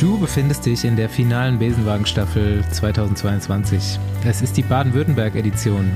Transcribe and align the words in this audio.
Du 0.00 0.16
befindest 0.16 0.64
dich 0.64 0.86
in 0.86 0.96
der 0.96 1.10
finalen 1.10 1.58
Besenwagen-Staffel 1.58 2.64
2022. 2.70 3.98
Es 4.24 4.40
ist 4.40 4.56
die 4.56 4.62
Baden-Württemberg-Edition. 4.62 5.90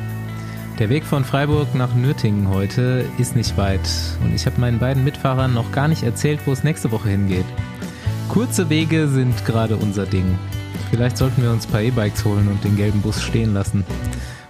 Der 0.78 0.90
Weg 0.90 1.04
von 1.04 1.24
Freiburg 1.24 1.74
nach 1.74 1.94
Nürtingen 1.94 2.50
heute 2.50 3.06
ist 3.16 3.34
nicht 3.34 3.56
weit 3.56 3.80
und 4.22 4.34
ich 4.34 4.44
habe 4.44 4.60
meinen 4.60 4.78
beiden 4.78 5.04
Mitfahrern 5.04 5.54
noch 5.54 5.72
gar 5.72 5.88
nicht 5.88 6.02
erzählt, 6.02 6.40
wo 6.44 6.52
es 6.52 6.64
nächste 6.64 6.92
Woche 6.92 7.08
hingeht. 7.08 7.46
Kurze 8.28 8.68
Wege 8.68 9.08
sind 9.08 9.46
gerade 9.46 9.74
unser 9.74 10.04
Ding. 10.04 10.38
Vielleicht 10.90 11.16
sollten 11.16 11.42
wir 11.42 11.50
uns 11.50 11.64
ein 11.64 11.72
paar 11.72 11.80
E-Bikes 11.80 12.26
holen 12.26 12.48
und 12.48 12.62
den 12.62 12.76
gelben 12.76 13.00
Bus 13.00 13.22
stehen 13.22 13.54
lassen. 13.54 13.86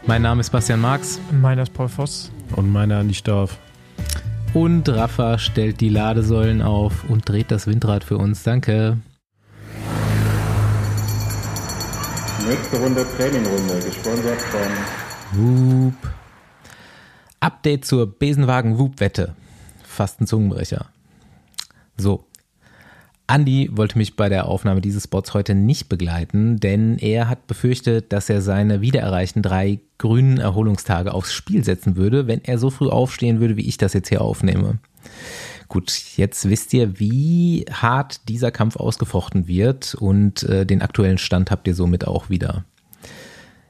Mein 0.04 0.22
Name 0.22 0.40
ist 0.40 0.50
Bastian 0.50 0.80
Marx. 0.80 1.20
Meiner 1.30 1.62
ist 1.62 1.72
Paul 1.72 1.88
Voss. 1.88 2.32
Und 2.56 2.72
meiner 2.72 2.98
Andi 2.98 3.14
Stauf. 3.14 3.56
Und 4.52 4.88
Rafa 4.88 5.38
stellt 5.38 5.80
die 5.80 5.90
Ladesäulen 5.90 6.60
auf 6.60 7.04
und 7.08 7.28
dreht 7.28 7.52
das 7.52 7.68
Windrad 7.68 8.02
für 8.02 8.18
uns. 8.18 8.42
Danke. 8.42 8.98
Nächste 12.48 12.78
Runde 12.78 13.06
Trainingrunde, 13.16 13.80
gesponsert 13.86 14.40
von 14.40 14.60
Whoop. 15.32 15.94
Update 17.40 17.86
zur 17.86 18.06
Besenwagen-Whoop-Wette. 18.06 19.34
Fast 19.82 20.20
ein 20.20 20.26
Zungenbrecher. 20.26 20.86
So. 21.96 22.26
Andy 23.26 23.70
wollte 23.72 23.96
mich 23.96 24.16
bei 24.16 24.28
der 24.28 24.46
Aufnahme 24.46 24.82
dieses 24.82 25.04
Spots 25.04 25.32
heute 25.32 25.54
nicht 25.54 25.88
begleiten, 25.88 26.60
denn 26.60 26.98
er 26.98 27.30
hat 27.30 27.46
befürchtet, 27.46 28.12
dass 28.12 28.28
er 28.28 28.42
seine 28.42 28.82
wiedererreichten 28.82 29.40
drei 29.40 29.80
grünen 29.96 30.38
Erholungstage 30.38 31.14
aufs 31.14 31.32
Spiel 31.32 31.64
setzen 31.64 31.96
würde, 31.96 32.26
wenn 32.26 32.44
er 32.44 32.58
so 32.58 32.68
früh 32.68 32.90
aufstehen 32.90 33.40
würde, 33.40 33.56
wie 33.56 33.66
ich 33.66 33.78
das 33.78 33.94
jetzt 33.94 34.10
hier 34.10 34.20
aufnehme. 34.20 34.78
Gut, 35.68 35.92
jetzt 36.16 36.48
wisst 36.48 36.72
ihr, 36.74 36.98
wie 36.98 37.64
hart 37.70 38.28
dieser 38.28 38.50
Kampf 38.50 38.76
ausgefochten 38.76 39.46
wird 39.48 39.94
und 39.94 40.42
äh, 40.44 40.66
den 40.66 40.82
aktuellen 40.82 41.18
Stand 41.18 41.50
habt 41.50 41.66
ihr 41.66 41.74
somit 41.74 42.06
auch 42.06 42.30
wieder. 42.30 42.64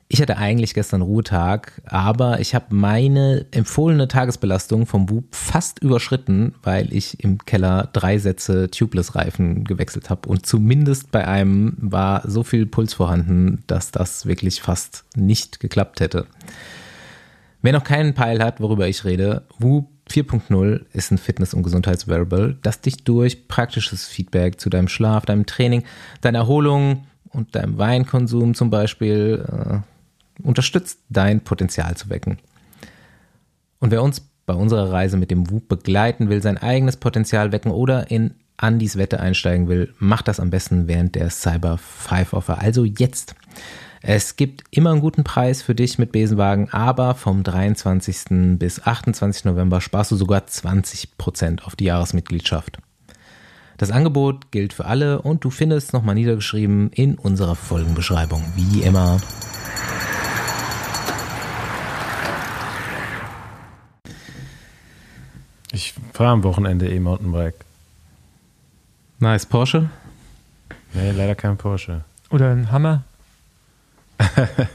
Ich 0.08 0.20
hatte 0.20 0.36
eigentlich 0.36 0.74
gestern 0.74 1.02
Ruhetag, 1.02 1.80
aber 1.86 2.38
ich 2.38 2.54
habe 2.54 2.74
meine 2.74 3.46
empfohlene 3.52 4.06
Tagesbelastung 4.06 4.86
vom 4.86 5.06
Bub 5.06 5.34
fast 5.34 5.80
überschritten, 5.80 6.54
weil 6.62 6.92
ich 6.92 7.24
im 7.24 7.38
Keller 7.38 7.88
drei 7.92 8.18
Sätze 8.18 8.70
Tubeless-Reifen 8.70 9.64
gewechselt 9.64 10.10
habe. 10.10 10.28
Und 10.28 10.46
zumindest 10.46 11.10
bei 11.10 11.26
einem 11.26 11.76
war 11.80 12.22
so 12.30 12.42
viel 12.44 12.66
Puls 12.66 12.94
vorhanden, 12.94 13.64
dass 13.66 13.92
das 13.92 14.26
wirklich 14.26 14.60
fast 14.60 15.04
nicht 15.16 15.58
geklappt 15.58 16.00
hätte. 16.00 16.26
Wer 17.62 17.72
noch 17.72 17.84
keinen 17.84 18.12
Peil 18.12 18.44
hat, 18.44 18.60
worüber 18.60 18.86
ich 18.86 19.04
rede, 19.04 19.44
Whoop 19.58 19.88
4.0 20.10 20.84
ist 20.92 21.10
ein 21.10 21.18
Fitness- 21.18 21.54
und 21.54 21.62
Gesundheitsvariable, 21.62 22.58
das 22.62 22.80
dich 22.80 23.04
durch 23.04 23.48
praktisches 23.48 24.06
Feedback 24.06 24.60
zu 24.60 24.70
deinem 24.70 24.88
Schlaf, 24.88 25.24
deinem 25.24 25.46
Training, 25.46 25.84
deiner 26.20 26.40
Erholung 26.40 27.06
und 27.30 27.54
deinem 27.54 27.78
Weinkonsum 27.78 28.54
zum 28.54 28.70
Beispiel 28.70 29.44
äh, 29.48 30.46
unterstützt, 30.46 31.00
dein 31.08 31.40
Potenzial 31.40 31.96
zu 31.96 32.10
wecken. 32.10 32.38
Und 33.80 33.90
wer 33.90 34.02
uns 34.02 34.22
bei 34.46 34.54
unserer 34.54 34.92
Reise 34.92 35.16
mit 35.16 35.30
dem 35.30 35.50
WUP 35.50 35.68
begleiten 35.68 36.28
will, 36.28 36.42
sein 36.42 36.58
eigenes 36.58 36.96
Potenzial 36.96 37.52
wecken 37.52 37.70
oder 37.70 38.10
in 38.10 38.34
Andys 38.56 38.96
Wette 38.96 39.20
einsteigen 39.20 39.68
will, 39.68 39.92
macht 39.98 40.28
das 40.28 40.38
am 40.38 40.50
besten 40.50 40.86
während 40.86 41.14
der 41.14 41.30
Cyber 41.30 41.78
5 41.78 42.34
Offer. 42.34 42.60
Also 42.60 42.84
jetzt. 42.84 43.34
Es 44.06 44.36
gibt 44.36 44.64
immer 44.70 44.90
einen 44.90 45.00
guten 45.00 45.24
Preis 45.24 45.62
für 45.62 45.74
dich 45.74 45.98
mit 45.98 46.12
Besenwagen, 46.12 46.68
aber 46.68 47.14
vom 47.14 47.42
23. 47.42 48.58
bis 48.58 48.82
28. 48.82 49.46
November 49.46 49.80
sparst 49.80 50.10
du 50.10 50.16
sogar 50.16 50.42
20% 50.42 51.62
auf 51.62 51.74
die 51.74 51.84
Jahresmitgliedschaft. 51.84 52.76
Das 53.78 53.90
Angebot 53.90 54.50
gilt 54.50 54.74
für 54.74 54.84
alle 54.84 55.22
und 55.22 55.42
du 55.42 55.48
findest 55.48 55.86
es 55.86 55.92
nochmal 55.94 56.16
niedergeschrieben 56.16 56.90
in 56.90 57.14
unserer 57.14 57.56
Folgenbeschreibung, 57.56 58.44
wie 58.56 58.82
immer. 58.82 59.22
Ich 65.72 65.94
fahre 66.12 66.32
am 66.32 66.44
Wochenende 66.44 66.90
E-Mountainbike. 66.90 67.64
Nice, 69.18 69.46
Porsche? 69.46 69.88
Nee, 70.92 71.12
leider 71.12 71.34
kein 71.34 71.56
Porsche. 71.56 72.04
Oder 72.28 72.50
ein 72.50 72.70
Hammer. 72.70 73.04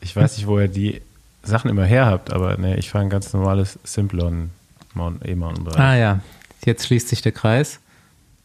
ich 0.00 0.14
weiß 0.14 0.36
nicht, 0.36 0.46
wo 0.46 0.58
ihr 0.58 0.68
die 0.68 1.02
Sachen 1.42 1.70
immer 1.70 1.84
her 1.84 2.06
habt, 2.06 2.32
aber 2.32 2.56
nee, 2.58 2.76
ich 2.76 2.90
fahre 2.90 3.04
ein 3.04 3.10
ganz 3.10 3.32
normales 3.32 3.78
Simplon 3.84 4.50
E-Mountainbike. 4.94 5.78
Ah 5.78 5.96
ja, 5.96 6.20
jetzt 6.64 6.86
schließt 6.86 7.08
sich 7.08 7.22
der 7.22 7.32
Kreis. 7.32 7.80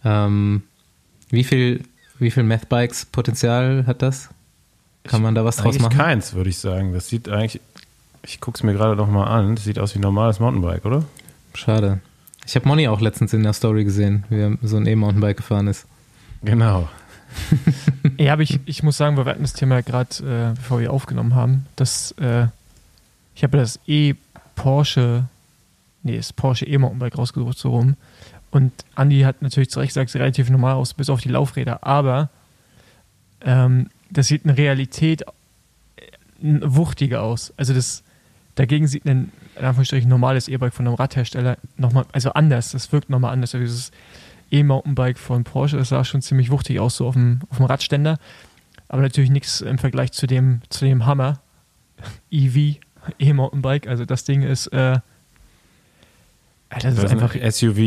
Ähm, 0.03 0.63
wie 1.29 1.43
viel, 1.43 1.83
wie 2.19 2.31
viel 2.31 2.43
Mathbikes 2.43 3.05
Potenzial 3.05 3.85
hat 3.87 4.01
das? 4.01 4.29
Kann 5.03 5.21
man 5.21 5.35
da 5.35 5.45
was 5.45 5.57
draus 5.57 5.77
machen? 5.79 5.97
keins, 5.97 6.33
würde 6.33 6.49
ich 6.49 6.57
sagen. 6.57 6.93
Das 6.93 7.07
sieht 7.07 7.29
eigentlich, 7.29 7.61
ich 8.23 8.39
gucke 8.39 8.57
es 8.57 8.63
mir 8.63 8.73
gerade 8.73 8.95
noch 8.95 9.07
mal 9.07 9.25
an, 9.25 9.55
das 9.55 9.65
sieht 9.65 9.79
aus 9.79 9.93
wie 9.93 9.99
ein 9.99 10.03
normales 10.03 10.39
Mountainbike, 10.39 10.85
oder? 10.85 11.03
Schade. 11.53 11.99
Ich 12.45 12.55
habe 12.55 12.67
Moni 12.67 12.87
auch 12.87 13.01
letztens 13.01 13.33
in 13.33 13.43
der 13.43 13.53
Story 13.53 13.83
gesehen, 13.83 14.23
wie 14.29 14.39
er 14.39 14.57
so 14.61 14.77
ein 14.77 14.85
E-Mountainbike 14.85 15.37
gefahren 15.37 15.67
ist. 15.67 15.85
Genau. 16.43 16.87
ja, 18.17 18.33
aber 18.33 18.41
ich, 18.41 18.59
ich 18.65 18.83
muss 18.83 18.97
sagen, 18.97 19.17
wir 19.17 19.25
hatten 19.25 19.41
das 19.41 19.53
Thema 19.53 19.81
gerade, 19.81 20.51
äh, 20.51 20.55
bevor 20.55 20.79
wir 20.79 20.91
aufgenommen 20.91 21.35
haben, 21.35 21.65
dass 21.75 22.11
äh, 22.13 22.47
ich 23.35 23.43
habe 23.43 23.57
das 23.57 23.79
E-Porsche, 23.87 25.25
nee, 26.03 26.17
das 26.17 26.33
Porsche 26.33 26.65
E-Mountainbike 26.65 27.17
rausgesucht, 27.17 27.57
so 27.57 27.69
rum. 27.71 27.95
Und 28.51 28.71
Andi 28.95 29.21
hat 29.21 29.41
natürlich 29.41 29.69
zu 29.69 29.79
Recht 29.79 29.89
gesagt, 29.89 30.09
sieht 30.09 30.21
relativ 30.21 30.49
normal 30.49 30.75
aus, 30.75 30.93
bis 30.93 31.09
auf 31.09 31.21
die 31.21 31.29
Laufräder. 31.29 31.85
Aber 31.85 32.29
ähm, 33.41 33.89
das 34.09 34.27
sieht 34.27 34.45
in 34.45 34.51
Realität 34.51 35.23
äh, 35.23 36.59
wuchtiger 36.61 37.21
aus. 37.21 37.53
Also 37.57 37.73
das, 37.73 38.03
dagegen 38.55 38.87
sieht 38.87 39.05
ein, 39.05 39.31
in 39.57 39.65
Anführungsstrichen, 39.65 40.09
normales 40.09 40.47
E-Bike 40.47 40.73
von 40.73 40.87
einem 40.87 40.95
Radhersteller 40.95 41.57
nochmal, 41.75 42.05
also 42.13 42.31
anders. 42.31 42.71
Das 42.71 42.91
wirkt 42.93 43.09
nochmal 43.09 43.33
anders. 43.33 43.53
Also 43.53 43.65
dieses 43.65 43.91
E-Mountainbike 44.51 45.17
von 45.17 45.43
Porsche, 45.43 45.77
das 45.77 45.89
sah 45.89 46.03
schon 46.03 46.21
ziemlich 46.21 46.51
wuchtig 46.51 46.79
aus, 46.79 46.97
so 46.97 47.07
auf 47.07 47.13
dem, 47.13 47.41
auf 47.49 47.57
dem 47.57 47.65
Radständer. 47.65 48.17
Aber 48.87 49.01
natürlich 49.01 49.29
nichts 49.29 49.61
im 49.61 49.77
Vergleich 49.77 50.11
zu 50.11 50.27
dem, 50.27 50.61
zu 50.69 50.85
dem 50.85 51.05
Hammer 51.05 51.39
EV 52.31 52.79
E-Mountainbike. 53.19 53.87
Also 53.87 54.05
das 54.05 54.23
Ding 54.23 54.41
ist, 54.41 54.67
äh, 54.67 54.99
das, 56.69 56.83
das 56.83 56.97
ist 56.97 57.11
einfach 57.11 57.35
ein 57.35 57.51
SUV 57.51 57.77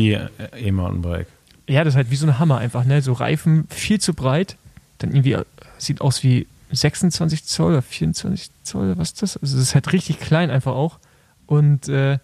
E-Mountainbike. 0.57 1.27
Ja, 1.67 1.83
das 1.83 1.93
ist 1.93 1.97
halt 1.97 2.11
wie 2.11 2.15
so 2.15 2.25
ein 2.25 2.39
Hammer 2.39 2.57
einfach, 2.57 2.83
ne? 2.83 3.01
So 3.01 3.13
Reifen 3.13 3.67
viel 3.69 3.99
zu 3.99 4.13
breit, 4.13 4.57
dann 4.97 5.11
irgendwie 5.11 5.37
sieht 5.77 6.01
aus 6.01 6.23
wie 6.23 6.47
26 6.71 7.45
Zoll 7.45 7.73
oder 7.73 7.81
24 7.81 8.49
Zoll, 8.63 8.97
was 8.97 9.09
ist 9.09 9.21
das? 9.21 9.37
Also 9.37 9.57
das 9.57 9.67
ist 9.67 9.75
halt 9.75 9.91
richtig 9.93 10.19
klein 10.19 10.49
einfach 10.49 10.73
auch. 10.73 10.99
Und 11.45 11.87
äh, 11.89 12.19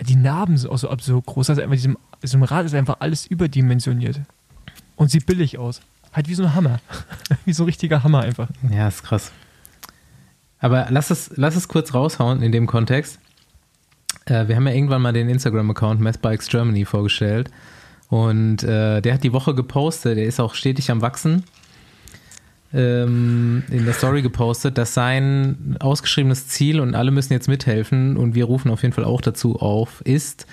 die 0.00 0.16
Narben 0.16 0.56
sind 0.56 0.70
auch 0.70 0.78
so 0.78 0.90
absurd 0.90 1.26
groß. 1.26 1.50
Also 1.50 1.62
einfach 1.62 1.74
diesem, 1.74 1.98
diesem 2.22 2.42
Rad 2.42 2.66
ist 2.66 2.74
einfach 2.74 2.96
alles 3.00 3.26
überdimensioniert. 3.26 4.20
Und 4.96 5.10
sieht 5.10 5.26
billig 5.26 5.58
aus. 5.58 5.80
Halt 6.12 6.28
wie 6.28 6.34
so 6.34 6.44
ein 6.44 6.54
Hammer. 6.54 6.80
wie 7.44 7.52
so 7.52 7.64
ein 7.64 7.66
richtiger 7.66 8.02
Hammer 8.02 8.22
einfach. 8.22 8.48
Ja, 8.70 8.88
ist 8.88 9.02
krass. 9.02 9.32
Aber 10.58 10.86
lass 10.90 11.10
es, 11.10 11.30
lass 11.36 11.56
es 11.56 11.68
kurz 11.68 11.92
raushauen 11.92 12.42
in 12.42 12.52
dem 12.52 12.66
Kontext. 12.66 13.18
Äh, 14.24 14.48
wir 14.48 14.56
haben 14.56 14.66
ja 14.66 14.72
irgendwann 14.72 15.02
mal 15.02 15.12
den 15.12 15.28
Instagram-Account 15.28 16.00
Mathbikes 16.00 16.48
Germany 16.48 16.84
vorgestellt. 16.84 17.50
Und 18.08 18.62
äh, 18.62 19.00
der 19.02 19.14
hat 19.14 19.24
die 19.24 19.32
Woche 19.32 19.54
gepostet, 19.54 20.16
der 20.16 20.24
ist 20.24 20.40
auch 20.40 20.54
stetig 20.54 20.90
am 20.90 21.02
Wachsen 21.02 21.44
ähm, 22.72 23.62
in 23.70 23.84
der 23.84 23.94
Story 23.94 24.22
gepostet, 24.22 24.78
dass 24.78 24.94
sein 24.94 25.76
ausgeschriebenes 25.80 26.48
Ziel, 26.48 26.80
und 26.80 26.94
alle 26.94 27.10
müssen 27.10 27.32
jetzt 27.32 27.48
mithelfen, 27.48 28.16
und 28.16 28.34
wir 28.34 28.44
rufen 28.44 28.70
auf 28.70 28.82
jeden 28.82 28.94
Fall 28.94 29.04
auch 29.04 29.20
dazu 29.20 29.56
auf, 29.56 30.02
ist, 30.02 30.46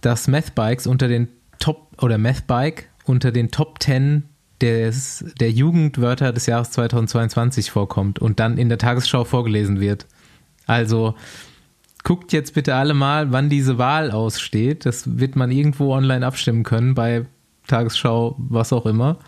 dass 0.00 0.28
Mathbikes 0.28 0.86
unter 0.86 1.08
den 1.08 1.28
Top, 1.58 1.88
oder 2.02 2.18
Mathbike 2.18 2.88
unter 3.04 3.32
den 3.32 3.50
Top 3.50 3.82
10 3.82 4.24
des, 4.60 5.24
der 5.38 5.50
Jugendwörter 5.50 6.32
des 6.32 6.46
Jahres 6.46 6.70
2022 6.72 7.70
vorkommt 7.70 8.18
und 8.18 8.40
dann 8.40 8.58
in 8.58 8.68
der 8.68 8.78
Tagesschau 8.78 9.24
vorgelesen 9.24 9.80
wird. 9.80 10.06
Also 10.66 11.14
guckt 12.04 12.32
jetzt 12.32 12.54
bitte 12.54 12.74
alle 12.74 12.94
mal, 12.94 13.32
wann 13.32 13.48
diese 13.48 13.78
Wahl 13.78 14.10
aussteht. 14.10 14.86
Das 14.86 15.18
wird 15.18 15.36
man 15.36 15.50
irgendwo 15.50 15.94
online 15.94 16.26
abstimmen 16.26 16.62
können 16.62 16.94
bei 16.94 17.26
Tagesschau, 17.66 18.36
was 18.38 18.72
auch 18.72 18.86
immer. 18.86 19.18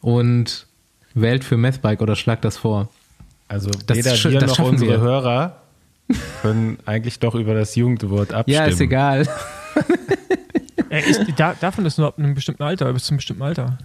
Und 0.00 0.66
wählt 1.14 1.44
für 1.44 1.56
Mathbike 1.56 2.02
oder 2.02 2.16
schlagt 2.16 2.44
das 2.44 2.56
vor. 2.56 2.88
Also 3.48 3.70
das 3.86 3.98
weder 3.98 4.12
wir 4.32 4.46
noch 4.46 4.58
unsere 4.58 4.92
wir. 4.92 5.00
Hörer 5.00 5.62
können 6.42 6.78
eigentlich 6.84 7.18
doch 7.18 7.34
über 7.34 7.54
das 7.54 7.74
Jugendwort 7.76 8.32
abstimmen. 8.32 8.56
Ja, 8.56 8.66
ist 8.66 8.80
egal. 8.80 9.28
Ey, 10.88 11.10
ist, 11.10 11.24
da, 11.36 11.54
davon 11.60 11.86
ist 11.86 11.98
nur 11.98 12.08
ab 12.08 12.18
einem 12.18 12.34
bestimmten 12.34 12.62
Alter, 12.62 12.92
bis 12.92 13.04
zum 13.04 13.16
bestimmten 13.16 13.42
Alter. 13.42 13.78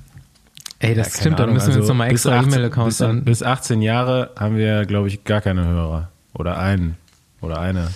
Ey, 0.79 0.95
das 0.95 1.13
ja, 1.13 1.21
stimmt, 1.21 1.39
dann 1.39 1.51
müssen 1.51 1.67
wir 1.67 1.75
also 1.75 1.79
uns 1.81 1.89
nochmal 1.89 2.09
extra 2.11 2.41
E-Mail-Accounts 2.41 3.01
an. 3.01 3.23
Bis 3.25 3.43
18 3.43 3.81
Jahre 3.81 4.31
haben 4.37 4.55
wir, 4.55 4.85
glaube 4.85 5.07
ich, 5.07 5.23
gar 5.23 5.41
keine 5.41 5.65
Hörer. 5.65 6.09
Oder 6.33 6.57
einen. 6.57 6.95
Oder 7.41 7.59
eine. 7.59 7.89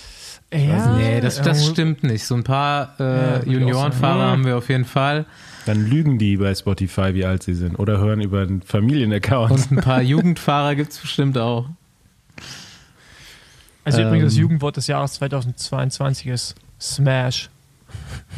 Ja, 0.53 0.95
nee, 0.95 1.21
das, 1.21 1.41
das 1.41 1.65
stimmt 1.65 2.03
nicht. 2.03 2.25
So 2.25 2.35
ein 2.35 2.43
paar 2.43 2.95
äh, 2.99 3.03
ja, 3.03 3.43
Juniorenfahrer 3.45 4.31
haben 4.31 4.45
wir 4.45 4.57
auf 4.57 4.69
jeden 4.69 4.85
Fall. 4.85 5.25
Dann 5.65 5.85
lügen 5.85 6.19
die 6.19 6.37
bei 6.37 6.53
Spotify, 6.53 7.13
wie 7.13 7.25
alt 7.25 7.41
sie 7.43 7.55
sind. 7.55 7.79
Oder 7.79 7.97
hören 7.99 8.21
über 8.21 8.41
einen 8.41 8.61
Familienaccount. 8.61 9.51
Und 9.51 9.71
ein 9.71 9.77
paar 9.77 10.01
Jugendfahrer 10.01 10.75
gibt 10.75 10.91
es 10.91 10.99
bestimmt 10.99 11.37
auch. 11.37 11.67
Also 13.85 14.01
Ähm. 14.01 14.07
übrigens 14.07 14.33
das 14.33 14.37
Jugendwort 14.37 14.77
des 14.77 14.87
Jahres 14.87 15.13
2022 15.13 16.27
ist 16.27 16.55
Smash. 16.79 17.49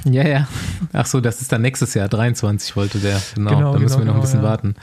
Ja, 0.05 0.27
ja. 0.27 0.47
Ach 0.93 1.05
so, 1.05 1.19
das 1.19 1.41
ist 1.41 1.51
dann 1.51 1.61
nächstes 1.61 1.93
Jahr. 1.93 2.07
23 2.07 2.75
wollte 2.75 2.99
der. 2.99 3.21
Genau, 3.33 3.51
Genau, 3.51 3.73
da 3.73 3.79
müssen 3.79 3.99
genau, 3.99 4.01
wir 4.01 4.05
noch 4.05 4.13
ein 4.13 4.15
genau, 4.15 4.21
bisschen 4.21 4.43
ja. 4.43 4.49
warten. 4.49 4.75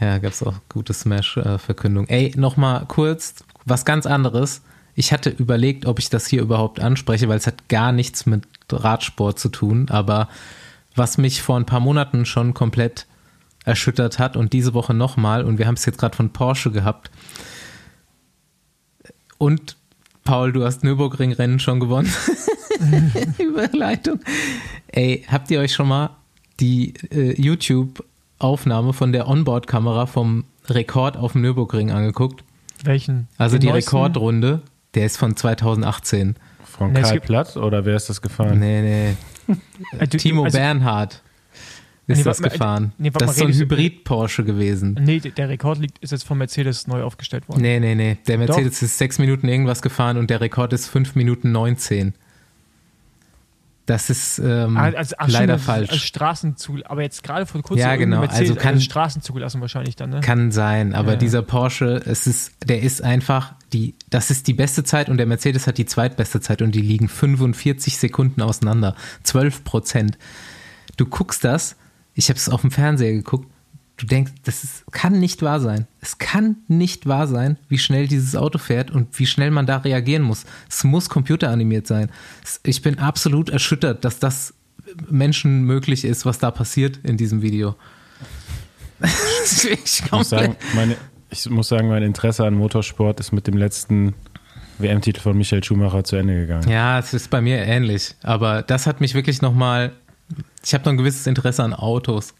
Ja, 0.00 0.18
gab 0.18 0.32
es 0.32 0.42
auch 0.42 0.54
gute 0.68 0.94
Smash-Verkündung. 0.94 2.06
Ey, 2.08 2.32
nochmal 2.36 2.86
kurz, 2.86 3.44
was 3.66 3.84
ganz 3.84 4.06
anderes. 4.06 4.62
Ich 4.94 5.12
hatte 5.12 5.30
überlegt, 5.30 5.84
ob 5.86 5.98
ich 5.98 6.08
das 6.08 6.26
hier 6.26 6.40
überhaupt 6.40 6.80
anspreche, 6.80 7.28
weil 7.28 7.36
es 7.36 7.46
hat 7.46 7.68
gar 7.68 7.92
nichts 7.92 8.24
mit 8.24 8.44
Radsport 8.70 9.38
zu 9.38 9.50
tun. 9.50 9.88
Aber 9.90 10.28
was 10.94 11.18
mich 11.18 11.42
vor 11.42 11.56
ein 11.56 11.66
paar 11.66 11.80
Monaten 11.80 12.24
schon 12.24 12.54
komplett 12.54 13.06
erschüttert 13.64 14.18
hat 14.18 14.36
und 14.36 14.52
diese 14.52 14.74
Woche 14.74 14.94
nochmal, 14.94 15.44
und 15.44 15.58
wir 15.58 15.66
haben 15.66 15.74
es 15.74 15.84
jetzt 15.84 15.98
gerade 15.98 16.16
von 16.16 16.30
Porsche 16.32 16.70
gehabt. 16.70 17.10
Und 19.38 19.76
Paul, 20.24 20.52
du 20.52 20.64
hast 20.64 20.82
Nürburgring-Rennen 20.82 21.58
schon 21.58 21.80
gewonnen. 21.80 22.12
Überleitung. 23.38 24.20
Ey, 24.88 25.24
habt 25.28 25.50
ihr 25.50 25.60
euch 25.60 25.72
schon 25.72 25.88
mal 25.88 26.10
die 26.60 26.94
äh, 27.10 27.40
YouTube-Aufnahme 27.40 28.92
von 28.92 29.12
der 29.12 29.28
Onboard-Kamera 29.28 30.06
vom 30.06 30.44
Rekord 30.68 31.16
auf 31.16 31.32
dem 31.32 31.42
Nürburgring 31.42 31.90
angeguckt? 31.90 32.44
Welchen? 32.84 33.28
Also 33.38 33.56
Den 33.56 33.60
die 33.62 33.66
neuesten? 33.68 33.96
Rekordrunde, 33.96 34.62
der 34.94 35.06
ist 35.06 35.16
von 35.16 35.36
2018. 35.36 36.36
Von 36.64 36.92
Nee, 36.92 37.02
Karl 37.02 37.20
Platt 37.20 37.56
oder 37.56 37.84
wer 37.84 37.96
ist 37.96 38.08
das 38.08 38.22
gefahren? 38.22 38.58
Nee, 38.58 39.14
nee. 39.46 39.56
Du- 40.06 40.06
Timo 40.18 40.44
also- 40.44 40.56
Bernhard 40.58 41.22
ist 42.06 42.18
Nee, 42.18 42.24
das 42.24 42.40
mal, 42.40 42.48
gefahren. 42.48 42.92
nee, 42.98 43.10
das 43.10 43.32
ist 43.32 43.38
so 43.38 43.44
ein 43.46 43.52
Hybrid-Porsche 43.52 44.42
gewesen. 44.44 44.98
Nee, 45.00 45.20
der 45.20 45.48
Rekord 45.48 45.78
liegt, 45.78 45.98
ist 45.98 46.10
jetzt 46.10 46.24
von 46.24 46.38
Mercedes 46.38 46.86
neu 46.88 47.02
aufgestellt 47.04 47.48
worden. 47.48 47.60
Nee, 47.62 47.78
nee, 47.78 47.94
nee. 47.94 48.16
Der 48.26 48.38
Mercedes 48.38 48.82
ist 48.82 48.98
6 48.98 49.18
Minuten 49.20 49.46
irgendwas 49.48 49.80
gefahren 49.82 50.16
und 50.16 50.28
der 50.30 50.40
Rekord 50.40 50.72
ist 50.72 50.86
5 50.88 51.14
Minuten 51.14 51.52
19. 51.52 52.14
Das 53.86 54.08
ist 54.10 54.38
ähm, 54.38 54.76
Ah, 54.76 54.90
also, 54.94 55.16
ach, 55.18 55.28
leider 55.28 55.54
stimmt, 55.54 55.66
falsch. 55.66 55.90
Als 55.90 56.02
Straßenzug, 56.02 56.80
aber 56.84 57.02
jetzt 57.02 57.24
gerade 57.24 57.44
vor 57.46 57.60
kurzem 57.62 57.80
Ja, 57.80 57.96
genau, 57.96 58.20
Mercedes, 58.20 58.50
also 58.50 58.60
kann- 58.60 58.74
als 58.74 58.84
Straßen 58.84 59.22
zugelassen 59.22 59.60
wahrscheinlich 59.60 59.96
dann, 59.96 60.10
ne? 60.10 60.20
Kann 60.20 60.52
sein, 60.52 60.94
aber 60.94 61.12
Ja. 61.12 61.16
dieser 61.16 61.42
Porsche, 61.42 62.00
es 62.04 62.26
ist, 62.28 62.52
der 62.68 62.82
ist 62.82 63.02
einfach 63.02 63.54
die, 63.72 63.94
das 64.10 64.30
ist 64.30 64.46
die 64.46 64.52
beste 64.54 64.84
Zeit 64.84 65.08
und 65.08 65.16
der 65.16 65.26
Mercedes 65.26 65.66
hat 65.66 65.76
die 65.78 65.86
zweitbeste 65.86 66.40
Zeit 66.40 66.62
und 66.62 66.72
die 66.74 66.82
liegen 66.82 67.08
45 67.08 67.96
Sekunden 67.96 68.42
auseinander. 68.42 68.94
12 69.24 69.64
Prozent. 69.64 70.18
Du 70.96 71.06
guckst 71.06 71.42
das, 71.44 71.74
ich 72.14 72.28
habe 72.28 72.36
es 72.36 72.48
auf 72.48 72.60
dem 72.60 72.70
Fernseher 72.70 73.12
geguckt, 73.12 73.48
du 74.00 74.06
denkst, 74.06 74.32
das 74.44 74.64
ist, 74.64 74.84
kann 74.92 75.20
nicht 75.20 75.42
wahr 75.42 75.60
sein. 75.60 75.86
Es 76.00 76.18
kann 76.18 76.56
nicht 76.68 77.06
wahr 77.06 77.26
sein, 77.26 77.58
wie 77.68 77.78
schnell 77.78 78.08
dieses 78.08 78.34
Auto 78.34 78.58
fährt 78.58 78.90
und 78.90 79.18
wie 79.18 79.26
schnell 79.26 79.50
man 79.50 79.66
da 79.66 79.78
reagieren 79.78 80.22
muss. 80.22 80.44
Es 80.68 80.84
muss 80.84 81.08
computeranimiert 81.08 81.86
sein. 81.86 82.10
Ich 82.62 82.82
bin 82.82 82.98
absolut 82.98 83.50
erschüttert, 83.50 84.04
dass 84.04 84.18
das 84.18 84.54
Menschen 85.08 85.64
möglich 85.64 86.04
ist, 86.04 86.24
was 86.24 86.38
da 86.38 86.50
passiert 86.50 86.98
in 87.02 87.16
diesem 87.16 87.42
Video. 87.42 87.76
ich 89.44 90.02
Ich 90.02 90.12
muss, 90.12 90.30
sagen, 90.30 90.56
meine, 90.74 90.96
ich 91.30 91.48
muss 91.48 91.68
sagen, 91.68 91.88
mein 91.88 92.02
Interesse 92.02 92.44
an 92.44 92.54
Motorsport 92.54 93.20
ist 93.20 93.32
mit 93.32 93.46
dem 93.46 93.56
letzten 93.56 94.14
WM-Titel 94.78 95.20
von 95.20 95.36
Michael 95.36 95.62
Schumacher 95.62 96.04
zu 96.04 96.16
Ende 96.16 96.40
gegangen. 96.40 96.68
Ja, 96.68 96.98
es 96.98 97.14
ist 97.14 97.30
bei 97.30 97.40
mir 97.40 97.58
ähnlich. 97.58 98.14
Aber 98.22 98.62
das 98.62 98.86
hat 98.86 99.00
mich 99.00 99.14
wirklich 99.14 99.42
nochmal. 99.42 99.92
Ich 100.64 100.74
habe 100.74 100.84
noch 100.84 100.92
ein 100.92 100.96
gewisses 100.96 101.26
Interesse 101.26 101.62
an 101.64 101.74
Autos. 101.74 102.34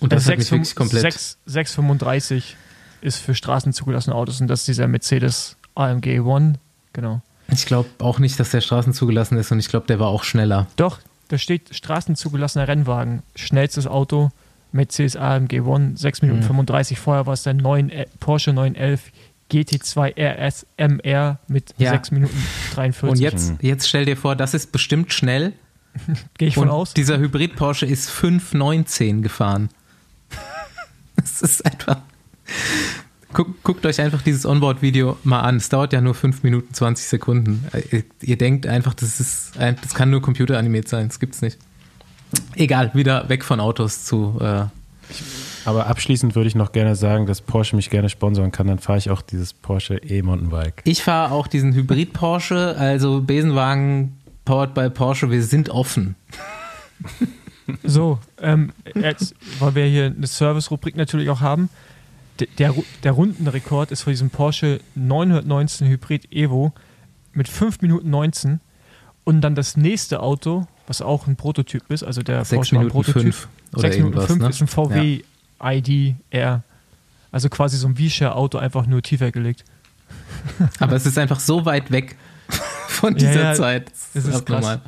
Und 0.00 0.12
das 0.12 0.26
mich 0.26 0.50
wirklich 0.50 0.74
komplett. 0.74 1.02
6, 1.02 1.38
635 1.46 2.56
ist 3.00 3.18
für 3.18 3.34
Straßen 3.34 3.72
zugelassene 3.72 4.14
Autos 4.14 4.40
und 4.40 4.48
das 4.48 4.60
ist 4.60 4.68
dieser 4.68 4.88
Mercedes 4.88 5.56
AMG 5.74 6.20
One. 6.20 6.54
Genau. 6.92 7.22
Ich 7.48 7.66
glaube 7.66 7.88
auch 7.98 8.18
nicht, 8.18 8.40
dass 8.40 8.50
der 8.50 8.60
Straßen 8.60 8.92
zugelassen 8.92 9.38
ist 9.38 9.52
und 9.52 9.58
ich 9.58 9.68
glaube, 9.68 9.86
der 9.86 10.00
war 10.00 10.08
auch 10.08 10.24
schneller. 10.24 10.66
Doch, 10.76 10.98
da 11.28 11.38
steht 11.38 11.74
straßenzugelassener 11.74 12.66
Rennwagen. 12.68 13.22
Schnellstes 13.36 13.86
Auto, 13.86 14.30
Mercedes 14.72 15.16
AMG 15.16 15.60
One, 15.60 15.92
6 15.96 16.22
Minuten 16.22 16.40
Mhm. 16.40 16.46
35. 16.46 16.98
Vorher 16.98 17.26
war 17.26 17.34
es 17.34 17.42
der 17.44 17.54
9, 17.54 17.92
Porsche 18.20 18.52
911 18.52 19.12
GT2 19.52 20.14
RS 20.18 20.66
MR 20.76 21.38
mit 21.46 21.72
Ja. 21.78 21.90
6 21.92 22.10
Minuten 22.10 22.36
43. 22.74 23.10
Und 23.10 23.18
jetzt, 23.20 23.54
jetzt 23.62 23.88
stell 23.88 24.04
dir 24.04 24.16
vor, 24.16 24.34
das 24.34 24.54
ist 24.54 24.72
bestimmt 24.72 25.12
schnell. 25.12 25.52
gehe 26.38 26.48
ich 26.48 26.54
von 26.54 26.68
aus. 26.68 26.94
dieser 26.94 27.18
Hybrid 27.18 27.54
Porsche 27.56 27.86
ist 27.86 28.10
519 28.10 29.22
gefahren. 29.22 29.68
Es 31.42 31.50
ist 31.50 31.66
einfach. 31.66 31.98
Guck, 33.32 33.62
guckt 33.62 33.84
euch 33.84 34.00
einfach 34.00 34.22
dieses 34.22 34.46
Onboard-Video 34.46 35.18
mal 35.24 35.40
an. 35.40 35.56
Es 35.56 35.68
dauert 35.68 35.92
ja 35.92 36.00
nur 36.00 36.14
5 36.14 36.42
Minuten 36.42 36.72
20 36.72 37.06
Sekunden. 37.06 37.66
Ihr, 37.90 38.04
ihr 38.22 38.38
denkt 38.38 38.66
einfach, 38.66 38.94
das, 38.94 39.20
ist, 39.20 39.52
das 39.58 39.94
kann 39.94 40.10
nur 40.10 40.22
computeranimiert 40.22 40.88
sein. 40.88 41.08
Das 41.08 41.20
gibt's 41.20 41.42
nicht. 41.42 41.58
Egal, 42.54 42.92
wieder 42.94 43.28
weg 43.28 43.44
von 43.44 43.60
Autos 43.60 44.04
zu. 44.04 44.38
Äh, 44.40 44.64
Aber 45.64 45.86
abschließend 45.86 46.34
würde 46.34 46.48
ich 46.48 46.54
noch 46.54 46.72
gerne 46.72 46.96
sagen, 46.96 47.26
dass 47.26 47.40
Porsche 47.42 47.76
mich 47.76 47.90
gerne 47.90 48.08
sponsern 48.08 48.52
kann. 48.52 48.68
Dann 48.68 48.78
fahre 48.78 48.98
ich 48.98 49.10
auch 49.10 49.22
dieses 49.22 49.52
Porsche 49.52 49.96
E-Mountainbike. 49.96 50.82
ich 50.84 51.02
fahre 51.02 51.32
auch 51.32 51.46
diesen 51.46 51.74
Hybrid 51.74 52.12
Porsche, 52.12 52.74
also 52.78 53.20
Besenwagen 53.20 54.16
powered 54.44 54.72
by 54.74 54.88
Porsche. 54.88 55.30
Wir 55.30 55.42
sind 55.42 55.68
offen. 55.68 56.14
So, 57.82 58.18
ähm, 58.40 58.72
jetzt, 58.94 59.34
weil 59.58 59.74
wir 59.74 59.84
hier 59.86 60.06
eine 60.06 60.26
Service-Rubrik 60.26 60.96
natürlich 60.96 61.30
auch 61.30 61.40
haben. 61.40 61.68
Der, 62.38 62.48
der, 62.58 62.72
Ru- 62.72 62.84
der 63.02 63.12
Rundenrekord 63.12 63.90
ist 63.90 64.02
von 64.02 64.12
diesem 64.12 64.30
Porsche 64.30 64.80
919 64.94 65.88
Hybrid 65.88 66.32
Evo 66.32 66.72
mit 67.32 67.48
5 67.48 67.80
Minuten 67.80 68.10
19. 68.10 68.60
Und 69.24 69.40
dann 69.40 69.54
das 69.54 69.76
nächste 69.76 70.20
Auto, 70.20 70.66
was 70.86 71.02
auch 71.02 71.26
ein 71.26 71.36
Prototyp 71.36 71.90
ist, 71.90 72.04
also 72.04 72.22
der 72.22 72.44
6 72.44 72.54
Porsche 72.56 72.74
Minuten 72.76 72.92
Prototyp. 72.92 73.22
5 73.34 73.48
oder 73.72 73.80
6 73.82 73.96
Minuten 73.96 74.16
irgendwas. 74.18 74.26
5 74.30 74.42
ne? 74.42 74.48
ist 74.50 74.60
ein 74.60 74.68
VW 74.68 75.22
ID 75.62 76.14
R. 76.30 76.62
Also 77.32 77.48
quasi 77.48 77.76
so 77.76 77.88
ein 77.88 77.96
V-Share-Auto, 77.96 78.58
einfach 78.58 78.86
nur 78.86 79.02
tiefer 79.02 79.30
gelegt. 79.32 79.64
Aber 80.78 80.94
es 80.94 81.04
ist 81.06 81.18
einfach 81.18 81.40
so 81.40 81.64
weit 81.64 81.90
weg 81.90 82.16
von 82.96 83.14
Ja, 83.16 83.18
dieser 83.28 83.42
ja, 83.44 83.54
Zeit. 83.54 83.90
das 84.14 84.24
ist 84.26 84.34
abnormal. 84.34 84.80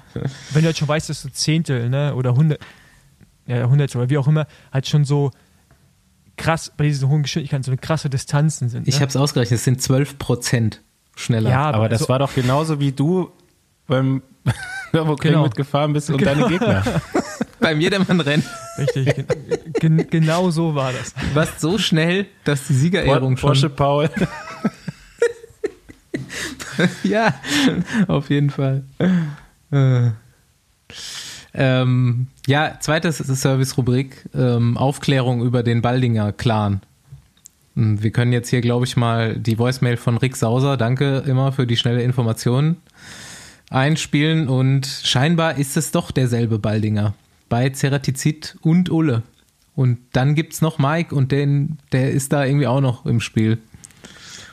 Wenn 0.53 0.63
du 0.63 0.67
halt 0.67 0.77
schon 0.79 0.89
weißt, 0.89 1.09
dass 1.09 1.23
du 1.23 1.29
Zehntel 1.31 1.89
ne, 1.89 2.15
oder 2.15 2.35
Hundert, 2.35 2.61
ja, 3.47 3.69
Hundertstel 3.69 4.01
oder 4.01 4.11
wie 4.11 4.19
auch 4.19 4.27
immer, 4.29 4.47
halt 4.73 4.87
schon 4.89 5.05
so 5.05 5.31
krass 6.37 6.73
bei 6.77 6.85
diesen 6.85 7.09
hohen 7.09 7.23
Geschwindigkeiten 7.23 7.63
so 7.65 7.71
eine 7.71 7.79
krasse 7.79 8.09
Distanzen 8.11 8.69
sind. 8.69 8.83
Ne? 8.83 8.89
Ich 8.89 8.97
habe 9.01 9.09
es 9.09 9.17
ausgerechnet, 9.17 9.59
es 9.59 9.65
sind 9.65 9.83
12 9.83 10.19
Prozent 10.19 10.83
schneller. 11.17 11.51
ja, 11.51 11.71
Aber 11.71 11.89
das 11.89 12.03
so, 12.03 12.09
war 12.09 12.19
doch 12.21 12.33
genauso 12.35 12.79
wie 12.81 12.93
du 12.93 13.31
beim 13.87 14.23
Nürburgring 14.93 15.33
Genau. 15.33 15.45
mitgefahren 15.45 15.93
bist 15.93 16.11
und 16.11 16.25
deine 16.25 16.47
Gegner. 16.49 16.83
Bei 17.61 17.75
mir 17.75 17.91
der 17.91 17.99
Mann 18.05 18.21
rennt. 18.21 18.45
richtig. 18.79 19.17
gen, 19.17 19.27
gen, 19.97 20.11
genau 20.11 20.49
so 20.53 20.77
war 20.77 20.93
das. 20.93 21.13
Du 21.13 21.35
warst 21.35 21.61
so 21.61 21.77
schnell, 21.77 22.27
dass 22.45 22.69
die 22.69 22.73
Siegerehrung 22.75 23.35
Porsche 23.35 23.63
schon. 23.63 23.75
Paul. 23.75 24.09
Ja, 27.03 27.35
auf 28.07 28.31
jeden 28.31 28.51
Fall. 28.51 28.85
Äh. 29.71 30.11
Ähm, 31.55 32.29
ja, 32.47 32.77
zweites 32.81 33.19
Service-Rubrik: 33.19 34.29
ähm, 34.35 34.77
Aufklärung 34.77 35.43
über 35.43 35.63
den 35.63 35.83
Baldinger 35.83 36.33
Clan. 36.33 36.81
Hm, 37.75 38.03
Wir 38.03 38.11
können 38.11 38.33
jetzt 38.33 38.49
hier, 38.49 38.61
glaube 38.61 38.87
ich, 38.87 38.97
mal 38.97 39.37
die 39.37 39.59
Voicemail 39.59 39.97
von 39.97 40.19
Rick 40.19 40.37
Sauser, 40.37 40.77
danke 40.77 41.19
immer 41.27 41.53
für 41.53 41.67
die 41.67 41.77
schnelle 41.77 42.03
Information, 42.03 42.77
einspielen. 43.71 44.49
Und 44.49 44.87
scheinbar 44.87 45.57
ist 45.59 45.77
es 45.77 45.91
doch 45.91 46.11
derselbe 46.11 46.59
Baldinger 46.59 47.15
bei 47.49 47.71
Ceratizid 47.71 48.57
und 48.63 48.91
Ulle. 48.91 49.23
Und 49.75 49.99
dann 50.13 50.35
gibt 50.35 50.55
es 50.55 50.61
noch 50.61 50.79
Mike 50.79 51.15
und 51.15 51.31
den, 51.31 51.79
der 51.93 52.11
ist 52.11 52.33
da 52.33 52.45
irgendwie 52.45 52.67
auch 52.67 52.81
noch 52.81 53.07
im 53.07 53.21
Spiel. 53.21 53.59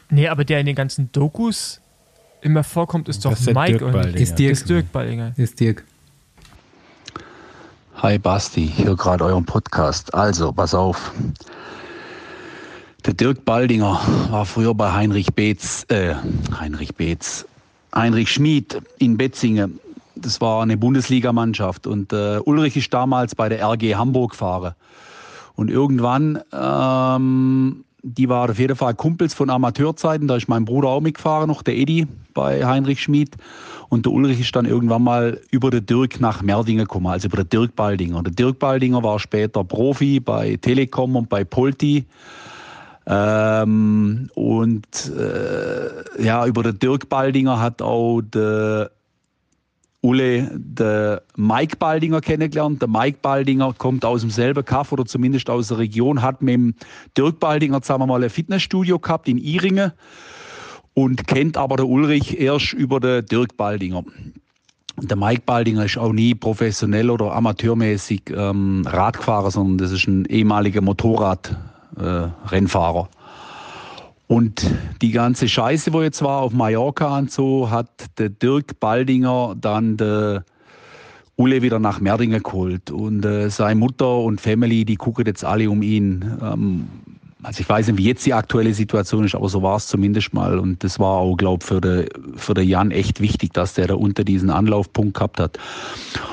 Nee, 0.10 0.28
aber 0.28 0.46
der 0.46 0.60
in 0.60 0.66
den 0.66 0.76
ganzen 0.76 1.12
Dokus 1.12 1.82
immer 2.42 2.64
vorkommt, 2.64 3.10
ist 3.10 3.26
doch 3.26 3.32
Das 3.32 3.40
ist 3.40 3.48
der 3.48 3.56
Mike 3.56 3.80
Dirk 3.80 3.96
und. 3.96 4.16
Ist 4.16 4.38
Dirk. 4.38 4.52
ist 4.52 4.70
Dirk 4.70 4.92
Baldinger. 4.92 5.34
Ist 5.36 5.60
Dirk. 5.60 5.84
Hi 7.96 8.20
Basti, 8.20 8.68
hier 8.68 8.96
gerade 8.96 9.24
euren 9.24 9.46
Podcast. 9.46 10.14
Also, 10.14 10.52
pass 10.52 10.74
auf. 10.74 11.12
Der 13.06 13.14
Dirk 13.14 13.46
Baldinger 13.46 14.00
war 14.30 14.46
früher 14.46 14.74
bei 14.74 14.92
Heinrich 14.92 15.34
Beetz, 15.34 15.86
äh, 15.90 16.14
Heinrich 16.60 16.96
Beetz, 16.96 17.46
Heinrich 17.94 18.32
Schmid 18.32 18.82
in 19.00 19.18
Betzingen. 19.18 19.80
Das 20.16 20.42
war 20.42 20.62
eine 20.62 20.78
Bundesligamannschaft 20.78 21.88
und 21.88 22.14
äh, 22.14 22.40
Ulrich 22.46 22.78
ist 22.78 22.94
damals 22.94 23.36
bei 23.36 23.50
der 23.50 23.62
RG 23.62 23.96
Hamburg 23.96 24.32
gefahren. 24.32 24.74
Und 25.56 25.70
irgendwann 25.70 26.42
ähm, 26.52 27.86
die 28.08 28.30
waren 28.30 28.52
auf 28.52 28.60
jeden 28.60 28.76
Fall 28.76 28.94
Kumpels 28.94 29.34
von 29.34 29.50
Amateurzeiten. 29.50 30.28
Da 30.28 30.36
ist 30.36 30.48
mein 30.48 30.64
Bruder 30.64 30.90
auch 30.90 31.02
mitgefahren, 31.02 31.48
noch 31.48 31.64
der 31.64 31.76
Edi 31.76 32.06
bei 32.36 32.64
Heinrich 32.64 33.02
Schmid. 33.02 33.36
Und 33.90 34.06
der 34.06 34.14
Ulrich 34.14 34.40
ist 34.40 34.56
dann 34.56 34.66
irgendwann 34.66 35.04
mal 35.04 35.42
über 35.50 35.72
den 35.72 35.88
Dirk 35.88 36.20
nach 36.20 36.44
Merdingen 36.44 36.86
gekommen, 36.86 37.08
also 37.08 37.28
über 37.28 37.38
den 37.38 37.50
Dirk 37.50 37.76
Baldinger. 37.76 38.22
Der 38.22 38.34
Dirk 38.34 38.60
Baldinger 38.60 39.02
war 39.02 39.20
später 39.20 39.64
Profi 39.64 40.20
bei 40.20 40.56
Telekom 40.58 41.16
und 41.16 41.30
bei 41.30 41.44
Polti. 41.44 42.06
Ähm, 43.08 44.30
und 44.36 45.12
äh, 45.18 46.24
ja, 46.24 46.46
über 46.46 46.62
den 46.62 46.78
Dirk 46.78 47.10
Baldinger 47.10 47.60
hat 47.60 47.82
auch 47.82 48.22
der 48.22 48.92
Ulle 50.06 50.52
der 50.54 51.24
Mike 51.36 51.78
Baldinger 51.78 52.22
kennengelernt. 52.22 52.82
Der 52.82 52.88
Mike 52.88 53.18
Baldinger 53.22 53.74
kommt 53.74 54.06
aus 54.06 54.22
demselben 54.22 54.64
Kaff 54.64 54.92
oder 54.92 55.06
zumindest 55.06 55.50
aus 55.50 55.70
der 55.70 55.80
Region, 55.80 56.22
hat 56.22 56.42
mit 56.42 56.54
dem 56.54 56.76
Dirk 57.18 57.40
Baldinger 57.40 57.82
zusammen 57.82 58.08
mal 58.08 58.24
ein 58.24 58.30
Fitnessstudio 58.30 59.00
gehabt 59.00 59.28
in 59.28 59.40
Iringen 59.40 59.92
und 60.94 61.26
kennt 61.28 61.58
aber 61.58 61.78
der 61.78 61.88
Ulrich 61.88 62.40
erst 62.40 62.74
über 62.74 63.00
den 63.00 63.26
Dirk 63.26 63.58
Baldinger. 63.58 64.04
Der 65.02 65.18
Mike 65.18 65.42
Baldinger 65.46 65.86
ist 65.86 65.98
auch 65.98 66.14
nie 66.14 66.36
professionell 66.36 67.10
oder 67.10 67.34
amateurmäßig 67.34 68.32
ähm, 68.34 68.84
Radfahrer, 68.86 69.50
sondern 69.52 69.80
das 69.80 69.92
ist 69.92 70.08
ein 70.08 70.24
ehemaliger 70.26 70.80
Motorradrennfahrer. 70.82 73.02
Äh, 73.02 73.08
und 74.27 74.65
die 75.01 75.12
ganze 75.12 75.48
Scheiße, 75.48 75.94
wo 75.94 76.01
jetzt 76.01 76.22
war 76.24 76.41
auf 76.41 76.51
Mallorca 76.51 77.17
und 77.17 77.32
so, 77.32 77.70
hat 77.70 77.89
der 78.17 78.29
Dirk 78.29 78.79
Baldinger 78.79 79.55
dann 79.60 79.98
der 79.98 80.46
Ulle 81.36 81.62
wieder 81.62 81.79
nach 81.79 82.00
Merdingen 82.00 82.41
geholt. 82.41 82.91
Und 82.91 83.24
äh, 83.25 83.50
seine 83.50 83.79
Mutter 83.79 84.17
und 84.20 84.41
Family, 84.41 84.86
die 84.86 84.96
gucken 84.96 85.25
jetzt 85.25 85.44
alle 85.44 85.70
um 85.70 85.82
ihn. 85.82 86.25
Ähm, 86.41 86.88
also 87.46 87.62
ich 87.62 87.70
weiß 87.70 87.88
nicht, 87.88 87.98
wie 88.00 88.06
jetzt 88.06 88.25
die 88.25 88.34
aktuelle 88.34 88.74
Situation 88.74 89.24
ist, 89.24 89.36
aber 89.36 89.48
so 89.50 89.62
war 89.62 89.78
es 89.78 89.88
zumindest 89.88 90.34
mal. 90.34 90.58
Und 90.58 90.84
das 90.84 91.00
war 91.00 91.18
auch, 91.18 91.38
glaube 91.38 91.62
ich, 91.62 91.68
für 91.68 91.80
den 91.80 92.08
für 92.38 92.56
der 92.56 92.66
Jan 92.66 92.90
echt 92.90 93.22
wichtig, 93.22 93.54
dass 93.54 93.75
der 93.75 93.88
da 93.88 93.94
unter 93.94 94.24
diesen 94.24 94.50
Anlaufpunkt 94.50 95.14
gehabt 95.14 95.40
hat. 95.40 95.60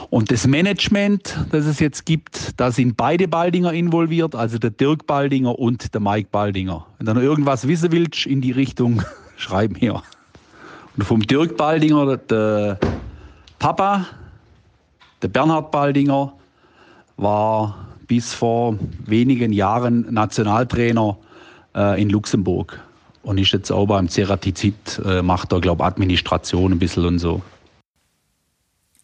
Und 0.08 0.30
das 0.30 0.46
Management, 0.46 1.38
das 1.50 1.66
es 1.66 1.80
jetzt 1.80 2.06
gibt, 2.06 2.58
da 2.58 2.72
sind 2.72 2.96
beide 2.96 3.28
Baldinger 3.28 3.72
involviert, 3.72 4.34
also 4.34 4.58
der 4.58 4.70
Dirk 4.70 5.06
Baldinger 5.06 5.58
und 5.58 5.92
der 5.92 6.00
Mike 6.00 6.28
Baldinger. 6.32 6.86
Wenn 6.98 7.06
du 7.06 7.14
noch 7.14 7.22
irgendwas 7.22 7.68
wissen 7.68 7.92
willst 7.92 8.24
in 8.24 8.40
die 8.40 8.52
Richtung, 8.52 9.02
schreib 9.36 9.80
mir. 9.82 10.02
Und 10.96 11.04
vom 11.04 11.20
Dirk 11.20 11.58
Baldinger, 11.58 12.16
der 12.16 12.78
Papa, 13.58 14.06
der 15.20 15.28
Bernhard 15.28 15.70
Baldinger, 15.70 16.32
war 17.18 17.91
bis 18.12 18.34
vor 18.34 18.76
wenigen 19.06 19.54
Jahren 19.54 20.12
Nationaltrainer 20.12 21.16
äh, 21.74 22.02
in 22.02 22.10
Luxemburg 22.10 22.78
und 23.22 23.38
ist 23.38 23.52
jetzt 23.52 23.72
auch 23.72 23.86
beim 23.86 24.06
Ceratizid, 24.10 25.00
äh, 25.02 25.22
macht 25.22 25.50
er, 25.50 25.62
glaube 25.62 25.82
Administration 25.82 26.72
ein 26.72 26.78
bisschen 26.78 27.06
und 27.06 27.18
so. 27.20 27.40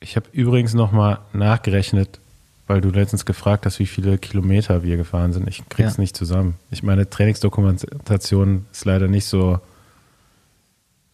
Ich 0.00 0.16
habe 0.16 0.26
übrigens 0.32 0.74
nochmal 0.74 1.20
nachgerechnet, 1.32 2.20
weil 2.66 2.82
du 2.82 2.90
letztens 2.90 3.24
gefragt 3.24 3.64
hast, 3.64 3.78
wie 3.78 3.86
viele 3.86 4.18
Kilometer 4.18 4.82
wir 4.82 4.98
gefahren 4.98 5.32
sind. 5.32 5.48
Ich 5.48 5.66
krieg's 5.70 5.96
ja. 5.96 6.02
nicht 6.02 6.14
zusammen. 6.14 6.56
Ich 6.70 6.82
meine, 6.82 7.08
Trainingsdokumentation 7.08 8.66
ist 8.70 8.84
leider 8.84 9.08
nicht 9.08 9.24
so 9.24 9.58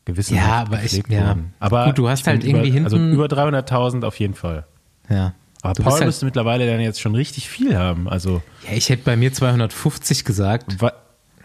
gewissen. 0.04 0.34
Ja, 0.34 0.62
aber 0.62 0.82
ich, 0.82 1.00
ja. 1.06 1.36
Aber 1.60 1.84
Gut, 1.84 1.98
du 1.98 2.08
hast 2.08 2.26
halt 2.26 2.42
irgendwie 2.42 2.70
über, 2.70 2.74
hinten. 2.74 2.84
Also 2.86 2.96
über 2.96 3.26
300.000 3.26 4.04
auf 4.04 4.18
jeden 4.18 4.34
Fall. 4.34 4.66
Ja. 5.08 5.32
Aber 5.70 5.82
Paul 5.82 5.92
halt- 5.94 6.04
müsste 6.06 6.24
mittlerweile 6.24 6.66
dann 6.66 6.80
jetzt 6.80 7.00
schon 7.00 7.14
richtig 7.14 7.48
viel 7.48 7.76
haben. 7.76 8.08
Also, 8.08 8.42
Ja, 8.68 8.76
ich 8.76 8.88
hätte 8.88 9.02
bei 9.04 9.16
mir 9.16 9.32
250 9.32 10.24
gesagt. 10.24 10.80
wa 10.80 10.92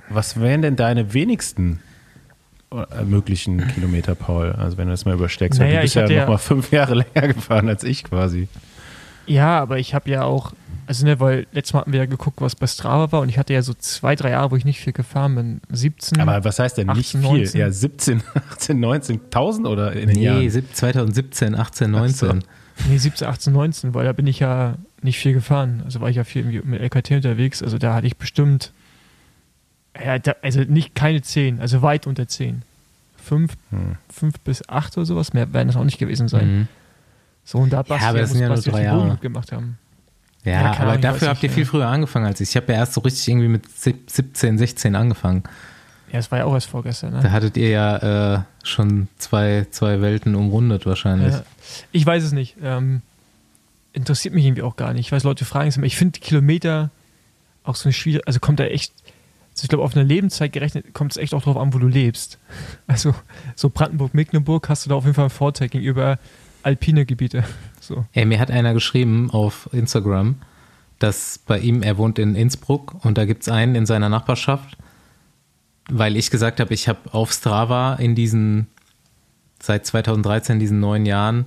was 0.09 0.39
wären 0.39 0.61
denn 0.63 0.75
deine 0.75 1.13
wenigsten 1.13 1.79
äh, 2.71 3.03
möglichen 3.03 3.67
Kilometer, 3.69 4.15
Paul? 4.15 4.51
Also, 4.53 4.77
wenn 4.77 4.85
du 4.87 4.91
das 4.91 5.05
mal 5.05 5.13
übersteckst. 5.13 5.59
Weil 5.59 5.67
Naja, 5.67 5.79
du 5.79 5.83
bist 5.83 5.91
ich 5.91 5.95
ja 5.95 6.01
hatte 6.03 6.13
noch 6.13 6.19
ja- 6.21 6.27
mal 6.29 6.37
fünf 6.37 6.71
Jahre 6.71 6.93
länger 7.15 7.33
gefahren 7.33 7.69
als 7.69 7.83
ich 7.83 8.03
quasi. 8.03 8.47
Ja, 9.27 9.59
aber 9.59 9.77
ich 9.77 9.93
habe 9.93 10.09
ja 10.09 10.23
auch, 10.23 10.53
also 10.87 11.05
ne, 11.05 11.19
weil 11.19 11.45
letztes 11.51 11.73
Mal 11.73 11.81
hatten 11.81 11.91
wir 11.91 11.99
ja 11.99 12.05
geguckt, 12.07 12.41
was 12.41 12.55
bei 12.55 12.65
Strava 12.65 13.11
war 13.11 13.21
und 13.21 13.29
ich 13.29 13.37
hatte 13.37 13.53
ja 13.53 13.61
so 13.61 13.75
zwei, 13.75 14.15
drei 14.15 14.31
Jahre, 14.31 14.49
wo 14.49 14.55
ich 14.55 14.65
nicht 14.65 14.79
viel 14.79 14.93
gefahren 14.93 15.35
bin. 15.35 15.61
17. 15.71 16.19
Aber 16.19 16.43
was 16.43 16.57
heißt 16.57 16.77
denn 16.79 16.87
nicht 16.87 17.15
18, 17.15 17.21
viel? 17.21 17.29
19? 17.29 17.59
Ja, 17.61 17.69
17, 17.71 18.23
18, 18.51 18.79
19.000 18.83 19.67
oder 19.67 19.93
in 19.93 20.07
den 20.07 20.17
Nee, 20.17 20.23
Jahren? 20.25 20.49
sieb- 20.49 20.75
2017, 20.75 21.53
18, 21.55 21.91
19. 21.91 22.43
Nee, 22.87 22.97
17, 22.97 23.27
18, 23.27 23.53
19, 23.53 23.93
weil 23.93 24.05
da 24.05 24.13
bin 24.13 24.25
ich 24.27 24.39
ja 24.39 24.75
nicht 25.01 25.19
viel 25.19 25.33
gefahren. 25.33 25.81
Also 25.85 26.01
war 26.01 26.09
ich 26.09 26.15
ja 26.15 26.23
viel 26.23 26.43
mit 26.63 26.79
LKT 26.81 27.11
unterwegs. 27.11 27.61
Also 27.61 27.77
da 27.77 27.93
hatte 27.95 28.07
ich 28.07 28.17
bestimmt, 28.17 28.71
ja, 30.03 30.17
da, 30.19 30.35
also 30.41 30.61
nicht 30.61 30.95
keine 30.95 31.21
10, 31.21 31.59
also 31.59 31.81
weit 31.81 32.07
unter 32.07 32.27
10. 32.27 32.61
Fünf, 33.17 33.53
Hm. 33.71 33.97
fünf 34.09 34.39
bis 34.39 34.67
acht 34.69 34.97
oder 34.97 35.05
sowas, 35.05 35.33
mehr 35.33 35.51
werden 35.53 35.67
das 35.67 35.75
auch 35.77 35.83
nicht 35.83 35.97
gewesen 35.99 36.27
sein. 36.29 36.59
Mhm. 36.61 36.67
So, 37.43 37.57
und 37.59 37.71
da 37.73 37.81
Basti, 37.83 38.05
aber 38.05 38.19
das 38.19 38.31
sind 38.31 38.41
ja 38.41 38.47
nur 38.47 38.57
drei 38.57 38.83
Jahre. 38.83 39.17
gemacht 39.17 39.51
haben. 39.51 39.77
Ja, 40.45 40.61
Ja, 40.73 40.79
aber 40.79 40.97
dafür 40.97 41.27
habt 41.27 41.43
ihr 41.43 41.49
viel 41.49 41.63
ja. 41.63 41.69
früher 41.69 41.87
angefangen 41.87 42.25
als 42.25 42.39
ich. 42.39 42.49
Ich 42.49 42.55
habe 42.55 42.71
ja 42.71 42.79
erst 42.79 42.93
so 42.93 43.01
richtig 43.01 43.27
irgendwie 43.27 43.49
mit 43.49 43.65
sieb- 43.77 44.09
17, 44.09 44.57
16 44.57 44.95
angefangen. 44.95 45.43
Ja, 46.11 46.17
das 46.17 46.31
war 46.31 46.39
ja 46.39 46.45
auch 46.45 46.53
erst 46.53 46.67
vorgestern. 46.67 47.13
Ne? 47.13 47.19
Da 47.21 47.31
hattet 47.31 47.57
ihr 47.57 47.69
ja 47.69 48.35
äh, 48.35 48.41
schon 48.63 49.07
zwei, 49.17 49.67
zwei 49.71 50.01
Welten 50.01 50.35
umrundet 50.35 50.85
wahrscheinlich. 50.85 51.33
Ja. 51.33 51.43
Ich 51.91 52.05
weiß 52.05 52.23
es 52.23 52.31
nicht. 52.31 52.57
Ähm, 52.61 53.01
interessiert 53.93 54.33
mich 54.33 54.45
irgendwie 54.45 54.63
auch 54.63 54.75
gar 54.75 54.93
nicht. 54.93 55.07
Ich 55.07 55.11
weiß, 55.11 55.23
Leute 55.23 55.45
fragen 55.45 55.69
es 55.69 55.77
immer. 55.77 55.85
Ich 55.85 55.97
finde 55.97 56.19
Kilometer 56.19 56.89
auch 57.63 57.75
so 57.75 57.85
eine 57.85 57.93
schwierige, 57.93 58.25
also 58.27 58.39
kommt 58.39 58.59
da 58.59 58.65
echt, 58.65 58.93
also 59.51 59.63
ich 59.63 59.69
glaube, 59.69 59.83
auf 59.83 59.95
eine 59.95 60.05
Lebenszeit 60.05 60.53
gerechnet 60.53 60.93
kommt 60.93 61.11
es 61.11 61.17
echt 61.17 61.33
auch 61.33 61.43
drauf 61.43 61.57
an, 61.57 61.73
wo 61.73 61.79
du 61.79 61.87
lebst. 61.87 62.39
Also 62.87 63.13
so 63.55 63.69
Brandenburg-Mecklenburg 63.69 64.67
hast 64.67 64.85
du 64.85 64.89
da 64.89 64.95
auf 64.95 65.03
jeden 65.03 65.15
Fall 65.15 65.25
einen 65.25 65.29
Vorteil 65.29 65.69
gegenüber 65.69 66.17
alpine 66.63 67.05
Gebiete. 67.05 67.43
So. 67.81 68.05
Ey, 68.13 68.25
mir 68.25 68.39
hat 68.39 68.51
einer 68.51 68.75
geschrieben 68.75 69.31
auf 69.31 69.67
Instagram, 69.71 70.35
dass 70.99 71.39
bei 71.39 71.57
ihm, 71.57 71.81
er 71.81 71.97
wohnt 71.97 72.19
in 72.19 72.35
Innsbruck 72.35 73.03
und 73.03 73.17
da 73.17 73.25
gibt 73.25 73.41
es 73.41 73.49
einen 73.49 73.73
in 73.73 73.87
seiner 73.87 74.09
Nachbarschaft, 74.09 74.77
weil 75.89 76.15
ich 76.15 76.31
gesagt 76.31 76.59
habe, 76.59 76.73
ich 76.73 76.87
habe 76.87 76.99
auf 77.11 77.31
Strava 77.31 77.95
in 77.95 78.15
diesen, 78.15 78.67
seit 79.59 79.85
2013, 79.85 80.59
diesen 80.59 80.79
neun 80.79 81.05
Jahren, 81.05 81.45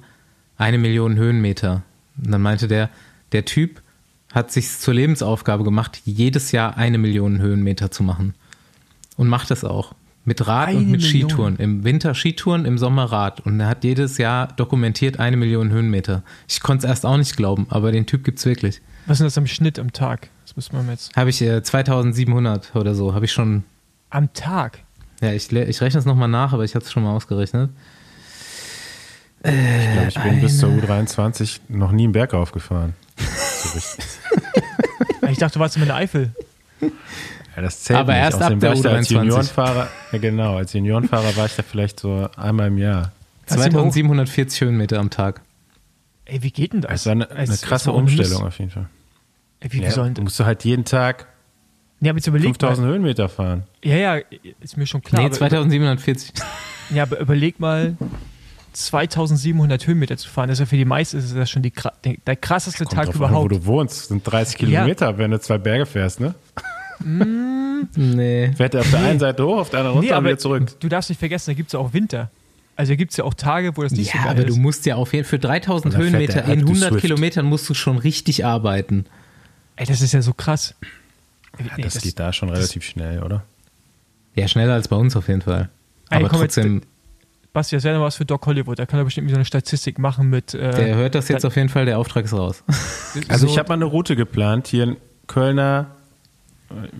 eine 0.58 0.78
Million 0.78 1.16
Höhenmeter. 1.16 1.82
Und 2.22 2.30
dann 2.30 2.42
meinte 2.42 2.68
der, 2.68 2.90
der 3.32 3.44
Typ 3.44 3.82
hat 4.32 4.50
sich 4.50 4.70
zur 4.78 4.94
Lebensaufgabe 4.94 5.64
gemacht, 5.64 6.00
jedes 6.04 6.52
Jahr 6.52 6.76
eine 6.76 6.98
Million 6.98 7.40
Höhenmeter 7.40 7.90
zu 7.90 8.02
machen. 8.02 8.34
Und 9.16 9.28
macht 9.28 9.50
das 9.50 9.64
auch. 9.64 9.94
Mit 10.24 10.46
Rad 10.46 10.68
Eine 10.68 10.78
und 10.78 10.90
mit 10.90 11.02
Million? 11.02 11.28
Skitouren. 11.28 11.56
Im 11.56 11.84
Winter 11.84 12.14
Skitouren, 12.14 12.64
im 12.64 12.78
Sommer 12.78 13.06
Rad. 13.06 13.40
Und 13.40 13.58
er 13.60 13.68
hat 13.68 13.84
jedes 13.84 14.18
Jahr 14.18 14.48
dokumentiert 14.48 15.18
eine 15.18 15.36
Million 15.36 15.70
Höhenmeter. 15.70 16.22
Ich 16.48 16.60
konnte 16.60 16.86
es 16.86 16.90
erst 16.90 17.06
auch 17.06 17.16
nicht 17.16 17.36
glauben, 17.36 17.66
aber 17.70 17.92
den 17.92 18.06
Typ 18.06 18.24
gibt's 18.24 18.46
wirklich. 18.46 18.80
Was 19.06 19.20
ist 19.20 19.24
das 19.24 19.38
am 19.38 19.48
Schnitt 19.48 19.78
am 19.78 19.92
Tag? 19.92 20.28
Das 20.46 20.54
müssen 20.54 20.86
wir 20.86 20.92
jetzt. 20.92 21.14
Habe 21.16 21.30
ich 21.30 21.42
äh, 21.42 21.62
2700 21.62 22.76
oder 22.76 22.94
so, 22.94 23.14
habe 23.14 23.24
ich 23.24 23.32
schon. 23.32 23.64
Am 24.12 24.32
Tag? 24.34 24.80
Ja, 25.22 25.32
ich, 25.32 25.50
ich 25.52 25.80
rechne 25.80 25.98
es 26.00 26.04
nochmal 26.04 26.28
nach, 26.28 26.52
aber 26.52 26.64
ich 26.64 26.74
hatte 26.74 26.84
es 26.84 26.92
schon 26.92 27.02
mal 27.02 27.12
ausgerechnet. 27.12 27.70
Ich 29.44 29.92
glaube, 29.92 30.08
ich 30.08 30.14
bin 30.20 30.40
bis 30.40 30.58
zur 30.58 30.68
U23 30.70 31.60
noch 31.68 31.92
nie 31.92 32.04
einen 32.04 32.12
Berg 32.12 32.34
aufgefahren. 32.34 32.94
So. 33.16 33.80
Ich 35.30 35.38
dachte, 35.38 35.54
du 35.54 35.60
warst 35.60 35.76
in 35.78 35.84
der 35.86 35.94
Eifel. 35.94 36.32
Ja, 37.56 37.62
das 37.62 37.84
zählt 37.84 38.00
Aber 38.00 38.12
nicht. 38.12 38.22
erst 38.22 38.36
Außerdem 38.36 38.58
ab 38.58 38.60
der 38.60 38.68
war 38.70 38.76
ich 38.76 38.82
da 38.82 38.90
als 38.90 39.08
U23. 39.08 39.12
Juniorenfahrer, 39.14 39.88
ja 40.12 40.18
genau, 40.18 40.56
als 40.56 40.72
Juniorenfahrer 40.74 41.36
war 41.36 41.46
ich 41.46 41.56
da 41.56 41.62
vielleicht 41.62 42.00
so 42.00 42.28
einmal 42.36 42.68
im 42.68 42.76
Jahr. 42.76 43.12
Hast 43.48 43.54
du 43.56 43.58
mal 43.60 43.64
hoch- 43.68 43.92
2740 43.92 44.60
Höhenmeter 44.60 44.98
am 44.98 45.08
Tag. 45.10 45.40
Ey, 46.26 46.42
wie 46.42 46.50
geht 46.50 46.74
denn 46.74 46.82
das? 46.82 46.90
Das 46.90 47.06
war 47.06 47.12
eine, 47.12 47.30
eine 47.30 47.56
krasse 47.56 47.92
Umstellung 47.92 48.44
auf 48.44 48.58
jeden 48.58 48.70
Fall. 48.72 48.88
Ey, 49.60 49.72
wie, 49.72 49.78
wie 49.78 49.82
Ja, 49.84 49.90
sollen 49.92 50.14
musst 50.20 50.38
du 50.38 50.44
halt 50.44 50.64
jeden 50.64 50.84
Tag 50.84 51.26
Ja, 52.02 52.10
aber 52.10 52.18
jetzt 52.18 52.26
überleg 52.26 52.48
5000 52.48 52.84
mal. 52.86 52.92
Höhenmeter 52.92 53.28
fahren. 53.28 53.62
Ja, 53.82 53.96
ja, 53.96 54.16
ist 54.60 54.76
mir 54.76 54.86
schon 54.86 55.02
klar. 55.02 55.20
nee, 55.22 55.26
aber- 55.28 55.34
2740. 55.36 56.32
Ja, 56.94 57.04
aber 57.04 57.18
überleg 57.20 57.58
mal, 57.60 57.96
2700 58.74 59.86
Höhenmeter 59.86 60.16
zu 60.18 60.28
fahren. 60.28 60.48
Das 60.48 60.56
ist 60.56 60.60
ja 60.60 60.66
für 60.66 60.76
die 60.76 60.84
meisten 60.84 61.16
ist 61.18 61.34
das 61.34 61.48
schon 61.48 61.62
die, 61.62 61.72
der, 62.26 62.36
krasseste 62.36 62.84
Kommt 62.84 62.96
Tag 62.96 63.06
drauf 63.06 63.14
an, 63.14 63.20
wo 63.20 63.26
überhaupt. 63.46 63.52
du 63.52 63.64
wohnst. 63.66 63.98
Das 64.00 64.08
sind 64.08 64.22
30 64.24 64.58
Kilometer, 64.58 65.16
wenn 65.16 65.30
du 65.30 65.40
zwei 65.40 65.56
Berge 65.58 65.86
fährst, 65.86 66.20
ne? 66.20 66.34
nee. 67.96 68.52
Fährt 68.52 68.74
er 68.74 68.80
auf 68.80 68.90
der 68.90 69.00
einen 69.00 69.18
Seite 69.20 69.44
hoch, 69.46 69.58
auf 69.58 69.70
der 69.70 69.80
anderen 69.80 69.98
runter 69.98 70.18
und 70.18 70.24
wieder 70.24 70.38
zurück. 70.38 70.80
du 70.80 70.88
darfst 70.88 71.10
nicht 71.10 71.18
vergessen, 71.18 71.50
da 71.50 71.54
gibt 71.54 71.68
es 71.68 71.72
ja 71.72 71.78
auch 71.78 71.92
Winter. 71.92 72.30
Also 72.76 72.92
da 72.92 72.96
gibt 72.96 73.10
es 73.12 73.16
ja 73.18 73.24
auch 73.24 73.34
Tage, 73.34 73.76
wo 73.76 73.82
das 73.82 73.92
nicht 73.92 74.10
so 74.12 74.18
Ja, 74.18 74.24
geil 74.24 74.32
aber 74.32 74.46
ist. 74.46 74.56
du 74.56 74.60
musst 74.60 74.86
ja 74.86 74.96
auf 74.96 75.12
jeden 75.12 75.24
Fall 75.24 75.30
für 75.30 75.38
3000 75.38 75.84
Und 75.86 75.92
dann 75.94 76.10
fährt 76.10 76.12
Höhenmeter 76.34 76.44
in 76.52 76.60
du 76.60 76.66
100 76.68 76.90
Swift. 76.90 77.02
Kilometern 77.02 77.46
musst 77.46 77.68
du 77.68 77.74
schon 77.74 77.98
richtig 77.98 78.44
arbeiten. 78.44 79.06
Ey, 79.76 79.86
das 79.86 80.00
ist 80.00 80.12
ja 80.12 80.22
so 80.22 80.32
krass. 80.32 80.74
Ja, 81.58 81.66
Nee, 81.76 81.82
das, 81.82 82.00
geht 82.00 82.18
da 82.18 82.32
schon 82.32 82.48
relativ 82.50 82.82
schnell, 82.84 83.22
oder? 83.22 83.44
Ja, 84.34 84.48
schneller 84.48 84.74
als 84.74 84.88
bei 84.88 84.96
uns 84.96 85.14
auf 85.16 85.28
jeden 85.28 85.42
Fall. 85.42 85.68
Ey, 86.10 86.18
Aber 86.18 86.28
komm, 86.28 86.40
jetzt- 86.42 86.54
trotzdem, 86.54 86.82
Basti, 87.52 87.76
das 87.76 87.84
wäre 87.84 87.96
noch 87.98 88.04
was 88.04 88.16
für 88.16 88.24
Doc 88.24 88.46
Hollywood. 88.46 88.78
Da 88.78 88.86
kann 88.86 88.98
er 88.98 89.04
bestimmt 89.04 89.28
so 89.28 89.34
eine 89.36 89.44
Statistik 89.44 89.98
machen 89.98 90.30
mit. 90.30 90.54
Äh, 90.54 90.74
der 90.74 90.94
hört 90.96 91.14
das 91.14 91.28
jetzt 91.28 91.44
auf 91.44 91.54
jeden 91.56 91.68
Fall, 91.68 91.84
der 91.84 91.98
Auftrag 91.98 92.24
ist 92.24 92.32
raus. 92.32 92.64
Also 93.28 93.46
so- 93.46 93.52
ich 93.52 93.58
habe 93.58 93.68
mal 93.68 93.74
eine 93.74 93.84
Route 93.84 94.16
geplant, 94.16 94.66
hier 94.68 94.84
in 94.84 94.96
Kölner 95.26 95.88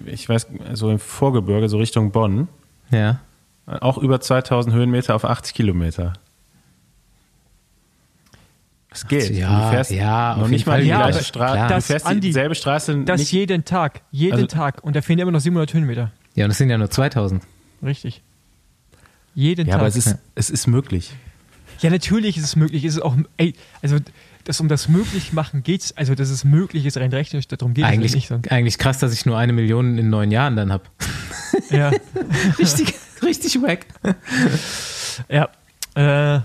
ich 0.04 0.28
weiß, 0.28 0.49
so 0.75 0.90
im 0.90 0.99
Vorgebirge, 0.99 1.68
so 1.68 1.78
Richtung 1.78 2.12
Bonn. 2.12 2.49
Ja. 2.90 3.21
Auch 3.66 3.97
über 3.99 4.21
2000 4.21 4.75
Höhenmeter 4.75 5.14
auf 5.14 5.25
80 5.25 5.54
Kilometer. 5.54 6.12
Es 8.94 9.06
geht. 9.06 9.30
Ja, 9.30 9.64
du 9.66 9.70
fährst 9.70 9.90
ja, 9.90 10.37
noch 10.37 10.49
nicht 10.49 10.66
mal 10.66 10.80
die 10.82 10.88
Ja, 10.88 11.08
gleiche 11.08 11.25
Straße. 11.25 11.62
Du 11.62 11.68
Das, 11.68 11.87
fährst 11.87 12.06
Andi, 12.06 12.20
dieselbe 12.28 12.54
Straße 12.54 13.04
Das 13.04 13.20
nicht. 13.20 13.32
jeden 13.32 13.64
Tag. 13.64 14.02
Jeden 14.11 14.34
Also- 14.34 14.46
Tag. 14.46 14.84
Und 14.84 14.94
da 14.96 15.02
fehlen 15.02 15.18
immer 15.18 15.30
noch 15.32 15.40
700 15.40 15.72
Höhenmeter. 15.72 16.12
Ja, 16.34 16.44
und 16.44 16.50
es 16.50 16.58
sind 16.58 16.68
ja 16.70 16.78
nur 16.78 16.90
2000. 16.90 17.42
Richtig. 17.82 18.22
Jeden 19.34 19.66
Ja, 19.66 19.72
Tag. 19.72 19.80
aber 19.80 19.88
es 19.88 19.96
ist, 19.96 20.16
es 20.34 20.50
ist 20.50 20.66
möglich. 20.66 21.12
Ja, 21.80 21.90
natürlich 21.90 22.37
ist 22.37 22.44
es 22.44 22.54
möglich. 22.56 22.84
Es 22.84 22.94
ist 22.96 23.02
auch, 23.02 23.16
ey, 23.38 23.54
also 23.80 23.96
das 24.44 24.61
um 24.61 24.68
das 24.68 24.88
möglich 24.88 25.32
machen 25.32 25.62
geht's, 25.62 25.96
also 25.96 26.14
dass 26.14 26.28
es 26.28 26.44
möglich 26.44 26.84
ist, 26.87 26.96
rein 26.96 27.11
rechnerisch, 27.12 27.49
darum 27.49 27.75
geht 27.75 27.84
es 27.84 27.90
Eigentlich, 27.90 28.14
nicht. 28.14 28.28
sondern- 28.28 28.52
eigentlich 28.52 28.76
krass, 28.78 28.99
dass 28.99 29.12
ich 29.12 29.25
nur 29.26 29.38
eine 29.38 29.52
Million 29.52 29.99
in 29.99 30.11
neun 30.11 30.30
Jahren 30.30 30.56
dann 30.56 30.70
habe. 30.72 30.84
Ja, 31.70 31.90
Richtig, 32.58 32.94
richtig 33.22 33.61
wack. 33.62 33.87
ja. 35.28 35.49
Äh, 35.94 36.40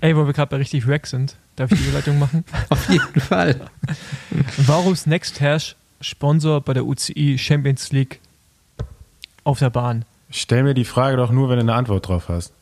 ey, 0.00 0.16
wo 0.16 0.26
wir 0.26 0.32
gerade 0.32 0.50
bei 0.50 0.56
richtig 0.56 0.88
wack 0.88 1.06
sind, 1.06 1.36
darf 1.56 1.72
ich 1.72 1.78
die 1.78 1.84
Überleitung 1.84 2.18
machen? 2.18 2.44
Auf 2.68 2.88
jeden 2.88 3.20
Fall. 3.20 3.60
Varus 4.58 5.06
Nexthash, 5.06 5.76
Sponsor 6.00 6.60
bei 6.60 6.74
der 6.74 6.86
UCI 6.86 7.36
Champions 7.38 7.92
League 7.92 8.20
auf 9.44 9.58
der 9.58 9.70
Bahn. 9.70 10.04
Stell 10.30 10.62
mir 10.62 10.74
die 10.74 10.84
Frage 10.84 11.16
doch 11.16 11.32
nur, 11.32 11.48
wenn 11.48 11.56
du 11.56 11.62
eine 11.62 11.74
Antwort 11.74 12.08
drauf 12.08 12.28
hast. 12.28 12.52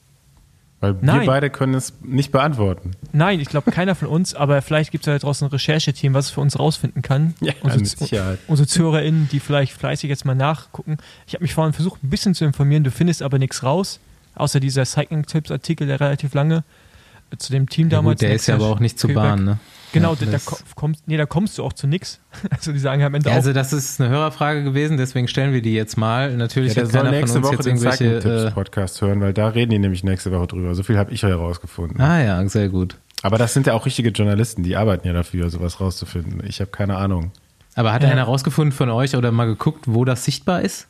Weil 0.81 0.95
Nein. 1.01 1.21
wir 1.21 1.27
beide 1.27 1.51
können 1.51 1.75
es 1.75 1.93
nicht 2.03 2.31
beantworten. 2.31 2.93
Nein, 3.13 3.41
ich 3.41 3.49
glaube 3.49 3.73
keiner 3.73 3.97
von 3.97 4.07
uns, 4.07 4.35
aber 4.35 4.63
vielleicht 4.63 4.93
gibt 4.93 5.07
es 5.07 5.13
da 5.13 5.19
draußen 5.19 5.47
ein 5.47 5.51
Rechercheteam, 5.51 6.15
was 6.15 6.27
es 6.27 6.31
für 6.31 6.41
uns 6.41 6.59
rausfinden 6.59 7.03
kann. 7.03 7.35
Ja, 7.41 7.53
unsere, 7.63 7.81
mit 7.81 7.99
Sicherheit. 7.99 8.39
unsere 8.47 8.69
ZuhörerInnen, 8.69 9.29
die 9.33 9.41
vielleicht 9.41 9.73
fleißig 9.73 10.09
jetzt 10.09 10.25
mal 10.25 10.37
nachgucken. 10.37 10.99
Ich 11.27 11.35
habe 11.35 11.43
mich 11.43 11.53
vorhin 11.53 11.73
versucht, 11.73 12.03
ein 12.05 12.11
bisschen 12.11 12.35
zu 12.35 12.45
informieren, 12.45 12.85
du 12.85 12.93
findest 12.93 13.23
aber 13.23 13.39
nichts 13.39 13.65
raus, 13.65 13.99
außer 14.37 14.61
dieser 14.61 14.85
Cycling-Tipps-Artikel, 14.85 15.89
der 15.89 15.99
relativ 15.99 16.33
lange 16.35 16.63
zu 17.37 17.53
dem 17.53 17.69
Team 17.69 17.89
Ja, 17.89 17.97
damals. 17.99 18.21
gut, 18.21 18.23
der 18.23 18.35
ist 18.35 18.47
ja 18.47 18.55
aber 18.55 18.67
auch 18.67 18.81
nicht 18.81 18.99
zur. 18.99 19.13
Bahn, 19.13 19.45
ne? 19.45 19.59
Genau, 19.93 20.13
Ja, 20.15 20.19
da, 20.27 20.33
da, 20.33 20.39
ko- 20.39 20.59
kommst, 20.75 21.09
nee, 21.09 21.17
da 21.17 21.25
kommst 21.25 21.57
du 21.57 21.65
auch 21.65 21.73
zu 21.73 21.87
nix. 21.87 22.21
Also 22.51 22.73
die 22.73 22.79
sagen 22.79 23.03
am 23.03 23.15
Ende 23.15 23.29
Ja, 23.29 23.33
auch, 23.33 23.37
also 23.37 23.53
das 23.55 23.73
ist 23.73 24.01
eine 24.01 24.11
Hörerfrage 24.11 24.63
gewesen, 24.63 24.97
deswegen 24.99 25.29
stellen 25.29 25.53
wir 25.55 25.63
die 25.63 25.73
jetzt 25.73 25.97
mal. 25.97 26.35
Natürlich 26.37 26.75
Ja, 26.75 26.85
soll 26.85 26.93
keiner 26.93 27.05
von 27.11 27.19
nächste 27.21 27.39
uns 27.39 27.47
Woche 27.47 27.55
jetzt 27.55 27.65
den 27.67 27.77
irgendwelche. 27.77 28.05
Äh, 28.05 28.21
Cycling-Tipps-Podcast 28.21 29.01
hören, 29.01 29.21
weil 29.23 29.33
da 29.33 29.49
reden 29.49 29.71
die 29.71 29.79
nämlich 29.79 30.05
nächste 30.05 30.31
Woche 30.31 30.47
drüber. 30.49 30.75
So 30.75 30.83
viel 30.83 30.99
habe 30.99 31.11
ich 31.13 31.23
herausgefunden. 31.23 32.01
ah 32.01 32.23
ja, 32.23 32.47
sehr 32.49 32.69
gut. 32.69 32.97
Aber 33.23 33.39
das 33.39 33.55
sind 33.55 33.67
ja 33.67 33.73
auch 33.73 33.87
richtige 33.87 34.11
Journalisten, 34.11 34.63
die 34.63 34.77
arbeiten 34.77 35.07
ja 35.07 35.13
dafür, 35.15 35.49
sowas 35.51 35.81
rauszufinden. 35.81 36.43
Ich 36.47 36.61
habe 36.61 36.71
keine 36.71 36.97
Ahnung. 36.97 37.33
Aber 37.75 37.93
hat 37.93 38.03
Ja. 38.03 38.11
einer 38.11 38.25
rausgefunden 38.25 38.73
von 38.73 38.91
euch 38.91 39.17
oder 39.17 39.33
mal 39.33 39.47
geguckt, 39.47 39.85
wo 39.87 40.05
das 40.05 40.25
sichtbar 40.25 40.61
ist? 40.63 40.87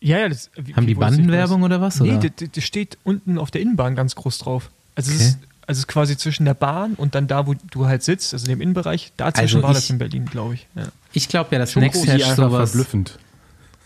ja, 0.00 0.18
ja, 0.18 0.28
das, 0.28 0.50
wie, 0.56 0.74
Haben 0.74 0.86
die. 0.86 0.94
Bandenwerbung 0.94 1.62
oder 1.62 1.80
was? 1.80 2.00
Nee, 2.00 2.16
oder? 2.18 2.28
das, 2.28 2.50
das 2.52 2.64
steht 2.64 2.98
unten 3.02 3.38
auf 3.38 3.50
der 3.50 3.62
Innenbahn 3.62 3.96
ganz 3.96 4.14
groß 4.14 4.38
drauf. 4.38 4.70
Also, 4.94 5.10
es 5.10 5.16
Okay. 5.16 5.24
ist, 5.28 5.38
also 5.66 5.78
es 5.78 5.84
ist 5.84 5.88
quasi 5.88 6.16
zwischen 6.16 6.44
der 6.44 6.54
Bahn 6.54 6.94
und 6.94 7.14
dann 7.14 7.26
da, 7.26 7.46
wo 7.46 7.54
du 7.54 7.86
halt 7.86 8.02
sitzt, 8.02 8.32
also 8.32 8.46
dem 8.46 8.60
Innenbereich. 8.60 9.12
Dazwischen 9.16 9.56
Also 9.56 9.62
war 9.62 9.74
das 9.74 9.90
in 9.90 9.98
Berlin, 9.98 10.26
glaube 10.26 10.54
ich. 10.54 10.66
Ja. 10.76 10.84
Ich 11.12 11.28
glaube 11.28 11.48
ja, 11.52 11.58
dass 11.58 11.72
Schon 11.72 11.82
Next 11.82 12.06
groß, 12.06 12.36
sowas. 12.36 12.70
verblüffend. 12.70 13.18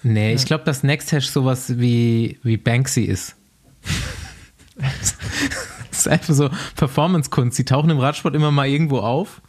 Nee, 0.02 0.34
ich 0.34 0.44
glaube, 0.44 0.64
dass 0.64 0.82
Next 0.82 1.12
Hash 1.12 1.28
sowas 1.28 1.78
wie, 1.78 2.38
wie 2.42 2.56
Banksy 2.56 3.02
ist. 3.02 3.34
das 4.76 5.99
ist 6.00 6.08
einfach 6.08 6.34
so 6.34 6.50
Performance-Kunst. 6.76 7.58
Die 7.58 7.64
tauchen 7.64 7.90
im 7.90 7.99
Radsport 7.99 8.34
immer 8.34 8.50
mal 8.50 8.66
irgendwo 8.66 8.99
auf 8.99 9.40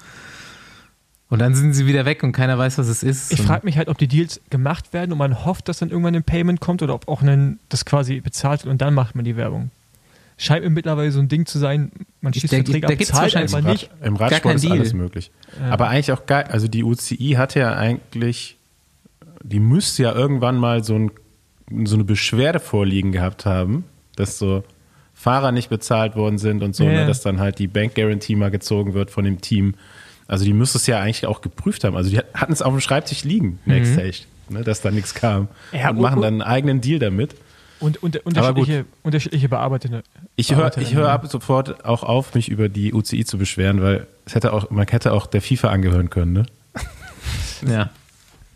und 1.30 1.40
dann 1.40 1.56
sind 1.56 1.74
sie 1.74 1.86
wieder 1.88 2.06
weg 2.06 2.24
und 2.24 2.34
keiner 2.34 2.58
weiß, 2.58 2.78
was 2.78 2.88
es 2.88 3.04
ist. 3.04 3.32
Ich 3.32 3.42
frage 3.42 3.66
mich 3.66 3.78
halt, 3.78 3.88
ob 3.88 3.98
die 3.98 4.10
Deals 4.10 4.42
gemacht 4.50 4.92
werden 4.92 5.14
und 5.14 5.18
man 5.18 5.46
hofft, 5.46 5.70
dass 5.70 5.80
dann 5.80 5.90
irgendwann 5.90 6.16
ein 6.16 6.24
Payment 6.24 6.60
kommt 6.60 6.82
oder 6.82 6.94
ob 6.94 7.08
auch 7.08 7.22
ein, 7.22 7.60
das 7.70 7.86
quasi 7.86 8.20
bezahlt 8.20 8.66
wird 8.66 8.72
und 8.72 8.82
dann 8.82 8.94
macht 8.94 9.16
man 9.16 9.24
die 9.24 9.38
Werbung. 9.38 9.72
Scheint 10.44 10.64
mir 10.64 10.72
mittlerweile 10.72 11.12
so 11.12 11.20
ein 11.20 11.28
Ding 11.28 11.46
zu 11.46 11.60
sein, 11.60 11.92
man 12.20 12.34
schießt 12.34 12.52
denke, 12.52 12.72
Verträge 12.72 12.88
da 12.88 12.94
ab, 12.94 13.04
zahlt 13.04 13.22
wahrscheinlich 13.36 13.56
einfach 13.56 13.70
Im, 13.70 13.74
nicht. 13.74 13.90
Im 14.02 14.18
Gar 14.18 14.22
Radsport 14.32 14.44
kein 14.44 14.56
ist 14.56 14.62
Deal. 14.64 14.72
alles 14.74 14.94
möglich. 14.94 15.32
Aber 15.70 15.88
eigentlich 15.90 16.12
auch 16.12 16.26
geil. 16.26 16.46
Also 16.50 16.68
die 16.68 16.84
UCI 16.84 17.36
hatte 17.38 17.60
ja 17.60 17.76
eigentlich, 17.76 18.58
die 19.44 19.60
müsste 19.60 20.04
ja 20.04 20.14
irgendwann 20.16 20.58
mal 20.58 20.84
so, 20.84 20.96
ein, 20.96 21.12
so 21.86 21.96
eine 21.96 22.04
Beschwerde 22.06 22.60
vorliegen 22.60 23.12
gehabt 23.12 23.46
haben, 23.46 23.84
dass 24.16 24.40
so 24.40 24.64
Fahrer 25.14 25.52
nicht 25.52 25.70
bezahlt 25.70 26.16
worden 26.16 26.40
sind 26.40 26.64
und 26.64 26.76
so, 26.76 26.86
Ja, 26.86 26.92
ja. 26.92 27.00
ne, 27.02 27.06
dass 27.08 27.22
dann 27.22 27.40
halt 27.40 27.60
die 27.60 27.68
Bank 27.68 27.94
Guarantee 27.94 28.36
mal 28.36 28.50
gezogen 28.50 28.96
wird 28.96 29.12
von 29.12 29.24
dem 29.24 29.42
Team. 29.42 29.76
Also 30.28 30.44
die 30.46 30.54
müsste 30.54 30.80
es 30.80 30.88
ja 30.88 31.00
eigentlich 31.00 31.28
auch 31.28 31.42
geprüft 31.42 31.84
haben. 31.84 31.96
Also 31.96 32.10
die 32.10 32.18
hatten 32.34 32.52
es 32.54 32.64
auf 32.64 32.74
dem 32.74 32.82
Schreibtisch 32.82 33.24
liegen, 33.24 33.60
Next 33.66 33.94
Stage, 33.94 34.22
ne, 34.50 34.64
dass 34.64 34.82
da 34.82 34.90
nichts 34.90 35.14
kam. 35.14 35.50
Ja, 35.72 35.90
und 35.92 35.98
und- 35.98 36.02
machen 36.02 36.22
dann 36.22 36.34
einen 36.36 36.42
eigenen 36.42 36.82
Deal 36.82 36.98
damit. 36.98 37.36
Und, 37.82 38.02
und 38.04 38.16
Aber 38.16 38.26
unterschiedliche, 38.28 38.86
unterschiedliche 39.02 39.50
Bearbeitende. 39.50 40.04
Ich 40.36 40.56
höre 40.56 40.78
ich 40.78 40.94
hör 40.94 41.12
ab 41.12 41.26
sofort 41.28 41.84
auch 41.84 42.04
auf, 42.04 42.34
mich 42.36 42.48
über 42.48 42.70
die 42.70 42.94
UCI 42.94 43.26
zu 43.26 43.38
beschweren, 43.38 43.82
weil 43.82 44.08
es 44.26 44.36
hätte 44.36 44.54
auch, 44.54 44.70
man 44.70 44.88
hätte 44.88 45.12
auch 45.14 45.26
der 45.26 45.42
FIFA 45.42 45.70
angehören 45.70 46.10
können, 46.12 46.34
ne? 46.34 46.46
ja. 47.68 47.90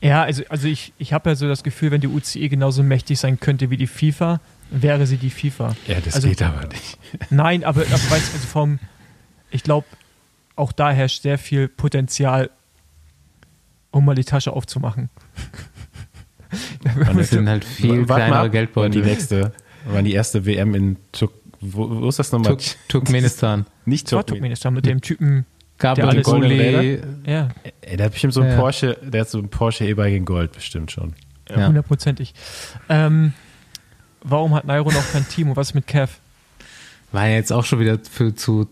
Ja, 0.01 0.21
also, 0.23 0.43
also 0.49 0.67
ich, 0.67 0.93
ich 0.99 1.11
habe 1.13 1.31
ja 1.31 1.35
so 1.35 1.47
das 1.47 1.63
Gefühl, 1.63 1.89
wenn 1.89 2.01
die 2.01 2.07
UCI 2.07 2.49
genauso 2.49 2.83
mächtig 2.83 3.19
sein 3.19 3.39
könnte 3.39 3.71
wie 3.71 3.77
die 3.77 3.87
FIFA, 3.87 4.39
wäre 4.69 5.07
sie 5.07 5.17
die 5.17 5.31
FIFA. 5.31 5.75
Ja, 5.87 5.99
das 5.99 6.15
Also- 6.15 6.27
geht 6.27 6.43
aber 6.43 6.67
nicht. 6.67 6.99
Nein, 7.31 7.63
aber, 7.63 7.81
aber 7.81 7.91
weißt 7.93 8.33
also 8.33 8.47
vom, 8.47 8.79
ich 9.49 9.63
glaube, 9.63 9.87
auch 10.55 10.71
da 10.71 10.91
herrscht 10.91 11.23
sehr 11.23 11.39
viel 11.39 11.67
Potenzial, 11.67 12.51
um 13.89 14.05
mal 14.05 14.13
die 14.15 14.23
Tasche 14.23 14.53
aufzumachen. 14.53 15.09
Wann 16.95 17.17
Das 17.17 17.29
sind 17.29 17.49
halt 17.49 17.65
viel 17.65 18.07
Wart 18.09 18.19
kleinere 18.19 18.39
wann 18.39 18.45
die 18.45 18.57
Geldbeutel. 18.57 19.01
nächste, 19.03 19.53
wann 19.85 20.05
die 20.05 20.13
erste 20.13 20.45
WM 20.45 20.73
in 20.75 20.97
Turk, 21.11 21.31
wo, 21.61 21.89
wo 22.01 22.07
ist 22.09 22.19
das 22.19 22.31
nochmal? 22.31 22.51
Turk 22.57 22.63
Turkmenistan. 22.87 23.65
Nicht 23.85 24.07
Turkmenistan. 24.09 24.25
Turkmenistan 24.35 24.73
mit 24.73 24.85
dem 24.85 25.01
Typen, 25.01 25.45
Gabriel 25.77 26.07
alles- 26.09 26.25
Goli. 26.25 26.99
ja, 27.25 27.49
Ey, 27.81 27.97
der 27.97 28.05
hat 28.05 28.11
bestimmt 28.13 28.33
so 28.33 28.41
ein 28.41 28.49
Ja. 28.51 28.57
Porsche, 28.57 28.97
der 29.03 29.21
hat 29.21 29.29
so 29.29 29.39
ein 29.39 29.49
Porsche 29.49 29.85
E-Bike 29.85 30.13
in 30.15 30.25
Gold 30.25 30.51
bestimmt 30.53 30.91
schon. 30.91 31.13
Ja. 31.49 31.67
hundertprozentig. 31.67 32.33
Ähm, 32.89 33.33
warum 34.23 34.53
hat 34.55 34.65
Nairo 34.65 34.91
noch 34.91 35.11
kein 35.11 35.27
Team 35.27 35.49
und 35.49 35.55
was 35.57 35.69
ist 35.69 35.73
mit 35.75 35.85
Kev? 35.87 36.13
War 37.11 37.27
ja 37.27 37.35
jetzt 37.35 37.51
auch 37.53 37.63
schon 37.63 37.79
wieder 37.79 37.99
für, 38.09 38.33
zu 38.35 38.67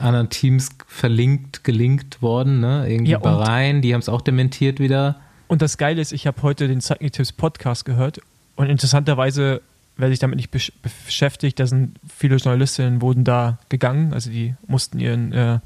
anderen 0.00 0.30
Teams 0.30 0.70
verlinkt, 0.86 1.64
gelinkt 1.64 2.22
worden, 2.22 2.60
ne? 2.60 2.86
Irgendwie 2.88 3.10
Ja, 3.12 3.18
und- 3.18 3.24
Bahrain, 3.24 3.82
die 3.82 3.92
haben 3.94 4.00
es 4.00 4.08
auch 4.08 4.20
dementiert 4.22 4.80
wieder. 4.80 5.20
Und 5.48 5.62
das 5.62 5.78
Geile 5.78 6.00
ist, 6.00 6.12
ich 6.12 6.26
habe 6.26 6.42
heute 6.42 6.68
den 6.68 6.80
Cycling 6.82 7.10
Tips 7.10 7.32
Podcast 7.32 7.86
gehört 7.86 8.20
und 8.56 8.68
interessanterweise, 8.68 9.62
wer 9.96 10.10
sich 10.10 10.18
damit 10.18 10.36
nicht 10.36 10.50
besch 10.50 10.72
beschäftigt, 10.82 11.58
da 11.58 11.66
sind 11.66 11.98
viele 12.06 12.36
Journalistinnen 12.36 13.00
wurden 13.00 13.24
da 13.24 13.58
gegangen, 13.70 14.12
also 14.12 14.30
die 14.30 14.54
mussten 14.66 15.00
ihren, 15.00 15.32
äh, 15.32 15.58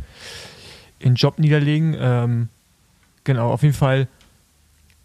ihren 1.01 1.17
Job 1.17 1.41
niederlegen. 1.41 1.97
Ähm, 1.99 2.49
genau, 3.25 3.51
auf 3.51 3.63
jeden 3.63 3.75
Fall, 3.75 4.07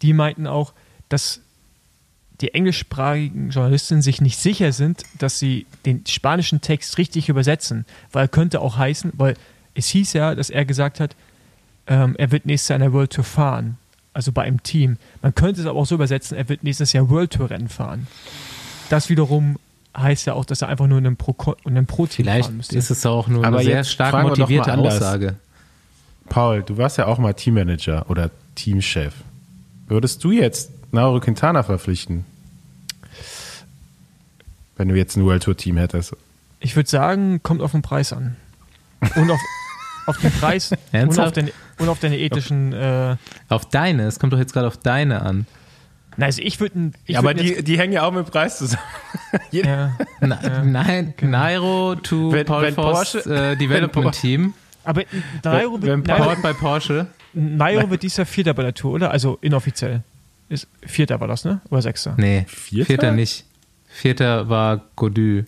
die 0.00 0.12
meinten 0.12 0.46
auch, 0.46 0.72
dass 1.08 1.40
die 2.40 2.54
englischsprachigen 2.54 3.50
Journalistinnen 3.50 4.00
sich 4.00 4.20
nicht 4.20 4.38
sicher 4.38 4.70
sind, 4.70 5.02
dass 5.18 5.40
sie 5.40 5.66
den 5.86 6.06
spanischen 6.06 6.60
Text 6.60 6.96
richtig 6.98 7.28
übersetzen, 7.28 7.84
weil 8.12 8.28
könnte 8.28 8.60
auch 8.60 8.76
heißen, 8.76 9.12
weil 9.16 9.34
es 9.74 9.88
hieß 9.88 10.12
ja, 10.12 10.36
dass 10.36 10.50
er 10.50 10.64
gesagt 10.64 11.00
hat, 11.00 11.16
ähm, 11.88 12.14
er 12.16 12.30
wird 12.30 12.46
nächstes 12.46 12.68
Jahr 12.68 12.76
in 12.76 12.82
der 12.82 12.92
World 12.92 13.12
Tour 13.12 13.24
fahren, 13.24 13.76
also 14.12 14.32
bei 14.32 14.42
einem 14.42 14.62
Team. 14.62 14.96
Man 15.22 15.34
könnte 15.34 15.60
es 15.60 15.66
aber 15.66 15.78
auch 15.78 15.86
so 15.86 15.94
übersetzen, 15.94 16.36
er 16.36 16.48
wird 16.48 16.64
nächstes 16.64 16.92
Jahr 16.92 17.08
World 17.10 17.32
Tour 17.32 17.50
Rennen 17.50 17.68
fahren. 17.68 18.06
Das 18.90 19.08
wiederum 19.08 19.58
heißt 19.96 20.26
ja 20.26 20.34
auch, 20.34 20.44
dass 20.44 20.62
er 20.62 20.68
einfach 20.68 20.86
nur 20.86 20.98
in 20.98 21.06
einem 21.06 21.16
Pro- 21.16 21.56
in 21.64 21.76
einem 21.76 21.86
Pro-Team 21.86 22.24
Vielleicht 22.24 22.46
fahren 22.46 22.56
müsste. 22.58 22.76
ist 22.78 22.90
es 22.90 23.04
auch 23.06 23.28
nur 23.28 23.44
Aber 23.44 23.58
eine 23.58 23.64
sehr 23.64 23.84
stark 23.84 24.22
motivierte. 24.22 24.76
Aussage. 24.76 25.36
Paul, 26.28 26.62
du 26.62 26.76
warst 26.76 26.98
ja 26.98 27.06
auch 27.06 27.18
mal 27.18 27.32
Teammanager 27.34 28.08
oder 28.08 28.30
Teamchef. 28.54 29.14
Würdest 29.86 30.22
du 30.24 30.30
jetzt 30.30 30.70
Nairo 30.92 31.20
Quintana 31.20 31.62
verpflichten? 31.62 32.24
Wenn 34.76 34.88
du 34.88 34.94
jetzt 34.94 35.16
ein 35.16 35.24
World 35.24 35.42
Tour 35.42 35.56
Team 35.56 35.76
hättest. 35.76 36.14
Ich 36.60 36.76
würde 36.76 36.88
sagen, 36.88 37.42
kommt 37.42 37.62
auf 37.62 37.72
den 37.72 37.82
Preis 37.82 38.12
an. 38.12 38.36
Und 39.16 39.30
auf, 39.30 39.40
auf 40.06 40.18
den 40.18 40.30
Preis 40.32 40.70
und 40.72 40.78
auf, 40.78 40.92
Ernsthaft? 40.92 41.36
den, 41.36 41.50
und 41.78 41.88
auf 41.88 41.98
deine 42.00 42.18
ethischen. 42.18 42.72
Äh, 42.72 43.16
Auf 43.48 43.68
deine, 43.68 44.04
es 44.04 44.18
kommt 44.18 44.32
doch 44.32 44.38
jetzt 44.38 44.52
gerade 44.52 44.66
auf 44.66 44.76
deine 44.76 45.22
an. 45.22 45.46
na, 46.16 46.26
also 46.26 46.42
ich 46.42 46.58
würde. 46.60 46.92
Ja, 47.06 47.18
aber 47.20 47.34
die, 47.34 47.62
die 47.62 47.78
hängen 47.78 47.92
ja 47.92 48.02
auch 48.06 48.12
mit 48.12 48.26
dem 48.26 48.30
Preis 48.30 48.58
zusammen. 48.58 48.82
Ja, 49.50 49.92
Na, 50.20 50.62
Nein, 50.64 51.14
Nairo 51.20 51.94
to 51.96 52.32
Wenn- 52.32 52.46
Paul 52.46 52.62
wenn 52.62 52.74
Force 52.74 53.14
Porsche- 53.16 53.30
äh, 53.52 53.56
Development 53.56 54.06
wenn- 54.06 54.12
Team. 54.12 54.54
aber 54.84 55.02
Nairo 55.44 55.74
Wenn 55.74 55.82
wird, 55.82 56.04
Paul- 56.04 56.16
Nairo, 56.18 56.24
Powered 56.24 56.42
bei 56.42 56.52
Porsche. 56.54 57.06
Nairo 57.34 57.90
wird 57.90 58.02
dieses 58.02 58.16
Jahr 58.16 58.26
Vierter 58.26 58.54
bei 58.54 58.62
der 58.62 58.74
Tour, 58.74 58.92
oder? 58.94 59.10
Also 59.10 59.38
inoffiziell. 59.42 60.02
Ist, 60.48 60.66
Vierter 60.82 61.20
war 61.20 61.28
das, 61.28 61.44
ne? 61.44 61.60
Oder 61.70 61.82
Sechster? 61.82 62.14
Nee, 62.16 62.46
Vierter? 62.48 62.86
Vierter, 62.86 63.12
nicht. 63.12 63.44
Vierter 63.86 64.48
war 64.48 64.80
Godu. 64.96 65.42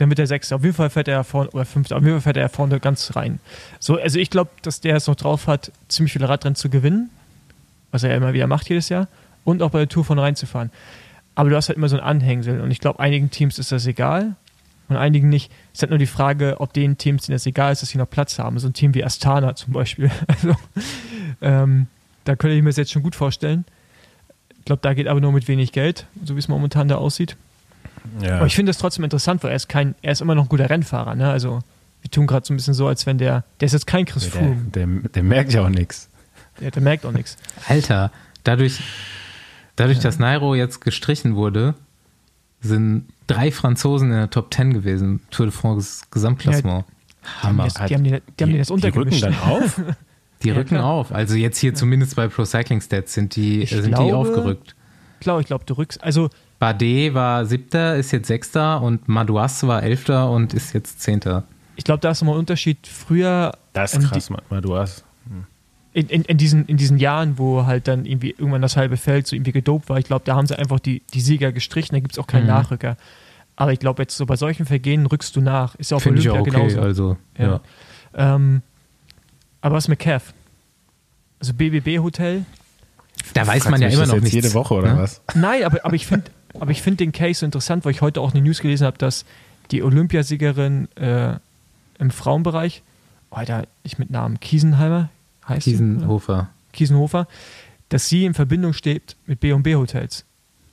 Dann 0.00 0.08
wird 0.08 0.18
der 0.18 0.26
Sechste. 0.26 0.54
Auf 0.54 0.62
jeden 0.62 0.74
Fall 0.74 0.88
fährt 0.88 1.08
er 1.08 1.22
vorne, 1.24 1.50
oder 1.50 1.66
Fünfter, 1.66 1.98
auf 1.98 2.02
jeden 2.02 2.14
Fall 2.14 2.22
fährt 2.32 2.38
er 2.38 2.48
vorne 2.48 2.80
ganz 2.80 3.14
rein. 3.16 3.38
So, 3.80 3.98
also 3.98 4.18
ich 4.18 4.30
glaube, 4.30 4.50
dass 4.62 4.80
der 4.80 4.96
es 4.96 5.06
noch 5.06 5.14
drauf 5.14 5.46
hat, 5.46 5.72
ziemlich 5.88 6.14
viele 6.14 6.26
Radrennen 6.26 6.56
zu 6.56 6.70
gewinnen. 6.70 7.10
was 7.90 8.02
er 8.02 8.10
ja 8.10 8.16
immer 8.16 8.32
wieder 8.32 8.46
macht 8.46 8.70
jedes 8.70 8.88
Jahr, 8.88 9.08
und 9.44 9.60
auch 9.60 9.70
bei 9.70 9.80
der 9.80 9.88
Tour 9.90 10.06
von 10.06 10.18
reinzufahren. 10.18 10.70
Aber 11.34 11.50
du 11.50 11.56
hast 11.56 11.68
halt 11.68 11.76
immer 11.76 11.90
so 11.90 11.98
ein 11.98 12.02
Anhängsel 12.02 12.62
und 12.62 12.70
ich 12.70 12.78
glaube, 12.78 12.98
einigen 12.98 13.30
Teams 13.30 13.58
ist 13.58 13.72
das 13.72 13.86
egal 13.86 14.36
und 14.88 14.96
einigen 14.96 15.28
nicht. 15.28 15.50
Es 15.72 15.78
ist 15.78 15.82
halt 15.82 15.90
nur 15.90 15.98
die 15.98 16.06
Frage, 16.06 16.56
ob 16.60 16.72
den 16.72 16.96
Teams, 16.96 17.26
denen 17.26 17.34
das 17.34 17.44
egal 17.44 17.72
ist, 17.72 17.82
dass 17.82 17.90
sie 17.90 17.98
noch 17.98 18.08
Platz 18.08 18.38
haben. 18.38 18.58
So 18.58 18.68
ein 18.68 18.72
Team 18.72 18.94
wie 18.94 19.04
Astana 19.04 19.54
zum 19.54 19.74
Beispiel. 19.74 20.10
Also, 20.28 20.56
ähm, 21.42 21.88
da 22.24 22.36
könnte 22.36 22.56
ich 22.56 22.62
mir 22.62 22.70
das 22.70 22.78
jetzt 22.78 22.92
schon 22.92 23.02
gut 23.02 23.16
vorstellen. 23.16 23.66
Ich 24.60 24.64
glaube, 24.64 24.80
da 24.80 24.94
geht 24.94 25.08
aber 25.08 25.20
nur 25.20 25.32
mit 25.32 25.46
wenig 25.46 25.72
Geld, 25.72 26.06
so 26.24 26.36
wie 26.36 26.38
es 26.38 26.48
momentan 26.48 26.88
da 26.88 26.96
aussieht. 26.96 27.36
Ja. 28.22 28.36
Aber 28.36 28.46
ich 28.46 28.54
finde 28.54 28.70
das 28.70 28.78
trotzdem 28.78 29.04
interessant, 29.04 29.42
weil 29.42 29.50
er 29.50 29.56
ist 29.56 29.68
kein, 29.68 29.94
er 30.02 30.12
ist 30.12 30.20
immer 30.20 30.34
noch 30.34 30.44
ein 30.44 30.48
guter 30.48 30.68
Rennfahrer. 30.68 31.14
Ne? 31.14 31.30
Also 31.30 31.60
wir 32.02 32.10
tun 32.10 32.26
gerade 32.26 32.46
so 32.46 32.52
ein 32.52 32.56
bisschen 32.56 32.74
so, 32.74 32.86
als 32.86 33.06
wenn 33.06 33.18
der, 33.18 33.44
der 33.60 33.66
ist 33.66 33.72
jetzt 33.72 33.86
kein 33.86 34.04
Chris 34.06 34.22
der, 34.24 34.32
Froome. 34.32 34.56
der, 34.74 34.86
der 34.86 35.22
merkt 35.22 35.52
ja 35.52 35.62
auch 35.64 35.68
nichts. 35.68 36.08
Der, 36.60 36.70
der 36.70 36.82
merkt 36.82 37.04
auch 37.06 37.12
nichts. 37.12 37.36
Alter, 37.68 38.10
dadurch, 38.44 38.80
dadurch, 39.76 39.98
dass 40.00 40.18
Nairo 40.18 40.54
jetzt 40.54 40.80
gestrichen 40.80 41.36
wurde, 41.36 41.74
sind 42.60 43.06
drei 43.26 43.50
Franzosen 43.52 44.10
in 44.10 44.16
der 44.16 44.30
Top 44.30 44.52
10 44.52 44.72
gewesen, 44.74 45.20
Tour 45.30 45.46
de 45.46 45.54
France 45.54 46.02
Gesamtklassement. 46.10 46.84
Hammer. 47.42 47.68
Die, 47.68 47.86
die 47.86 47.94
haben 47.94 48.04
die, 48.04 48.10
die, 48.10 48.42
haben 48.44 48.52
die 48.52 48.58
das 48.58 48.68
die 48.68 48.72
rücken 48.74 48.98
untergemischt. 48.98 49.22
dann 49.22 49.38
auf. 49.40 49.80
Die 50.42 50.48
Ja, 50.48 50.54
rücken 50.54 50.68
klar. 50.76 50.84
auf. 50.84 51.12
Also 51.12 51.34
jetzt 51.34 51.58
hier 51.58 51.74
zumindest 51.74 52.16
bei 52.16 52.26
Pro 52.28 52.46
Cycling 52.46 52.80
Stats 52.80 53.12
sind 53.12 53.36
die, 53.36 53.60
Ich 53.60 53.68
sind 53.72 53.84
die 53.84 53.90
glaube- 53.90 54.16
aufgerückt. 54.16 54.74
Klar, 55.20 55.38
ich 55.38 55.44
glaube, 55.46 55.64
du 55.66 55.74
rückst. 55.74 56.02
Also 56.02 56.30
Bardet 56.60 57.14
war 57.14 57.44
siebter, 57.46 57.96
ist 57.96 58.12
jetzt 58.12 58.28
sechster 58.28 58.80
und 58.82 59.08
Madouas 59.08 59.66
war 59.66 59.82
elfter 59.82 60.30
und 60.30 60.54
ist 60.54 60.72
jetzt 60.74 61.00
zehnter. 61.00 61.42
ich 61.74 61.82
glaube, 61.84 62.00
da 62.00 62.10
ist 62.10 62.20
nochmal 62.20 62.36
ein 62.36 62.40
Unterschied. 62.40 62.86
Früher 62.86 63.52
Das 63.72 63.94
ist 63.94 64.08
krass. 64.08 64.28
Du 64.62 64.76
hast. 64.76 65.04
in, 65.94 66.08
in, 66.08 66.22
in, 66.22 66.36
diesen, 66.36 66.66
in 66.66 66.76
diesen 66.76 66.98
Jahren, 66.98 67.38
wo 67.38 67.64
halt 67.66 67.88
dann 67.88 68.04
irgendwie 68.04 68.30
irgendwann 68.30 68.62
das 68.62 68.76
halbe 68.76 68.96
Feld 68.98 69.26
so 69.26 69.34
irgendwie 69.34 69.52
gedopt 69.52 69.88
war, 69.88 69.98
ich 69.98 70.04
glaube, 70.04 70.24
da 70.26 70.36
haben 70.36 70.46
sie 70.46 70.56
einfach 70.56 70.78
die, 70.80 71.02
die 71.14 71.20
Sieger 71.20 71.50
gestrichen, 71.50 71.94
da 71.96 72.00
gibt 72.00 72.12
es 72.12 72.18
auch 72.18 72.26
keinen 72.28 72.42
Mhm. 72.42 72.48
Nachrücker. 72.50 72.96
Aber 73.56 73.72
ich 73.72 73.78
glaube, 73.80 74.02
jetzt 74.02 74.16
so 74.16 74.24
bei 74.26 74.36
solchen 74.36 74.66
Vergehen 74.66 75.06
rückst 75.06 75.34
du 75.36 75.40
nach. 75.40 75.74
Ist 75.76 75.90
ja 75.90 75.98
Finde 75.98 76.20
ich 76.20 76.30
Olympia 76.30 76.40
auch 76.56 76.62
okay. 76.62 76.68
genauso. 76.74 76.80
Also, 76.86 77.16
Ja. 77.38 77.60
ja. 78.16 78.34
Ähm, 78.36 78.62
aber 79.62 79.76
was 79.76 79.88
mit 79.88 79.98
Cav? 79.98 80.32
Also 81.40 81.54
BBB-Hotel? 81.54 82.44
Da 83.34 83.46
weiß 83.46 83.62
Fragst 83.64 83.70
man 83.70 83.80
ja 83.82 83.88
immer 83.88 84.00
das 84.00 84.08
noch 84.08 84.14
jetzt 84.16 84.24
nicht. 84.24 84.32
jede 84.34 84.52
Woche 84.54 84.74
oder 84.74 84.94
ne? 84.94 85.00
was? 85.02 85.20
Nein, 85.34 85.64
aber, 85.64 85.84
aber 85.84 85.94
ich 85.94 86.06
finde 86.06 86.30
aber 86.58 86.70
ich 86.70 86.82
find 86.82 87.00
den 87.00 87.12
Case 87.12 87.40
so 87.40 87.46
interessant, 87.46 87.84
weil 87.84 87.92
ich 87.92 88.02
heute 88.02 88.20
auch 88.20 88.32
eine 88.32 88.42
News 88.42 88.60
gelesen 88.60 88.86
habe, 88.86 88.98
dass 88.98 89.24
die 89.70 89.82
Olympiasiegerin 89.82 90.88
äh, 90.96 91.36
im 91.98 92.10
Frauenbereich, 92.10 92.82
Alter, 93.30 93.66
ich 93.84 93.98
mit 93.98 94.10
Namen 94.10 94.40
Kiesenheimer 94.40 95.10
heißt 95.48 95.64
sie, 95.64 95.76
oder? 95.76 95.84
Kiesenhofer. 95.84 96.48
Kiesenhofer, 96.72 97.28
dass 97.88 98.08
sie 98.08 98.24
in 98.24 98.34
Verbindung 98.34 98.72
steht 98.72 99.16
mit 99.26 99.40
B&B 99.40 99.76
Hotels, 99.76 100.24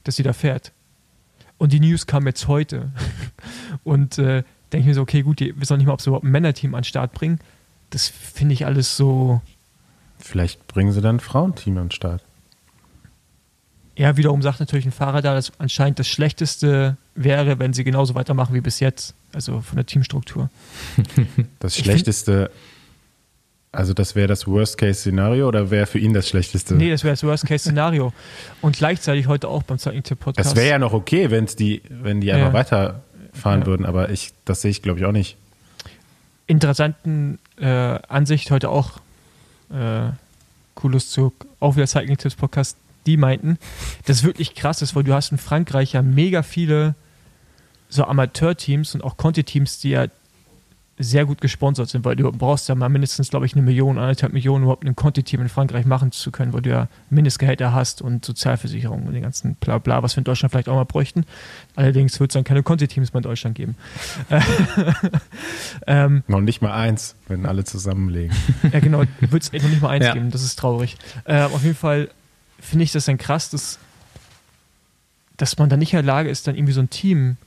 dass 0.04 0.16
sie 0.16 0.24
da 0.24 0.34
fährt. 0.34 0.72
Und 1.58 1.74
die 1.74 1.80
News 1.80 2.08
kam 2.08 2.26
jetzt 2.28 2.48
heute. 2.48 2.92
Und 3.84 4.18
äh, 4.20 4.44
denke 4.72 4.82
ich 4.82 4.86
mir 4.86 4.94
so, 4.94 5.02
okay, 5.02 5.22
gut, 5.22 5.40
die 5.40 5.60
wissen 5.60 5.74
noch 5.74 5.78
nicht 5.78 5.88
mal, 5.88 5.94
ob 5.94 6.02
sie 6.02 6.10
überhaupt 6.10 6.26
ein 6.26 6.32
Männerteam 6.32 6.76
an 6.76 6.82
den 6.82 6.86
Start 6.86 7.14
bringen. 7.14 7.40
Das 7.90 8.08
finde 8.08 8.54
ich 8.54 8.66
alles 8.66 8.98
so, 8.98 9.42
Vielleicht 10.20 10.68
bringen 10.68 10.92
sie 10.92 11.02
dann 11.02 11.18
ein 11.18 11.20
Frauenteam 11.20 11.78
an 11.78 11.86
den 11.86 11.92
Start. 11.92 12.24
Ja, 13.98 14.16
wiederum 14.16 14.42
sagt 14.42 14.60
natürlich 14.60 14.86
ein 14.86 14.92
Fahrer 14.92 15.22
da, 15.22 15.34
dass 15.34 15.52
anscheinend 15.60 15.98
das 16.00 16.08
Schlechteste 16.08 16.98
wäre, 17.16 17.58
wenn 17.60 17.74
sie 17.74 17.84
genauso 17.84 18.14
weitermachen 18.16 18.54
wie 18.54 18.62
bis 18.62 18.80
jetzt. 18.80 19.14
Also 19.34 19.60
von 19.62 19.76
der 19.76 19.86
Teamstruktur. 19.86 20.50
Das 21.60 21.78
Ich 21.78 21.84
Schlechteste, 21.84 22.50
also 23.72 23.94
das 23.94 24.16
wäre 24.16 24.28
das 24.28 24.48
Worst-Case-Szenario 24.48 25.48
oder 25.48 25.70
wäre 25.72 25.86
für 25.88 26.00
ihn 26.00 26.14
das 26.14 26.30
Schlechteste? 26.30 26.76
Nee, 26.76 26.90
das 26.92 27.04
wäre 27.04 27.14
das 27.14 27.24
Worst-Case-Szenario. 27.24 28.14
Und 28.62 28.78
gleichzeitig 28.78 29.28
heute 29.28 29.48
auch 29.48 29.64
beim 29.64 29.78
Cycling 29.80 30.04
Tip 30.04 30.20
Podcast. 30.20 30.52
das 30.52 30.56
wäre 30.56 30.70
ja 30.70 30.80
noch 30.80 30.94
okay, 30.94 31.30
wenn's 31.32 31.56
die, 31.56 31.82
wenn 31.90 32.22
die 32.22 32.32
einfach 32.32 32.48
Ja. 32.48 32.54
weiterfahren 32.54 33.62
Ja. 33.62 33.66
würden, 33.66 33.86
aber 33.86 34.10
ich, 34.12 34.32
das 34.46 34.62
sehe 34.62 34.72
ich 34.72 34.82
glaube 34.84 35.00
ich 35.00 35.06
auch 35.06 35.12
nicht. 35.12 35.38
interessanten 36.48 37.40
äh, 37.60 37.66
Ansicht 38.08 38.52
heute 38.52 38.70
auch 38.70 39.00
äh, 39.72 40.10
Kulos 40.76 41.10
zu 41.10 41.34
auch 41.60 41.76
wieder 41.76 41.88
Cycling 41.88 42.18
Tipps 42.18 42.36
Podcast, 42.36 42.78
die 43.08 43.18
meinten, 43.18 43.58
dass 44.06 44.18
es 44.18 44.24
wirklich 44.24 44.54
krass 44.54 44.82
ist, 44.84 44.96
weil 44.96 45.04
du 45.04 45.14
hast 45.14 45.32
in 45.32 45.38
Frankreich 45.40 45.94
ja 45.94 46.02
mega 46.04 46.44
viele 46.44 46.94
so 47.90 48.04
Amateurteams 48.04 48.94
und 48.96 49.04
auch 49.04 49.18
Conti-Teams, 49.18 49.80
die 49.80 49.90
ja 49.92 50.06
sehr 51.00 51.26
gut 51.26 51.42
gesponsert 51.42 51.88
sind, 51.90 52.04
weil 52.06 52.16
du 52.16 52.32
brauchst 52.32 52.68
ja 52.70 52.74
mal 52.74 52.90
mindestens, 52.90 53.30
glaube 53.30 53.46
ich, 53.46 53.54
eine 53.54 53.62
Million, 53.62 54.00
anderthalb 54.00 54.34
Millionen, 54.34 54.64
überhaupt 54.64 54.84
ein 54.84 54.96
Conti-Team 54.96 55.42
in 55.42 55.48
Frankreich 55.48 55.86
machen 55.86 56.12
zu 56.12 56.32
können, 56.32 56.54
weil 56.54 56.64
du 56.64 56.72
ja 56.72 56.88
Mindestgehälter 57.12 57.72
hast 57.72 58.02
und 58.02 58.26
Sozialversicherung 58.26 59.04
und 59.06 59.14
den 59.14 59.22
ganzen 59.22 59.54
bla 59.60 59.78
bla, 59.78 60.02
was 60.02 60.16
wir 60.16 60.22
in 60.22 60.24
Deutschland 60.24 60.52
vielleicht 60.52 60.68
auch 60.70 60.76
mal 60.76 60.86
bräuchten. 60.86 61.26
Allerdings 61.76 62.20
wird 62.20 62.32
es 62.32 62.34
dann 62.34 62.44
keine 62.44 62.64
Conti-Teams 62.64 63.14
mehr 63.14 63.20
in 63.20 63.24
Deutschland 63.24 63.56
geben. 63.56 63.76
ähm, 65.88 66.24
Noch 66.28 66.42
nicht 66.42 66.62
mal 66.62 66.74
eins, 66.74 67.16
wenn 67.28 67.46
alle 67.46 67.64
zusammenlegen. 67.64 68.36
ja, 68.72 68.80
genau. 68.80 69.04
Wird 69.22 69.44
es 69.44 69.52
noch 69.54 69.70
nicht 69.70 69.82
mal 69.82 69.90
eins 69.90 70.06
Ja. 70.06 70.14
geben. 70.14 70.32
Das 70.32 70.44
ist 70.44 70.58
traurig. 70.58 70.98
Äh, 71.26 71.42
auf 71.44 71.64
jeden 71.64 71.76
Fall 71.76 72.10
finde 72.60 72.84
ich 72.84 72.92
das 72.92 73.06
dann 73.06 73.18
krass, 73.18 73.50
dass, 73.50 73.80
dass 75.38 75.58
man 75.58 75.70
dann 75.70 75.80
nicht 75.80 75.94
in 75.94 75.98
der 75.98 76.04
Lage 76.04 76.30
ist, 76.30 76.48
dann 76.48 76.56
irgendwie 76.56 76.74
so 76.74 76.82
ein 76.82 76.90
Team 76.90 77.38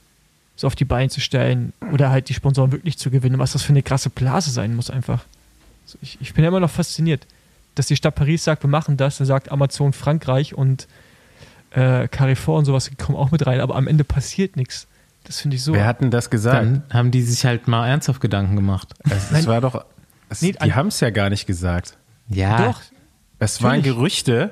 so 0.56 0.66
auf 0.66 0.74
die 0.74 0.84
Beine 0.84 1.08
zu 1.08 1.20
stellen 1.20 1.72
oder 1.92 2.10
halt 2.10 2.28
die 2.28 2.34
Sponsoren 2.34 2.70
wirklich 2.72 2.98
zu 2.98 3.10
gewinnen. 3.10 3.38
Was 3.38 3.52
das 3.52 3.62
für 3.62 3.70
eine 3.70 3.82
krasse 3.82 4.10
Blase 4.10 4.50
sein 4.50 4.76
muss 4.76 4.90
einfach. 4.90 5.24
Also 5.86 5.98
ich, 6.02 6.18
ich 6.20 6.34
bin 6.34 6.44
ja 6.44 6.48
immer 6.48 6.60
noch 6.60 6.70
fasziniert, 6.70 7.26
dass 7.74 7.86
die 7.86 7.96
Stadt 7.96 8.14
Paris 8.14 8.44
sagt, 8.44 8.62
wir 8.62 8.68
machen 8.68 8.96
das. 8.96 9.18
Dann 9.18 9.26
sagt 9.26 9.50
Amazon 9.50 9.92
Frankreich 9.92 10.54
und 10.54 10.86
äh, 11.70 12.08
Carrefour 12.08 12.58
und 12.58 12.64
sowas 12.66 12.90
die 12.90 12.94
kommen 12.96 13.16
auch 13.16 13.30
mit 13.30 13.46
rein, 13.46 13.60
aber 13.60 13.76
am 13.76 13.86
Ende 13.86 14.04
passiert 14.04 14.56
nichts. 14.56 14.86
Das 15.24 15.40
finde 15.40 15.56
ich 15.56 15.62
so. 15.62 15.72
Wer 15.72 15.86
hat 15.86 16.00
denn 16.00 16.10
das 16.10 16.30
gesagt? 16.30 16.56
Dann 16.56 16.82
haben 16.92 17.10
die 17.10 17.22
sich 17.22 17.44
halt 17.44 17.68
mal 17.68 17.86
ernsthaft 17.88 18.20
Gedanken 18.20 18.56
gemacht. 18.56 18.94
Es, 19.08 19.30
Nein. 19.30 19.46
war 19.46 19.60
doch, 19.60 19.84
es, 20.28 20.42
Nee, 20.42 20.52
die 20.52 20.74
haben 20.74 20.88
es 20.88 21.00
ja 21.00 21.10
gar 21.10 21.30
nicht 21.30 21.46
gesagt. 21.46 21.96
Ja, 22.28 22.66
Doch, 22.66 22.80
Es 23.38 23.62
waren 23.62 23.78
Natürlich. 23.78 23.96
Gerüchte, 23.96 24.50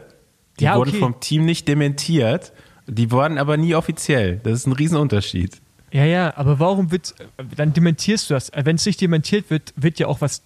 die 0.58 0.64
Ja, 0.64 0.76
wurden 0.76 0.90
okay. 0.90 0.98
vom 0.98 1.20
Team 1.20 1.44
nicht 1.44 1.68
dementiert, 1.68 2.52
die 2.86 3.10
wurden 3.10 3.38
aber 3.38 3.56
nie 3.56 3.74
offiziell. 3.74 4.40
Das 4.42 4.54
ist 4.54 4.66
ein 4.66 4.72
Riesenunterschied. 4.72 5.60
Ja, 5.90 6.04
ja, 6.04 6.36
aber 6.36 6.58
warum 6.58 6.90
wird, 6.90 7.14
dann 7.56 7.72
dementierst 7.72 8.28
du 8.28 8.34
das. 8.34 8.50
Wenn 8.54 8.76
es 8.76 8.84
nicht 8.84 9.00
dementiert 9.00 9.50
wird, 9.50 9.72
wird 9.76 9.98
ja 9.98 10.06
auch 10.06 10.20
was 10.20 10.42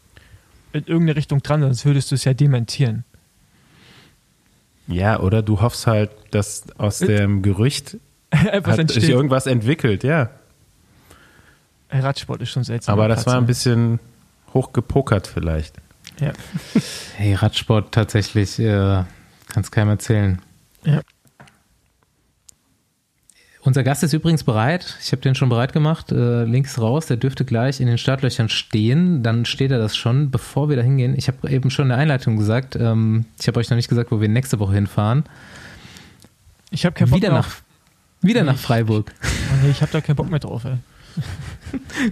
in 0.73 0.85
irgendeine 0.85 1.17
Richtung 1.17 1.43
dran, 1.43 1.63
sonst 1.63 1.85
würdest 1.85 2.11
du 2.11 2.15
es 2.15 2.25
ja 2.25 2.33
dementieren. 2.33 3.05
Ja, 4.87 5.21
oder 5.21 5.43
du 5.43 5.61
hoffst 5.61 5.87
halt, 5.87 6.11
dass 6.31 6.65
aus 6.79 6.99
dem 6.99 7.43
Gerücht 7.43 7.97
Einfach 8.33 8.79
hat 8.79 8.91
sich 8.91 9.09
irgendwas 9.09 9.47
entwickelt, 9.47 10.05
ja. 10.05 10.31
Radsport 11.91 12.41
ist 12.41 12.49
schon 12.51 12.65
seltsam. 12.65 12.95
Aber 12.95 13.09
das 13.09 13.27
war 13.27 13.37
ein 13.37 13.45
bisschen 13.45 14.01
hochgepokert 14.55 15.27
vielleicht. 15.27 15.77
Ja. 16.19 16.33
hey, 17.17 17.35
Radsport 17.35 17.93
tatsächlich, 17.93 18.59
äh, 18.59 19.05
kann 19.53 19.63
es 19.63 19.71
keinem 19.71 19.91
erzählen. 19.91 20.41
Ja. 20.85 21.01
Unser 23.65 23.85
Gast 23.85 24.03
ist 24.03 24.13
übrigens 24.13 24.43
bereit. 24.43 24.97
Ich 25.01 25.13
habe 25.13 25.23
den 25.23 25.37
schon 25.37 25.49
bereit 25.49 25.73
gemacht. 25.73 26.11
Äh, 26.11 26.45
links 26.45 26.81
raus. 26.81 27.07
Der 27.07 27.17
dürfte 27.17 27.45
gleich 27.45 27.81
in 27.81 27.87
den 27.87 27.97
Startlöchern 27.97 28.49
stehen. 28.49 29.23
Dann 29.23 29.45
steht 29.45 29.71
er 29.71 29.79
das 29.79 29.97
schon, 29.97 30.33
bevor 30.33 30.69
wir 30.69 30.75
da 30.77 30.83
hingehen. 30.83 31.15
Ich 31.17 31.29
habe 31.29 31.49
eben 31.49 31.71
schon 31.71 31.85
in 31.85 31.89
der 31.91 31.99
Einleitung 31.99 32.37
gesagt, 32.37 32.75
ähm, 32.75 33.25
ich 33.39 33.47
habe 33.47 33.61
euch 33.61 33.71
noch 33.71 33.77
nicht 33.77 33.89
gesagt, 33.89 34.11
wo 34.11 34.21
wir 34.21 34.29
nächste 34.29 34.59
Woche 34.59 34.75
hinfahren. 34.75 35.23
Ich 36.71 36.85
habe 36.85 36.95
keinen 36.95 37.11
Bock 37.11 37.19
Wieder 37.19 37.31
mehr 37.31 37.39
nach, 37.39 37.51
wieder 38.21 38.43
nach 38.43 38.55
ich- 38.55 38.61
Freiburg. 38.63 39.13
oh 39.23 39.27
nee, 39.65 39.71
ich 39.71 39.81
habe 39.81 39.93
da 39.93 40.01
keinen 40.01 40.17
Bock 40.17 40.29
mehr 40.31 40.41
drauf, 40.41 40.65
ey. 40.65 40.79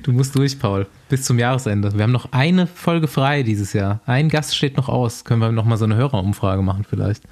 Du 0.03 0.13
musst 0.13 0.35
durch, 0.37 0.59
Paul. 0.59 0.87
Bis 1.09 1.25
zum 1.25 1.39
Jahresende. 1.39 1.93
Wir 1.95 2.03
haben 2.05 2.13
noch 2.13 2.33
eine 2.33 2.67
Folge 2.67 3.09
frei 3.09 3.43
dieses 3.43 3.73
Jahr. 3.73 4.01
Ein 4.07 4.29
Gast 4.29 4.57
steht 4.57 4.77
noch 4.77 4.89
aus. 4.89 5.25
Können 5.25 5.41
wir 5.41 5.53
noch 5.53 5.65
mal 5.65 5.77
so 5.77 5.85
eine 5.85 5.97
Hörerumfrage 5.97 6.63
machen 6.63 6.85
vielleicht? 6.89 7.23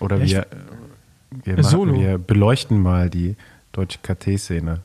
Oder 0.00 0.22
Ja, 0.24 0.44
wir, 1.44 1.56
wir, 1.56 1.62
machen, 1.62 1.94
wir 1.94 2.18
beleuchten 2.18 2.80
mal 2.80 3.10
die 3.10 3.36
deutsche 3.72 3.98
KT-Szene. 4.02 4.80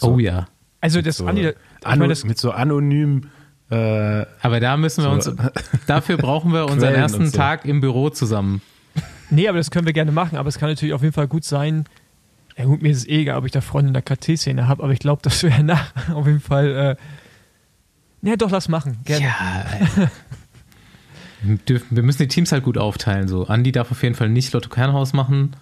Oh 0.00 0.18
ja. 0.18 0.46
Also 0.80 1.00
das, 1.00 1.18
So, 1.18 1.26
Andi, 1.26 1.52
meine, 1.84 2.08
das, 2.08 2.24
mit 2.24 2.38
so 2.38 2.50
anonym 2.50 3.28
äh, 3.70 4.26
Aber 4.42 4.60
da 4.60 4.76
müssen 4.76 5.02
wir 5.04 5.22
So. 5.22 5.30
uns, 5.30 5.42
dafür 5.86 6.16
brauchen 6.16 6.52
wir 6.52 6.66
unseren 6.70 6.94
ersten 6.94 7.26
so. 7.26 7.36
Tag 7.36 7.64
im 7.64 7.80
Büro 7.80 8.10
zusammen. 8.10 8.60
nee, 9.30 9.48
aber 9.48 9.58
das 9.58 9.70
können 9.70 9.86
wir 9.86 9.92
gerne 9.92 10.12
machen, 10.12 10.36
aber 10.36 10.48
es 10.48 10.58
kann 10.58 10.68
natürlich 10.68 10.92
auf 10.92 11.02
jeden 11.02 11.14
Fall 11.14 11.28
gut 11.28 11.44
sein, 11.44 11.84
ja 12.56 12.64
gut, 12.64 12.82
mir 12.82 12.90
ist 12.90 12.98
es 12.98 13.08
eh 13.08 13.22
egal, 13.22 13.38
ob 13.38 13.46
ich 13.46 13.52
da 13.52 13.60
Freunde 13.60 13.88
in 13.88 13.94
der 13.94 14.02
KT-Szene 14.02 14.68
habe, 14.68 14.82
aber 14.82 14.92
ich 14.92 14.98
glaube, 14.98 15.22
das 15.22 15.42
wäre 15.42 15.62
nach 15.62 15.92
auf 16.14 16.26
jeden 16.26 16.40
Fall, 16.40 16.96
äh, 18.22 18.26
ja 18.28 18.36
doch, 18.36 18.50
lass 18.50 18.68
machen, 18.68 18.98
gerne. 19.04 19.26
Ja. 19.26 19.64
wir, 21.42 21.56
dürfen, 21.56 21.96
wir 21.96 22.02
müssen 22.02 22.22
die 22.22 22.28
Teams 22.28 22.52
halt 22.52 22.62
gut 22.62 22.78
aufteilen. 22.78 23.26
So. 23.26 23.46
Andi 23.46 23.72
darf 23.72 23.90
auf 23.90 24.02
jeden 24.02 24.14
Fall 24.14 24.28
nicht 24.28 24.52
Lotto 24.52 24.68
Kernhaus 24.68 25.12
machen. 25.12 25.56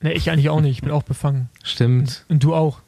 Nee, 0.00 0.12
ich 0.12 0.30
eigentlich 0.30 0.50
auch 0.50 0.60
nicht, 0.60 0.72
ich 0.72 0.82
bin 0.82 0.90
auch 0.90 1.02
befangen. 1.02 1.48
Stimmt. 1.62 2.24
Und 2.28 2.44
du 2.44 2.54
auch. 2.54 2.80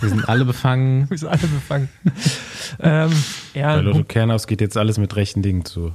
Wir 0.00 0.08
sind 0.08 0.28
alle 0.28 0.44
befangen. 0.44 1.10
Wir 1.10 1.18
sind 1.18 1.28
alle 1.28 1.38
befangen. 1.38 1.88
ähm, 2.80 3.12
ja, 3.54 3.76
bei 3.76 3.82
Lotto 3.82 4.04
Kernhaus 4.04 4.46
geht 4.46 4.60
jetzt 4.60 4.76
alles 4.76 4.98
mit 4.98 5.16
rechten 5.16 5.42
Dingen 5.42 5.64
zu. 5.64 5.92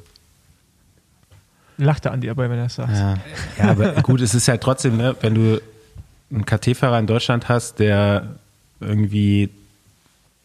lachte 1.77 2.11
Andi 2.11 2.27
dabei, 2.27 2.49
wenn 2.49 2.57
er 2.57 2.65
das 2.65 2.75
sagt. 2.75 2.93
Ja. 2.93 3.15
Ja, 3.57 3.71
aber 3.71 3.93
gut, 4.01 4.21
es 4.21 4.35
ist 4.35 4.47
halt 4.47 4.61
trotzdem, 4.61 4.97
ne, 4.97 5.15
wenn 5.21 5.35
du 5.35 5.61
einen 6.33 6.45
KT-Fahrer 6.45 6.99
in 6.99 7.07
Deutschland 7.07 7.47
hast, 7.49 7.79
der 7.79 8.35
irgendwie 8.79 9.49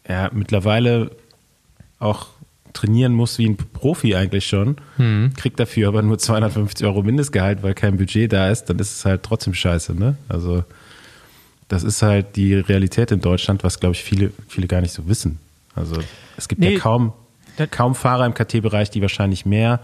ja, 0.07 0.29
mittlerweile 0.33 1.11
auch 1.99 2.27
trainieren 2.73 3.13
muss 3.13 3.37
wie 3.39 3.47
ein 3.47 3.57
Profi 3.57 4.15
eigentlich 4.15 4.47
schon, 4.47 4.77
kriegt 5.35 5.59
dafür 5.59 5.87
aber 5.87 6.01
nur 6.01 6.17
250 6.19 6.85
Euro 6.85 7.01
Mindestgehalt, 7.01 7.63
weil 7.63 7.73
kein 7.73 7.97
Budget 7.97 8.31
da 8.31 8.49
ist, 8.49 8.65
dann 8.65 8.77
ist 8.79 8.91
es 8.91 9.05
halt 9.05 9.23
trotzdem 9.23 9.53
scheiße, 9.53 9.95
ne? 9.95 10.17
Also 10.29 10.63
das 11.67 11.83
ist 11.83 12.01
halt 12.01 12.35
die 12.35 12.55
Realität 12.55 13.11
in 13.11 13.21
Deutschland, 13.21 13.63
was 13.63 13.79
glaube 13.79 13.95
ich 13.95 14.03
viele, 14.03 14.31
viele 14.47 14.67
gar 14.67 14.81
nicht 14.81 14.91
so 14.93 15.07
wissen. 15.07 15.39
Also 15.75 15.97
es 16.37 16.47
gibt 16.47 16.61
Nee, 16.61 16.73
ja 16.73 16.79
kaum, 16.79 17.13
kaum 17.71 17.95
Fahrer 17.95 18.25
im 18.25 18.33
KT-Bereich, 18.33 18.89
die 18.89 19.01
wahrscheinlich 19.01 19.45
mehr 19.45 19.79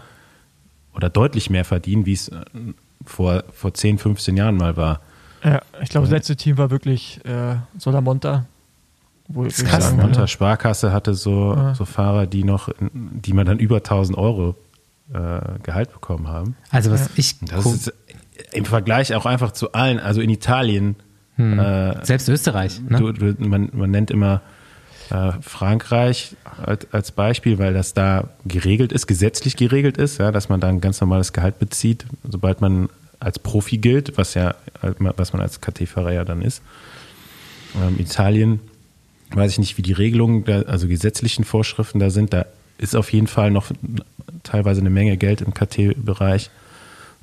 oder 0.94 1.10
deutlich 1.10 1.50
mehr 1.50 1.64
verdienen, 1.64 2.06
wie 2.06 2.14
es 2.14 2.28
äh, 2.28 2.44
vor, 3.04 3.44
vor 3.52 3.74
10, 3.74 3.98
15 3.98 4.36
Jahren 4.36 4.56
mal 4.56 4.76
war. 4.76 5.00
Ja, 5.46 5.62
ich 5.80 5.88
glaube, 5.90 6.06
das 6.06 6.12
letzte 6.12 6.34
Team 6.36 6.58
war 6.58 6.70
wirklich 6.70 7.20
äh, 7.24 7.54
Solamonta. 7.78 8.46
Wo 9.28 9.44
ich 9.44 9.56
krass, 9.56 9.84
sagen 9.84 9.96
ne? 9.96 10.02
Monta 10.04 10.26
Sparkasse 10.26 10.92
hatte 10.92 11.14
so, 11.14 11.54
Ja. 11.54 11.74
so 11.74 11.84
Fahrer, 11.84 12.26
die 12.26 12.44
noch, 12.44 12.68
die 12.92 13.32
man 13.32 13.46
dann 13.46 13.58
über 13.58 13.76
1000 13.76 14.18
Euro 14.18 14.54
äh, 15.12 15.40
Gehalt 15.62 15.92
bekommen 15.92 16.28
haben. 16.28 16.56
Also 16.70 16.90
was 16.90 17.10
ich 17.16 17.38
Das 17.40 17.64
ist 17.64 17.92
im 18.52 18.64
Vergleich 18.64 19.14
auch 19.14 19.26
einfach 19.26 19.52
zu 19.52 19.72
allen, 19.72 19.98
also 19.98 20.20
in 20.20 20.30
Italien, 20.30 20.96
äh, 21.38 22.04
selbst 22.04 22.28
Österreich, 22.28 22.80
ne? 22.80 22.98
du, 22.98 23.12
du, 23.12 23.34
man, 23.46 23.68
man 23.72 23.90
nennt 23.90 24.10
immer 24.10 24.40
äh, 25.10 25.32
Frankreich 25.42 26.34
als, 26.64 26.86
als 26.92 27.12
Beispiel, 27.12 27.58
weil 27.58 27.74
das 27.74 27.94
da 27.94 28.28
geregelt 28.46 28.92
ist, 28.92 29.06
gesetzlich 29.06 29.56
geregelt 29.56 29.98
ist, 29.98 30.18
ja, 30.18 30.32
dass 30.32 30.48
man 30.48 30.60
da 30.60 30.68
ein 30.68 30.80
ganz 30.80 31.00
normales 31.00 31.32
Gehalt 31.32 31.58
bezieht, 31.58 32.06
sobald 32.28 32.60
man 32.60 32.88
als 33.20 33.38
Profi 33.38 33.78
gilt, 33.78 34.16
was 34.18 34.34
ja, 34.34 34.54
was 34.98 35.32
man 35.32 35.42
als 35.42 35.60
KT-Fahrer 35.60 36.12
ja 36.12 36.24
dann 36.24 36.42
ist. 36.42 36.62
Ähm, 37.80 37.96
Italien, 37.98 38.60
weiß 39.30 39.52
ich 39.52 39.58
nicht, 39.58 39.78
wie 39.78 39.82
die 39.82 39.92
Regelungen, 39.92 40.44
da, 40.44 40.62
also 40.62 40.86
gesetzlichen 40.88 41.44
Vorschriften 41.44 41.98
da 41.98 42.10
sind, 42.10 42.32
da 42.32 42.46
ist 42.78 42.94
auf 42.94 43.12
jeden 43.12 43.26
Fall 43.26 43.50
noch 43.50 43.70
teilweise 44.42 44.80
eine 44.80 44.90
Menge 44.90 45.16
Geld 45.16 45.40
im 45.40 45.54
KT-Bereich. 45.54 46.50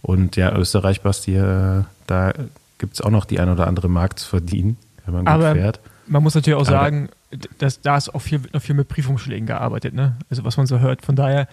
Und 0.01 0.35
ja, 0.35 0.53
Österreich, 0.55 1.01
Basti, 1.01 1.35
äh, 1.35 1.83
da 2.07 2.33
gibt 2.77 2.95
es 2.95 3.01
auch 3.01 3.09
noch 3.11 3.25
die 3.25 3.39
ein 3.39 3.49
oder 3.49 3.67
andere 3.67 3.87
Markt 3.89 4.19
zu 4.19 4.27
verdienen, 4.27 4.77
wenn 5.05 5.13
man 5.13 5.25
gut 5.25 5.33
Aber 5.33 5.53
fährt. 5.55 5.79
man 6.07 6.21
muss 6.23 6.35
natürlich 6.35 6.55
auch 6.57 6.67
Aber- 6.67 6.71
sagen, 6.71 7.09
dass 7.57 7.81
da 7.81 7.97
ist 7.97 8.13
auch 8.13 8.19
viel, 8.21 8.41
noch 8.51 8.61
viel 8.61 8.75
mit 8.75 8.87
Briefumschlägen 8.89 9.47
gearbeitet, 9.47 9.93
ne? 9.95 10.17
Also 10.29 10.43
was 10.43 10.57
man 10.57 10.67
so 10.67 10.79
hört. 10.79 11.03
Von 11.05 11.15
daher 11.15 11.47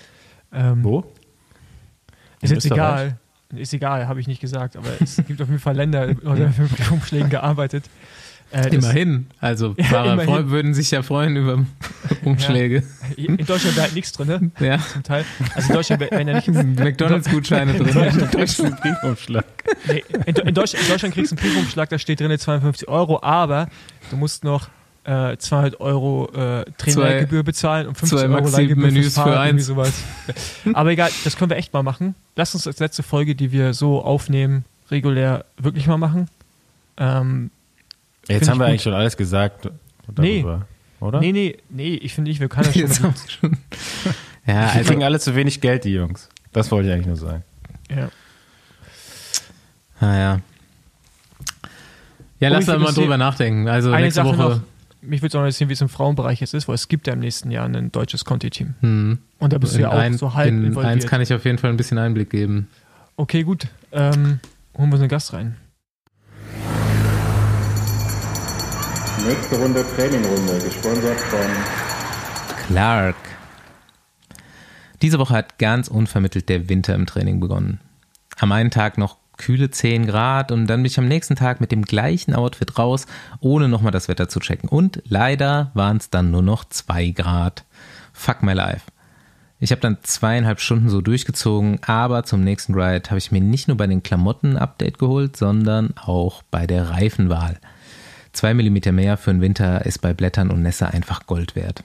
ähm, 0.52 0.82
Wo? 0.84 1.00
ist 2.40 2.50
In 2.50 2.56
jetzt 2.56 2.64
Österreich? 2.64 2.72
egal. 2.72 3.18
Ist 3.54 3.72
egal, 3.74 4.06
habe 4.08 4.20
ich 4.20 4.26
nicht 4.28 4.40
gesagt, 4.40 4.76
aber 4.76 4.88
es 5.00 5.16
gibt 5.26 5.40
auf 5.42 5.48
jeden 5.48 5.60
Fall 5.60 5.76
Länder, 5.76 6.14
die 6.14 6.26
haben 6.26 6.54
mit 6.58 6.76
Briefumschlägen 6.76 7.30
gearbeitet. 7.30 7.84
Äh, 8.52 8.74
Immerhin. 8.74 9.26
Also 9.40 9.74
Ja, 9.92 10.12
immerhin. 10.12 10.50
würden 10.50 10.74
sich 10.74 10.90
ja 10.90 11.02
freuen 11.02 11.36
über 11.36 11.64
Umschläge. 12.24 12.82
In 13.16 13.36
Deutschland 13.36 13.76
wäre 13.76 13.82
halt 13.86 13.94
nichts 13.94 14.12
drin, 14.12 14.26
ne? 14.26 14.50
Ja. 14.66 14.78
Zum 14.78 15.04
Teil. 15.04 15.24
Also 15.54 15.68
in 15.68 15.74
Deutschland 15.74 16.00
wäre 16.00 16.10
wär 16.10 16.26
ja 16.26 16.34
nicht. 16.34 16.48
McDonalds-Gutscheine 16.48 17.74
drin. 17.74 18.28
Briefumschlag. 18.82 19.44
Nee, 19.86 20.02
in, 20.26 20.34
in, 20.34 20.54
Deutsch, 20.54 20.74
in 20.74 20.88
Deutschland 20.88 21.14
kriegst 21.14 21.30
du 21.32 21.36
einen 21.36 21.44
Briefumschlag, 21.44 21.88
da 21.90 21.98
steht 21.98 22.18
drin 22.18 22.36
52 22.36 22.88
Euro, 22.88 23.22
aber 23.22 23.68
du 24.10 24.16
musst 24.16 24.42
noch 24.42 24.68
äh, 25.04 25.36
200 25.36 25.80
Euro 25.80 26.30
äh, 26.34 26.64
Trainergebühr 26.78 27.42
bezahlen 27.42 27.86
und 27.88 27.96
50 27.96 28.18
zwei 28.18 28.28
Euro 28.28 28.48
Leihgebühr 28.48 28.84
fürs 28.84 28.94
Menüs 28.94 29.06
für 29.14 29.20
Fahrrad, 29.20 29.46
irgendwie 29.46 29.58
eins. 29.60 29.66
sowas. 29.66 30.02
Aber 30.74 30.90
egal, 30.90 31.10
das 31.24 31.36
können 31.36 31.50
wir 31.50 31.56
echt 31.56 31.72
mal 31.72 31.82
machen. 31.82 32.14
Lass 32.36 32.54
uns 32.54 32.66
als 32.66 32.78
letzte 32.80 33.02
Folge, 33.02 33.34
die 33.34 33.50
wir 33.52 33.72
so 33.74 34.02
aufnehmen, 34.02 34.64
regulär 34.90 35.44
wirklich 35.56 35.86
mal 35.86 35.96
machen. 35.98 36.28
Ähm, 36.98 37.50
Jetzt 38.28 38.48
haben 38.48 38.58
wir 38.58 38.66
ich 38.66 38.70
eigentlich 38.70 38.82
schon 38.82 38.92
alles 38.94 39.16
gesagt 39.16 39.68
darüber, 40.14 40.66
oder? 41.00 41.20
nee, 41.20 41.32
nee, 41.32 41.56
nee, 41.70 41.94
ich 41.94 42.14
finde 42.14 42.30
nicht, 42.30 42.40
wir 42.40 42.48
können 42.48 42.66
das 42.66 42.74
schon. 42.74 42.82
Jetzt 42.86 43.02
haben 43.02 43.14
sie 43.16 43.30
schon. 43.30 43.56
Ja, 44.46 44.72
Die 44.72 44.78
also, 44.78 44.88
kriegen 44.90 45.04
alle 45.04 45.20
zu 45.20 45.34
wenig 45.36 45.60
Geld, 45.60 45.84
die 45.84 45.90
Jungs. 45.92 46.28
Das 46.52 46.70
wollte 46.70 46.88
ich 46.88 46.94
eigentlich 46.94 47.06
nur 47.06 47.16
sagen. 47.16 47.44
ja. 47.90 48.08
ah, 50.00 50.16
ja. 50.16 50.40
Ja, 52.40 52.48
Oh, 52.48 52.52
lass 52.54 52.64
da 52.66 52.78
mal 52.78 52.92
drüber 52.92 53.18
nachdenken. 53.18 53.68
Also 53.68 53.92
Eine 53.92 54.04
nächste 54.06 54.22
Sache 54.24 54.38
Woche. 54.38 54.48
noch, 54.56 54.60
mich 55.02 55.22
würde 55.22 55.28
es 55.28 55.34
auch 55.34 55.40
interessieren, 55.40 55.68
wie 55.68 55.74
es 55.74 55.80
im 55.80 55.88
Frauenbereich 55.88 56.40
jetzt 56.40 56.54
ist, 56.54 56.68
weil 56.68 56.74
es 56.74 56.88
gibt 56.88 57.06
ja 57.06 57.14
im 57.14 57.20
nächsten 57.20 57.50
Jahr 57.50 57.66
ein 57.66 57.92
deutsches 57.92 58.24
Conti-Team. 58.24 58.74
Hm. 58.80 59.18
Und 59.38 59.52
da 59.52 59.58
bist 59.58 59.74
du 59.74 59.78
In 59.78 59.82
ja 59.82 59.90
auch 59.90 59.94
ein, 59.94 60.16
so 60.16 60.34
halb 60.34 60.48
in 60.48 60.64
involviert. 60.64 60.92
eins 60.92 61.06
kann 61.06 61.20
ich 61.20 61.32
auf 61.32 61.44
jeden 61.44 61.58
Fall 61.58 61.70
ein 61.70 61.76
bisschen 61.76 61.98
Einblick 61.98 62.30
geben. 62.30 62.68
Okay, 63.16 63.42
gut. 63.42 63.66
Ähm, 63.92 64.40
holen 64.76 64.90
wir 64.90 64.96
so 64.96 65.02
einen 65.02 65.08
Gast 65.08 65.32
rein. 65.32 65.56
Nächste 69.26 69.56
Runde 69.56 69.84
Trainingrunde, 69.96 70.58
gesponsert 70.64 71.20
von 71.20 71.46
Clark. 72.66 73.16
Diese 75.02 75.18
Woche 75.18 75.34
hat 75.34 75.58
ganz 75.58 75.88
unvermittelt 75.88 76.48
der 76.48 76.68
Winter 76.68 76.94
im 76.94 77.06
Training 77.06 77.40
begonnen. 77.40 77.80
Am 78.38 78.52
einen 78.52 78.70
Tag 78.70 78.96
noch 78.96 79.19
kühle 79.40 79.70
10 79.70 80.06
Grad 80.06 80.52
und 80.52 80.66
dann 80.66 80.80
bin 80.80 80.86
ich 80.86 80.98
am 80.98 81.08
nächsten 81.08 81.34
Tag 81.34 81.60
mit 81.60 81.72
dem 81.72 81.82
gleichen 81.82 82.34
Outfit 82.34 82.78
raus, 82.78 83.06
ohne 83.40 83.68
nochmal 83.68 83.90
das 83.90 84.06
Wetter 84.06 84.28
zu 84.28 84.38
checken. 84.38 84.68
Und 84.68 85.02
leider 85.06 85.70
waren 85.74 85.96
es 85.96 86.10
dann 86.10 86.30
nur 86.30 86.42
noch 86.42 86.64
2 86.64 87.10
Grad. 87.10 87.64
Fuck 88.12 88.42
my 88.42 88.52
life. 88.52 88.82
Ich 89.58 89.72
habe 89.72 89.80
dann 89.80 89.98
zweieinhalb 90.02 90.60
Stunden 90.60 90.88
so 90.88 91.00
durchgezogen, 91.00 91.80
aber 91.82 92.24
zum 92.24 92.42
nächsten 92.42 92.74
Ride 92.74 93.10
habe 93.10 93.18
ich 93.18 93.32
mir 93.32 93.40
nicht 93.40 93.68
nur 93.68 93.76
bei 93.76 93.86
den 93.86 94.02
Klamotten 94.02 94.52
ein 94.52 94.58
Update 94.58 94.98
geholt, 94.98 95.36
sondern 95.36 95.94
auch 95.96 96.42
bei 96.50 96.66
der 96.66 96.90
Reifenwahl. 96.90 97.58
Zwei 98.32 98.54
Millimeter 98.54 98.92
mehr 98.92 99.16
für 99.16 99.32
den 99.32 99.40
Winter 99.40 99.84
ist 99.84 99.98
bei 99.98 100.14
Blättern 100.14 100.50
und 100.50 100.62
Nässe 100.62 100.88
einfach 100.88 101.26
Gold 101.26 101.56
wert. 101.56 101.82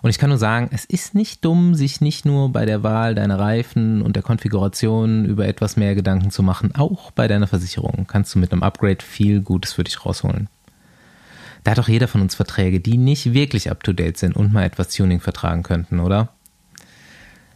Und 0.00 0.10
ich 0.10 0.18
kann 0.18 0.30
nur 0.30 0.38
sagen, 0.38 0.68
es 0.72 0.84
ist 0.84 1.14
nicht 1.14 1.44
dumm, 1.44 1.74
sich 1.74 2.00
nicht 2.00 2.24
nur 2.24 2.52
bei 2.52 2.64
der 2.64 2.82
Wahl 2.82 3.14
deiner 3.14 3.38
Reifen 3.38 4.02
und 4.02 4.14
der 4.14 4.22
Konfiguration 4.22 5.24
über 5.24 5.46
etwas 5.46 5.76
mehr 5.76 5.94
Gedanken 5.94 6.30
zu 6.30 6.42
machen. 6.42 6.74
Auch 6.74 7.10
bei 7.10 7.26
deiner 7.26 7.48
Versicherung 7.48 8.06
kannst 8.06 8.34
du 8.34 8.38
mit 8.38 8.52
einem 8.52 8.62
Upgrade 8.62 9.04
viel 9.04 9.40
Gutes 9.40 9.72
für 9.72 9.84
dich 9.84 10.04
rausholen. 10.04 10.48
Da 11.64 11.72
hat 11.72 11.78
doch 11.78 11.88
jeder 11.88 12.08
von 12.08 12.20
uns 12.20 12.34
Verträge, 12.34 12.80
die 12.80 12.96
nicht 12.96 13.34
wirklich 13.34 13.70
up-to-date 13.70 14.16
sind 14.16 14.36
und 14.36 14.52
mal 14.52 14.64
etwas 14.64 14.88
Tuning 14.88 15.20
vertragen 15.20 15.64
könnten, 15.64 16.00
oder? 16.00 16.30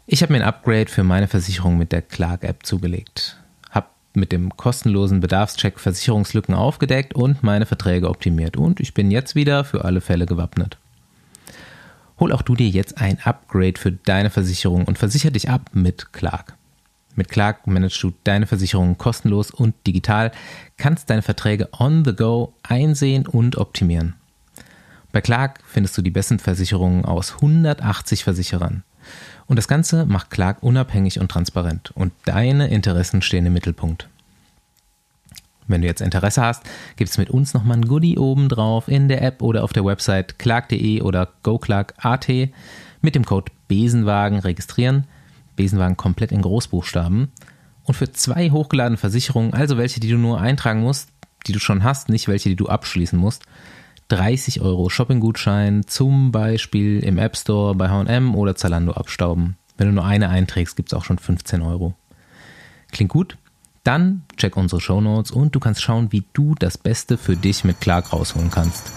Ich 0.06 0.22
habe 0.22 0.32
mir 0.32 0.40
ein 0.40 0.48
Upgrade 0.48 0.90
für 0.90 1.04
meine 1.04 1.28
Versicherung 1.28 1.78
mit 1.78 1.92
der 1.92 2.02
Clark-App 2.02 2.66
zugelegt. 2.66 3.38
Hab 3.70 3.94
mit 4.14 4.32
dem 4.32 4.56
kostenlosen 4.56 5.20
Bedarfscheck 5.20 5.78
Versicherungslücken 5.78 6.54
aufgedeckt 6.54 7.14
und 7.14 7.44
meine 7.44 7.66
Verträge 7.66 8.10
optimiert. 8.10 8.56
Und 8.56 8.80
ich 8.80 8.94
bin 8.94 9.12
jetzt 9.12 9.36
wieder 9.36 9.64
für 9.64 9.84
alle 9.84 10.00
Fälle 10.00 10.26
gewappnet. 10.26 10.76
Hol 12.18 12.32
auch 12.32 12.42
du 12.42 12.54
dir 12.54 12.68
jetzt 12.68 12.98
ein 12.98 13.18
Upgrade 13.22 13.78
für 13.78 13.92
deine 13.92 14.30
Versicherung 14.30 14.84
und 14.84 14.98
versicher 14.98 15.30
dich 15.30 15.50
ab 15.50 15.70
mit 15.72 16.12
Clark. 16.12 16.54
Mit 17.14 17.28
Clark 17.28 17.66
managst 17.66 18.02
du 18.02 18.12
deine 18.24 18.46
Versicherung 18.46 18.96
kostenlos 18.96 19.50
und 19.50 19.74
digital, 19.86 20.32
kannst 20.78 21.10
deine 21.10 21.22
Verträge 21.22 21.68
on 21.78 22.04
the 22.04 22.14
go 22.14 22.54
einsehen 22.62 23.26
und 23.26 23.56
optimieren. 23.56 24.14
Bei 25.12 25.20
Clark 25.20 25.60
findest 25.66 25.96
du 25.98 26.02
die 26.02 26.10
besten 26.10 26.38
Versicherungen 26.38 27.04
aus 27.04 27.34
180 27.34 28.24
Versicherern. 28.24 28.82
Und 29.46 29.56
das 29.56 29.68
Ganze 29.68 30.06
macht 30.06 30.30
Clark 30.30 30.62
unabhängig 30.62 31.20
und 31.20 31.30
transparent. 31.30 31.90
Und 31.94 32.12
deine 32.24 32.68
Interessen 32.68 33.20
stehen 33.20 33.44
im 33.44 33.52
Mittelpunkt. 33.52 34.08
Wenn 35.66 35.82
du 35.82 35.86
jetzt 35.86 36.00
Interesse 36.00 36.42
hast, 36.42 36.64
gibt 36.96 37.10
es 37.10 37.18
mit 37.18 37.30
uns 37.30 37.54
nochmal 37.54 37.78
ein 37.78 37.86
Goodie 37.86 38.18
oben 38.18 38.48
drauf 38.48 38.88
in 38.88 39.08
der 39.08 39.22
App 39.22 39.42
oder 39.42 39.64
auf 39.64 39.72
der 39.72 39.84
Website 39.84 40.38
clark.de 40.38 41.02
oder 41.02 41.28
goclark.at 41.42 42.28
mit 43.00 43.14
dem 43.14 43.24
Code 43.24 43.52
Besenwagen 43.68 44.38
registrieren. 44.38 45.06
Besenwagen 45.56 45.96
komplett 45.96 46.32
in 46.32 46.42
Großbuchstaben. 46.42 47.30
Und 47.84 47.94
für 47.94 48.10
zwei 48.12 48.50
hochgeladene 48.50 48.96
Versicherungen, 48.96 49.54
also 49.54 49.76
welche, 49.76 50.00
die 50.00 50.08
du 50.08 50.18
nur 50.18 50.40
eintragen 50.40 50.80
musst, 50.80 51.10
die 51.46 51.52
du 51.52 51.58
schon 51.58 51.82
hast, 51.82 52.08
nicht 52.08 52.28
welche, 52.28 52.48
die 52.48 52.56
du 52.56 52.68
abschließen 52.68 53.18
musst, 53.18 53.44
30 54.08 54.60
Euro 54.60 54.88
Shoppinggutschein 54.88 55.86
zum 55.86 56.32
Beispiel 56.32 57.00
im 57.00 57.18
App 57.18 57.36
Store 57.36 57.74
bei 57.74 57.88
H&M 57.88 58.34
oder 58.34 58.54
Zalando 58.54 58.92
abstauben. 58.92 59.56
Wenn 59.76 59.88
du 59.88 59.94
nur 59.94 60.04
eine 60.04 60.28
einträgst, 60.28 60.76
gibt 60.76 60.92
es 60.92 60.94
auch 60.94 61.04
schon 61.04 61.18
15 61.18 61.62
Euro. 61.62 61.94
Klingt 62.90 63.10
gut? 63.10 63.38
Dann 63.84 64.22
check 64.36 64.56
unsere 64.56 64.80
Shownotes 64.80 65.32
und 65.32 65.56
du 65.56 65.60
kannst 65.60 65.82
schauen, 65.82 66.12
wie 66.12 66.24
du 66.32 66.54
das 66.56 66.78
Beste 66.78 67.18
für 67.18 67.36
dich 67.36 67.64
mit 67.64 67.80
Clark 67.80 68.12
rausholen 68.12 68.50
kannst. 68.50 68.92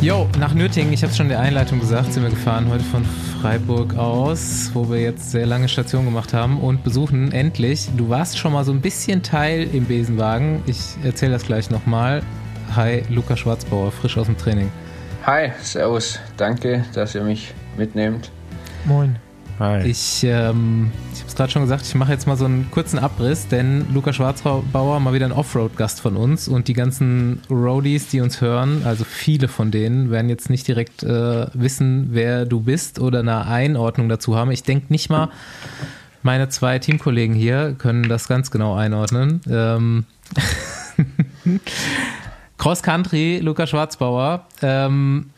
Jo, 0.00 0.28
nach 0.38 0.54
Nürtingen, 0.54 0.92
ich 0.92 1.02
habe 1.02 1.10
es 1.10 1.16
schon 1.16 1.26
in 1.26 1.30
der 1.30 1.40
Einleitung 1.40 1.80
gesagt, 1.80 2.12
sind 2.12 2.22
wir 2.22 2.30
gefahren 2.30 2.68
heute 2.68 2.84
von 2.84 3.04
Freiburg 3.40 3.96
aus, 3.96 4.70
wo 4.74 4.90
wir 4.90 5.00
jetzt 5.00 5.30
sehr 5.30 5.46
lange 5.46 5.68
Station 5.68 6.06
gemacht 6.06 6.32
haben 6.32 6.60
und 6.60 6.82
besuchen 6.82 7.32
endlich. 7.32 7.90
Du 7.96 8.08
warst 8.08 8.38
schon 8.38 8.52
mal 8.52 8.64
so 8.64 8.72
ein 8.72 8.80
bisschen 8.80 9.22
Teil 9.22 9.68
im 9.72 9.84
Besenwagen. 9.84 10.62
Ich 10.66 10.96
erzähle 11.02 11.32
das 11.32 11.44
gleich 11.44 11.70
nochmal. 11.70 12.22
Hi, 12.74 13.02
Luca 13.10 13.36
Schwarzbauer, 13.36 13.92
frisch 13.92 14.16
aus 14.16 14.26
dem 14.26 14.36
Training. 14.36 14.70
Hi, 15.26 15.52
Servus. 15.62 16.18
Danke, 16.36 16.84
dass 16.92 17.14
ihr 17.14 17.22
mich 17.22 17.54
mitnehmt. 17.78 18.30
Moin. 18.84 19.16
Hi. 19.58 19.82
Ich, 19.88 20.22
ähm, 20.22 20.90
ich 21.14 21.20
habe 21.20 21.28
es 21.28 21.34
gerade 21.34 21.50
schon 21.50 21.62
gesagt, 21.62 21.86
ich 21.86 21.94
mache 21.94 22.12
jetzt 22.12 22.26
mal 22.26 22.36
so 22.36 22.44
einen 22.44 22.70
kurzen 22.70 22.98
Abriss, 22.98 23.48
denn 23.48 23.86
Luca 23.94 24.12
Schwarzbauer 24.12 25.00
mal 25.00 25.14
wieder 25.14 25.24
ein 25.24 25.32
Offroad-Gast 25.32 26.02
von 26.02 26.18
uns 26.18 26.46
und 26.46 26.68
die 26.68 26.74
ganzen 26.74 27.40
Roadies, 27.48 28.08
die 28.08 28.20
uns 28.20 28.42
hören, 28.42 28.82
also 28.84 29.04
viele 29.04 29.48
von 29.48 29.70
denen, 29.70 30.10
werden 30.10 30.28
jetzt 30.28 30.50
nicht 30.50 30.68
direkt 30.68 31.02
äh, 31.02 31.46
wissen, 31.54 32.08
wer 32.10 32.44
du 32.44 32.60
bist 32.60 32.98
oder 32.98 33.20
eine 33.20 33.46
Einordnung 33.46 34.10
dazu 34.10 34.36
haben. 34.36 34.50
Ich 34.50 34.62
denke 34.62 34.92
nicht 34.92 35.08
mal, 35.08 35.30
meine 36.22 36.50
zwei 36.50 36.78
Teamkollegen 36.78 37.34
hier 37.34 37.74
können 37.78 38.10
das 38.10 38.28
ganz 38.28 38.50
genau 38.50 38.74
einordnen. 38.74 39.40
Ähm 39.48 40.04
Cross 42.64 42.82
Country, 42.82 43.40
Luca 43.42 43.66
Schwarzbauer. 43.66 44.46
Ähm, 44.62 45.28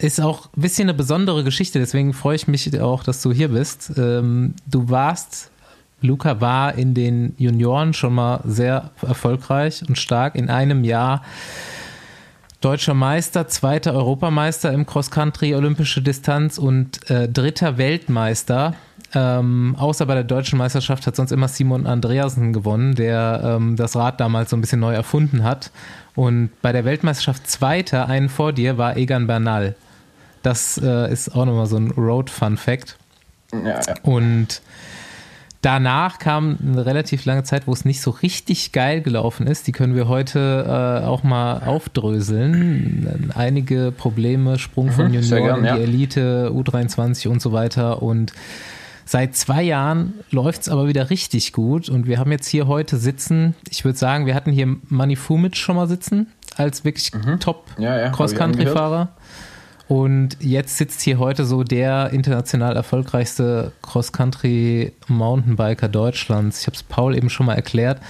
ist 0.00 0.20
auch 0.20 0.50
ein 0.54 0.60
bisschen 0.60 0.90
eine 0.90 0.92
besondere 0.92 1.42
Geschichte, 1.42 1.78
deswegen 1.78 2.12
freue 2.12 2.36
ich 2.36 2.46
mich 2.46 2.78
auch, 2.78 3.02
dass 3.02 3.22
du 3.22 3.32
hier 3.32 3.48
bist. 3.48 3.92
Ähm, 3.96 4.52
du 4.66 4.90
warst, 4.90 5.50
Luca 6.02 6.42
war 6.42 6.74
in 6.74 6.92
den 6.92 7.36
Junioren 7.38 7.94
schon 7.94 8.14
mal 8.14 8.40
sehr 8.44 8.90
erfolgreich 9.00 9.82
und 9.88 9.96
stark. 9.96 10.34
In 10.34 10.50
einem 10.50 10.84
Jahr 10.84 11.22
deutscher 12.60 12.92
Meister, 12.92 13.48
zweiter 13.48 13.94
Europameister 13.94 14.70
im 14.70 14.84
Cross-Country, 14.84 15.54
olympische 15.54 16.02
Distanz 16.02 16.58
und 16.58 17.08
äh, 17.08 17.30
dritter 17.30 17.78
Weltmeister. 17.78 18.74
Ähm, 19.14 19.74
außer 19.78 20.04
bei 20.04 20.14
der 20.14 20.24
deutschen 20.24 20.58
Meisterschaft 20.58 21.06
hat 21.06 21.16
sonst 21.16 21.30
immer 21.30 21.48
Simon 21.48 21.86
Andreasen 21.86 22.52
gewonnen, 22.52 22.94
der 22.94 23.40
ähm, 23.42 23.76
das 23.76 23.96
Rad 23.96 24.20
damals 24.20 24.50
so 24.50 24.56
ein 24.58 24.60
bisschen 24.60 24.80
neu 24.80 24.92
erfunden 24.92 25.44
hat. 25.44 25.70
Und 26.14 26.50
bei 26.62 26.72
der 26.72 26.84
Weltmeisterschaft 26.84 27.48
Zweiter, 27.48 28.08
einen 28.08 28.28
vor 28.28 28.52
dir, 28.52 28.78
war 28.78 28.96
Egan 28.96 29.26
Bernal. 29.26 29.74
Das 30.42 30.78
äh, 30.82 31.12
ist 31.12 31.34
auch 31.34 31.44
nochmal 31.44 31.66
so 31.66 31.76
ein 31.76 31.90
Road-Fun-Fact. 31.90 32.96
Ja, 33.52 33.80
ja. 33.80 33.94
Und 34.02 34.62
danach 35.62 36.18
kam 36.18 36.58
eine 36.62 36.86
relativ 36.86 37.24
lange 37.24 37.42
Zeit, 37.42 37.66
wo 37.66 37.72
es 37.72 37.84
nicht 37.84 38.00
so 38.02 38.10
richtig 38.10 38.72
geil 38.72 39.00
gelaufen 39.00 39.46
ist. 39.46 39.66
Die 39.66 39.72
können 39.72 39.96
wir 39.96 40.06
heute 40.06 41.00
äh, 41.02 41.06
auch 41.06 41.22
mal 41.22 41.62
aufdröseln. 41.64 43.32
Einige 43.34 43.92
Probleme, 43.96 44.58
Sprung 44.58 44.90
von 44.90 45.08
Mhm, 45.08 45.14
Junioren, 45.14 45.44
gern, 45.44 45.62
die 45.62 45.66
ja. 45.66 45.76
Elite, 45.76 46.50
U23 46.54 47.28
und 47.28 47.40
so 47.40 47.52
weiter. 47.52 48.02
Und 48.02 48.32
seit 49.04 49.36
zwei 49.36 49.62
Jahren 49.62 50.14
läuft 50.30 50.62
es 50.62 50.68
aber 50.68 50.88
wieder 50.88 51.10
richtig 51.10 51.52
gut. 51.52 51.88
Und 51.88 52.06
wir 52.06 52.18
haben 52.18 52.32
jetzt 52.32 52.46
hier 52.46 52.66
heute 52.66 52.96
sitzen, 52.96 53.54
ich 53.70 53.84
würde 53.84 53.98
sagen, 53.98 54.26
wir 54.26 54.34
hatten 54.34 54.52
hier 54.52 54.76
Mani 54.88 55.16
Fumic 55.16 55.56
schon 55.56 55.76
mal 55.76 55.88
sitzen, 55.88 56.28
als 56.56 56.84
wirklich 56.84 57.10
top 57.40 57.64
Mhm. 57.76 57.82
Ja, 57.82 57.96
ja, 57.96 58.04
hab 58.04 58.10
ich 58.10 58.16
Cross-Country-Fahrer. 58.16 59.08
Und 59.86 60.38
jetzt 60.40 60.78
sitzt 60.78 61.02
hier 61.02 61.18
heute 61.18 61.44
so 61.44 61.62
der 61.62 62.10
international 62.10 62.74
erfolgreichste 62.74 63.72
Cross-Country-Mountainbiker 63.82 65.88
Deutschlands. 65.88 66.62
Ich 66.62 66.66
habe 66.66 66.76
es 66.76 66.82
Paul 66.82 67.14
eben 67.14 67.28
schon 67.28 67.46
mal 67.46 67.54
erklärt. 67.54 68.00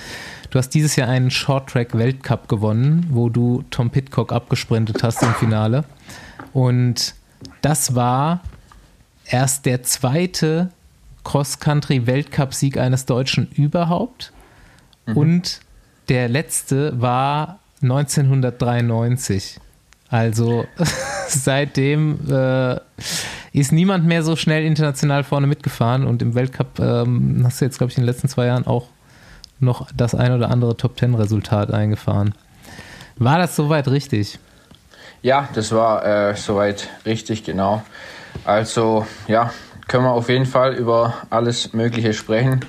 Du 0.50 0.59
hast 0.59 0.68
dieses 0.70 0.94
Jahr 0.94 1.09
einen 1.09 1.33
Short-Track-Weltcup 1.33 2.48
gewonnen, 2.48 3.09
wo 3.11 3.28
du 3.28 3.64
Tom 3.70 3.90
Pitcock 3.90 4.33
abgesprintet 4.33 5.02
hast 5.02 5.20
im 5.24 5.35
Finale. 5.35 5.85
Und 6.52 7.16
das 7.61 7.96
war 7.96 8.40
erst 9.26 9.66
der 9.66 9.83
zweite 9.83 10.70
Cross-Country-Weltcup-Sieg 11.24 12.78
eines 12.78 13.06
Deutschen 13.06 13.48
überhaupt. 13.50 14.32
Und 15.06 15.60
der 16.08 16.28
letzte 16.28 17.00
war 17.00 17.58
1993. 17.82 19.60
Also 20.08 20.66
seitdem 21.28 22.30
äh, 22.30 22.78
ist 23.52 23.72
niemand 23.72 24.06
mehr 24.06 24.22
so 24.22 24.37
schnell 24.37 24.64
international 24.64 25.24
vorne 25.24 25.46
mitgefahren 25.46 26.06
und 26.06 26.22
im 26.22 26.34
Weltcup 26.34 26.78
ähm, 26.78 27.42
hast 27.44 27.60
du 27.60 27.64
jetzt, 27.64 27.78
glaube 27.78 27.90
ich, 27.90 27.96
in 27.98 28.02
den 28.02 28.06
letzten 28.06 28.28
zwei 28.28 28.46
Jahren 28.46 28.66
auch 28.66 28.88
noch 29.60 29.88
das 29.96 30.14
ein 30.14 30.32
oder 30.32 30.50
andere 30.50 30.76
Top-Ten-Resultat 30.76 31.72
eingefahren. 31.72 32.34
War 33.16 33.38
das 33.38 33.56
soweit 33.56 33.88
richtig? 33.88 34.38
Ja, 35.22 35.48
das 35.54 35.72
war 35.72 36.04
äh, 36.04 36.37
soweit 36.37 36.88
richtig, 37.06 37.44
genau. 37.44 37.82
Also, 38.44 39.06
ja, 39.26 39.52
können 39.88 40.05
wir 40.05 40.12
auf 40.12 40.29
jeden 40.29 40.47
Fall 40.47 40.75
über 40.75 41.14
alles 41.31 41.73
Mögliche 41.73 42.12
sprechen. 42.12 42.61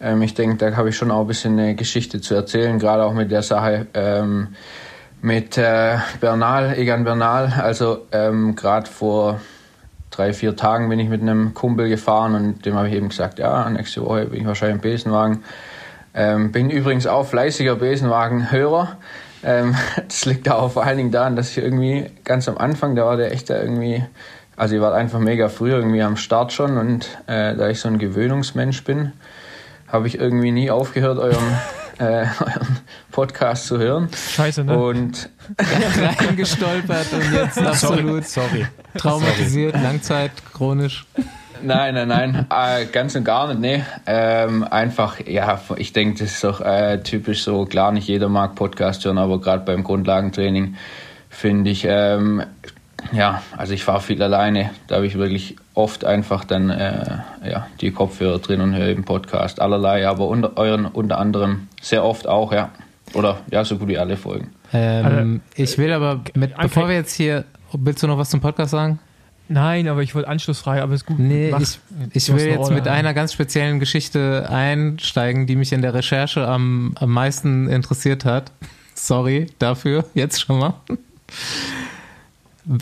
Ähm, 0.00 0.22
ich 0.22 0.34
denke, 0.34 0.56
da 0.56 0.76
habe 0.76 0.88
ich 0.88 0.96
schon 0.96 1.10
auch 1.10 1.22
ein 1.22 1.26
bisschen 1.26 1.58
eine 1.58 1.74
Geschichte 1.74 2.20
zu 2.20 2.34
erzählen, 2.34 2.78
gerade 2.78 3.04
auch 3.04 3.12
mit 3.12 3.30
der 3.30 3.42
Sache 3.42 3.86
ähm, 3.94 4.48
mit 5.22 5.58
äh, 5.58 5.98
Bernal, 6.20 6.78
Egan 6.78 7.04
Bernal. 7.04 7.52
Also, 7.60 8.06
ähm, 8.12 8.56
gerade 8.56 8.88
vor 8.88 9.40
drei, 10.10 10.32
vier 10.32 10.56
Tagen 10.56 10.88
bin 10.88 10.98
ich 10.98 11.08
mit 11.08 11.20
einem 11.20 11.54
Kumpel 11.54 11.88
gefahren 11.88 12.34
und 12.34 12.66
dem 12.66 12.74
habe 12.74 12.88
ich 12.88 12.94
eben 12.94 13.08
gesagt, 13.08 13.38
ja, 13.38 13.68
nächste 13.68 14.04
Woche 14.04 14.26
bin 14.26 14.40
ich 14.40 14.46
wahrscheinlich 14.46 14.76
im 14.76 14.80
Besenwagen. 14.80 15.44
Ähm, 16.12 16.50
bin 16.52 16.70
übrigens 16.70 17.06
auch 17.06 17.26
fleißiger 17.26 17.76
Besenwagen-Hörer. 17.76 18.96
Ähm, 19.44 19.76
das 20.08 20.24
liegt 20.24 20.50
auch 20.50 20.72
vor 20.72 20.84
allen 20.84 20.98
Dingen 20.98 21.12
daran, 21.12 21.36
dass 21.36 21.50
ich 21.50 21.58
irgendwie 21.58 22.06
ganz 22.24 22.48
am 22.48 22.58
Anfang, 22.58 22.96
da 22.96 23.04
war 23.04 23.16
der 23.16 23.32
echt 23.32 23.50
da 23.50 23.60
irgendwie, 23.60 24.04
also 24.60 24.74
ich 24.74 24.82
war 24.82 24.92
einfach 24.92 25.20
mega 25.20 25.48
früh 25.48 25.70
irgendwie 25.70 26.02
am 26.02 26.18
Start 26.18 26.52
schon 26.52 26.76
und 26.76 27.08
äh, 27.26 27.56
da 27.56 27.70
ich 27.70 27.80
so 27.80 27.88
ein 27.88 27.98
Gewöhnungsmensch 27.98 28.84
bin, 28.84 29.12
habe 29.88 30.06
ich 30.06 30.18
irgendwie 30.18 30.52
nie 30.52 30.70
aufgehört, 30.70 31.18
euren, 31.18 31.58
äh, 31.98 32.26
euren 32.26 32.78
Podcast 33.10 33.68
zu 33.68 33.78
hören. 33.78 34.10
Scheiße, 34.14 34.64
ne? 34.64 34.78
Und 34.78 35.30
Reingestolpert 36.18 37.10
und 37.10 37.32
jetzt 37.32 37.58
absolut 37.58 38.26
Sorry. 38.26 38.66
traumatisiert, 38.98 39.80
Langzeit, 39.82 40.32
chronisch. 40.52 41.06
Nein, 41.62 41.94
nein, 41.94 42.08
nein, 42.08 42.46
äh, 42.50 42.84
ganz 42.84 43.14
und 43.14 43.24
gar 43.24 43.48
nicht, 43.48 43.60
nee. 43.60 43.82
Ähm, 44.04 44.62
einfach, 44.62 45.26
ja, 45.26 45.58
ich 45.76 45.94
denke, 45.94 46.18
das 46.22 46.32
ist 46.32 46.44
doch 46.44 46.60
äh, 46.60 46.98
typisch 47.02 47.44
so, 47.44 47.64
klar, 47.64 47.92
nicht 47.92 48.08
jeder 48.08 48.28
mag 48.28 48.56
Podcast 48.56 49.06
hören, 49.06 49.16
aber 49.16 49.40
gerade 49.40 49.64
beim 49.64 49.84
Grundlagentraining 49.84 50.76
finde 51.30 51.70
ich, 51.70 51.86
ähm, 51.88 52.42
ja, 53.12 53.42
also 53.56 53.72
ich 53.74 53.84
fahre 53.84 54.00
viel 54.00 54.22
alleine, 54.22 54.70
da 54.86 54.96
habe 54.96 55.06
ich 55.06 55.16
wirklich 55.16 55.56
oft 55.74 56.04
einfach 56.04 56.44
dann 56.44 56.70
äh, 56.70 57.18
ja, 57.44 57.66
die 57.80 57.90
Kopfhörer 57.90 58.38
drin 58.38 58.60
und 58.60 58.74
höre 58.74 58.88
eben 58.88 59.04
Podcast, 59.04 59.60
allerlei, 59.60 60.06
aber 60.06 60.26
unter, 60.28 60.56
euren 60.56 60.86
unter 60.86 61.18
anderem 61.18 61.68
sehr 61.80 62.04
oft 62.04 62.26
auch, 62.26 62.52
ja. 62.52 62.70
Oder 63.12 63.40
ja, 63.50 63.64
so 63.64 63.76
gut 63.76 63.88
wie 63.88 63.98
alle 63.98 64.16
Folgen. 64.16 64.50
Ähm, 64.72 65.40
ich 65.56 65.76
will 65.78 65.92
aber, 65.92 66.20
mit, 66.34 66.52
Anfang- 66.52 66.68
bevor 66.68 66.88
wir 66.88 66.94
jetzt 66.94 67.14
hier, 67.14 67.44
willst 67.72 68.02
du 68.02 68.06
noch 68.06 68.18
was 68.18 68.30
zum 68.30 68.40
Podcast 68.40 68.70
sagen? 68.70 69.00
Nein, 69.48 69.88
aber 69.88 70.02
ich 70.04 70.14
wollte 70.14 70.28
Anschlussfrage, 70.28 70.80
aber 70.80 70.94
ist 70.94 71.06
gut. 71.06 71.18
Nee, 71.18 71.48
Mach. 71.50 71.60
ich, 71.60 71.80
ich 72.12 72.32
will 72.32 72.46
jetzt 72.46 72.58
Rolle. 72.66 72.76
mit 72.76 72.86
einer 72.86 73.12
ganz 73.14 73.32
speziellen 73.32 73.80
Geschichte 73.80 74.46
einsteigen, 74.48 75.48
die 75.48 75.56
mich 75.56 75.72
in 75.72 75.82
der 75.82 75.92
Recherche 75.92 76.46
am, 76.46 76.92
am 77.00 77.10
meisten 77.10 77.68
interessiert 77.68 78.24
hat. 78.24 78.52
Sorry 78.94 79.48
dafür, 79.58 80.04
jetzt 80.14 80.40
schon 80.40 80.60
mal. 80.60 80.74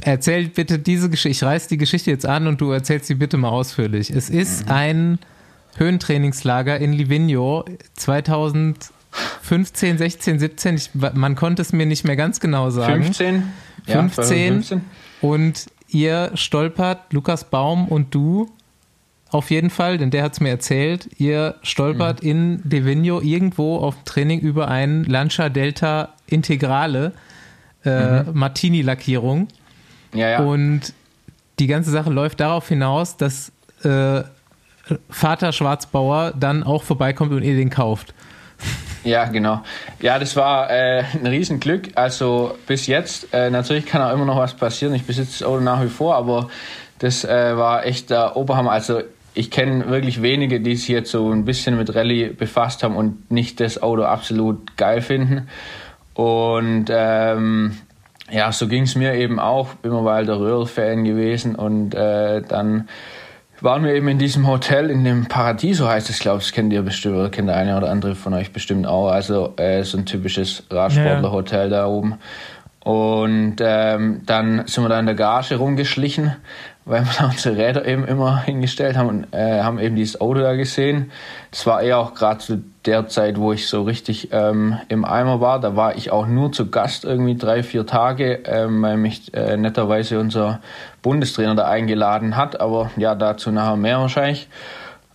Erzähl 0.02 0.48
bitte 0.48 0.78
diese 0.78 1.08
Geschichte. 1.10 1.28
Ich 1.30 1.42
reiß 1.42 1.66
die 1.68 1.78
Geschichte 1.78 2.10
jetzt 2.10 2.26
an 2.26 2.46
und 2.46 2.60
du 2.60 2.70
erzählst 2.72 3.06
sie 3.06 3.14
bitte 3.14 3.36
mal 3.36 3.48
ausführlich. 3.50 4.10
Es 4.10 4.30
ist 4.30 4.70
ein 4.70 5.18
Höhentrainingslager 5.76 6.78
in 6.78 6.92
Livigno 6.92 7.64
2015, 7.96 9.98
16, 9.98 10.38
17. 10.38 10.74
Ich, 10.76 10.90
man 10.94 11.34
konnte 11.36 11.62
es 11.62 11.72
mir 11.72 11.86
nicht 11.86 12.04
mehr 12.04 12.16
ganz 12.16 12.40
genau 12.40 12.70
sagen. 12.70 13.04
15? 13.04 13.42
Ja, 13.86 14.00
15. 14.08 14.52
15. 14.54 14.80
Und 15.20 15.66
ihr 15.88 16.30
stolpert, 16.34 17.12
Lukas 17.12 17.44
Baum 17.44 17.88
und 17.88 18.14
du, 18.14 18.50
auf 19.30 19.50
jeden 19.50 19.68
Fall, 19.70 19.98
denn 19.98 20.10
der 20.10 20.22
hat 20.22 20.32
es 20.34 20.40
mir 20.40 20.48
erzählt, 20.48 21.08
ihr 21.18 21.56
stolpert 21.62 22.22
Mhm. 22.22 22.28
in 22.30 22.60
Devigno 22.64 23.20
irgendwo 23.20 23.76
auf 23.76 23.94
dem 23.96 24.04
Training 24.06 24.40
über 24.40 24.68
einen 24.68 25.04
Lancia 25.04 25.48
Delta 25.50 26.14
Integrale 26.26 27.12
äh, 27.84 28.22
Mhm. 28.24 28.38
Martini-Lackierung. 28.38 29.48
Ja, 30.14 30.28
ja. 30.28 30.38
Und 30.40 30.92
die 31.58 31.66
ganze 31.66 31.90
Sache 31.90 32.10
läuft 32.10 32.40
darauf 32.40 32.68
hinaus, 32.68 33.16
dass 33.16 33.52
äh, 33.82 34.22
Vater 35.10 35.52
Schwarzbauer 35.52 36.32
dann 36.38 36.62
auch 36.62 36.82
vorbeikommt 36.82 37.32
und 37.32 37.42
ihr 37.42 37.56
den 37.56 37.70
kauft. 37.70 38.14
Ja, 39.04 39.24
genau. 39.26 39.62
Ja, 40.00 40.18
das 40.18 40.34
war 40.34 40.70
äh, 40.70 41.04
ein 41.14 41.26
Riesenglück. 41.26 41.90
Also 41.94 42.59
bis 42.66 42.88
jetzt, 42.88 43.32
äh, 43.32 43.48
natürlich 43.48 43.86
kann 43.86 44.02
auch 44.02 44.12
immer 44.12 44.24
noch 44.24 44.36
was 44.36 44.54
passieren. 44.54 44.92
Ich 44.92 45.04
besitze 45.04 45.38
das 45.38 45.42
Auto 45.44 45.61
nach 45.61 45.82
wie 45.82 45.88
vor, 45.88 46.16
aber 46.16 46.50
das 46.98 47.24
äh, 47.24 47.56
war 47.56 47.86
echt 47.86 48.11
der 48.11 48.36
Oberhammer. 48.36 48.72
Also 48.72 49.02
ich 49.34 49.52
kenne 49.52 49.88
wirklich 49.88 50.20
wenige, 50.20 50.61
die 50.61 50.74
sich 50.74 50.88
jetzt 50.88 51.12
so 51.12 51.30
ein 51.30 51.44
bisschen 51.44 51.76
mit 51.76 51.94
Rallye 51.94 52.30
befasst 52.30 52.82
haben 52.82 52.96
und 52.96 53.30
nicht 53.30 53.61
das 53.61 53.80
Auto 53.80 54.02
absolut 54.02 54.76
geil 54.76 55.00
finden. 55.00 55.48
Und 56.14 56.86
ähm, 56.90 57.78
ja, 58.31 58.53
so 58.53 58.68
ging 58.68 58.85
es 58.85 58.95
mir 58.95 59.14
eben 59.14 59.39
auch. 59.39 59.74
Bin 59.74 59.93
immer 59.93 60.03
mal 60.03 60.26
der 60.26 60.39
Röhrl-Fan 60.39 61.05
gewesen 61.05 61.55
und 61.55 61.95
äh, 61.95 62.43
dann 62.43 62.89
waren 63.61 63.85
wir 63.85 63.93
eben 63.95 64.09
in 64.09 64.18
diesem 64.18 64.47
Hotel, 64.47 64.91
in 64.91 65.05
dem 65.05 65.26
Paradiso 65.26 65.89
heißt 65.89 66.11
es, 66.11 66.20
glaube 66.20 66.39
ich, 66.39 66.45
das 66.45 66.53
kennt 66.53 66.72
ihr 66.72 66.83
bestimmt, 66.83 67.16
oder 67.16 67.29
kennt 67.29 67.49
der 67.49 67.57
eine 67.57 67.76
oder 67.76 67.91
andere 67.91 68.14
von 68.14 68.33
euch 68.35 68.53
bestimmt 68.53 68.87
auch. 68.87 69.09
Also 69.09 69.55
äh, 69.57 69.83
so 69.83 69.99
ein 69.99 70.07
typisches 70.07 70.64
Radsportler-Hotel 70.70 71.70
da 71.70 71.87
oben. 71.87 72.18
Und 72.81 73.57
ähm, 73.61 74.22
dann 74.24 74.66
sind 74.66 74.85
wir 74.85 74.89
da 74.89 75.01
in 75.01 75.07
der 75.07 75.14
Garage 75.14 75.57
rumgeschlichen, 75.57 76.37
weil 76.85 77.03
wir 77.03 77.12
da 77.18 77.26
unsere 77.26 77.57
Räder 77.57 77.85
eben 77.85 78.07
immer 78.07 78.43
hingestellt 78.43 78.97
haben 78.97 79.09
und 79.09 79.26
äh, 79.33 79.62
haben 79.62 79.79
eben 79.79 79.97
dieses 79.97 80.20
Auto 80.20 80.41
da 80.41 80.55
gesehen. 80.55 81.11
Das 81.51 81.66
war 81.66 81.83
eher 81.83 81.99
auch 81.99 82.14
gerade 82.14 82.39
zu 82.39 82.62
der 82.89 83.07
Zeit, 83.07 83.39
wo 83.39 83.53
ich 83.53 83.68
so 83.68 83.82
richtig 83.82 84.30
ähm, 84.32 84.78
im 84.89 85.05
Eimer 85.05 85.43
war. 85.43 85.61
Da 85.61 85.76
war 85.76 85.95
ich 85.97 86.11
auch 86.11 86.26
nur 86.26 86.53
zu 86.53 86.70
Gast 86.70 87.05
irgendwie 87.05 87.36
drei, 87.36 87.62
vier 87.62 87.84
Tage, 87.84 88.41
ähm, 88.47 88.82
weil 88.82 88.97
mich 88.97 89.34
äh, 89.34 89.59
netterweise 89.59 90.18
unser 90.18 90.61
Bundestrainer 91.03 91.55
da 91.55 91.68
eingeladen 91.68 92.36
hat. 92.36 92.61
Aber 92.61 92.91
ja, 92.97 93.14
dazu 93.14 93.51
nachher 93.51 93.76
mehr 93.76 93.99
wahrscheinlich. 93.99 94.49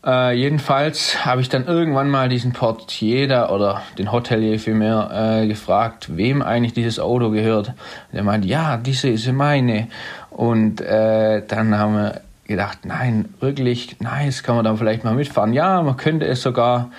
Äh, 0.05 0.35
jedenfalls 0.35 1.25
habe 1.25 1.41
ich 1.41 1.49
dann 1.49 1.65
irgendwann 1.65 2.09
mal 2.09 2.29
diesen 2.29 2.53
Portier 2.53 3.27
da 3.27 3.49
oder 3.49 3.81
den 3.97 4.11
Hotelier 4.11 4.59
vielmehr 4.59 5.41
äh, 5.41 5.47
gefragt, 5.47 6.15
wem 6.15 6.43
eigentlich 6.43 6.73
dieses 6.73 6.99
Auto 6.99 7.31
gehört. 7.31 7.69
Und 7.69 8.17
er 8.17 8.23
meinte, 8.23 8.47
ja, 8.47 8.77
diese 8.77 9.09
ist 9.09 9.31
meine. 9.31 9.87
Und 10.29 10.79
äh, 10.79 11.41
dann 11.47 11.75
haben 11.77 11.95
wir 11.95 12.21
gedacht, 12.45 12.85
nein, 12.85 13.33
wirklich, 13.39 13.99
nice, 13.99 14.43
kann 14.43 14.55
man 14.55 14.65
dann 14.65 14.77
vielleicht 14.77 15.03
mal 15.03 15.15
mitfahren. 15.15 15.53
Ja, 15.53 15.81
man 15.81 15.97
könnte 15.97 16.27
es 16.27 16.43
sogar 16.43 16.91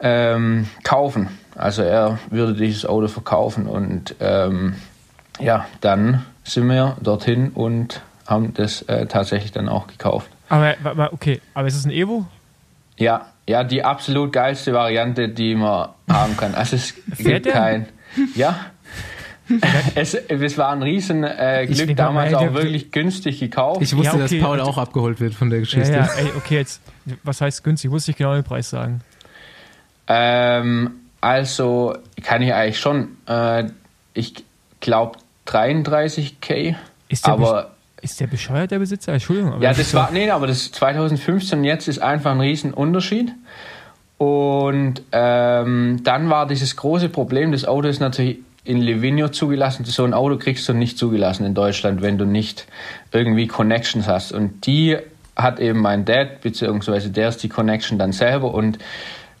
ähm, 0.00 0.66
kaufen. 0.82 1.28
Also 1.56 1.82
er 1.82 2.18
würde 2.30 2.54
dieses 2.54 2.84
Auto 2.86 3.08
verkaufen 3.08 3.66
und 3.66 4.14
ähm, 4.20 4.74
ja, 5.40 5.66
dann 5.80 6.24
sind 6.44 6.68
wir 6.68 6.96
dorthin 7.02 7.50
und 7.50 8.02
haben 8.26 8.54
das 8.54 8.82
äh, 8.82 9.06
tatsächlich 9.06 9.52
dann 9.52 9.68
auch 9.68 9.86
gekauft. 9.86 10.28
Aber, 10.48 10.74
aber 10.84 11.12
okay, 11.12 11.40
aber 11.54 11.68
ist 11.68 11.76
es 11.76 11.84
ein 11.84 11.90
Evo? 11.90 12.26
Ja, 12.96 13.26
ja, 13.46 13.64
die 13.64 13.84
absolut 13.84 14.32
geilste 14.32 14.72
Variante, 14.72 15.28
die 15.28 15.54
man 15.54 15.90
haben 16.10 16.36
kann. 16.36 16.54
Also 16.54 16.76
es 16.76 16.94
gibt 17.18 17.46
kein. 17.46 17.86
Ja. 18.34 18.58
Es, 19.94 20.14
es 20.14 20.56
war 20.56 20.70
ein 20.72 20.82
riesen 20.82 21.22
äh, 21.22 21.66
Glück, 21.70 21.90
Ich- 21.90 21.96
damals 21.96 22.32
auch 22.32 22.54
wirklich 22.54 22.90
günstig 22.90 23.40
gekauft. 23.40 23.82
Ich 23.82 23.94
wusste, 23.94 24.16
Ja, 24.16 24.24
okay, 24.24 24.38
dass 24.38 24.48
Paul 24.48 24.58
auch 24.62 24.78
abgeholt 24.78 25.20
wird 25.20 25.34
von 25.34 25.50
der 25.50 25.58
Ja, 25.58 25.64
Geschichte. 25.64 25.92
ja, 25.92 26.08
ey, 26.16 26.28
okay, 26.34 26.54
jetzt, 26.56 26.80
was 27.24 27.42
heißt 27.42 27.62
günstig? 27.62 27.90
Muss 27.90 28.08
ich 28.08 28.16
genau 28.16 28.32
den 28.32 28.42
Preis 28.42 28.70
sagen. 28.70 29.02
Ähm, 30.08 30.90
also 31.20 31.96
kann 32.22 32.42
ich 32.42 32.52
eigentlich 32.52 32.78
schon. 32.78 33.16
Äh, 33.26 33.64
ich 34.14 34.44
glaube 34.80 35.18
33k. 35.46 36.76
Ist 37.08 37.26
der, 37.26 37.32
Aber 37.32 37.70
ist 38.00 38.20
der 38.20 38.26
bescheuert, 38.26 38.70
der 38.70 38.78
Besitzer? 38.78 39.12
Entschuldigung. 39.12 39.54
Aber 39.54 39.62
Ja, 39.62 39.72
das 39.72 39.92
war, 39.94 40.10
nee, 40.12 40.30
aber 40.30 40.46
das 40.46 40.72
2015 40.72 41.64
jetzt 41.64 41.88
ist 41.88 42.00
einfach 42.00 42.32
ein 42.32 42.40
Riesenunterschied. 42.40 43.32
Und 44.18 45.02
ähm, 45.12 46.00
dann 46.04 46.30
war 46.30 46.46
dieses 46.46 46.76
große 46.76 47.08
Problem, 47.08 47.52
das 47.52 47.64
Auto 47.64 47.88
ist 47.88 48.00
natürlich 48.00 48.38
in 48.64 48.80
Livigno 48.80 49.28
zugelassen. 49.28 49.84
So 49.84 50.04
ein 50.04 50.14
Auto 50.14 50.38
kriegst 50.38 50.68
du 50.68 50.72
nicht 50.72 50.96
zugelassen 50.96 51.44
in 51.44 51.54
Deutschland, 51.54 52.00
wenn 52.00 52.16
du 52.16 52.24
nicht 52.24 52.66
irgendwie 53.12 53.46
Connections 53.46 54.06
hast. 54.06 54.32
Und 54.32 54.66
die 54.66 54.96
hat 55.36 55.58
eben 55.60 55.80
mein 55.80 56.04
Dad, 56.04 56.40
beziehungsweise 56.40 57.10
der 57.10 57.28
ist 57.28 57.42
die 57.42 57.48
Connection 57.48 57.98
dann 57.98 58.12
selber. 58.12 58.54
Und 58.54 58.78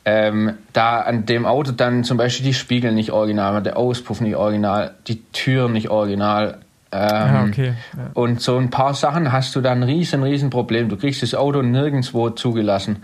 ähm, 0.04 0.54
da 0.72 1.00
an 1.00 1.26
dem 1.26 1.46
Auto 1.46 1.72
dann 1.72 2.04
zum 2.04 2.18
Beispiel 2.18 2.46
die 2.46 2.54
Spiegel 2.54 2.92
nicht 2.92 3.10
original, 3.10 3.62
der 3.62 3.76
Auspuff 3.76 4.20
nicht 4.20 4.36
original, 4.36 4.92
die 5.06 5.22
Tür 5.32 5.68
nicht 5.68 5.88
original. 5.88 6.58
Ähm, 6.92 7.00
Ja, 7.10 7.44
okay. 7.48 7.74
Ja. 7.96 8.10
und 8.14 8.40
so 8.40 8.56
ein 8.56 8.70
paar 8.70 8.94
Sachen 8.94 9.32
hast 9.32 9.56
du 9.56 9.60
dann 9.60 9.82
ein 9.82 9.88
riesen, 9.88 10.22
riesen 10.22 10.50
Problem. 10.50 10.88
Du 10.88 10.96
kriegst 10.96 11.22
das 11.22 11.34
Auto 11.34 11.62
nirgendwo 11.62 12.30
zugelassen. 12.30 13.02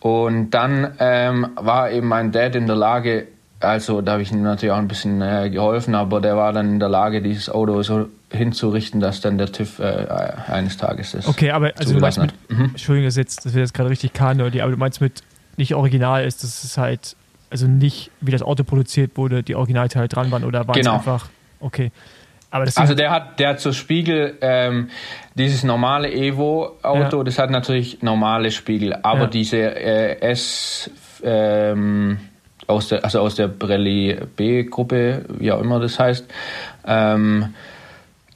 Und 0.00 0.50
dann 0.50 0.92
ähm, 0.98 1.48
war 1.56 1.90
eben 1.90 2.08
mein 2.08 2.32
Dad 2.32 2.56
in 2.56 2.66
der 2.66 2.76
Lage, 2.76 3.28
also 3.60 4.00
da 4.00 4.12
habe 4.12 4.22
ich 4.22 4.32
ihm 4.32 4.42
natürlich 4.42 4.72
auch 4.72 4.78
ein 4.78 4.88
bisschen 4.88 5.20
äh, 5.20 5.50
geholfen, 5.50 5.94
aber 5.94 6.20
der 6.22 6.36
war 6.36 6.52
dann 6.52 6.70
in 6.70 6.80
der 6.80 6.88
Lage, 6.88 7.20
dieses 7.20 7.50
Auto 7.50 7.82
so 7.82 8.08
hinzurichten, 8.32 9.00
dass 9.00 9.20
dann 9.20 9.36
der 9.36 9.52
TÜV 9.52 9.78
äh, 9.78 10.06
eines 10.48 10.78
Tages 10.78 11.14
ist. 11.14 11.28
Okay, 11.28 11.50
aber 11.50 11.72
also 11.76 11.92
du 11.94 12.00
meinst 12.00 12.18
mit. 12.18 12.32
Mhm. 12.48 12.64
Entschuldigung, 12.70 13.08
das, 13.08 13.16
jetzt, 13.16 13.44
das 13.44 13.52
wird 13.52 13.62
jetzt 13.64 13.74
gerade 13.74 13.90
richtig 13.90 14.14
K-nerdy, 14.14 14.62
aber 14.62 14.72
du 14.72 14.78
meinst 14.78 15.00
mit 15.02 15.22
nicht 15.60 15.74
original 15.74 16.24
ist, 16.24 16.42
dass 16.42 16.64
es 16.64 16.76
halt, 16.76 17.14
also 17.50 17.66
nicht 17.68 18.10
wie 18.20 18.32
das 18.32 18.42
Auto 18.42 18.64
produziert 18.64 19.16
wurde, 19.16 19.42
die 19.44 19.54
Originalteile 19.54 20.08
dran 20.08 20.30
waren 20.32 20.42
oder 20.44 20.66
waren 20.66 20.74
Genau. 20.76 20.94
es 20.94 20.98
einfach, 20.98 21.28
okay. 21.60 21.92
Aber 22.50 22.64
das 22.64 22.76
Also 22.76 22.94
der 22.96 23.12
hat, 23.12 23.38
der 23.38 23.50
hat 23.50 23.60
zur 23.60 23.72
Spiegel 23.72 24.36
ähm, 24.40 24.88
dieses 25.36 25.62
normale 25.62 26.12
Evo-Auto, 26.12 27.18
Ja. 27.18 27.24
das 27.24 27.38
hat 27.38 27.50
natürlich 27.50 28.02
normale 28.02 28.50
Spiegel, 28.50 28.94
aber 29.02 29.20
Ja. 29.22 29.26
diese 29.28 29.58
äh, 29.58 30.20
S 30.20 30.90
ähm, 31.22 32.18
aus 32.66 32.88
der, 32.88 33.04
also 33.04 33.20
aus 33.20 33.36
der 33.36 33.46
Pirelli 33.48 34.18
B-Gruppe, 34.36 35.24
wie 35.38 35.52
auch 35.52 35.60
immer 35.60 35.78
das 35.78 35.98
heißt, 36.00 36.26
ähm, 36.86 37.54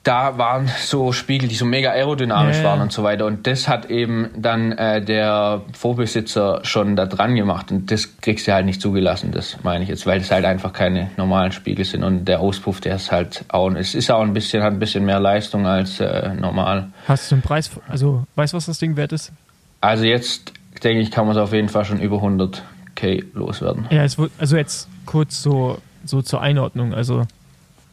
da 0.05 0.37
waren 0.37 0.71
so 0.79 1.13
Spiegel, 1.13 1.49
die 1.49 1.55
so 1.55 1.65
mega 1.65 1.91
aerodynamisch 1.91 2.59
ja. 2.59 2.65
waren 2.65 2.83
und 2.83 2.93
so 2.93 3.03
weiter. 3.03 3.25
Und 3.25 3.47
das 3.47 3.69
hat 3.69 3.87
eben 3.87 4.29
dann 4.37 4.73
äh, 4.73 5.03
der 5.03 5.63
Vorbesitzer 5.73 6.61
schon 6.63 6.95
da 6.95 7.07
dran 7.07 7.35
gemacht. 7.35 7.73
Und 7.73 7.91
das 7.91 8.21
kriegst 8.21 8.47
du 8.47 8.53
halt 8.53 8.67
nicht 8.67 8.83
zugelassen, 8.83 9.33
das 9.33 9.57
meine 9.63 9.83
ich 9.83 9.89
jetzt, 9.89 10.07
weil 10.07 10.19
das 10.19 10.31
halt 10.31 10.45
einfach 10.45 10.75
keine 10.75 11.11
normalen 11.17 11.53
Spiegel 11.53 11.87
sind. 11.87 12.05
Und 12.05 12.27
der 12.27 12.41
Auspuff, 12.41 12.83
der 12.83 12.97
ist 12.97 13.11
halt 13.11 13.47
auch, 13.49 13.71
es 13.73 13.95
ist 13.95 14.11
auch 14.11 14.21
ein 14.21 14.35
bisschen, 14.35 14.63
hat 14.63 14.75
ein 14.75 14.79
bisschen 14.79 15.07
mehr 15.07 15.21
Leistung 15.21 15.67
als 15.67 16.01
äh, 16.01 16.35
normal. 16.35 16.89
hast 17.09 17.31
du 17.31 17.37
einen 17.37 17.43
Preis, 17.43 17.71
also 17.89 18.25
weißt 18.35 18.53
du, 18.53 18.57
was 18.59 18.67
das 18.67 18.79
Ding 18.79 18.97
wert 18.97 19.13
ist? 19.13 19.33
Also 19.81 20.05
jetzt 20.05 20.53
denke 20.83 21.01
ich, 21.01 21.11
kann 21.11 21.27
man 21.27 21.35
es 21.35 21.43
auf 21.43 21.55
jeden 21.55 21.71
Fall 21.71 21.87
schon 21.87 21.99
über 21.99 22.19
100k 22.19 23.25
loswerden. 23.33 23.87
Ja, 23.91 24.05
es 24.05 24.19
wird, 24.19 24.33
also 24.39 24.57
jetzt 24.59 24.89
kurz 25.07 25.43
so, 25.43 25.79
so 26.05 26.21
zur 26.21 26.43
Einordnung, 26.43 26.93
also 26.93 27.23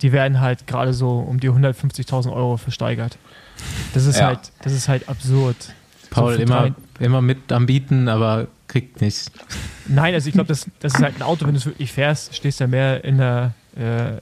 die 0.02 0.12
werden 0.12 0.40
halt 0.42 0.68
gerade 0.68 0.94
so 0.94 1.20
um 1.20 1.40
die 1.40 1.50
150.000 1.50 2.32
Euro 2.34 2.58
versteigert. 2.58 3.18
Das 3.94 4.06
ist 4.06 4.20
Ja. 4.20 4.28
halt, 4.28 4.40
das 4.64 4.74
ist 4.74 4.88
halt 4.88 5.08
absurd. 5.10 5.56
Paul 6.10 6.36
So 6.36 6.42
immer, 6.42 6.72
immer 7.00 7.22
mit 7.22 7.52
am 7.52 7.66
Bieten, 7.66 8.10
aber 8.10 8.48
kriegt 8.68 9.02
nicht. 9.02 9.32
Nein, 9.88 10.14
also 10.14 10.28
ich 10.28 10.34
glaube, 10.34 10.48
das, 10.48 10.66
das 10.80 10.94
ist 10.96 11.02
halt 11.02 11.16
ein 11.18 11.22
Auto, 11.22 11.46
wenn 11.46 11.54
du 11.54 11.58
es 11.60 11.66
wirklich 11.66 11.92
fährst, 11.92 12.36
stehst 12.36 12.60
du 12.60 12.64
ja 12.66 12.68
mehr 12.68 13.04
in 13.04 13.18
der 13.18 13.54
äh, 13.78 14.16
äh, 14.16 14.20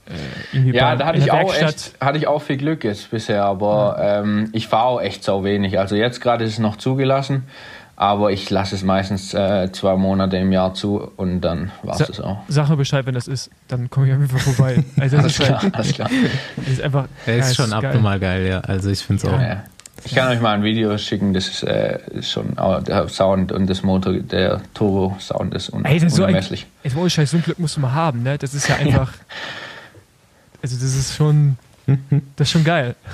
irgendwie 0.52 0.76
Ja, 0.76 0.90
bei, 0.92 0.96
da 0.96 1.06
hatte 1.06 1.16
in 1.16 1.22
ich 1.24 1.30
der 1.30 1.34
auch 1.34 1.48
Werkstatt. 1.52 1.68
echt, 1.94 2.00
hatte 2.00 2.18
ich 2.18 2.26
auch 2.28 2.40
viel 2.42 2.56
Glück 2.56 2.84
jetzt 2.84 3.10
bisher, 3.10 3.44
aber 3.44 3.96
ähm, 4.00 4.48
ich 4.52 4.68
fahre 4.68 4.84
auch 4.86 5.00
echt 5.00 5.24
sau 5.24 5.42
wenig. 5.42 5.78
Also 5.78 5.96
jetzt 5.96 6.20
gerade 6.20 6.44
ist 6.44 6.52
es 6.52 6.58
noch 6.60 6.76
zugelassen, 6.76 7.44
aber 8.00 8.32
ich 8.32 8.48
lasse 8.48 8.74
es 8.76 8.82
meistens 8.82 9.34
äh, 9.34 9.70
zwei 9.72 9.94
Monate 9.94 10.38
im 10.38 10.52
Jahr 10.52 10.72
zu 10.72 11.12
und 11.16 11.42
dann 11.42 11.70
war 11.82 12.00
es 12.00 12.06
das 12.06 12.18
auch. 12.18 12.38
Sag 12.48 12.70
mir 12.70 12.78
Bescheid, 12.78 13.04
wenn 13.04 13.12
das 13.12 13.28
ist, 13.28 13.50
dann 13.68 13.90
komme 13.90 14.06
ich 14.06 14.14
auf 14.14 14.20
jeden 14.20 14.30
Fall 14.30 14.54
vorbei. 14.54 14.84
Also 14.96 15.18
das 15.18 15.24
Alles 15.24 15.38
ist, 15.38 15.44
klar, 15.44 15.62
halt, 15.62 15.74
alles 15.74 15.92
klar. 15.92 16.10
das 16.56 16.68
ist 16.68 16.80
einfach. 16.80 17.08
Er 17.26 17.36
ja, 17.36 17.44
ist 17.44 17.56
schon 17.56 17.68
geil. 17.68 17.84
abnormal 17.84 18.18
geil, 18.18 18.46
ja. 18.46 18.60
Also 18.60 18.88
ich 18.88 19.00
finde 19.00 19.26
es 19.26 19.30
auch. 19.30 19.38
Ja. 19.38 19.64
Ich 20.02 20.14
kann 20.14 20.28
euch 20.28 20.40
mal 20.40 20.54
ein 20.54 20.62
Video 20.62 20.96
schicken, 20.96 21.34
das 21.34 21.46
ist, 21.46 21.62
äh, 21.62 21.98
schon 22.22 22.56
auch 22.58 22.82
der 22.82 23.06
Sound 23.08 23.52
und 23.52 23.66
das 23.66 23.82
Motor, 23.82 24.14
der 24.14 24.62
Turbo-Sound 24.72 25.52
ist 25.52 25.68
un 25.68 25.84
Ey, 25.84 25.98
das 25.98 26.04
ist 26.04 26.16
so 26.16 26.22
ein, 26.22 26.30
unermesslich. 26.30 26.66
jetzt 26.82 26.96
ohne 26.96 27.10
Scheiß, 27.10 27.32
so 27.32 27.36
ein 27.36 27.42
Glück 27.42 27.58
musst 27.58 27.76
du 27.76 27.80
mal 27.82 27.92
haben, 27.92 28.22
ne? 28.22 28.38
Das 28.38 28.54
ist 28.54 28.66
ja 28.66 28.76
einfach. 28.76 29.12
Also 30.62 30.76
das 30.76 30.94
ist 30.94 31.14
schon. 31.14 31.58
Das 32.36 32.48
ist 32.48 32.52
schon 32.52 32.64
geil. 32.64 32.94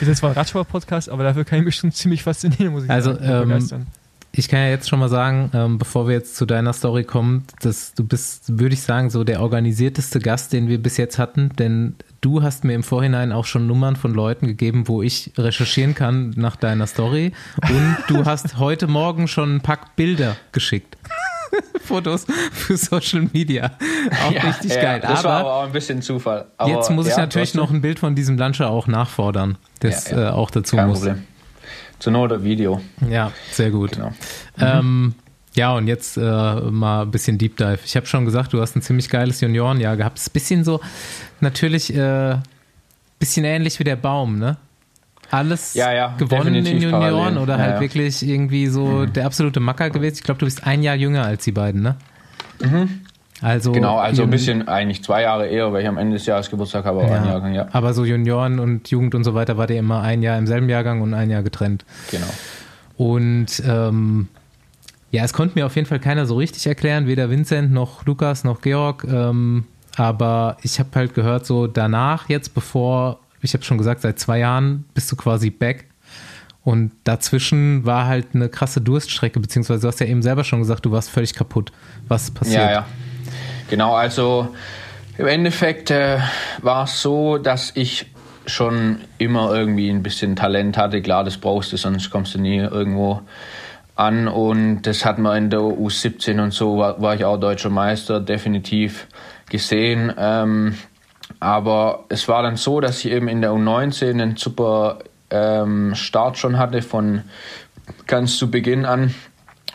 Das 0.00 0.08
ist 0.08 0.18
zwar 0.18 0.30
ein 0.30 0.36
Radsport-Podcast, 0.36 1.08
aber 1.08 1.24
dafür 1.24 1.44
kann 1.44 1.58
ich 1.60 1.64
mich 1.64 1.76
schon 1.76 1.92
ziemlich 1.92 2.22
faszinieren, 2.22 2.72
muss 2.72 2.84
ich 2.84 2.90
Also, 2.90 3.12
sagen. 3.14 3.24
ähm, 3.28 3.48
begeistern. 3.48 3.86
Ich 4.32 4.48
kann 4.48 4.60
ja 4.60 4.68
jetzt 4.68 4.88
schon 4.88 5.00
mal 5.00 5.08
sagen, 5.08 5.50
ähm, 5.54 5.78
bevor 5.78 6.06
wir 6.06 6.14
jetzt 6.14 6.36
zu 6.36 6.46
deiner 6.46 6.72
Story 6.72 7.02
kommen, 7.02 7.44
dass 7.62 7.94
du 7.94 8.04
bist, 8.04 8.60
würde 8.60 8.74
ich 8.74 8.82
sagen, 8.82 9.10
so 9.10 9.24
der 9.24 9.40
organisierteste 9.42 10.20
Gast, 10.20 10.52
den 10.52 10.68
wir 10.68 10.80
bis 10.80 10.98
jetzt 10.98 11.18
hatten, 11.18 11.48
denn 11.58 11.96
du 12.20 12.40
hast 12.40 12.62
mir 12.62 12.74
im 12.74 12.84
Vorhinein 12.84 13.32
auch 13.32 13.44
schon 13.44 13.66
Nummern 13.66 13.96
von 13.96 14.14
Leuten 14.14 14.46
gegeben, 14.46 14.86
wo 14.86 15.02
ich 15.02 15.32
recherchieren 15.36 15.96
kann 15.96 16.30
nach 16.36 16.54
deiner 16.54 16.86
Story 16.86 17.32
und 17.68 17.96
du 18.06 18.24
hast 18.24 18.56
heute 18.58 18.86
Morgen 18.86 19.26
schon 19.26 19.56
ein 19.56 19.60
Pack 19.62 19.96
Bilder 19.96 20.36
geschickt. 20.52 20.96
Fotos 21.84 22.26
für 22.52 22.76
Social 22.76 23.28
Media. 23.32 23.72
Auch 24.26 24.32
Ja, 24.32 24.42
richtig 24.42 24.74
ja, 24.74 24.82
geil. 24.82 25.00
Das 25.00 25.24
war 25.24 25.32
Aber 25.32 25.40
aber 25.40 25.54
auch 25.54 25.64
ein 25.64 25.72
bisschen 25.72 26.02
Zufall. 26.02 26.46
Aber, 26.56 26.70
jetzt 26.70 26.90
muss 26.90 27.06
ich 27.06 27.12
ja, 27.12 27.18
natürlich 27.18 27.52
trotzdem, 27.52 27.60
noch 27.62 27.70
ein 27.70 27.80
Bild 27.80 27.98
von 27.98 28.14
diesem 28.14 28.38
Launcher 28.38 28.70
auch 28.70 28.86
nachfordern, 28.86 29.58
das. 29.80 30.10
Äh, 30.12 30.28
auch 30.28 30.50
dazu 30.50 30.76
Kein 30.76 30.88
muss. 30.88 30.98
Problem. 31.00 31.24
Zur 31.98 32.12
Not 32.12 32.42
Video. 32.42 32.80
Ja, 33.08 33.30
sehr 33.52 33.70
gut. 33.70 33.92
Genau. 33.92 34.12
Ähm, 34.58 35.14
ja, 35.54 35.74
und 35.74 35.86
jetzt 35.86 36.16
äh, 36.16 36.20
mal 36.22 37.02
ein 37.02 37.10
bisschen 37.10 37.36
Deep 37.36 37.56
Dive. 37.56 37.80
Ich 37.84 37.96
habe 37.96 38.06
schon 38.06 38.24
gesagt, 38.24 38.52
du 38.52 38.60
hast 38.60 38.76
ein 38.76 38.82
ziemlich 38.82 39.08
geiles 39.10 39.40
Juniorenjahr 39.40 39.96
gehabt. 39.96 40.18
Ist 40.18 40.30
ein 40.30 40.32
bisschen 40.32 40.64
so, 40.64 40.80
natürlich, 41.40 41.94
äh, 41.94 42.36
bisschen 43.18 43.44
ähnlich 43.44 43.78
wie 43.78 43.84
der 43.84 43.96
Baum, 43.96 44.38
ne? 44.38 44.56
Alles 45.30 45.74
Ja, 45.74 45.92
ja, 45.92 46.14
gewonnen 46.18 46.54
in 46.54 46.64
definitiv 46.64 46.90
Junioren 46.90 47.12
parallel. 47.12 47.38
oder 47.38 47.54
Ja, 47.54 47.58
halt 47.60 47.70
ja. 47.70 47.76
Mhm. 47.76 47.80
wirklich 47.82 48.26
irgendwie 48.28 48.66
so 48.66 49.06
der 49.06 49.26
absolute 49.26 49.60
Macker 49.60 49.90
gewesen. 49.90 50.14
Ich 50.16 50.22
glaube, 50.22 50.38
du 50.38 50.46
bist 50.46 50.66
ein 50.66 50.82
Jahr 50.82 50.96
jünger 50.96 51.24
als 51.24 51.44
die 51.44 51.52
beiden, 51.52 51.82
ne? 51.82 51.96
Also 53.42 53.72
Genau, 53.72 53.96
also 53.98 54.24
ein 54.24 54.30
bisschen, 54.30 54.68
eigentlich 54.68 55.02
zwei 55.02 55.22
Jahre 55.22 55.46
eher, 55.46 55.72
weil 55.72 55.82
ich 55.82 55.88
am 55.88 55.96
Ende 55.96 56.14
des 56.16 56.26
Jahres 56.26 56.50
Geburtstag 56.50 56.84
habe, 56.84 57.00
aber 57.02 57.14
ein 57.14 57.24
Ja. 57.24 57.30
Jahrgang, 57.30 57.54
ja. 57.54 57.68
Aber 57.72 57.94
so 57.94 58.04
Junioren 58.04 58.58
und 58.58 58.90
Jugend 58.90 59.14
und 59.14 59.24
so 59.24 59.34
weiter 59.34 59.56
war 59.56 59.66
der 59.66 59.78
immer 59.78 60.02
ein 60.02 60.22
Jahr 60.22 60.36
im 60.36 60.46
selben 60.46 60.68
Jahrgang 60.68 61.00
und 61.00 61.14
ein 61.14 61.30
Jahr 61.30 61.42
getrennt. 61.42 61.84
Genau. 62.10 62.26
Und 62.98 63.62
ähm, 63.66 64.28
ja, 65.10 65.24
es 65.24 65.32
konnte 65.32 65.58
mir 65.58 65.64
auf 65.64 65.74
jeden 65.76 65.88
Fall 65.88 66.00
keiner 66.00 66.26
so 66.26 66.36
richtig 66.36 66.66
erklären, 66.66 67.06
weder 67.06 67.30
Vincent 67.30 67.72
noch 67.72 68.04
Lukas 68.04 68.44
noch 68.44 68.60
Georg, 68.60 69.04
ähm, 69.10 69.64
aber 69.96 70.58
ich 70.62 70.78
habe 70.78 70.90
halt 70.94 71.14
gehört, 71.14 71.46
so 71.46 71.66
danach, 71.66 72.28
jetzt 72.28 72.54
bevor, 72.54 73.20
ich 73.42 73.54
habe 73.54 73.64
schon 73.64 73.78
gesagt, 73.78 74.02
seit 74.02 74.18
zwei 74.18 74.38
Jahren 74.38 74.84
bist 74.94 75.10
du 75.10 75.16
quasi 75.16 75.50
back. 75.50 75.86
Und 76.62 76.92
dazwischen 77.04 77.86
war 77.86 78.06
halt 78.06 78.28
eine 78.34 78.48
krasse 78.50 78.80
Durststrecke, 78.80 79.40
beziehungsweise 79.40 79.80
du 79.80 79.88
hast 79.88 80.00
ja 80.00 80.06
eben 80.06 80.22
selber 80.22 80.44
schon 80.44 80.58
gesagt, 80.58 80.84
du 80.84 80.92
warst 80.92 81.10
völlig 81.10 81.34
kaputt. 81.34 81.72
Was 82.06 82.30
passiert? 82.30 82.60
Ja, 82.60 82.70
ja. 82.70 82.86
Genau, 83.70 83.94
also 83.94 84.54
im 85.16 85.26
Endeffekt 85.26 85.90
äh, 85.90 86.18
war 86.60 86.84
es 86.84 87.00
so, 87.00 87.38
dass 87.38 87.72
ich 87.76 88.06
schon 88.46 89.00
immer 89.18 89.54
irgendwie 89.54 89.88
ein 89.88 90.02
bisschen 90.02 90.36
Talent 90.36 90.76
hatte. 90.76 91.00
Klar, 91.02 91.24
das 91.24 91.38
brauchst 91.38 91.72
du, 91.72 91.76
sonst 91.76 92.10
kommst 92.10 92.34
du 92.34 92.40
nie 92.40 92.58
irgendwo 92.58 93.22
an. 93.94 94.28
Und 94.28 94.82
das 94.82 95.04
hat 95.04 95.18
man 95.18 95.44
in 95.44 95.50
der 95.50 95.60
U17 95.60 96.42
und 96.42 96.52
so, 96.52 96.78
war, 96.78 97.00
war 97.00 97.14
ich 97.14 97.24
auch 97.24 97.38
deutscher 97.38 97.70
Meister, 97.70 98.20
definitiv 98.20 99.06
gesehen. 99.48 100.12
Ähm, 100.18 100.74
aber 101.40 102.04
es 102.10 102.28
war 102.28 102.42
dann 102.42 102.56
so, 102.56 102.80
dass 102.80 103.04
ich 103.04 103.10
eben 103.10 103.28
in 103.28 103.40
der 103.40 103.50
U19 103.50 104.10
einen 104.10 104.36
super 104.36 104.98
ähm, 105.30 105.94
Start 105.94 106.38
schon 106.38 106.58
hatte 106.58 106.82
von 106.82 107.22
ganz 108.06 108.36
zu 108.36 108.50
Beginn 108.50 108.84
an. 108.84 109.14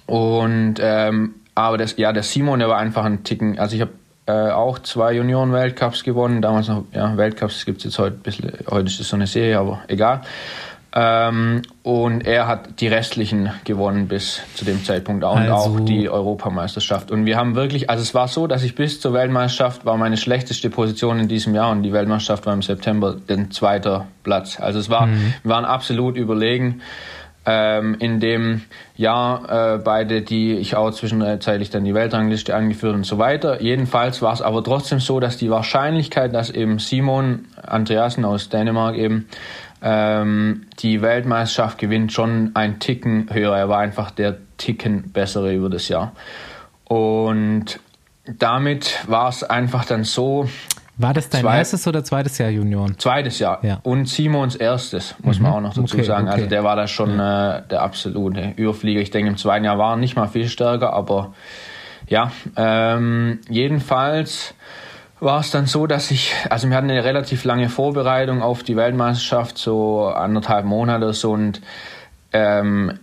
Und 0.05 0.75
ähm, 0.79 1.35
aber 1.55 1.77
das, 1.77 1.97
ja, 1.97 2.13
der 2.13 2.23
Simon, 2.23 2.59
der 2.59 2.69
war 2.69 2.77
einfach 2.77 3.05
ein 3.05 3.23
Ticken. 3.23 3.57
Also 3.57 3.75
ich 3.75 3.81
habe 3.81 3.93
äh, 4.27 4.51
auch 4.51 4.79
zwei 4.79 5.13
Junioren-Weltcups 5.13 6.03
gewonnen. 6.03 6.41
Damals 6.41 6.67
noch, 6.67 6.85
ja, 6.93 7.15
Weltcups 7.17 7.65
gibt 7.65 7.79
es 7.79 7.85
jetzt 7.85 7.99
heute 7.99 8.17
ein 8.17 8.21
bisschen, 8.21 8.51
heute 8.69 8.87
ist 8.87 8.99
es 8.99 9.09
so 9.09 9.15
eine 9.15 9.27
Serie, 9.27 9.57
aber 9.57 9.81
egal. 9.87 10.21
Ähm, 10.97 11.63
und 11.83 12.25
er 12.25 12.47
hat 12.47 12.79
die 12.79 12.87
restlichen 12.87 13.51
gewonnen 13.65 14.07
bis 14.07 14.41
zu 14.55 14.63
dem 14.63 14.85
Zeitpunkt 14.85 15.25
auch, 15.25 15.35
also. 15.35 15.71
und 15.71 15.81
auch 15.81 15.85
die 15.85 16.09
Europameisterschaft. 16.09 17.11
Und 17.11 17.25
wir 17.25 17.35
haben 17.35 17.55
wirklich, 17.55 17.89
also 17.89 18.01
es 18.01 18.13
war 18.13 18.29
so, 18.29 18.47
dass 18.47 18.63
ich 18.63 18.75
bis 18.75 19.01
zur 19.01 19.11
Weltmeisterschaft 19.11 19.85
war 19.85 19.97
meine 19.97 20.15
schlechteste 20.15 20.69
Position 20.69 21.19
in 21.19 21.27
diesem 21.27 21.53
Jahr 21.53 21.71
und 21.71 21.83
die 21.83 21.91
Weltmeisterschaft 21.91 22.45
war 22.45 22.53
im 22.53 22.61
September 22.61 23.13
den 23.13 23.51
zweiter 23.51 24.07
Platz. 24.23 24.57
Also 24.57 24.79
es 24.79 24.89
war, 24.89 25.07
mhm. 25.07 25.33
wir 25.43 25.51
waren 25.51 25.65
absolut 25.65 26.15
überlegen. 26.15 26.81
Ähm, 27.47 27.95
in 27.99 28.19
dem 28.19 28.63
Jahr 28.95 29.75
äh, 29.75 29.77
beide, 29.77 30.23
die 30.23 30.53
ich 30.53 30.75
auch 30.75 30.89
zwischenzeitlich 30.89 31.69
dann 31.69 31.83
die 31.83 31.93
Weltrangliste 31.93 32.55
angeführt 32.55 32.95
und 32.95 33.05
so 33.05 33.19
weiter. 33.19 33.61
Jedenfalls 33.61 34.23
war 34.23 34.33
es 34.33 34.41
aber 34.41 34.63
trotzdem 34.63 34.99
so, 34.99 35.19
dass 35.19 35.37
die 35.37 35.51
Wahrscheinlichkeit, 35.51 36.33
dass 36.33 36.49
eben 36.49 36.79
Simon 36.79 37.45
Andreasen 37.61 38.25
aus 38.25 38.49
Dänemark 38.49 38.95
eben 38.95 39.27
ähm, 39.85 40.65
die 40.79 41.03
Weltmeisterschaft 41.03 41.77
gewinnt, 41.77 42.11
schon 42.11 42.51
ein 42.55 42.79
Ticken 42.79 43.29
höher. 43.31 43.55
Er 43.55 43.69
war 43.69 43.79
einfach 43.79 44.09
der 44.09 44.37
Ticken 44.57 45.11
bessere 45.11 45.53
über 45.53 45.69
das 45.69 45.87
Jahr. 45.89 46.13
Und 46.85 47.79
damit 48.25 48.99
war 49.07 49.29
es 49.29 49.43
einfach 49.43 49.85
dann 49.85 50.03
so, 50.03 50.49
war 50.97 51.13
das 51.13 51.29
dein 51.29 51.41
Zwei, 51.41 51.57
erstes 51.57 51.87
oder 51.87 52.03
zweites 52.03 52.37
Jahr 52.37 52.49
Junioren? 52.49 52.97
Zweites 52.97 53.37
Jahr. 53.39 53.59
Ja. 53.63 53.79
Und 53.83 54.07
Simons 54.07 54.55
erstes, 54.55 55.13
muss 55.21 55.37
mhm. 55.37 55.43
man 55.43 55.53
auch 55.53 55.61
noch 55.61 55.73
dazu 55.73 55.95
okay, 55.95 56.03
sagen. 56.03 56.27
Also 56.27 56.35
okay. 56.35 56.43
Also 56.43 56.49
der 56.49 56.63
war 56.63 56.75
da 56.75 56.87
schon 56.87 57.17
ja. 57.17 57.57
äh, 57.57 57.67
der 57.69 57.81
absolute 57.81 58.53
Überflieger. 58.55 59.01
Ich 59.01 59.11
denke, 59.11 59.29
im 59.29 59.37
zweiten 59.37 59.65
Jahr 59.65 59.77
war 59.77 59.93
er 59.93 59.97
nicht 59.97 60.15
mal 60.15 60.27
viel 60.27 60.47
stärker, 60.47 60.93
aber 60.93 61.33
ja, 62.07 62.31
ähm, 62.55 63.39
jedenfalls 63.49 64.55
war 65.25 65.41
es 65.41 65.51
dann 65.51 65.65
so, 65.65 65.87
dass 65.87 66.11
ich, 66.11 66.33
also 66.49 66.69
wir 66.69 66.77
hatten 66.77 66.89
eine 66.89 67.03
relativ 67.03 67.43
lange 67.43 67.67
Vorbereitung 67.67 68.41
auf 68.41 68.63
die 68.63 68.77
Weltmeisterschaft, 68.77 69.57
so 69.57 70.05
anderthalb 70.05 70.65
Monate 70.65 71.05
oder 71.05 71.13
so 71.13 71.31
und 71.31 71.61
ähm, 72.31 72.99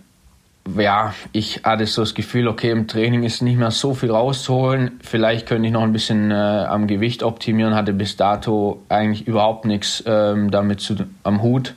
ja, 0.77 1.13
ich 1.33 1.61
hatte 1.63 1.85
so 1.85 2.01
das 2.01 2.13
Gefühl, 2.13 2.47
okay, 2.47 2.71
im 2.71 2.87
Training 2.87 3.23
ist 3.23 3.41
nicht 3.41 3.57
mehr 3.57 3.71
so 3.71 3.93
viel 3.93 4.11
rauszuholen. 4.11 4.99
Vielleicht 5.01 5.45
könnte 5.45 5.67
ich 5.67 5.73
noch 5.73 5.83
ein 5.83 5.91
bisschen 5.91 6.31
äh, 6.31 6.35
am 6.35 6.87
Gewicht 6.87 7.21
optimieren. 7.21 7.75
Hatte 7.75 7.91
bis 7.91 8.15
dato 8.15 8.81
eigentlich 8.87 9.27
überhaupt 9.27 9.65
nichts 9.65 10.03
ähm, 10.07 10.51
damit 10.51 10.79
zu, 10.79 10.95
am 11.23 11.41
Hut. 11.41 11.75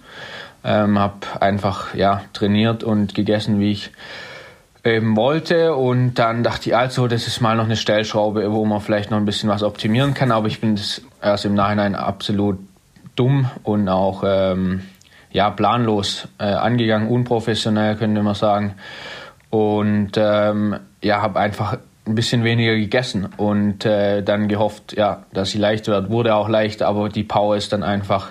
Ähm, 0.62 1.01
habe 1.01 1.26
einfach 1.40 1.94
ja 1.94 2.22
trainiert 2.32 2.84
und 2.84 3.14
gegessen, 3.14 3.59
wie 3.59 3.72
ich 3.72 3.90
eben 4.87 5.16
wollte. 5.16 5.74
Und 5.74 6.14
dann 6.14 6.43
dachte 6.43 6.70
ich, 6.70 6.76
also, 6.76 7.09
das 7.09 7.26
ist 7.26 7.41
mal 7.41 7.57
noch 7.57 7.64
eine 7.64 7.76
Stellschraube, 7.76 8.53
wo 8.53 8.64
man 8.64 8.80
vielleicht 8.80 9.11
noch 9.11 9.18
ein 9.18 9.24
bisschen 9.24 9.49
was 9.49 9.62
optimieren 9.62 10.14
kann. 10.14 10.32
Aber 10.32 10.47
ich 10.47 10.61
bin 10.61 10.76
das 10.76 11.03
erst 11.20 11.45
im 11.45 11.55
Nachhinein 11.55 11.95
absolut 11.95 12.59
dumm 13.16 13.51
und 13.62 13.89
auch 13.89 14.22
ähm, 14.26 14.82
ja, 15.30 15.51
planlos 15.51 16.28
äh, 16.39 16.45
angegangen, 16.45 17.09
unprofessionell 17.09 17.97
könnte 17.97 18.22
man 18.22 18.34
sagen. 18.34 18.74
Und 19.51 20.12
ähm, 20.16 20.76
ja, 21.03 21.22
habe 21.22 21.39
einfach 21.39 21.78
ein 22.07 22.14
bisschen 22.14 22.45
weniger 22.45 22.76
gegessen 22.76 23.28
und 23.37 23.84
äh, 23.84 24.22
dann 24.22 24.49
gehofft, 24.49 24.97
ja, 24.97 25.24
dass 25.32 25.51
sie 25.51 25.59
leicht 25.59 25.89
wird. 25.89 26.11
Wurde 26.11 26.34
auch 26.34 26.49
leicht, 26.49 26.82
aber 26.82 27.09
die 27.09 27.24
Power 27.24 27.57
ist 27.57 27.72
dann 27.72 27.82
einfach 27.82 28.30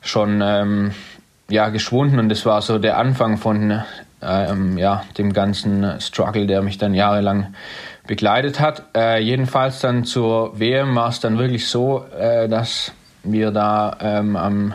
schon 0.00 0.40
ähm, 0.44 0.92
ja, 1.50 1.68
geschwunden 1.70 2.18
und 2.18 2.28
das 2.28 2.46
war 2.46 2.62
so 2.62 2.78
der 2.78 2.98
Anfang 2.98 3.36
von 3.36 3.82
ähm, 4.22 4.78
ja, 4.78 5.04
dem 5.18 5.32
ganzen 5.32 6.00
Struggle, 6.00 6.46
der 6.46 6.62
mich 6.62 6.78
dann 6.78 6.94
jahrelang 6.94 7.54
begleitet 8.06 8.60
hat. 8.60 8.84
Äh, 8.96 9.20
jedenfalls 9.22 9.80
dann 9.80 10.04
zur 10.04 10.58
WM 10.58 10.94
war 10.94 11.08
es 11.08 11.20
dann 11.20 11.38
wirklich 11.38 11.68
so, 11.68 12.04
äh, 12.18 12.48
dass 12.48 12.92
wir 13.22 13.50
da 13.50 13.96
ähm, 14.00 14.36
am 14.36 14.74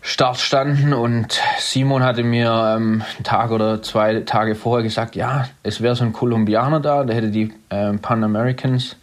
Start 0.00 0.38
standen 0.38 0.92
und 0.92 1.40
Simon 1.58 2.04
hatte 2.04 2.22
mir 2.22 2.48
ähm, 2.48 3.02
einen 3.16 3.24
Tag 3.24 3.50
oder 3.50 3.82
zwei 3.82 4.20
Tage 4.20 4.54
vorher 4.54 4.84
gesagt, 4.84 5.16
ja, 5.16 5.48
es 5.64 5.80
wäre 5.80 5.96
so 5.96 6.04
ein 6.04 6.12
Kolumbianer 6.12 6.78
da, 6.78 7.02
der 7.02 7.16
hätte 7.16 7.30
die 7.30 7.52
ähm, 7.70 7.98
Pan 7.98 8.22
Americans 8.22 8.96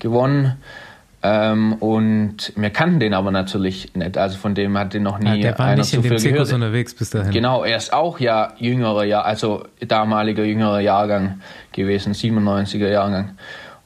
gewonnen. 0.00 0.58
Ähm, 1.22 1.74
und 1.74 2.52
wir 2.56 2.70
kannten 2.70 2.98
den 2.98 3.12
aber 3.12 3.30
natürlich 3.30 3.94
nicht. 3.94 4.16
Also 4.16 4.38
von 4.38 4.54
dem 4.54 4.78
hat 4.78 4.94
den 4.94 5.02
noch 5.02 5.18
nie 5.18 5.36
ja, 5.36 5.50
der 5.50 5.58
war 5.58 5.66
einer 5.66 5.82
nicht 5.82 5.92
in 5.92 6.02
dem 6.02 6.16
Zirkus 6.16 6.52
unterwegs 6.52 6.94
bis 6.94 7.10
dahin. 7.10 7.30
Genau, 7.30 7.62
er 7.62 7.76
ist 7.76 7.92
auch 7.92 8.18
ja 8.20 8.54
jüngerer 8.56 9.04
Jahr, 9.04 9.26
also 9.26 9.64
damaliger 9.86 10.44
jüngerer 10.44 10.80
Jahrgang 10.80 11.40
gewesen, 11.72 12.14
97er 12.14 12.88
Jahrgang. 12.88 13.36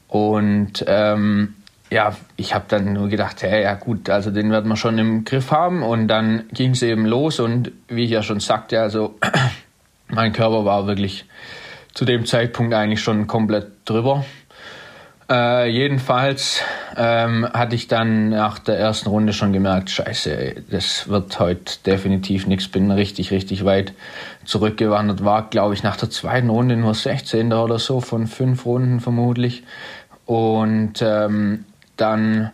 Und 0.07 0.85
ähm, 0.87 1.55
ja, 1.91 2.17
ich 2.37 2.55
habe 2.55 2.67
dann 2.69 2.93
nur 2.93 3.09
gedacht, 3.09 3.43
hey, 3.43 3.65
ja 3.65 3.75
gut, 3.75 4.09
also 4.11 4.31
den 4.31 4.51
wird 4.51 4.65
man 4.65 4.77
schon 4.77 4.99
im 4.99 5.25
Griff 5.25 5.51
haben. 5.51 5.83
Und 5.83 6.07
dann 6.07 6.45
ging 6.53 6.71
es 6.71 6.83
eben 6.83 7.05
los 7.05 7.41
und 7.41 7.73
wie 7.89 8.05
ich 8.05 8.11
ja 8.11 8.23
schon 8.23 8.39
sagte, 8.39 8.81
also 8.81 9.19
mein 10.09 10.33
Körper 10.33 10.65
war 10.65 10.87
wirklich 10.87 11.25
zu 11.95 12.05
dem 12.05 12.27
Zeitpunkt 12.27 12.75
eigentlich 12.75 13.01
schon 13.01 13.27
komplett 13.27 13.69
drüber. 13.85 14.25
Äh, 15.31 15.71
jedenfalls 15.71 16.61
ähm, 16.97 17.49
hatte 17.53 17.75
ich 17.75 17.89
dann 17.89 18.29
nach 18.29 18.59
der 18.59 18.79
ersten 18.79 19.09
Runde 19.09 19.33
schon 19.33 19.55
gemerkt, 19.55 19.89
scheiße, 19.89 20.65
das 20.71 21.09
wird 21.09 21.41
heute 21.41 21.79
definitiv 21.87 22.47
nichts. 22.47 22.69
Bin 22.69 22.91
richtig, 22.91 23.31
richtig 23.31 23.65
weit 23.65 23.95
zurückgewandert. 24.45 25.25
War, 25.25 25.49
glaube 25.49 25.73
ich, 25.73 25.83
nach 25.83 25.97
der 25.97 26.11
zweiten 26.11 26.51
Runde 26.51 26.77
nur 26.77 26.95
16. 26.95 27.53
oder 27.55 27.79
so 27.79 28.01
von 28.01 28.27
fünf 28.27 28.67
Runden 28.67 29.01
vermutlich. 29.01 29.63
Und 30.27 31.01
ähm, 31.01 31.65
dann 31.97 32.51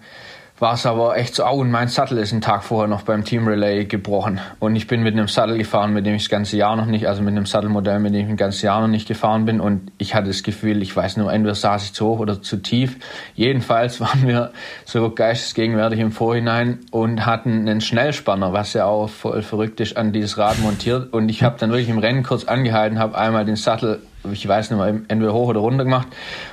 war 0.61 0.75
es 0.75 0.85
aber 0.85 1.17
echt 1.17 1.35
so, 1.35 1.47
oh, 1.47 1.61
und 1.61 1.71
mein 1.71 1.89
Sattel 1.89 2.19
ist 2.19 2.33
einen 2.33 2.43
Tag 2.43 2.63
vorher 2.63 2.87
noch 2.87 3.03
beim 3.03 3.25
Team 3.25 3.49
Relay 3.49 3.87
gebrochen. 3.87 4.41
Und 4.59 4.77
ich 4.77 4.87
bin 4.87 5.03
mit 5.03 5.15
einem 5.15 5.27
Sattel 5.27 5.57
gefahren, 5.57 5.95
mit 5.95 6.05
dem 6.05 6.15
ich 6.15 6.25
das 6.25 6.29
ganze 6.29 6.59
Jahr 6.59 6.77
noch 6.77 6.85
nicht, 6.85 7.09
also 7.09 7.23
mit 7.23 7.33
einem 7.33 7.47
Sattelmodell, 7.47 7.99
mit 7.99 8.13
dem 8.15 8.27
ich 8.27 8.29
ein 8.29 8.37
ganzes 8.37 8.61
Jahr 8.61 8.81
noch 8.83 8.89
nicht 8.89 9.09
gefahren 9.09 9.47
bin. 9.47 9.59
Und 9.61 9.91
ich 9.97 10.15
hatte 10.15 10.29
das 10.29 10.43
Gefühl, 10.43 10.83
ich 10.83 10.95
weiß 10.95 11.17
nur, 11.17 11.33
entweder 11.33 11.55
saß 11.55 11.85
ich 11.87 11.93
zu 11.95 12.07
hoch 12.07 12.19
oder 12.19 12.43
zu 12.43 12.59
tief. 12.59 12.99
Jedenfalls 13.35 14.01
waren 14.01 14.29
wir 14.29 14.53
so 14.85 15.11
geistesgegenwärtig 15.11 15.99
im 15.99 16.13
Vorhinein 16.13 16.81
und 16.91 17.25
hatten 17.25 17.61
einen 17.61 17.81
Schnellspanner, 17.81 18.53
was 18.53 18.75
ja 18.75 18.85
auch 18.85 19.09
voll 19.09 19.43
verrückt 19.43 19.81
ist, 19.81 19.97
an 19.97 20.13
dieses 20.13 20.37
Rad 20.37 20.59
montiert. 20.61 21.13
Und 21.13 21.31
ich 21.31 21.43
habe 21.43 21.57
dann 21.59 21.71
wirklich 21.71 21.89
im 21.89 21.99
Rennen 21.99 22.23
kurz 22.23 22.45
angehalten, 22.45 22.99
habe 22.99 23.17
einmal 23.17 23.47
den 23.47 23.57
Sattel 23.57 24.01
ich 24.31 24.47
weiß 24.47 24.71
nicht 24.71 24.79
mehr, 24.79 25.01
entweder 25.09 25.33
hoch 25.33 25.49
oder 25.49 25.61
runter 25.61 25.85
gemacht 25.85 26.09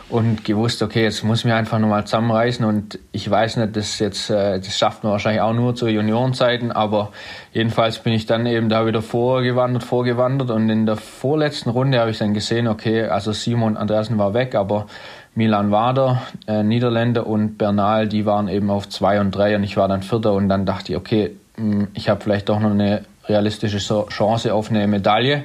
und 0.09 0.45
gewusst, 0.45 0.81
okay, 0.81 1.03
jetzt 1.03 1.23
muss 1.23 1.39
ich 1.39 1.45
mich 1.45 1.53
einfach 1.53 1.79
nochmal 1.79 2.05
zusammenreißen 2.05 2.65
und 2.65 2.99
ich 3.11 3.29
weiß 3.29 3.57
nicht, 3.57 3.75
das 3.75 3.99
jetzt, 3.99 4.29
äh, 4.29 4.59
das 4.59 4.77
schafft 4.77 5.03
man 5.03 5.11
wahrscheinlich 5.11 5.41
auch 5.41 5.53
nur 5.53 5.75
zu 5.75 5.87
Juniorenzeiten, 5.87 6.71
aber 6.71 7.11
jedenfalls 7.51 7.99
bin 7.99 8.13
ich 8.13 8.25
dann 8.25 8.45
eben 8.45 8.69
da 8.69 8.85
wieder 8.85 9.01
vorgewandert, 9.01 9.83
vorgewandert 9.83 10.51
und 10.51 10.69
in 10.69 10.85
der 10.85 10.95
vorletzten 10.95 11.69
Runde 11.69 11.99
habe 11.99 12.11
ich 12.11 12.17
dann 12.17 12.33
gesehen, 12.33 12.67
okay, 12.67 13.03
also 13.03 13.31
Simon 13.31 13.77
Andreasen 13.77 14.17
war 14.17 14.33
weg, 14.33 14.55
aber 14.55 14.87
Milan 15.35 15.69
Wader, 15.69 16.23
äh, 16.47 16.63
Niederländer 16.63 17.27
und 17.27 17.57
Bernal, 17.57 18.07
die 18.07 18.25
waren 18.25 18.47
eben 18.47 18.71
auf 18.71 18.89
zwei 18.89 19.19
und 19.19 19.31
drei 19.31 19.55
und 19.55 19.63
ich 19.63 19.77
war 19.77 19.87
dann 19.87 20.01
Vierter 20.01 20.33
und 20.33 20.49
dann 20.49 20.65
dachte 20.65 20.93
ich, 20.93 20.97
okay, 20.97 21.35
hm, 21.57 21.89
ich 21.93 22.09
habe 22.09 22.21
vielleicht 22.21 22.49
doch 22.49 22.59
noch 22.59 22.71
eine 22.71 23.03
realistische 23.27 23.77
Chance 23.77 24.53
auf 24.53 24.69
eine 24.69 24.87
Medaille. 24.87 25.43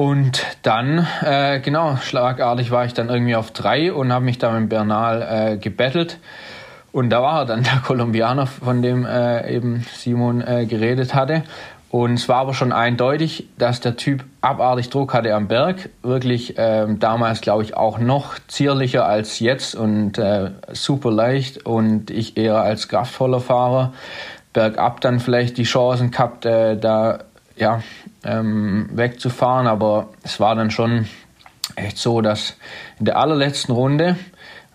Und 0.00 0.46
dann, 0.62 1.06
äh, 1.20 1.60
genau, 1.60 1.96
schlagartig 1.96 2.70
war 2.70 2.86
ich 2.86 2.94
dann 2.94 3.10
irgendwie 3.10 3.36
auf 3.36 3.50
drei 3.50 3.92
und 3.92 4.10
habe 4.14 4.24
mich 4.24 4.38
da 4.38 4.50
mit 4.58 4.70
Bernal 4.70 5.20
äh, 5.20 5.56
gebettelt. 5.58 6.16
Und 6.90 7.10
da 7.10 7.20
war 7.20 7.40
er 7.40 7.44
dann 7.44 7.62
der 7.64 7.82
Kolumbianer, 7.84 8.46
von 8.46 8.80
dem 8.80 9.04
äh, 9.04 9.54
eben 9.54 9.84
Simon 9.92 10.40
äh, 10.40 10.64
geredet 10.64 11.14
hatte. 11.14 11.42
Und 11.90 12.14
es 12.14 12.30
war 12.30 12.36
aber 12.36 12.54
schon 12.54 12.72
eindeutig, 12.72 13.46
dass 13.58 13.80
der 13.80 13.96
Typ 13.96 14.24
abartig 14.40 14.88
Druck 14.88 15.12
hatte 15.12 15.34
am 15.34 15.48
Berg. 15.48 15.90
Wirklich 16.02 16.54
ähm, 16.56 16.98
damals, 16.98 17.42
glaube 17.42 17.64
ich, 17.64 17.76
auch 17.76 17.98
noch 17.98 18.38
zierlicher 18.48 19.04
als 19.04 19.38
jetzt 19.38 19.74
und 19.74 20.16
äh, 20.16 20.52
super 20.72 21.10
leicht. 21.10 21.66
Und 21.66 22.10
ich 22.10 22.38
eher 22.38 22.56
als 22.56 22.88
kraftvoller 22.88 23.40
Fahrer 23.40 23.92
bergab 24.54 25.02
dann 25.02 25.20
vielleicht 25.20 25.58
die 25.58 25.64
Chancen 25.64 26.10
gehabt, 26.10 26.46
äh, 26.46 26.78
da 26.78 27.18
ja, 27.56 27.82
ähm, 28.24 28.88
wegzufahren. 28.92 29.66
Aber 29.66 30.08
es 30.22 30.40
war 30.40 30.54
dann 30.54 30.70
schon 30.70 31.08
echt 31.76 31.98
so, 31.98 32.20
dass 32.20 32.56
in 32.98 33.06
der 33.06 33.16
allerletzten 33.16 33.74
Runde, 33.74 34.16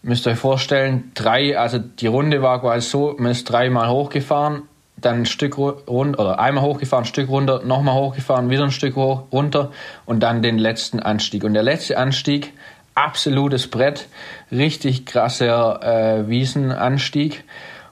müsst 0.02 0.28
ihr 0.28 0.32
euch 0.32 0.40
vorstellen, 0.40 1.12
drei, 1.14 1.58
also 1.58 1.80
die 1.80 2.08
Runde 2.08 2.42
war 2.42 2.62
quasi 2.62 2.90
so, 2.90 3.16
man 3.18 3.32
ist 3.32 3.46
dreimal 3.46 3.90
hochgefahren 3.90 4.64
dann 5.06 5.22
ein 5.22 5.26
Stück 5.26 5.58
runter 5.58 6.20
oder 6.20 6.40
einmal 6.40 6.64
hochgefahren, 6.64 7.04
ein 7.04 7.08
Stück 7.08 7.30
runter, 7.30 7.62
nochmal 7.64 7.96
hochgefahren, 7.96 8.50
wieder 8.50 8.64
ein 8.64 8.72
Stück 8.72 8.96
hoch, 8.96 9.24
runter 9.32 9.72
und 10.06 10.22
dann 10.22 10.42
den 10.42 10.58
letzten 10.58 11.00
Anstieg. 11.00 11.44
Und 11.44 11.54
der 11.54 11.64
letzte 11.64 11.98
Anstieg, 11.98 12.54
absolutes 12.96 13.68
Brett, 13.68 14.08
richtig 14.52 15.06
krasser 15.06 15.82
äh, 15.84 16.28
Wiesenanstieg. 16.28 17.44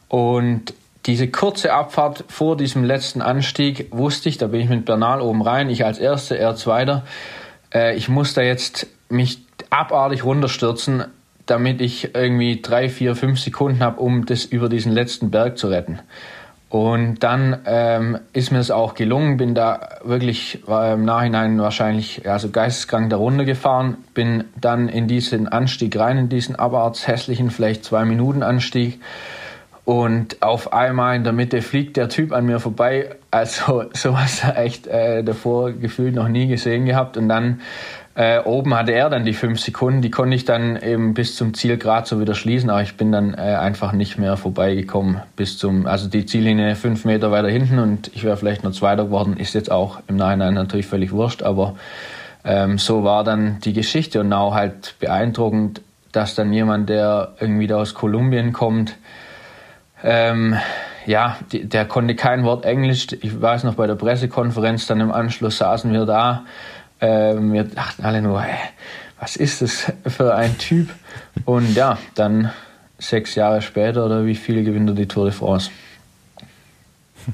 Und 0.07 0.73
diese 1.05 1.27
kurze 1.27 1.73
Abfahrt 1.73 2.23
vor 2.29 2.55
diesem 2.55 2.83
letzten 2.83 3.21
Anstieg 3.21 3.87
wusste 3.91 4.29
ich, 4.29 4.37
da 4.37 4.47
bin 4.47 4.61
ich 4.61 4.69
mit 4.69 4.85
Bernal 4.85 5.21
oben 5.21 5.41
rein, 5.41 5.69
ich 5.69 5.85
als 5.85 5.99
Erster, 5.99 6.37
er 6.37 6.55
Zweiter. 6.55 7.03
Äh, 7.73 7.95
ich 7.95 8.07
muss 8.07 8.33
da 8.33 8.41
jetzt 8.41 8.87
mich 9.09 9.39
abartig 9.69 10.23
runterstürzen, 10.23 11.05
damit 11.45 11.81
ich 11.81 12.15
irgendwie 12.15 12.61
drei, 12.61 12.87
vier, 12.87 13.15
fünf 13.15 13.39
Sekunden 13.39 13.83
habe, 13.83 13.99
um 13.99 14.25
das 14.25 14.45
über 14.45 14.69
diesen 14.69 14.93
letzten 14.93 15.29
Berg 15.29 15.57
zu 15.57 15.67
retten. 15.67 15.99
Und 16.69 17.19
dann 17.19 17.59
ähm, 17.65 18.17
ist 18.31 18.51
mir 18.51 18.57
es 18.57 18.71
auch 18.71 18.95
gelungen, 18.95 19.37
bin 19.37 19.53
da 19.53 19.99
wirklich 20.03 20.63
war 20.65 20.93
im 20.93 21.05
Nachhinein 21.05 21.61
wahrscheinlich 21.61 22.27
also 22.27 22.49
geisteskrank 22.49 23.11
da 23.11 23.17
runtergefahren, 23.17 23.97
bin 24.15 24.45
dann 24.59 24.89
in 24.89 25.07
diesen 25.07 25.47
Anstieg 25.47 25.95
rein, 25.99 26.17
in 26.17 26.29
diesen 26.29 26.55
abarts 26.55 27.07
hässlichen, 27.07 27.51
vielleicht 27.51 27.85
zwei 27.85 28.05
Minuten 28.05 28.41
Anstieg. 28.41 28.99
Und 29.85 30.41
auf 30.41 30.71
einmal 30.71 31.15
in 31.17 31.25
der 31.25 31.33
Mitte 31.33 31.61
fliegt 31.61 31.97
der 31.97 32.07
Typ 32.07 32.31
an 32.31 32.45
mir 32.45 32.59
vorbei. 32.59 33.15
Also 33.31 33.85
sowas 33.93 34.41
echt 34.55 34.87
äh, 34.87 35.23
davor 35.23 35.71
gefühlt 35.71 36.15
noch 36.15 36.29
nie 36.29 36.47
gesehen 36.47 36.85
gehabt. 36.85 37.17
Und 37.17 37.27
dann 37.27 37.59
äh, 38.15 38.39
oben 38.39 38.75
hatte 38.75 38.93
er 38.93 39.09
dann 39.09 39.25
die 39.25 39.33
fünf 39.33 39.59
Sekunden, 39.59 40.03
die 40.03 40.11
konnte 40.11 40.35
ich 40.35 40.45
dann 40.45 40.79
eben 40.79 41.15
bis 41.15 41.35
zum 41.35 41.55
Ziel 41.55 41.77
gerade 41.77 42.07
so 42.07 42.21
wieder 42.21 42.35
schließen, 42.35 42.69
aber 42.69 42.83
ich 42.83 42.95
bin 42.95 43.11
dann 43.11 43.33
äh, 43.33 43.55
einfach 43.55 43.91
nicht 43.91 44.19
mehr 44.19 44.37
vorbeigekommen 44.37 45.21
bis 45.35 45.57
zum, 45.57 45.87
also 45.87 46.07
die 46.07 46.27
Ziellinie 46.27 46.75
fünf 46.75 47.05
Meter 47.05 47.31
weiter 47.31 47.49
hinten. 47.49 47.79
Und 47.79 48.11
ich 48.13 48.23
wäre 48.23 48.37
vielleicht 48.37 48.63
nur 48.63 48.71
Zweiter 48.71 49.05
geworden, 49.05 49.35
ist 49.35 49.55
jetzt 49.55 49.71
auch 49.71 49.99
im 50.07 50.15
Nachhinein 50.15 50.53
natürlich 50.53 50.85
völlig 50.85 51.11
wurscht, 51.11 51.41
aber 51.41 51.75
ähm, 52.45 52.77
so 52.77 53.03
war 53.03 53.23
dann 53.23 53.59
die 53.61 53.73
Geschichte. 53.73 54.19
Und 54.19 54.31
auch 54.31 54.53
halt 54.53 54.95
beeindruckend, 54.99 55.81
dass 56.11 56.35
dann 56.35 56.53
jemand, 56.53 56.89
der 56.89 57.33
irgendwie 57.39 57.65
da 57.65 57.77
aus 57.77 57.95
Kolumbien 57.95 58.53
kommt, 58.53 58.95
ähm, 60.03 60.57
ja, 61.05 61.37
die, 61.51 61.67
der 61.67 61.85
konnte 61.85 62.15
kein 62.15 62.43
Wort 62.43 62.65
Englisch. 62.65 63.07
Ich 63.21 63.41
weiß 63.41 63.63
noch 63.63 63.75
bei 63.75 63.87
der 63.87 63.95
Pressekonferenz, 63.95 64.87
dann 64.87 64.99
im 64.99 65.11
Anschluss 65.11 65.57
saßen 65.57 65.91
wir 65.91 66.05
da 66.05 66.45
ähm, 67.03 67.51
wir 67.51 67.65
dachten 67.65 68.05
alle 68.05 68.21
nur, 68.21 68.41
hey, 68.41 68.69
was 69.19 69.35
ist 69.35 69.61
das 69.61 69.91
für 70.07 70.33
ein 70.35 70.57
Typ? 70.57 70.89
Und 71.43 71.75
ja, 71.75 71.97
dann 72.15 72.51
sechs 72.97 73.35
Jahre 73.35 73.61
später 73.61 74.05
oder 74.05 74.25
wie 74.25 74.35
viele 74.35 74.63
gewinnt 74.63 74.89
er 74.89 74.95
die 74.95 75.07
Tour 75.07 75.25
de 75.25 75.33
France? 75.33 75.69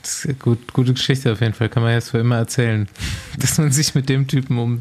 Das 0.00 0.24
ist 0.24 0.40
gut, 0.40 0.72
gute 0.72 0.94
Geschichte 0.94 1.30
auf 1.30 1.42
jeden 1.42 1.52
Fall, 1.52 1.68
kann 1.68 1.82
man 1.82 1.92
jetzt 1.92 2.12
für 2.12 2.18
immer 2.18 2.38
erzählen, 2.38 2.88
dass 3.38 3.58
man 3.58 3.70
sich 3.70 3.94
mit 3.94 4.08
dem 4.08 4.26
Typen 4.26 4.56
um, 4.56 4.80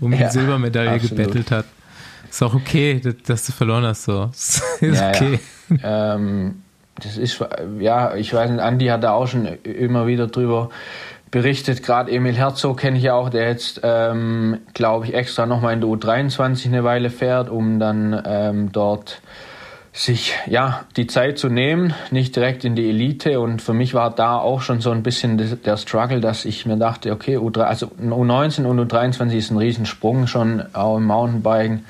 um 0.00 0.12
ja, 0.12 0.26
die 0.26 0.32
Silbermedaille 0.34 0.90
absolut. 0.90 1.16
gebettelt 1.16 1.50
hat. 1.50 1.64
Ist 2.30 2.42
auch 2.42 2.54
okay, 2.54 3.00
dass 3.26 3.46
du 3.46 3.52
verloren 3.52 3.84
hast, 3.84 4.04
so. 4.04 4.30
Ist 4.80 5.00
ja, 5.00 5.08
okay. 5.08 5.40
Ja. 5.82 6.14
Ähm, 6.14 6.62
das 7.02 7.16
ist, 7.16 7.42
ja, 7.78 8.14
ich 8.14 8.34
weiß 8.34 8.50
nicht, 8.50 8.60
Andi 8.60 8.86
hat 8.86 9.04
da 9.04 9.12
auch 9.12 9.26
schon 9.26 9.46
immer 9.64 10.06
wieder 10.06 10.26
drüber 10.26 10.68
berichtet. 11.30 11.82
Gerade 11.82 12.10
Emil 12.10 12.34
Herzog 12.34 12.78
kenne 12.78 12.98
ich 12.98 13.04
ja 13.04 13.14
auch, 13.14 13.30
der 13.30 13.48
jetzt, 13.48 13.80
ähm, 13.82 14.58
glaube 14.74 15.06
ich, 15.06 15.14
extra 15.14 15.46
nochmal 15.46 15.74
in 15.74 15.80
der 15.80 15.88
U23 15.88 16.66
eine 16.66 16.84
Weile 16.84 17.10
fährt, 17.10 17.48
um 17.48 17.78
dann 17.78 18.20
ähm, 18.26 18.72
dort 18.72 19.22
sich 19.92 20.34
ja 20.46 20.84
die 20.96 21.06
Zeit 21.08 21.38
zu 21.38 21.48
nehmen, 21.48 21.94
nicht 22.10 22.36
direkt 22.36 22.64
in 22.64 22.76
die 22.76 22.88
Elite. 22.88 23.40
Und 23.40 23.60
für 23.60 23.74
mich 23.74 23.92
war 23.94 24.10
da 24.10 24.38
auch 24.38 24.60
schon 24.60 24.80
so 24.80 24.90
ein 24.90 25.02
bisschen 25.02 25.36
der 25.64 25.76
Struggle, 25.76 26.20
dass 26.20 26.44
ich 26.44 26.64
mir 26.64 26.76
dachte, 26.76 27.12
okay, 27.12 27.36
U3, 27.36 27.62
also 27.62 27.86
U19 28.00 28.64
und 28.66 28.78
U23 28.80 29.32
ist 29.32 29.50
ein 29.50 29.58
Riesensprung 29.58 30.26
schon 30.26 30.62
auch 30.74 30.96
im 30.96 31.06
Mountainbiken, 31.06 31.84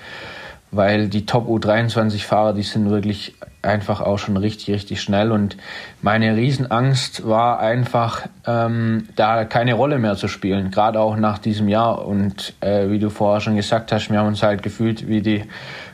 weil 0.71 1.09
die 1.09 1.27
Top 1.27 1.47
U23-Fahrer, 1.47 2.55
die 2.55 2.63
sind 2.63 2.89
wirklich 2.89 3.35
einfach 3.63 4.01
auch 4.01 4.19
schon 4.19 4.39
richtig, 4.39 4.75
richtig 4.75 5.03
schnell. 5.03 5.31
Und 5.31 5.59
meine 6.01 6.37
Riesenangst 6.37 7.27
war 7.27 7.61
einfach, 7.61 8.23
ähm, 8.47 9.09
da 9.17 9.45
keine 9.45 9.75
Rolle 9.75 9.99
mehr 9.99 10.17
zu 10.17 10.29
spielen, 10.29 10.71
gerade 10.71 11.01
auch 11.01 11.17
nach 11.17 11.39
diesem 11.39 11.69
Jahr. 11.69 12.07
Und 12.07 12.55
äh, 12.61 12.89
wie 12.89 12.99
du 12.99 13.11
vorher 13.11 13.41
schon 13.41 13.57
gesagt 13.57 13.93
hast, 13.93 14.11
wir 14.11 14.19
haben 14.19 14.29
uns 14.29 14.43
halt 14.43 14.63
gefühlt 14.63 15.07
wie 15.07 15.21
die 15.21 15.45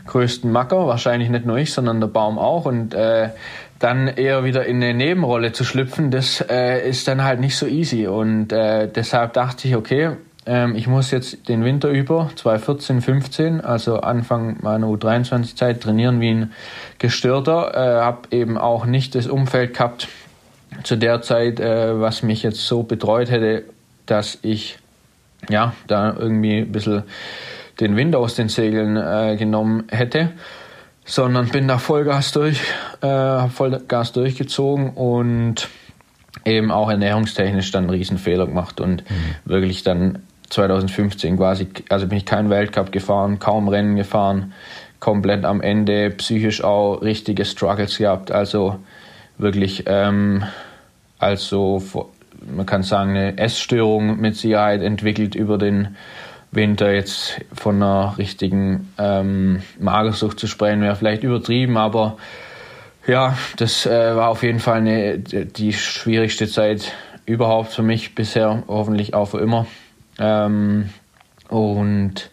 größten 0.06 0.50
Macker, 0.50 0.86
wahrscheinlich 0.86 1.28
nicht 1.28 1.46
nur 1.46 1.56
ich, 1.56 1.72
sondern 1.72 2.00
der 2.00 2.08
Baum 2.08 2.38
auch. 2.38 2.66
Und 2.66 2.94
äh, 2.94 3.30
dann 3.78 4.08
eher 4.08 4.44
wieder 4.44 4.64
in 4.64 4.76
eine 4.76 4.94
Nebenrolle 4.94 5.52
zu 5.52 5.64
schlüpfen, 5.64 6.10
das 6.10 6.44
äh, 6.48 6.88
ist 6.88 7.08
dann 7.08 7.22
halt 7.22 7.40
nicht 7.40 7.56
so 7.56 7.66
easy. 7.66 8.06
Und 8.06 8.52
äh, 8.52 8.88
deshalb 8.88 9.34
dachte 9.34 9.68
ich, 9.68 9.76
okay, 9.76 10.12
ähm, 10.46 10.74
ich 10.76 10.86
muss 10.86 11.10
jetzt 11.10 11.48
den 11.48 11.64
Winter 11.64 11.90
über, 11.90 12.30
2014, 12.34 13.02
15, 13.02 13.60
also 13.60 14.00
Anfang 14.00 14.58
meiner 14.62 14.86
U23-Zeit, 14.86 15.82
trainieren 15.82 16.20
wie 16.20 16.30
ein 16.30 16.52
Gestörter. 16.98 17.74
Äh, 17.74 18.00
habe 18.00 18.28
eben 18.30 18.56
auch 18.56 18.86
nicht 18.86 19.14
das 19.14 19.26
Umfeld 19.26 19.74
gehabt 19.74 20.08
zu 20.82 20.96
der 20.96 21.20
Zeit, 21.22 21.60
äh, 21.60 22.00
was 22.00 22.22
mich 22.22 22.42
jetzt 22.42 22.66
so 22.66 22.82
betreut 22.82 23.30
hätte, 23.30 23.64
dass 24.06 24.38
ich 24.42 24.78
ja 25.48 25.74
da 25.86 26.14
irgendwie 26.16 26.58
ein 26.58 26.72
bisschen 26.72 27.02
den 27.80 27.96
Wind 27.96 28.16
aus 28.16 28.34
den 28.34 28.48
Segeln 28.48 28.96
äh, 28.96 29.36
genommen 29.36 29.84
hätte, 29.90 30.32
sondern 31.04 31.48
bin 31.48 31.68
da 31.68 31.78
Vollgas 31.78 32.32
durch, 32.32 32.60
äh, 33.02 33.06
habe 33.06 33.50
Vollgas 33.50 34.12
durchgezogen 34.12 34.90
und 34.90 35.68
eben 36.44 36.70
auch 36.70 36.90
ernährungstechnisch 36.90 37.70
dann 37.70 37.84
einen 37.84 37.90
Riesenfehler 37.90 38.46
gemacht 38.46 38.80
und 38.80 39.08
mhm. 39.08 39.34
wirklich 39.44 39.82
dann 39.82 40.22
2015 40.50 41.36
quasi, 41.36 41.68
also 41.88 42.06
bin 42.06 42.18
ich 42.18 42.24
keinen 42.24 42.50
Weltcup 42.50 42.92
gefahren, 42.92 43.38
kaum 43.38 43.68
Rennen 43.68 43.96
gefahren, 43.96 44.52
komplett 45.00 45.44
am 45.44 45.60
Ende 45.60 46.10
psychisch 46.10 46.62
auch 46.62 47.02
richtige 47.02 47.44
Struggles 47.44 47.98
gehabt. 47.98 48.30
Also 48.30 48.78
wirklich, 49.38 49.84
ähm, 49.86 50.44
also 51.18 51.82
man 52.54 52.66
kann 52.66 52.82
sagen, 52.82 53.10
eine 53.10 53.38
Essstörung 53.38 54.20
mit 54.20 54.36
Sicherheit 54.36 54.82
entwickelt 54.82 55.34
über 55.34 55.58
den 55.58 55.96
Winter. 56.56 56.92
Jetzt 56.92 57.40
von 57.52 57.76
einer 57.76 58.14
richtigen 58.18 58.92
ähm, 58.98 59.62
Magersucht 59.78 60.40
zu 60.40 60.46
sprechen, 60.46 60.80
wäre 60.80 60.96
vielleicht 60.96 61.22
übertrieben, 61.22 61.76
aber 61.76 62.16
ja, 63.06 63.38
das 63.56 63.86
äh, 63.86 64.16
war 64.16 64.30
auf 64.30 64.42
jeden 64.42 64.58
Fall 64.58 64.78
eine, 64.78 65.18
die 65.18 65.72
schwierigste 65.72 66.48
Zeit 66.48 66.92
überhaupt 67.24 67.72
für 67.72 67.82
mich 67.82 68.14
bisher, 68.14 68.64
hoffentlich 68.66 69.14
auch 69.14 69.26
für 69.26 69.38
immer. 69.38 69.66
Ähm, 70.18 70.90
und 71.48 72.30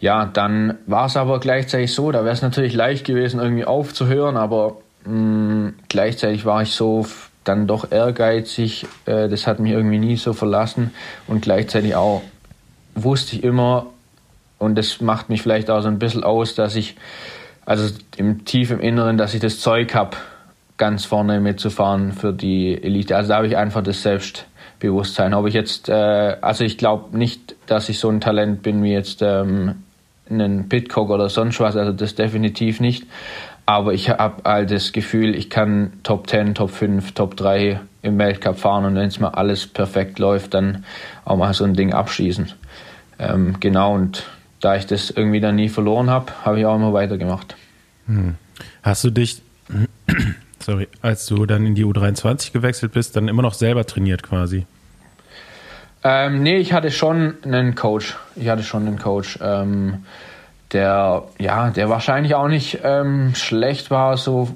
ja, 0.00 0.26
dann 0.26 0.78
war 0.86 1.06
es 1.06 1.16
aber 1.16 1.40
gleichzeitig 1.40 1.92
so, 1.92 2.12
da 2.12 2.24
wäre 2.24 2.34
es 2.34 2.42
natürlich 2.42 2.74
leicht 2.74 3.06
gewesen, 3.06 3.40
irgendwie 3.40 3.64
aufzuhören, 3.64 4.36
aber 4.36 4.76
mh, 5.04 5.12
mm, 5.12 5.74
gleichzeitig 5.88 6.44
war 6.44 6.62
ich 6.62 6.72
so 6.72 7.06
dann 7.44 7.66
doch 7.66 7.90
ehrgeizig, 7.90 8.86
äh, 9.06 9.28
das 9.28 9.46
hat 9.46 9.58
mich 9.58 9.72
irgendwie 9.72 9.98
nie 9.98 10.16
so 10.16 10.34
verlassen 10.34 10.92
und 11.26 11.40
gleichzeitig 11.40 11.94
auch 11.94 12.22
wusste 13.02 13.36
ich 13.36 13.44
immer, 13.44 13.86
und 14.58 14.76
das 14.76 15.00
macht 15.00 15.28
mich 15.28 15.42
vielleicht 15.42 15.70
auch 15.70 15.80
so 15.80 15.88
ein 15.88 15.98
bisschen 15.98 16.24
aus, 16.24 16.54
dass 16.54 16.74
ich, 16.74 16.96
also 17.64 17.94
im 18.16 18.44
tief 18.44 18.70
im 18.70 18.80
Inneren, 18.80 19.18
dass 19.18 19.34
ich 19.34 19.40
das 19.40 19.60
Zeug 19.60 19.94
habe, 19.94 20.16
ganz 20.76 21.04
vorne 21.04 21.40
mitzufahren 21.40 22.12
für 22.12 22.32
die 22.32 22.80
Elite. 22.82 23.16
Also 23.16 23.30
da 23.30 23.36
habe 23.36 23.46
ich 23.46 23.56
einfach 23.56 23.82
das 23.82 24.02
selbst 24.02 24.46
Bewusstsein. 24.78 25.34
Ob 25.34 25.46
ich 25.46 25.54
jetzt, 25.54 25.88
äh, 25.88 26.36
also 26.40 26.64
ich 26.64 26.78
glaube 26.78 27.16
nicht, 27.16 27.56
dass 27.66 27.88
ich 27.88 27.98
so 27.98 28.08
ein 28.08 28.20
Talent 28.20 28.62
bin 28.62 28.82
wie 28.82 28.92
jetzt 28.92 29.22
ähm, 29.22 29.82
einen 30.30 30.68
Pitcock 30.68 31.10
oder 31.10 31.28
sonst 31.28 31.58
was, 31.60 31.76
also 31.76 31.92
das 31.92 32.14
definitiv 32.14 32.80
nicht. 32.80 33.06
Aber 33.66 33.92
ich 33.92 34.08
habe 34.08 34.42
halt 34.44 34.70
das 34.70 34.92
Gefühl, 34.92 35.34
ich 35.34 35.50
kann 35.50 35.92
Top 36.02 36.30
10, 36.30 36.54
Top 36.54 36.70
5, 36.70 37.12
Top 37.12 37.36
3 37.36 37.80
im 38.02 38.18
Weltcup 38.18 38.58
fahren 38.58 38.84
und 38.84 38.94
wenn 38.94 39.08
es 39.08 39.20
mal 39.20 39.30
alles 39.30 39.66
perfekt 39.66 40.18
läuft, 40.18 40.54
dann 40.54 40.84
auch 41.24 41.36
mal 41.36 41.52
so 41.52 41.64
ein 41.64 41.74
Ding 41.74 41.92
abschießen. 41.92 42.52
Ähm, 43.18 43.56
genau, 43.60 43.94
und 43.94 44.24
da 44.60 44.76
ich 44.76 44.86
das 44.86 45.10
irgendwie 45.10 45.40
dann 45.40 45.56
nie 45.56 45.68
verloren 45.68 46.10
habe, 46.10 46.32
habe 46.44 46.60
ich 46.60 46.66
auch 46.66 46.76
immer 46.76 46.92
weitergemacht. 46.92 47.56
Hm. 48.06 48.34
Hast 48.82 49.04
du 49.04 49.10
dich, 49.10 49.42
sorry, 50.60 50.88
als 51.02 51.26
du 51.26 51.46
dann 51.46 51.66
in 51.66 51.74
die 51.74 51.84
U23 51.84 52.52
gewechselt 52.52 52.92
bist, 52.92 53.16
dann 53.16 53.28
immer 53.28 53.42
noch 53.42 53.54
selber 53.54 53.84
trainiert 53.84 54.22
quasi? 54.22 54.66
Ähm, 56.04 56.42
nee, 56.42 56.58
ich 56.58 56.72
hatte 56.72 56.90
schon 56.90 57.34
einen 57.44 57.74
Coach. 57.74 58.16
Ich 58.36 58.48
hatte 58.48 58.62
schon 58.62 58.86
einen 58.86 58.98
Coach, 58.98 59.38
ähm, 59.42 60.04
der, 60.72 61.24
ja, 61.38 61.70
der 61.70 61.88
wahrscheinlich 61.88 62.34
auch 62.34 62.48
nicht 62.48 62.80
ähm, 62.84 63.34
schlecht 63.34 63.90
war, 63.90 64.16
so, 64.16 64.48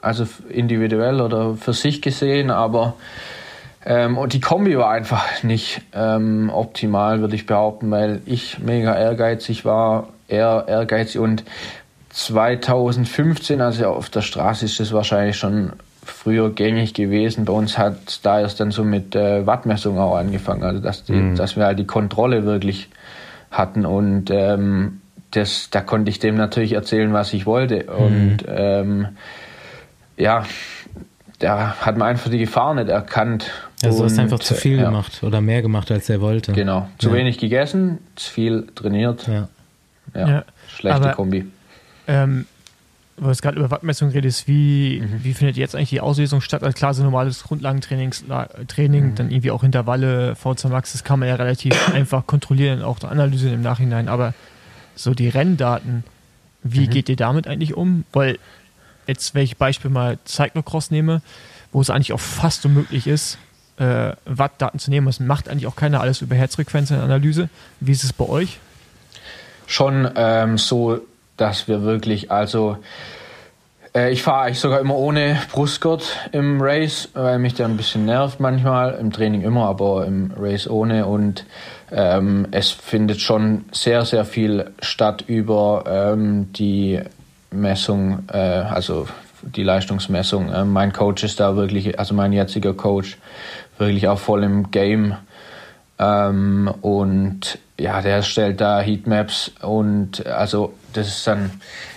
also 0.00 0.26
individuell 0.48 1.20
oder 1.20 1.56
für 1.56 1.72
sich 1.72 2.00
gesehen, 2.00 2.50
aber 2.50 2.94
ähm, 3.84 4.18
und 4.18 4.32
die 4.32 4.40
Kombi 4.40 4.76
war 4.76 4.90
einfach 4.90 5.42
nicht 5.42 5.82
ähm, 5.94 6.50
optimal, 6.52 7.20
würde 7.20 7.34
ich 7.34 7.46
behaupten, 7.46 7.90
weil 7.90 8.20
ich 8.26 8.58
mega 8.58 8.94
ehrgeizig 8.94 9.64
war, 9.64 10.08
er 10.28 10.66
ehrgeizig 10.68 11.18
und 11.18 11.44
2015, 12.10 13.60
also 13.60 13.86
auf 13.86 14.10
der 14.10 14.20
Straße 14.20 14.64
ist 14.64 14.80
das 14.80 14.92
wahrscheinlich 14.92 15.36
schon 15.36 15.72
früher 16.04 16.50
gängig 16.50 16.92
gewesen. 16.92 17.44
Bei 17.44 17.52
uns 17.52 17.78
hat 17.78 18.24
da 18.24 18.40
erst 18.40 18.60
dann 18.60 18.70
so 18.70 18.84
mit 18.84 19.14
äh, 19.14 19.46
Wattmessung 19.46 19.98
auch 19.98 20.16
angefangen, 20.16 20.62
also 20.62 20.80
dass, 20.80 21.04
die, 21.04 21.12
mhm. 21.12 21.36
dass 21.36 21.56
wir 21.56 21.64
halt 21.64 21.78
die 21.78 21.86
Kontrolle 21.86 22.44
wirklich 22.44 22.88
hatten 23.50 23.86
und 23.86 24.30
ähm, 24.30 25.00
das, 25.30 25.70
da 25.70 25.80
konnte 25.80 26.10
ich 26.10 26.18
dem 26.18 26.36
natürlich 26.36 26.72
erzählen, 26.72 27.12
was 27.12 27.32
ich 27.32 27.46
wollte 27.46 27.84
mhm. 27.84 28.04
und 28.04 28.38
ähm, 28.48 29.08
ja, 30.16 30.44
da 31.38 31.76
hat 31.80 31.96
man 31.96 32.08
einfach 32.08 32.30
die 32.30 32.38
Gefahr 32.38 32.74
nicht 32.74 32.88
erkannt. 32.88 33.50
Also 33.82 33.98
du 33.98 34.04
hast 34.04 34.18
einfach 34.18 34.40
zu 34.40 34.54
viel 34.54 34.78
ja. 34.78 34.84
gemacht 34.84 35.22
oder 35.22 35.40
mehr 35.40 35.62
gemacht, 35.62 35.90
als 35.90 36.08
er 36.10 36.20
wollte. 36.20 36.52
Genau, 36.52 36.88
zu 36.98 37.08
ja. 37.08 37.14
wenig 37.14 37.38
gegessen, 37.38 37.98
zu 38.14 38.30
viel 38.30 38.66
trainiert. 38.74 39.26
Ja, 39.26 39.48
ja. 40.14 40.44
schlechte 40.68 41.00
Aber, 41.00 41.12
Kombi. 41.12 41.46
Ähm, 42.06 42.46
weil 43.16 43.34
du 43.34 43.40
gerade 43.40 43.58
über 43.58 43.70
Wattmessung 43.70 44.10
redest, 44.10 44.48
wie, 44.48 45.02
mhm. 45.02 45.24
wie 45.24 45.34
findet 45.34 45.56
jetzt 45.56 45.74
eigentlich 45.74 45.90
die 45.90 46.00
Auslesung 46.00 46.40
statt? 46.40 46.62
Also 46.62 46.74
klar, 46.74 46.94
so 46.94 47.02
normales 47.02 47.42
Grundlagentraining, 47.44 48.12
Training, 48.66 49.10
mhm. 49.10 49.14
dann 49.14 49.30
irgendwie 49.30 49.50
auch 49.50 49.62
Intervalle, 49.62 50.34
VZ 50.36 50.64
Max, 50.64 50.92
das 50.92 51.04
kann 51.04 51.18
man 51.18 51.28
ja 51.28 51.34
relativ 51.34 51.74
einfach 51.94 52.26
kontrollieren, 52.26 52.82
auch 52.82 53.02
analysieren 53.02 53.54
im 53.54 53.62
Nachhinein. 53.62 54.08
Aber 54.08 54.34
so 54.94 55.12
die 55.12 55.28
Renndaten, 55.28 56.04
wie 56.62 56.86
mhm. 56.86 56.90
geht 56.90 57.08
ihr 57.08 57.16
damit 57.16 57.46
eigentlich 57.46 57.74
um? 57.74 58.04
Weil 58.12 58.38
jetzt, 59.06 59.34
wenn 59.34 59.42
ich 59.42 59.58
Beispiel 59.58 59.90
mal 59.90 60.18
Cyclocross 60.26 60.90
nehme, 60.90 61.20
wo 61.72 61.80
es 61.80 61.90
eigentlich 61.90 62.12
auch 62.12 62.20
fast 62.20 62.64
unmöglich 62.64 63.06
ist, 63.06 63.38
äh, 63.80 64.12
Wattdaten 64.26 64.78
zu 64.78 64.90
nehmen, 64.90 65.06
das 65.06 65.20
macht 65.20 65.48
eigentlich 65.48 65.66
auch 65.66 65.76
keiner 65.76 66.00
alles 66.00 66.22
über 66.22 66.34
Herzfrequenz 66.34 66.90
in 66.90 67.00
Analyse. 67.00 67.48
Wie 67.80 67.92
ist 67.92 68.04
es 68.04 68.12
bei 68.12 68.28
euch? 68.28 68.58
Schon 69.66 70.10
ähm, 70.16 70.58
so, 70.58 71.00
dass 71.36 71.66
wir 71.66 71.82
wirklich, 71.82 72.30
also 72.30 72.76
äh, 73.94 74.12
ich 74.12 74.22
fahre 74.22 74.46
eigentlich 74.46 74.60
sogar 74.60 74.80
immer 74.80 74.96
ohne 74.96 75.40
Brustgurt 75.52 76.16
im 76.32 76.60
Race, 76.60 77.08
weil 77.14 77.38
mich 77.38 77.54
der 77.54 77.66
ein 77.66 77.76
bisschen 77.76 78.04
nervt 78.04 78.40
manchmal. 78.40 78.94
Im 78.94 79.12
Training 79.12 79.42
immer, 79.42 79.66
aber 79.66 80.06
im 80.06 80.32
Race 80.36 80.68
ohne. 80.68 81.06
Und 81.06 81.44
ähm, 81.90 82.46
es 82.50 82.70
findet 82.70 83.20
schon 83.20 83.64
sehr, 83.72 84.04
sehr 84.04 84.24
viel 84.24 84.70
statt 84.80 85.24
über 85.26 85.84
ähm, 85.86 86.52
die 86.52 87.00
Messung, 87.50 88.24
äh, 88.32 88.38
also 88.38 89.08
die 89.42 89.62
Leistungsmessung. 89.62 90.52
Äh, 90.52 90.64
mein 90.64 90.92
Coach 90.92 91.24
ist 91.24 91.40
da 91.40 91.56
wirklich, 91.56 91.98
also 91.98 92.14
mein 92.14 92.32
jetziger 92.32 92.74
Coach, 92.74 93.18
wirklich 93.80 94.06
auch 94.08 94.18
voll 94.18 94.44
im 94.44 94.70
Game. 94.70 95.16
Ähm, 95.98 96.72
und 96.80 97.58
ja, 97.78 98.00
der 98.00 98.22
stellt 98.22 98.60
da 98.60 98.80
Heatmaps 98.80 99.52
und 99.62 100.26
also 100.26 100.74
das 100.92 101.08
ist 101.08 101.26
dann, 101.26 101.50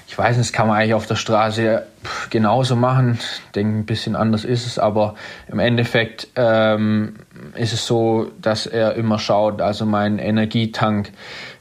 ich 0.08 0.18
weiß 0.18 0.38
nicht, 0.38 0.50
das 0.50 0.54
kann 0.54 0.68
man 0.68 0.78
eigentlich 0.78 0.94
auf 0.94 1.08
der 1.08 1.16
Straße 1.16 1.84
genauso 2.30 2.76
machen. 2.76 3.20
Ich 3.22 3.52
denke, 3.52 3.80
ein 3.80 3.86
bisschen 3.86 4.16
anders 4.16 4.46
ist 4.46 4.66
es, 4.66 4.80
aber 4.80 5.16
im 5.50 5.60
Endeffekt 5.60 6.28
ähm, 6.36 7.16
ist 7.56 7.74
es 7.74 7.86
so, 7.86 8.32
dass 8.42 8.66
er 8.66 8.96
immer 8.96 9.20
schaut, 9.20 9.62
also 9.62 9.86
mein 9.86 10.20
Energietank, 10.20 11.12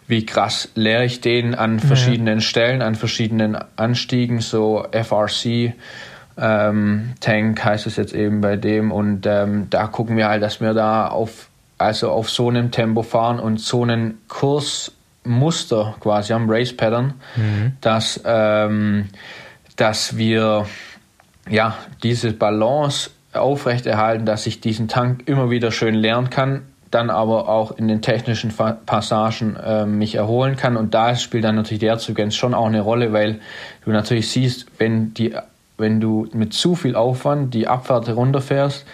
wie 0.08 0.26
krass 0.26 0.68
leere 0.74 1.04
ich 1.04 1.20
den 1.20 1.54
an 1.54 1.80
verschiedenen 1.80 2.38
ja. 2.38 2.44
Stellen, 2.44 2.82
an 2.82 2.96
verschiedenen 2.96 3.56
Anstiegen, 3.76 4.40
so 4.40 4.84
FRC. 4.90 5.74
Ähm, 6.38 7.14
Tank 7.20 7.64
heißt 7.64 7.86
es 7.86 7.96
jetzt 7.96 8.14
eben 8.14 8.40
bei 8.40 8.56
dem 8.56 8.90
und 8.92 9.26
ähm, 9.26 9.68
da 9.70 9.86
gucken 9.86 10.16
wir 10.16 10.28
halt, 10.28 10.42
dass 10.42 10.60
wir 10.60 10.74
da 10.74 11.08
auf 11.08 11.48
also 11.82 12.10
auf 12.10 12.30
so 12.30 12.48
einem 12.48 12.70
Tempo 12.70 13.02
fahren 13.02 13.40
und 13.40 13.60
so 13.60 13.82
einen 13.82 14.18
Kursmuster 14.28 15.96
quasi 16.00 16.32
am 16.32 16.48
Race 16.48 16.74
Pattern, 16.74 17.14
mhm. 17.36 17.72
dass, 17.80 18.20
ähm, 18.24 19.08
dass 19.76 20.16
wir 20.16 20.66
ja 21.48 21.76
diese 22.02 22.32
Balance 22.32 23.10
aufrechterhalten, 23.32 24.26
dass 24.26 24.46
ich 24.46 24.60
diesen 24.60 24.88
Tank 24.88 25.24
immer 25.26 25.50
wieder 25.50 25.72
schön 25.72 25.94
lernen 25.94 26.30
kann, 26.30 26.62
dann 26.90 27.10
aber 27.10 27.48
auch 27.48 27.72
in 27.72 27.88
den 27.88 28.02
technischen 28.02 28.52
Passagen 28.52 29.56
äh, 29.56 29.86
mich 29.86 30.14
erholen 30.14 30.56
kann. 30.56 30.76
Und 30.76 30.92
da 30.94 31.16
spielt 31.16 31.44
dann 31.44 31.56
natürlich 31.56 31.80
der 31.80 31.90
Herzfrequenz 31.90 32.34
schon 32.34 32.52
auch 32.52 32.66
eine 32.66 32.82
Rolle, 32.82 33.12
weil 33.12 33.40
du 33.84 33.90
natürlich 33.90 34.28
siehst, 34.28 34.66
wenn, 34.78 35.14
die, 35.14 35.34
wenn 35.78 36.00
du 36.00 36.28
mit 36.32 36.52
zu 36.52 36.74
viel 36.74 36.96
Aufwand 36.96 37.54
die 37.54 37.68
Abfahrt 37.68 38.08
runterfährst, 38.08 38.86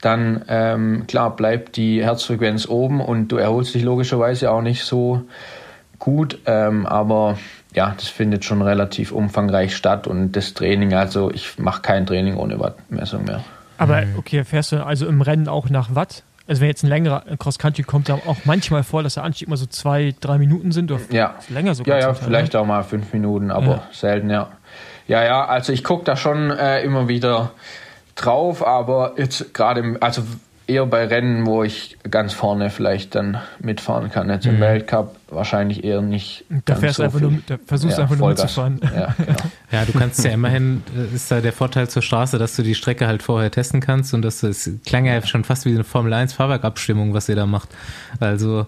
dann 0.00 0.44
ähm, 0.48 1.04
klar 1.06 1.34
bleibt 1.34 1.76
die 1.76 2.02
Herzfrequenz 2.02 2.68
oben 2.68 3.00
und 3.00 3.28
du 3.28 3.36
erholst 3.36 3.74
dich 3.74 3.82
logischerweise 3.82 4.50
auch 4.50 4.62
nicht 4.62 4.84
so 4.84 5.22
gut, 5.98 6.38
ähm, 6.46 6.86
aber 6.86 7.38
ja, 7.74 7.94
das 7.96 8.08
findet 8.08 8.44
schon 8.44 8.62
relativ 8.62 9.12
umfangreich 9.12 9.74
statt 9.74 10.06
und 10.06 10.32
das 10.32 10.54
Training, 10.54 10.94
also 10.94 11.30
ich 11.30 11.58
mache 11.58 11.82
kein 11.82 12.06
Training 12.06 12.36
ohne 12.36 12.58
Wattmessung 12.58 13.24
mehr. 13.24 13.44
Aber 13.78 14.02
okay, 14.16 14.44
fährst 14.44 14.72
du 14.72 14.84
also 14.84 15.06
im 15.06 15.20
Rennen 15.20 15.48
auch 15.48 15.68
nach 15.68 15.94
Watt? 15.94 16.22
Also 16.48 16.60
wenn 16.60 16.68
jetzt 16.68 16.84
ein 16.84 16.88
längerer 16.88 17.24
Cross-Country 17.38 17.82
kommt, 17.82 18.08
ja 18.08 18.14
auch 18.14 18.36
manchmal 18.44 18.84
vor, 18.84 19.02
dass 19.02 19.14
der 19.14 19.24
Anstieg 19.24 19.48
immer 19.48 19.56
so 19.56 19.66
zwei, 19.66 20.14
drei 20.20 20.38
Minuten 20.38 20.70
sind 20.70 20.92
oder 20.92 21.00
ja. 21.10 21.34
länger 21.48 21.74
sogar. 21.74 21.98
Ja, 21.98 22.08
ja, 22.08 22.14
vielleicht 22.14 22.54
ne? 22.54 22.60
auch 22.60 22.66
mal 22.66 22.84
fünf 22.84 23.12
Minuten, 23.12 23.50
aber 23.50 23.66
ja. 23.66 23.88
selten, 23.92 24.30
ja. 24.30 24.48
Ja, 25.08 25.24
ja, 25.24 25.44
also 25.44 25.72
ich 25.72 25.84
gucke 25.84 26.04
da 26.04 26.16
schon 26.16 26.50
äh, 26.50 26.82
immer 26.82 27.08
wieder 27.08 27.52
drauf, 28.16 28.66
aber 28.66 29.14
jetzt 29.16 29.54
gerade, 29.54 29.96
also 30.00 30.22
eher 30.66 30.86
bei 30.86 31.06
Rennen, 31.06 31.46
wo 31.46 31.62
ich 31.62 31.96
ganz 32.10 32.32
vorne 32.32 32.70
vielleicht 32.70 33.14
dann 33.14 33.40
mitfahren 33.60 34.10
kann. 34.10 34.28
Jetzt 34.28 34.46
im 34.46 34.56
mhm. 34.56 34.60
Weltcup 34.60 35.16
wahrscheinlich 35.28 35.84
eher 35.84 36.00
nicht. 36.00 36.44
Da 36.64 36.74
fährst 36.74 36.96
so 36.96 37.04
einfach 37.04 37.18
viel. 37.18 37.28
nur, 37.28 37.40
da 37.46 37.56
versuchst 37.64 37.98
ja, 37.98 38.04
einfach 38.04 38.16
nur 38.16 38.28
mitzufahren. 38.28 38.80
Ja, 38.82 39.14
genau. 39.16 39.38
ja, 39.70 39.84
du 39.84 39.92
kannst 39.92 40.24
ja 40.24 40.32
immerhin, 40.32 40.82
äh, 40.96 41.14
ist 41.14 41.30
da 41.30 41.40
der 41.40 41.52
Vorteil 41.52 41.88
zur 41.88 42.02
Straße, 42.02 42.38
dass 42.38 42.56
du 42.56 42.62
die 42.62 42.74
Strecke 42.74 43.06
halt 43.06 43.22
vorher 43.22 43.50
testen 43.50 43.80
kannst 43.80 44.12
und 44.12 44.22
das, 44.22 44.40
das 44.40 44.68
klang 44.84 45.04
ja 45.04 45.24
schon 45.24 45.44
fast 45.44 45.66
wie 45.66 45.70
eine 45.70 45.84
Formel 45.84 46.12
1 46.12 46.32
Fahrwerkabstimmung, 46.32 47.14
was 47.14 47.28
ihr 47.28 47.36
da 47.36 47.46
macht. 47.46 47.68
Also 48.18 48.66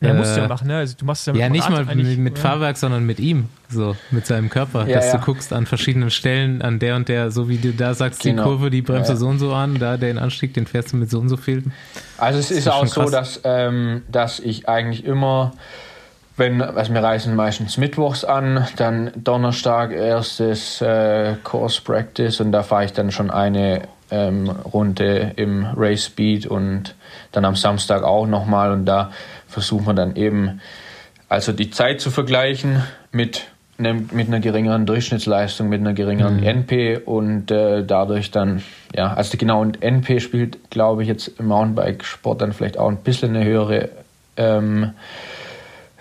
ja, 0.00 0.14
musst 0.14 0.36
du 0.36 0.40
ja 0.40 0.46
äh, 0.46 0.48
machen, 0.48 0.68
ne? 0.68 0.76
Also 0.76 0.96
du 0.96 1.04
machst 1.04 1.26
ja, 1.26 1.34
ja 1.34 1.48
nicht 1.48 1.68
mal 1.68 1.84
mit, 1.84 2.18
mit 2.18 2.36
ja. 2.36 2.42
Fahrwerk, 2.42 2.76
sondern 2.76 3.04
mit 3.04 3.18
ihm, 3.18 3.48
so, 3.68 3.96
mit 4.10 4.26
seinem 4.26 4.48
Körper. 4.48 4.86
Ja, 4.86 4.96
dass 4.96 5.06
ja. 5.06 5.18
du 5.18 5.24
guckst 5.24 5.52
an 5.52 5.66
verschiedenen 5.66 6.10
Stellen, 6.10 6.62
an 6.62 6.78
der 6.78 6.94
und 6.94 7.08
der, 7.08 7.32
so 7.32 7.48
wie 7.48 7.58
du 7.58 7.72
da 7.72 7.94
sagst, 7.94 8.22
genau. 8.22 8.42
die 8.42 8.48
Kurve, 8.48 8.70
die 8.70 8.82
bremst 8.82 9.10
du 9.10 9.16
so 9.16 9.26
und 9.26 9.40
so 9.40 9.52
an, 9.52 9.78
da 9.78 9.96
den 9.96 10.18
Anstieg, 10.18 10.54
den 10.54 10.66
fährst 10.66 10.92
du 10.92 10.96
mit 10.96 11.10
so 11.10 11.18
und 11.18 11.28
so 11.28 11.36
viel. 11.36 11.64
Also 12.16 12.38
es 12.38 12.52
ist, 12.52 12.58
ist 12.58 12.68
auch 12.68 12.86
so, 12.86 13.10
dass, 13.10 13.40
ähm, 13.42 14.02
dass 14.10 14.38
ich 14.38 14.68
eigentlich 14.68 15.04
immer, 15.04 15.52
wenn, 16.36 16.62
also 16.62 16.94
wir 16.94 17.02
reisen 17.02 17.34
meistens 17.34 17.76
mittwochs 17.76 18.24
an, 18.24 18.68
dann 18.76 19.10
Donnerstag 19.16 19.90
erstes 19.90 20.80
äh, 20.80 21.34
Course 21.42 21.82
Practice 21.82 22.40
und 22.40 22.52
da 22.52 22.62
fahre 22.62 22.84
ich 22.84 22.92
dann 22.92 23.10
schon 23.10 23.32
eine 23.32 23.82
ähm, 24.10 24.48
Runde 24.48 25.32
im 25.36 25.66
Race 25.76 26.06
Speed 26.06 26.46
und 26.46 26.94
dann 27.32 27.44
am 27.44 27.56
Samstag 27.56 28.02
auch 28.02 28.26
nochmal 28.26 28.72
und 28.72 28.86
da 28.86 29.10
versuchen 29.48 29.86
wir 29.86 29.94
dann 29.94 30.14
eben 30.16 30.60
also 31.28 31.52
die 31.52 31.70
Zeit 31.70 32.00
zu 32.00 32.10
vergleichen 32.10 32.82
mit, 33.12 33.46
einem, 33.78 34.08
mit 34.12 34.28
einer 34.28 34.40
geringeren 34.40 34.86
Durchschnittsleistung, 34.86 35.68
mit 35.68 35.80
einer 35.80 35.92
geringeren 35.92 36.38
mhm. 36.38 36.46
NP 36.46 37.02
und 37.04 37.50
äh, 37.50 37.84
dadurch 37.84 38.30
dann, 38.30 38.62
ja, 38.94 39.12
also 39.12 39.36
genau, 39.36 39.60
und 39.60 39.82
NP 39.82 40.20
spielt, 40.20 40.70
glaube 40.70 41.02
ich, 41.02 41.08
jetzt 41.08 41.28
im 41.38 41.46
Mountainbike-Sport 41.46 42.42
dann 42.42 42.52
vielleicht 42.52 42.78
auch 42.78 42.88
ein 42.88 42.98
bisschen 42.98 43.34
eine 43.34 43.44
höhere, 43.44 43.90
ähm, 44.36 44.92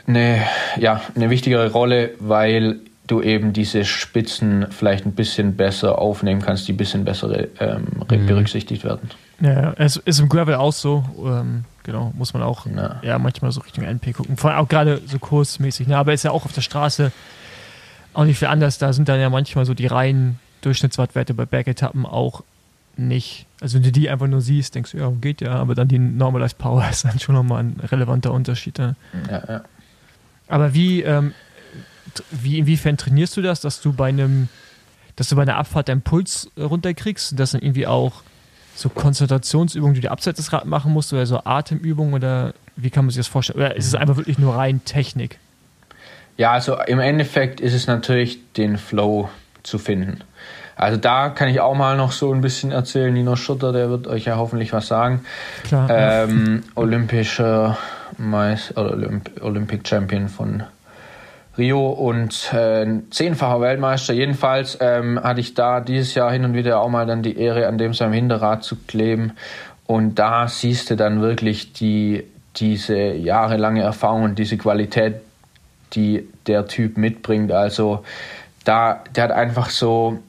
eine, 0.07 0.41
ja, 0.77 1.01
eine 1.15 1.29
wichtigere 1.29 1.71
Rolle, 1.71 2.11
weil 2.19 2.79
du 3.07 3.21
eben 3.21 3.53
diese 3.53 3.85
Spitzen 3.85 4.67
vielleicht 4.69 5.05
ein 5.05 5.13
bisschen 5.13 5.55
besser 5.55 5.97
aufnehmen 5.97 6.41
kannst, 6.41 6.67
die 6.67 6.73
ein 6.73 6.77
bisschen 6.77 7.05
besser 7.05 7.47
ähm, 7.59 7.87
mhm. 8.09 8.25
berücksichtigt 8.25 8.83
werden. 8.83 9.09
Ja, 9.39 9.73
es 9.77 9.97
ist 9.97 10.19
im 10.19 10.29
Gravel 10.29 10.55
auch 10.55 10.73
so. 10.73 11.05
Ähm, 11.25 11.63
genau, 11.83 12.11
muss 12.15 12.33
man 12.33 12.43
auch 12.43 12.65
ja. 12.65 12.99
ja. 13.01 13.19
manchmal 13.19 13.51
so 13.51 13.61
Richtung 13.61 13.83
NP 13.83 14.13
gucken. 14.13 14.37
Vor 14.37 14.51
allem 14.51 14.59
auch 14.59 14.67
gerade 14.67 15.01
so 15.05 15.19
kursmäßig. 15.19 15.87
Ne? 15.87 15.97
Aber 15.97 16.13
ist 16.13 16.23
ja 16.23 16.31
auch 16.31 16.45
auf 16.45 16.53
der 16.53 16.61
Straße 16.61 17.11
auch 18.13 18.25
nicht 18.25 18.39
viel 18.39 18.47
anders. 18.47 18.77
Da 18.77 18.93
sind 18.93 19.07
dann 19.09 19.19
ja 19.19 19.29
manchmal 19.29 19.65
so 19.65 19.73
die 19.73 19.87
reinen 19.87 20.39
Durchschnittswattwerte 20.61 21.33
bei 21.33 21.45
Bergetappen 21.45 22.05
auch 22.05 22.43
nicht. 22.97 23.45
Also 23.61 23.75
wenn 23.75 23.83
du 23.83 23.91
die 23.91 24.09
einfach 24.09 24.27
nur 24.27 24.41
siehst, 24.41 24.73
denkst 24.75 24.91
du, 24.91 24.97
ja, 24.97 25.11
geht 25.21 25.41
ja, 25.41 25.53
aber 25.53 25.75
dann 25.75 25.87
die 25.87 25.99
Normalized 25.99 26.57
Power 26.57 26.87
ist 26.91 27.05
dann 27.05 27.19
schon 27.19 27.35
nochmal 27.35 27.63
ein 27.63 27.79
relevanter 27.79 28.33
Unterschied. 28.33 28.79
Ne? 28.79 28.95
Ja, 29.29 29.43
ja. 29.47 29.61
Aber 30.47 30.73
wie, 30.73 31.03
ähm, 31.03 31.33
wie, 32.31 32.59
inwiefern 32.59 32.97
trainierst 32.97 33.37
du 33.37 33.41
das, 33.41 33.61
dass 33.61 33.81
du 33.81 33.93
bei 33.93 34.09
einem 34.09 34.49
dass 35.17 35.29
du 35.29 35.35
bei 35.35 35.41
einer 35.41 35.57
Abfahrt 35.57 35.89
deinen 35.89 36.03
Puls 36.03 36.49
runterkriegst 36.57 37.31
und 37.31 37.39
das 37.39 37.51
dann 37.51 37.61
irgendwie 37.61 37.87
auch 37.87 38.21
so 38.75 38.89
Konzentrationsübungen, 38.89 39.95
die 39.95 40.01
du 40.01 40.11
abseits 40.11 40.37
des 40.37 40.53
Rad 40.53 40.65
machen 40.65 40.93
musst 40.93 41.11
oder 41.11 41.25
so 41.25 41.41
Atemübungen 41.43 42.13
oder 42.13 42.53
wie 42.75 42.91
kann 42.91 43.05
man 43.05 43.09
sich 43.09 43.17
das 43.17 43.27
vorstellen? 43.27 43.57
Oder 43.57 43.75
ist 43.75 43.87
es 43.87 43.95
einfach 43.95 44.17
wirklich 44.17 44.37
nur 44.37 44.55
rein 44.55 44.85
Technik? 44.85 45.39
Ja, 46.37 46.51
also 46.51 46.77
im 46.85 46.99
Endeffekt 46.99 47.59
ist 47.59 47.73
es 47.73 47.87
natürlich 47.87 48.39
den 48.53 48.77
Flow 48.77 49.29
zu 49.63 49.79
finden. 49.79 50.21
Also 50.75 50.97
da 50.97 51.29
kann 51.29 51.49
ich 51.49 51.59
auch 51.59 51.73
mal 51.73 51.97
noch 51.97 52.11
so 52.11 52.31
ein 52.31 52.41
bisschen 52.41 52.71
erzählen. 52.71 53.11
Nino 53.11 53.35
Schutter, 53.35 53.73
der 53.73 53.89
wird 53.89 54.05
euch 54.05 54.25
ja 54.25 54.37
hoffentlich 54.37 54.73
was 54.73 54.85
sagen. 54.85 55.25
Klar. 55.63 55.89
Ähm, 55.89 56.61
olympischer 56.75 57.79
Meister 58.19 58.79
oder 58.79 58.91
Olymp 58.91 59.31
Olympic 59.41 59.87
Champion 59.89 60.29
von 60.29 60.63
Rio 61.57 61.89
und 61.89 62.53
äh, 62.53 62.85
zehnfacher 63.09 63.61
Weltmeister. 63.61 64.13
Jedenfalls 64.13 64.77
ähm, 64.79 65.19
hatte 65.21 65.39
ich 65.39 65.53
da 65.53 65.79
dieses 65.79 66.13
Jahr 66.13 66.31
hin 66.31 66.45
und 66.45 66.53
wieder 66.53 66.81
auch 66.81 66.89
mal 66.89 67.05
dann 67.05 67.23
die 67.23 67.37
Ehre, 67.37 67.67
an 67.67 67.77
dem 67.77 67.93
seinem 67.93 68.13
Hinterrad 68.13 68.63
zu 68.63 68.75
kleben. 68.87 69.33
Und 69.85 70.15
da 70.15 70.47
siehst 70.47 70.89
du 70.89 70.95
dann 70.95 71.21
wirklich 71.21 71.73
die, 71.73 72.25
diese 72.57 72.97
jahrelange 72.97 73.81
Erfahrung 73.81 74.23
und 74.23 74.39
diese 74.39 74.57
Qualität, 74.57 75.15
die 75.93 76.27
der 76.45 76.67
Typ 76.67 76.97
mitbringt. 76.97 77.51
Also 77.51 78.03
da, 78.63 79.03
der 79.15 79.25
hat 79.25 79.31
einfach 79.31 79.69
so 79.69 80.19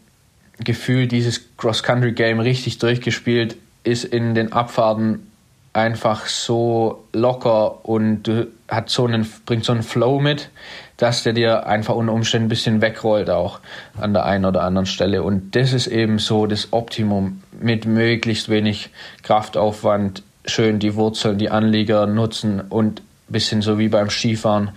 gefühlt 0.59 1.12
dieses 1.12 1.57
Cross-Country-Game 1.57 2.41
richtig 2.41 2.79
durchgespielt, 2.79 3.57
ist 3.85 4.05
in 4.05 4.35
den 4.35 4.53
Abfahrten 4.53 5.31
einfach 5.72 6.26
so 6.26 7.05
locker 7.12 7.85
und 7.85 8.31
hat 8.68 8.91
so 8.91 9.07
einen, 9.07 9.31
bringt 9.47 9.64
so 9.64 9.72
einen 9.72 9.83
Flow 9.83 10.20
mit, 10.20 10.51
dass 10.99 11.22
der 11.22 11.32
dir 11.32 11.66
einfach 11.66 11.94
unter 11.94 12.12
Umständen 12.12 12.46
ein 12.46 12.51
bisschen 12.51 12.82
wegrollt 12.82 13.30
auch 13.30 13.61
an 13.99 14.12
der 14.12 14.26
einen 14.26 14.44
oder 14.44 14.62
anderen 14.62 14.86
Stelle. 14.86 15.22
Und 15.22 15.55
das 15.57 15.72
ist 15.72 15.86
eben 15.86 16.18
so 16.18 16.46
das 16.46 16.72
Optimum 16.72 17.42
mit 17.59 17.86
möglichst 17.86 18.49
wenig 18.49 18.90
Kraftaufwand, 19.22 20.22
schön 20.44 20.80
die 20.80 20.96
Wurzeln, 20.96 21.38
die 21.38 21.51
Anlieger 21.51 22.07
nutzen 22.07 22.61
und 22.61 23.01
ein 23.01 23.32
bisschen 23.32 23.62
so 23.62 23.78
wie 23.78 23.88
beim 23.88 24.11
Skifahren, 24.11 24.70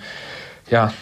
ja, 0.69 0.93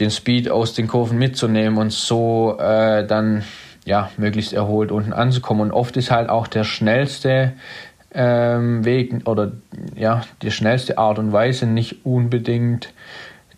den 0.00 0.10
Speed 0.10 0.50
aus 0.50 0.72
den 0.72 0.88
Kurven 0.88 1.18
mitzunehmen 1.18 1.78
und 1.78 1.92
so 1.92 2.56
äh, 2.58 3.06
dann 3.06 3.44
ja, 3.84 4.10
möglichst 4.16 4.54
erholt 4.54 4.90
unten 4.90 5.12
anzukommen. 5.12 5.64
Und 5.64 5.72
oft 5.72 5.96
ist 5.98 6.10
halt 6.10 6.30
auch 6.30 6.46
der 6.46 6.64
schnellste 6.64 7.52
ähm, 8.14 8.84
Weg 8.86 9.28
oder 9.28 9.52
ja, 9.94 10.22
die 10.40 10.50
schnellste 10.50 10.96
Art 10.96 11.18
und 11.18 11.32
Weise 11.32 11.66
nicht 11.66 12.06
unbedingt 12.06 12.92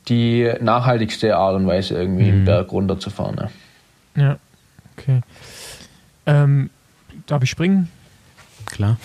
die 0.09 0.53
nachhaltigste 0.61 1.37
Art 1.37 1.57
und 1.57 1.67
Weise, 1.67 1.95
irgendwie 1.95 2.25
mhm. 2.25 2.37
den 2.37 2.45
Berg 2.45 2.73
runterzufahren. 2.73 3.37
Ne? 3.37 3.51
Ja, 4.17 4.39
okay. 4.97 5.21
Ähm, 6.27 6.71
darf 7.27 7.43
ich 7.43 7.51
springen? 7.51 7.91
Klar. 8.67 8.99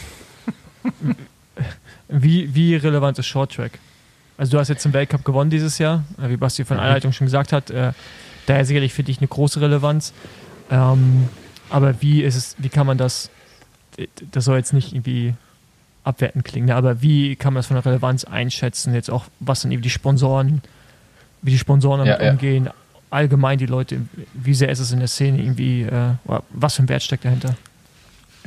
Wie, 2.09 2.55
wie 2.55 2.75
relevant 2.75 3.19
ist 3.19 3.27
Short 3.27 3.53
Track? 3.53 3.73
Also 4.37 4.53
du 4.53 4.59
hast 4.59 4.69
jetzt 4.69 4.83
den 4.83 4.93
Weltcup 4.93 5.23
gewonnen 5.23 5.51
dieses 5.51 5.77
Jahr, 5.77 6.03
wie 6.17 6.37
Basti 6.37 6.65
von 6.65 6.79
Einleitung 6.79 7.11
schon 7.11 7.27
gesagt 7.27 7.53
hat. 7.53 7.69
Äh, 7.69 7.91
daher 8.47 8.65
sicherlich 8.65 8.93
für 8.93 9.03
dich 9.03 9.19
eine 9.19 9.27
große 9.27 9.61
Relevanz. 9.61 10.13
Ähm, 10.71 11.29
aber 11.69 12.01
wie 12.01 12.23
ist 12.23 12.35
es, 12.35 12.55
wie 12.57 12.69
kann 12.69 12.87
man 12.87 12.97
das, 12.97 13.29
das 14.31 14.45
soll 14.45 14.57
jetzt 14.57 14.73
nicht 14.73 14.93
irgendwie 14.93 15.35
abwertend 16.03 16.45
klingen, 16.45 16.67
ne? 16.67 16.75
aber 16.75 17.03
wie 17.03 17.35
kann 17.35 17.53
man 17.53 17.59
das 17.59 17.67
von 17.67 17.75
der 17.75 17.85
Relevanz 17.85 18.23
einschätzen? 18.23 18.95
Jetzt 18.95 19.11
auch, 19.11 19.25
was 19.39 19.61
dann 19.61 19.71
eben 19.71 19.83
die 19.83 19.89
Sponsoren, 19.91 20.61
wie 21.41 21.51
die 21.51 21.57
Sponsoren 21.57 22.05
damit 22.05 22.21
ja, 22.21 22.31
umgehen, 22.31 22.65
ja. 22.65 22.73
allgemein 23.09 23.57
die 23.57 23.65
Leute, 23.65 24.01
wie 24.33 24.53
sehr 24.53 24.69
ist 24.69 24.79
es 24.79 24.91
in 24.91 24.99
der 24.99 25.07
Szene 25.07 25.41
irgendwie, 25.41 25.83
äh, 25.83 26.13
was 26.49 26.75
für 26.75 26.83
ein 26.83 26.89
Wert 26.89 27.03
steckt 27.03 27.25
dahinter? 27.25 27.55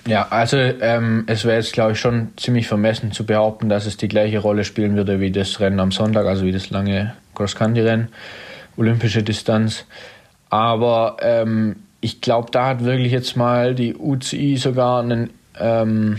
Ja, 0.06 0.26
also 0.30 0.56
ähm, 0.56 1.24
es 1.28 1.44
wäre 1.44 1.56
jetzt, 1.56 1.72
glaube 1.72 1.92
ich, 1.92 2.00
schon 2.00 2.32
ziemlich 2.36 2.66
vermessen 2.66 3.12
zu 3.12 3.24
behaupten, 3.24 3.68
dass 3.68 3.86
es 3.86 3.96
die 3.96 4.08
gleiche 4.08 4.40
Rolle 4.40 4.64
spielen 4.64 4.96
würde 4.96 5.20
wie 5.20 5.30
das 5.30 5.60
Rennen 5.60 5.78
am 5.78 5.92
Sonntag, 5.92 6.26
also 6.26 6.44
wie 6.44 6.50
das 6.50 6.70
lange 6.70 7.14
Cross-Country-Rennen, 7.34 8.08
olympische 8.76 9.22
Distanz. 9.22 9.84
Aber 10.50 11.18
ähm, 11.20 11.76
ich 12.00 12.20
glaube, 12.20 12.50
da 12.50 12.66
hat 12.66 12.84
wirklich 12.84 13.12
jetzt 13.12 13.36
mal 13.36 13.76
die 13.76 13.94
UCI 13.94 14.56
sogar 14.56 15.00
einen, 15.00 15.30
ähm, 15.58 16.18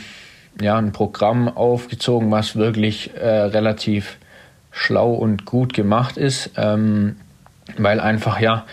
ja, 0.61 0.77
ein 0.77 0.93
Programm 0.93 1.49
aufgezogen, 1.49 2.31
was 2.31 2.55
wirklich 2.55 3.13
äh, 3.15 3.27
relativ 3.27 4.17
schlau 4.73 5.11
und 5.13 5.45
gut 5.45 5.73
gemacht 5.73 6.17
ist, 6.17 6.51
ähm, 6.57 7.15
weil 7.77 7.99
einfach 7.99 8.39
ja 8.39 8.65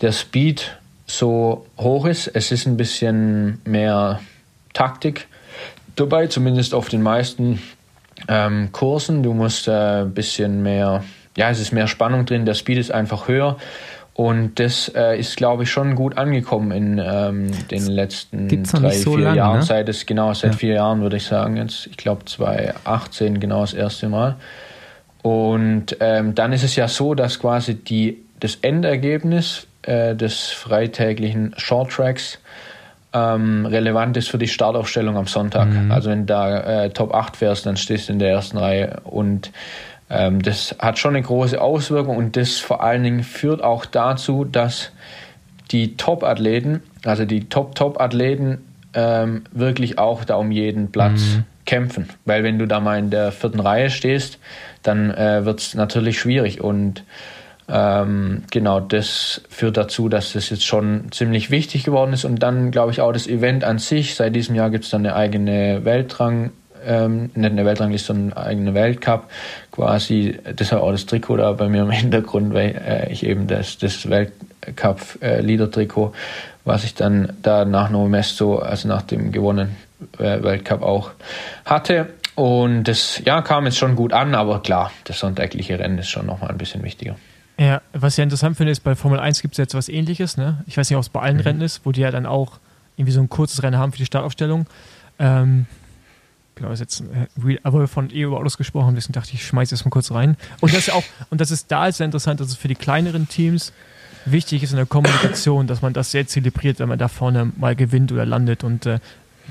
der 0.00 0.12
Speed 0.12 0.76
so 1.06 1.66
hoch 1.78 2.06
ist. 2.06 2.28
Es 2.28 2.52
ist 2.52 2.66
ein 2.66 2.76
bisschen 2.76 3.60
mehr 3.64 4.20
Taktik 4.74 5.26
dabei, 5.96 6.26
zumindest 6.26 6.74
auf 6.74 6.88
den 6.88 7.02
meisten 7.02 7.60
ähm, 8.28 8.70
Kursen. 8.72 9.22
Du 9.22 9.32
musst 9.32 9.66
äh, 9.66 10.02
ein 10.02 10.14
bisschen 10.14 10.62
mehr, 10.62 11.02
ja, 11.36 11.50
es 11.50 11.60
ist 11.60 11.72
mehr 11.72 11.86
Spannung 11.86 12.26
drin, 12.26 12.44
der 12.44 12.54
Speed 12.54 12.78
ist 12.78 12.92
einfach 12.92 13.26
höher. 13.26 13.56
Und 14.12 14.58
das 14.58 14.90
äh, 14.94 15.18
ist, 15.18 15.36
glaube 15.36 15.64
ich, 15.64 15.70
schon 15.70 15.94
gut 15.94 16.16
angekommen 16.16 16.70
in 16.72 16.98
ähm, 16.98 17.50
den 17.68 17.86
letzten 17.86 18.48
drei, 18.48 18.96
so 18.96 19.16
vier 19.16 19.24
lang, 19.24 19.36
Jahren. 19.36 19.58
Ne? 19.58 19.62
Seit 19.62 19.90
es, 19.90 20.06
genau, 20.06 20.32
seit 20.32 20.52
ja. 20.52 20.56
vier 20.56 20.74
Jahren 20.74 21.02
würde 21.02 21.18
ich 21.18 21.24
sagen 21.24 21.58
jetzt. 21.58 21.86
Ich 21.86 21.98
glaube 21.98 22.24
2018 22.24 23.40
genau 23.40 23.60
das 23.60 23.74
erste 23.74 24.08
Mal. 24.08 24.36
Und 25.26 25.96
ähm, 25.98 26.36
dann 26.36 26.52
ist 26.52 26.62
es 26.62 26.76
ja 26.76 26.86
so, 26.86 27.16
dass 27.16 27.40
quasi 27.40 27.74
die, 27.74 28.18
das 28.38 28.58
Endergebnis 28.62 29.66
äh, 29.82 30.14
des 30.14 30.50
freitäglichen 30.50 31.52
Short 31.56 31.90
Tracks 31.90 32.38
ähm, 33.12 33.66
relevant 33.66 34.16
ist 34.16 34.28
für 34.28 34.38
die 34.38 34.46
Startaufstellung 34.46 35.16
am 35.16 35.26
Sonntag. 35.26 35.66
Mhm. 35.66 35.90
Also 35.90 36.10
wenn 36.10 36.20
du 36.20 36.26
da 36.26 36.84
äh, 36.84 36.90
Top 36.90 37.12
8 37.12 37.36
fährst, 37.36 37.66
dann 37.66 37.76
stehst 37.76 38.08
du 38.08 38.12
in 38.12 38.20
der 38.20 38.30
ersten 38.30 38.56
Reihe 38.56 39.00
und 39.02 39.50
ähm, 40.10 40.42
das 40.42 40.76
hat 40.78 41.00
schon 41.00 41.16
eine 41.16 41.26
große 41.26 41.60
Auswirkung 41.60 42.16
und 42.16 42.36
das 42.36 42.58
vor 42.58 42.84
allen 42.84 43.02
Dingen 43.02 43.24
führt 43.24 43.64
auch 43.64 43.84
dazu, 43.84 44.44
dass 44.44 44.92
die 45.72 45.96
Top-Athleten, 45.96 46.84
also 47.04 47.24
die 47.24 47.48
Top-Top-Athleten, 47.48 48.58
ähm, 48.94 49.42
wirklich 49.50 49.98
auch 49.98 50.22
da 50.22 50.36
um 50.36 50.52
jeden 50.52 50.92
Platz 50.92 51.20
mhm. 51.34 51.44
kämpfen. 51.64 52.08
Weil 52.26 52.44
wenn 52.44 52.60
du 52.60 52.68
da 52.68 52.78
mal 52.78 52.96
in 53.00 53.10
der 53.10 53.32
vierten 53.32 53.58
Reihe 53.58 53.90
stehst, 53.90 54.38
dann 54.86 55.10
äh, 55.10 55.44
wird 55.44 55.60
es 55.60 55.74
natürlich 55.74 56.18
schwierig 56.18 56.60
und 56.60 57.04
ähm, 57.68 58.44
genau 58.50 58.78
das 58.78 59.42
führt 59.48 59.76
dazu, 59.76 60.08
dass 60.08 60.34
das 60.34 60.50
jetzt 60.50 60.64
schon 60.64 61.10
ziemlich 61.10 61.50
wichtig 61.50 61.84
geworden 61.84 62.12
ist 62.12 62.24
und 62.24 62.42
dann 62.42 62.70
glaube 62.70 62.92
ich 62.92 63.00
auch 63.00 63.12
das 63.12 63.26
Event 63.26 63.64
an 63.64 63.78
sich. 63.78 64.14
Seit 64.14 64.36
diesem 64.36 64.54
Jahr 64.54 64.70
gibt 64.70 64.84
es 64.84 64.90
dann 64.90 65.04
eine 65.04 65.16
eigene 65.16 65.84
Weltrang 65.84 66.52
ähm, 66.86 67.30
nicht 67.34 67.50
eine 67.50 67.64
Weltrangliste, 67.64 68.08
sondern 68.08 68.34
einen 68.34 68.46
eigenen 68.46 68.74
Weltcup 68.74 69.30
quasi. 69.72 70.38
Deshalb 70.58 70.82
auch 70.82 70.92
das 70.92 71.06
Trikot 71.06 71.38
da 71.38 71.52
bei 71.52 71.68
mir 71.68 71.82
im 71.82 71.90
Hintergrund, 71.90 72.54
weil 72.54 72.76
äh, 72.76 73.12
ich 73.12 73.26
eben 73.26 73.46
das, 73.46 73.78
das 73.78 74.08
Weltcup-Leader-Trikot, 74.08 76.08
äh, 76.08 76.12
was 76.64 76.84
ich 76.84 76.94
dann 76.94 77.32
da 77.42 77.64
nach 77.64 77.90
Novemesto, 77.90 78.58
also 78.58 78.88
nach 78.88 79.02
dem 79.02 79.32
gewonnenen 79.32 79.76
äh, 80.18 80.42
Weltcup 80.42 80.82
auch 80.82 81.10
hatte. 81.64 82.06
Und 82.36 82.84
das 82.84 83.20
ja, 83.24 83.42
kam 83.42 83.64
jetzt 83.64 83.78
schon 83.78 83.96
gut 83.96 84.12
an, 84.12 84.34
aber 84.34 84.60
klar, 84.60 84.92
das 85.04 85.18
sonntägliche 85.18 85.78
Rennen 85.78 85.98
ist 85.98 86.08
schon 86.08 86.26
nochmal 86.26 86.50
ein 86.50 86.58
bisschen 86.58 86.82
wichtiger. 86.84 87.16
Ja, 87.58 87.80
was 87.92 88.18
ich 88.18 88.22
interessant 88.22 88.56
finde, 88.56 88.70
ist, 88.70 88.80
bei 88.80 88.94
Formel 88.94 89.18
1 89.18 89.42
gibt 89.42 89.54
es 89.54 89.58
jetzt 89.58 89.74
was 89.74 89.88
ähnliches, 89.88 90.36
ne? 90.36 90.62
Ich 90.66 90.76
weiß 90.76 90.88
nicht, 90.90 90.96
ob 90.96 91.02
es 91.02 91.08
bei 91.08 91.20
allen 91.20 91.38
mhm. 91.38 91.42
Rennen 91.42 91.60
ist, 91.62 91.80
wo 91.84 91.92
die 91.92 92.02
ja 92.02 92.10
dann 92.10 92.26
auch 92.26 92.58
irgendwie 92.96 93.12
so 93.12 93.20
ein 93.20 93.30
kurzes 93.30 93.62
Rennen 93.62 93.78
haben 93.78 93.92
für 93.92 93.98
die 93.98 94.06
Startaufstellung. 94.06 94.66
Ähm, 95.18 95.66
Genau, 96.56 96.70
ist 96.70 96.80
jetzt 96.80 97.02
äh, 97.02 97.58
aber 97.62 97.86
von 97.86 98.10
eh 98.10 98.22
über 98.22 98.38
Autos 98.38 98.56
gesprochen, 98.56 98.94
deswegen 98.94 99.12
dachte 99.12 99.28
ich, 99.28 99.34
ich 99.34 99.46
schmeiße 99.46 99.74
das 99.74 99.84
mal 99.84 99.90
kurz 99.90 100.10
rein. 100.10 100.38
Und 100.60 100.72
das 100.72 100.88
ist 100.88 100.94
auch, 100.94 101.04
und 101.30 101.40
das 101.40 101.50
ist 101.50 101.70
da 101.70 101.86
ist 101.86 101.98
sehr 101.98 102.06
interessant, 102.06 102.40
dass 102.40 102.48
es 102.48 102.56
für 102.56 102.68
die 102.68 102.74
kleineren 102.74 103.28
Teams 103.28 103.74
wichtig 104.24 104.62
ist 104.62 104.70
in 104.70 104.78
der 104.78 104.86
Kommunikation, 104.86 105.66
dass 105.66 105.82
man 105.82 105.92
das 105.92 106.10
sehr 106.10 106.26
zelebriert, 106.26 106.78
wenn 106.78 106.88
man 106.88 106.98
da 106.98 107.08
vorne 107.08 107.52
mal 107.56 107.76
gewinnt 107.76 108.10
oder 108.10 108.24
landet. 108.24 108.64
Und 108.64 108.86
äh, 108.86 109.00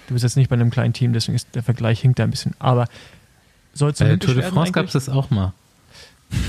du 0.07 0.13
bist 0.13 0.23
jetzt 0.23 0.37
nicht 0.37 0.49
bei 0.49 0.55
einem 0.55 0.71
kleinen 0.71 0.93
Team, 0.93 1.13
deswegen 1.13 1.35
ist 1.35 1.47
der 1.55 1.63
Vergleich 1.63 2.01
hinkt 2.01 2.19
da 2.19 2.23
ein 2.23 2.31
bisschen. 2.31 2.53
Aber 2.59 2.87
soll 3.73 3.91
es 3.91 3.99
Bei 3.99 4.05
der 4.05 4.19
Tour 4.19 4.35
de 4.35 4.43
France 4.43 4.71
gab 4.71 4.85
es 4.85 4.93
das 4.93 5.09
auch 5.09 5.29
mal. 5.29 5.53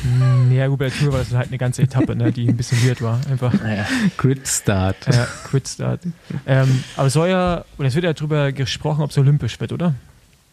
Hm, 0.02 0.52
ja, 0.52 0.66
gut, 0.68 0.78
bei 0.78 0.88
der 0.88 0.98
Tour 0.98 1.12
war 1.12 1.18
das 1.18 1.32
halt 1.32 1.48
eine 1.48 1.58
ganze 1.58 1.82
Etappe, 1.82 2.16
ne, 2.16 2.32
die 2.32 2.48
ein 2.48 2.56
bisschen 2.56 2.84
weird 2.86 3.02
war. 3.02 3.20
Einfach. 3.30 3.52
Ja. 3.54 3.86
Grid 4.16 4.46
Start. 4.48 4.96
Ja, 5.12 5.26
Grid 5.50 5.68
Start. 5.68 6.00
Ähm, 6.46 6.82
aber 6.96 7.08
es 7.08 7.12
soll 7.12 7.28
ja, 7.28 7.64
oder 7.78 7.88
es 7.88 7.94
wird 7.94 8.04
ja 8.04 8.12
darüber 8.12 8.52
gesprochen, 8.52 9.02
ob 9.02 9.10
es 9.10 9.18
olympisch 9.18 9.60
wird, 9.60 9.72
oder? 9.72 9.94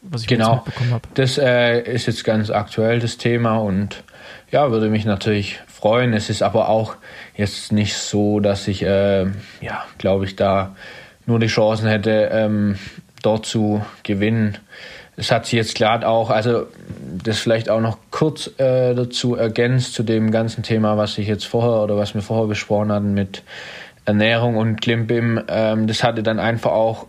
was 0.04 0.22
ich 0.22 0.28
genau. 0.28 0.56
mitbekommen 0.56 0.92
habe. 0.92 1.08
Das 1.14 1.38
äh, 1.38 1.82
ist 1.82 2.06
jetzt 2.08 2.24
ganz 2.24 2.50
aktuell 2.50 3.00
das 3.00 3.18
Thema 3.18 3.58
und 3.58 4.04
ja, 4.52 4.70
würde 4.70 4.90
mich 4.90 5.06
natürlich 5.06 5.60
freuen. 5.68 6.14
Es 6.14 6.30
ist 6.30 6.44
aber 6.44 6.70
auch 6.70 6.96
jetzt 7.36 7.72
nicht 7.72 7.96
so, 7.96 8.40
dass 8.40 8.68
ich, 8.68 8.84
äh, 8.84 9.26
ja, 9.62 9.84
glaube 9.98 10.26
ich, 10.26 10.36
da 10.36 10.76
nur 11.26 11.40
die 11.40 11.48
Chancen 11.48 11.88
hätte, 11.88 12.30
ähm, 12.32 12.78
dort 13.22 13.46
zu 13.46 13.86
gewinnen. 14.04 14.58
Es 15.16 15.32
hat 15.32 15.46
sich 15.46 15.54
jetzt 15.54 15.76
gerade 15.76 16.08
auch, 16.08 16.30
also 16.30 16.68
das 17.24 17.40
vielleicht 17.40 17.70
auch 17.70 17.80
noch 17.80 17.98
kurz 18.10 18.48
äh, 18.58 18.96
dazu 18.96 19.36
ergänzt 19.36 19.94
zu 19.94 20.04
dem 20.04 20.32
ganzen 20.32 20.64
Thema, 20.64 20.98
was 20.98 21.18
ich 21.18 21.28
jetzt 21.28 21.46
vorher 21.46 21.84
oder 21.84 21.98
was 21.98 22.16
wir 22.16 22.22
vorher 22.22 22.48
besprochen 22.48 22.92
hatten 22.92 23.14
mit 23.14 23.44
Ernährung 24.06 24.58
und 24.58 24.82
Klimbim, 24.82 25.42
ähm, 25.48 25.88
das 25.88 26.04
hatte 26.04 26.24
dann 26.24 26.40
einfach 26.40 26.72
auch 26.72 27.08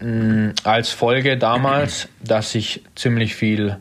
mh, 0.00 0.52
als 0.64 0.90
Folge 0.90 1.38
damals, 1.38 2.08
dass 2.22 2.54
ich 2.54 2.82
ziemlich 2.94 3.34
viel 3.34 3.76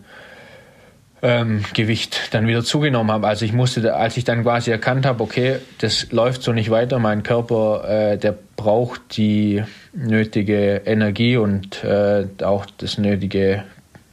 ähm, 1.25 1.63
Gewicht 1.73 2.33
dann 2.35 2.45
wieder 2.45 2.63
zugenommen 2.63 3.11
habe. 3.11 3.25
Also 3.25 3.45
ich 3.45 3.53
musste, 3.53 3.95
als 3.95 4.15
ich 4.15 4.25
dann 4.25 4.43
quasi 4.43 4.69
erkannt 4.69 5.07
habe, 5.07 5.23
okay, 5.23 5.55
das 5.79 6.11
läuft 6.11 6.43
so 6.43 6.53
nicht 6.53 6.69
weiter, 6.69 6.99
mein 6.99 7.23
Körper, 7.23 7.83
äh, 7.89 8.17
der 8.19 8.37
braucht 8.55 9.17
die 9.17 9.63
nötige 9.91 10.83
Energie 10.85 11.37
und 11.37 11.83
äh, 11.83 12.27
auch 12.43 12.67
das 12.77 12.99
nötige, 12.99 13.63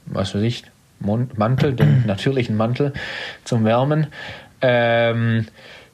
was 0.07 0.35
weiß 0.35 0.41
ich, 0.43 0.65
Mantel, 1.01 1.75
den 1.75 2.05
natürlichen 2.07 2.57
Mantel 2.57 2.95
zum 3.45 3.67
Wärmen. 3.67 4.07
Ähm, 4.63 5.47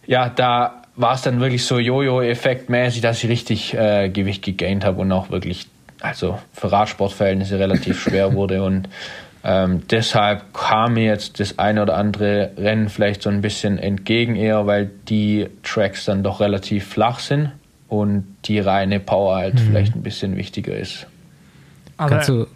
ja, 0.06 0.28
da 0.28 0.82
war 0.94 1.14
es 1.14 1.22
dann 1.22 1.40
wirklich 1.40 1.64
so 1.64 1.80
Jojo-Effekt 1.80 2.70
mäßig, 2.70 3.00
dass 3.00 3.24
ich 3.24 3.28
richtig 3.28 3.74
äh, 3.74 4.08
Gewicht 4.08 4.44
gegaint 4.44 4.84
habe 4.84 5.00
und 5.00 5.10
auch 5.10 5.30
wirklich, 5.30 5.66
also 6.00 6.38
für 6.52 6.70
Radsportverhältnisse 6.70 7.58
relativ 7.58 8.00
schwer 8.04 8.34
wurde 8.34 8.62
und 8.62 8.88
ähm, 9.44 9.82
deshalb 9.88 10.52
kam 10.52 10.94
mir 10.94 11.04
jetzt 11.04 11.40
das 11.40 11.58
eine 11.58 11.82
oder 11.82 11.96
andere 11.96 12.52
Rennen 12.56 12.88
vielleicht 12.88 13.22
so 13.22 13.30
ein 13.30 13.40
bisschen 13.40 13.78
entgegen 13.78 14.36
eher, 14.36 14.66
weil 14.66 14.90
die 15.08 15.48
Tracks 15.62 16.04
dann 16.04 16.22
doch 16.22 16.40
relativ 16.40 16.86
flach 16.86 17.20
sind 17.20 17.52
und 17.88 18.24
die 18.44 18.58
reine 18.58 19.00
Power 19.00 19.36
halt 19.36 19.54
mhm. 19.54 19.58
vielleicht 19.58 19.94
ein 19.94 20.02
bisschen 20.02 20.36
wichtiger 20.36 20.76
ist. 20.76 21.06
Aber 21.96 22.10
Kannst 22.10 22.28
du 22.28 22.46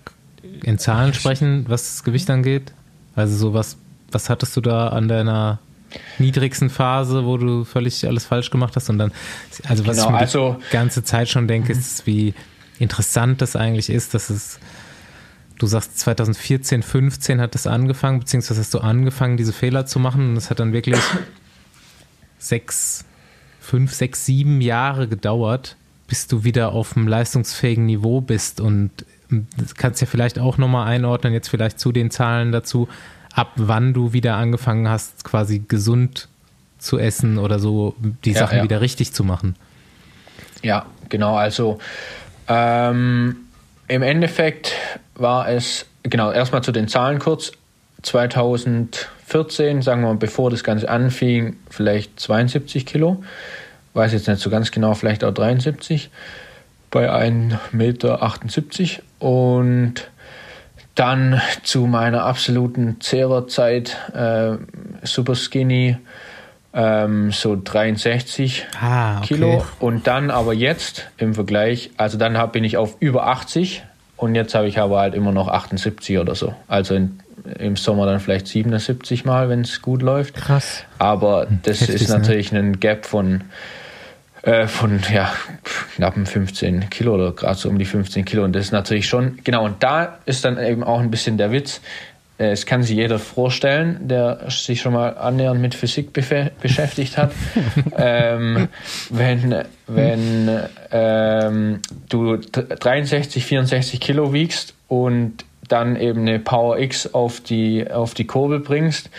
in 0.64 0.78
Zahlen 0.78 1.14
sprechen, 1.14 1.64
was 1.68 1.82
das 1.94 2.04
Gewicht 2.04 2.28
angeht? 2.30 2.72
Also 3.14 3.36
so 3.36 3.54
was, 3.54 3.76
was 4.10 4.28
hattest 4.28 4.56
du 4.56 4.60
da 4.60 4.88
an 4.88 5.08
deiner 5.08 5.58
niedrigsten 6.18 6.70
Phase, 6.70 7.24
wo 7.26 7.36
du 7.36 7.64
völlig 7.64 8.06
alles 8.06 8.24
falsch 8.24 8.50
gemacht 8.50 8.74
hast 8.76 8.88
und 8.88 8.98
dann, 8.98 9.12
also 9.68 9.86
was 9.86 9.96
genau, 9.96 10.08
ich 10.08 10.12
mir 10.12 10.18
also, 10.18 10.56
die 10.68 10.72
ganze 10.72 11.04
Zeit 11.04 11.28
schon 11.28 11.48
denke, 11.48 11.72
ist, 11.72 12.06
wie 12.06 12.34
interessant 12.78 13.42
das 13.42 13.56
eigentlich 13.56 13.90
ist, 13.90 14.14
dass 14.14 14.30
es 14.30 14.58
du 15.62 15.68
sagst 15.68 15.96
2014, 16.00 16.82
15 16.82 17.40
hat 17.40 17.54
das 17.54 17.68
angefangen, 17.68 18.18
beziehungsweise 18.18 18.60
hast 18.60 18.74
du 18.74 18.80
angefangen, 18.80 19.36
diese 19.36 19.52
Fehler 19.52 19.86
zu 19.86 20.00
machen 20.00 20.30
und 20.30 20.36
es 20.36 20.50
hat 20.50 20.58
dann 20.58 20.72
wirklich 20.72 20.98
sechs, 22.38 23.04
fünf, 23.60 23.94
sechs, 23.94 24.26
sieben 24.26 24.60
Jahre 24.60 25.06
gedauert, 25.06 25.76
bis 26.08 26.26
du 26.26 26.42
wieder 26.42 26.72
auf 26.72 26.96
einem 26.96 27.06
leistungsfähigen 27.06 27.86
Niveau 27.86 28.20
bist 28.20 28.60
und 28.60 28.90
das 29.56 29.76
kannst 29.76 30.00
ja 30.00 30.08
vielleicht 30.08 30.40
auch 30.40 30.58
nochmal 30.58 30.88
einordnen, 30.88 31.32
jetzt 31.32 31.48
vielleicht 31.48 31.78
zu 31.78 31.92
den 31.92 32.10
Zahlen 32.10 32.50
dazu, 32.50 32.88
ab 33.32 33.52
wann 33.54 33.94
du 33.94 34.12
wieder 34.12 34.34
angefangen 34.34 34.88
hast, 34.88 35.22
quasi 35.22 35.60
gesund 35.60 36.28
zu 36.78 36.98
essen 36.98 37.38
oder 37.38 37.60
so 37.60 37.94
die 38.24 38.32
ja, 38.32 38.40
Sachen 38.40 38.58
ja. 38.58 38.64
wieder 38.64 38.80
richtig 38.80 39.12
zu 39.12 39.22
machen. 39.22 39.54
Ja, 40.62 40.86
genau, 41.08 41.36
also 41.36 41.78
ähm, 42.48 43.36
im 43.86 44.02
Endeffekt 44.02 44.72
war 45.22 45.48
es, 45.48 45.86
genau, 46.02 46.30
erstmal 46.30 46.62
zu 46.62 46.72
den 46.72 46.88
Zahlen 46.88 47.18
kurz. 47.18 47.52
2014, 48.02 49.80
sagen 49.82 50.02
wir 50.02 50.08
mal, 50.08 50.16
bevor 50.16 50.50
das 50.50 50.64
Ganze 50.64 50.88
anfing, 50.90 51.56
vielleicht 51.70 52.18
72 52.20 52.84
Kilo. 52.84 53.22
Weiß 53.94 54.12
jetzt 54.12 54.28
nicht 54.28 54.40
so 54.40 54.50
ganz 54.50 54.70
genau, 54.70 54.94
vielleicht 54.94 55.22
auch 55.24 55.32
73 55.32 56.10
bei 56.90 57.10
1,78 57.10 57.56
Meter. 57.72 58.32
Und 59.20 60.10
dann 60.94 61.40
zu 61.62 61.86
meiner 61.86 62.24
absoluten 62.24 63.00
Zehrerzeit 63.00 63.96
äh, 64.14 64.56
super 65.02 65.34
skinny, 65.34 65.96
ähm, 66.74 67.32
so 67.32 67.58
63 67.62 68.66
ah, 68.80 69.18
okay. 69.18 69.26
Kilo. 69.26 69.64
Und 69.78 70.06
dann 70.06 70.30
aber 70.30 70.54
jetzt 70.54 71.10
im 71.18 71.34
Vergleich, 71.34 71.90
also 71.96 72.18
dann 72.18 72.36
hab, 72.36 72.52
bin 72.52 72.64
ich 72.64 72.76
auf 72.76 72.96
über 73.00 73.26
80 73.26 73.82
und 74.22 74.36
jetzt 74.36 74.54
habe 74.54 74.68
ich 74.68 74.78
aber 74.78 75.00
halt 75.00 75.16
immer 75.16 75.32
noch 75.32 75.48
78 75.48 76.16
oder 76.18 76.36
so. 76.36 76.54
Also 76.68 76.94
in, 76.94 77.18
im 77.58 77.74
Sommer 77.74 78.06
dann 78.06 78.20
vielleicht 78.20 78.46
77 78.46 79.24
Mal, 79.24 79.48
wenn 79.48 79.62
es 79.62 79.82
gut 79.82 80.00
läuft. 80.00 80.36
Krass. 80.36 80.84
Aber 81.00 81.48
das 81.64 81.80
Heftig, 81.80 82.02
ist 82.02 82.08
ne? 82.08 82.18
natürlich 82.18 82.52
ne? 82.52 82.60
ein 82.60 82.78
Gap 82.78 83.04
von, 83.04 83.42
äh, 84.42 84.68
von 84.68 85.00
ja, 85.12 85.32
knappen 85.96 86.26
15 86.26 86.88
Kilo 86.88 87.14
oder 87.14 87.32
gerade 87.32 87.56
so 87.56 87.68
um 87.68 87.80
die 87.80 87.84
15 87.84 88.24
Kilo. 88.24 88.44
Und 88.44 88.52
das 88.54 88.66
ist 88.66 88.70
natürlich 88.70 89.08
schon, 89.08 89.40
genau, 89.42 89.64
und 89.64 89.82
da 89.82 90.20
ist 90.24 90.44
dann 90.44 90.56
eben 90.56 90.84
auch 90.84 91.00
ein 91.00 91.10
bisschen 91.10 91.36
der 91.36 91.50
Witz. 91.50 91.80
Äh, 92.42 92.50
es 92.50 92.66
kann 92.66 92.82
sich 92.82 92.96
jeder 92.96 93.18
vorstellen, 93.18 94.08
der 94.08 94.40
sich 94.48 94.80
schon 94.80 94.92
mal 94.92 95.16
annähernd 95.16 95.60
mit 95.60 95.74
Physik 95.74 96.12
beschäftigt 96.12 97.16
hat. 97.16 97.32
ähm, 97.96 98.68
wenn 99.10 99.64
wenn 99.86 100.50
ähm, 100.90 101.80
du 102.08 102.36
63, 102.36 103.44
64 103.44 104.00
Kilo 104.00 104.32
wiegst 104.32 104.74
und 104.88 105.44
dann 105.68 105.96
eben 105.96 106.22
eine 106.22 106.38
Power 106.38 106.78
X 106.78 107.14
auf 107.14 107.40
die, 107.40 107.90
auf 107.90 108.14
die 108.14 108.26
Kurbel 108.26 108.60
bringst 108.60 109.10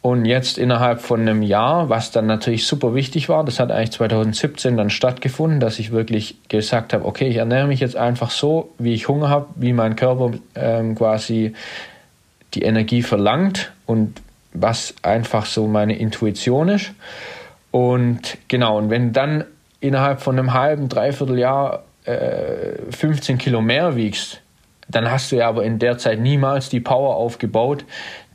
und 0.00 0.24
jetzt 0.24 0.58
innerhalb 0.58 1.00
von 1.00 1.20
einem 1.20 1.42
Jahr, 1.42 1.88
was 1.88 2.10
dann 2.10 2.26
natürlich 2.26 2.66
super 2.66 2.94
wichtig 2.94 3.28
war, 3.28 3.44
das 3.44 3.60
hat 3.60 3.70
eigentlich 3.70 3.92
2017 3.92 4.76
dann 4.76 4.90
stattgefunden, 4.90 5.60
dass 5.60 5.78
ich 5.78 5.92
wirklich 5.92 6.36
gesagt 6.48 6.92
habe, 6.92 7.04
okay, 7.04 7.28
ich 7.28 7.36
ernähre 7.36 7.66
mich 7.66 7.80
jetzt 7.80 7.96
einfach 7.96 8.30
so, 8.30 8.72
wie 8.78 8.94
ich 8.94 9.08
Hunger 9.08 9.28
habe, 9.28 9.46
wie 9.56 9.72
mein 9.72 9.96
Körper 9.96 10.32
ähm, 10.54 10.94
quasi 10.94 11.54
die 12.54 12.62
Energie 12.62 13.02
verlangt 13.02 13.72
und 13.86 14.20
was 14.52 14.94
einfach 15.02 15.46
so 15.46 15.66
meine 15.66 15.98
Intuition 15.98 16.68
ist. 16.68 16.92
Und 17.70 18.36
genau, 18.48 18.78
und 18.78 18.90
wenn 18.90 19.12
dann 19.12 19.44
innerhalb 19.80 20.20
von 20.20 20.38
einem 20.38 20.52
halben, 20.52 20.88
dreiviertel 20.88 21.38
Jahr 21.38 21.84
äh, 22.04 22.90
15 22.90 23.38
Kilo 23.38 23.60
mehr 23.60 23.96
wiegst, 23.96 24.40
dann 24.88 25.10
hast 25.10 25.32
du 25.32 25.36
ja 25.36 25.48
aber 25.48 25.64
in 25.64 25.78
der 25.78 25.98
Zeit 25.98 26.20
niemals 26.20 26.68
die 26.68 26.80
Power 26.80 27.16
aufgebaut, 27.16 27.84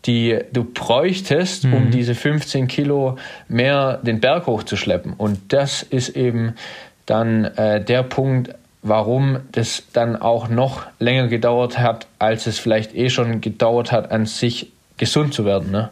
die 0.05 0.39
du 0.51 0.63
bräuchtest, 0.63 1.65
mhm. 1.65 1.73
um 1.73 1.91
diese 1.91 2.15
15 2.15 2.67
Kilo 2.67 3.17
mehr 3.47 3.97
den 3.97 4.19
Berg 4.19 4.47
hochzuschleppen. 4.47 5.13
Und 5.13 5.53
das 5.53 5.83
ist 5.83 6.09
eben 6.09 6.55
dann 7.05 7.45
äh, 7.45 7.83
der 7.83 8.03
Punkt, 8.03 8.53
warum 8.87 9.39
das 9.51 9.83
dann 9.93 10.15
auch 10.15 10.49
noch 10.49 10.85
länger 10.99 11.27
gedauert 11.27 11.77
hat, 11.77 12.07
als 12.19 12.47
es 12.47 12.59
vielleicht 12.59 12.95
eh 12.95 13.09
schon 13.09 13.41
gedauert 13.41 13.91
hat, 13.91 14.11
an 14.11 14.25
sich 14.25 14.71
gesund 14.97 15.33
zu 15.33 15.45
werden. 15.45 15.71
Ne? 15.71 15.89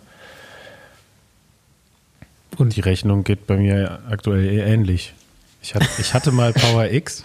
Und 2.58 2.76
die 2.76 2.82
Rechnung 2.82 3.24
geht 3.24 3.48
bei 3.48 3.58
mir 3.58 4.00
aktuell 4.10 4.46
eh 4.46 4.62
ähnlich. 4.62 5.14
Ich 5.62 5.74
hatte, 5.74 5.88
ich 5.98 6.14
hatte 6.14 6.32
mal 6.32 6.54
Power 6.54 6.92
X, 6.92 7.24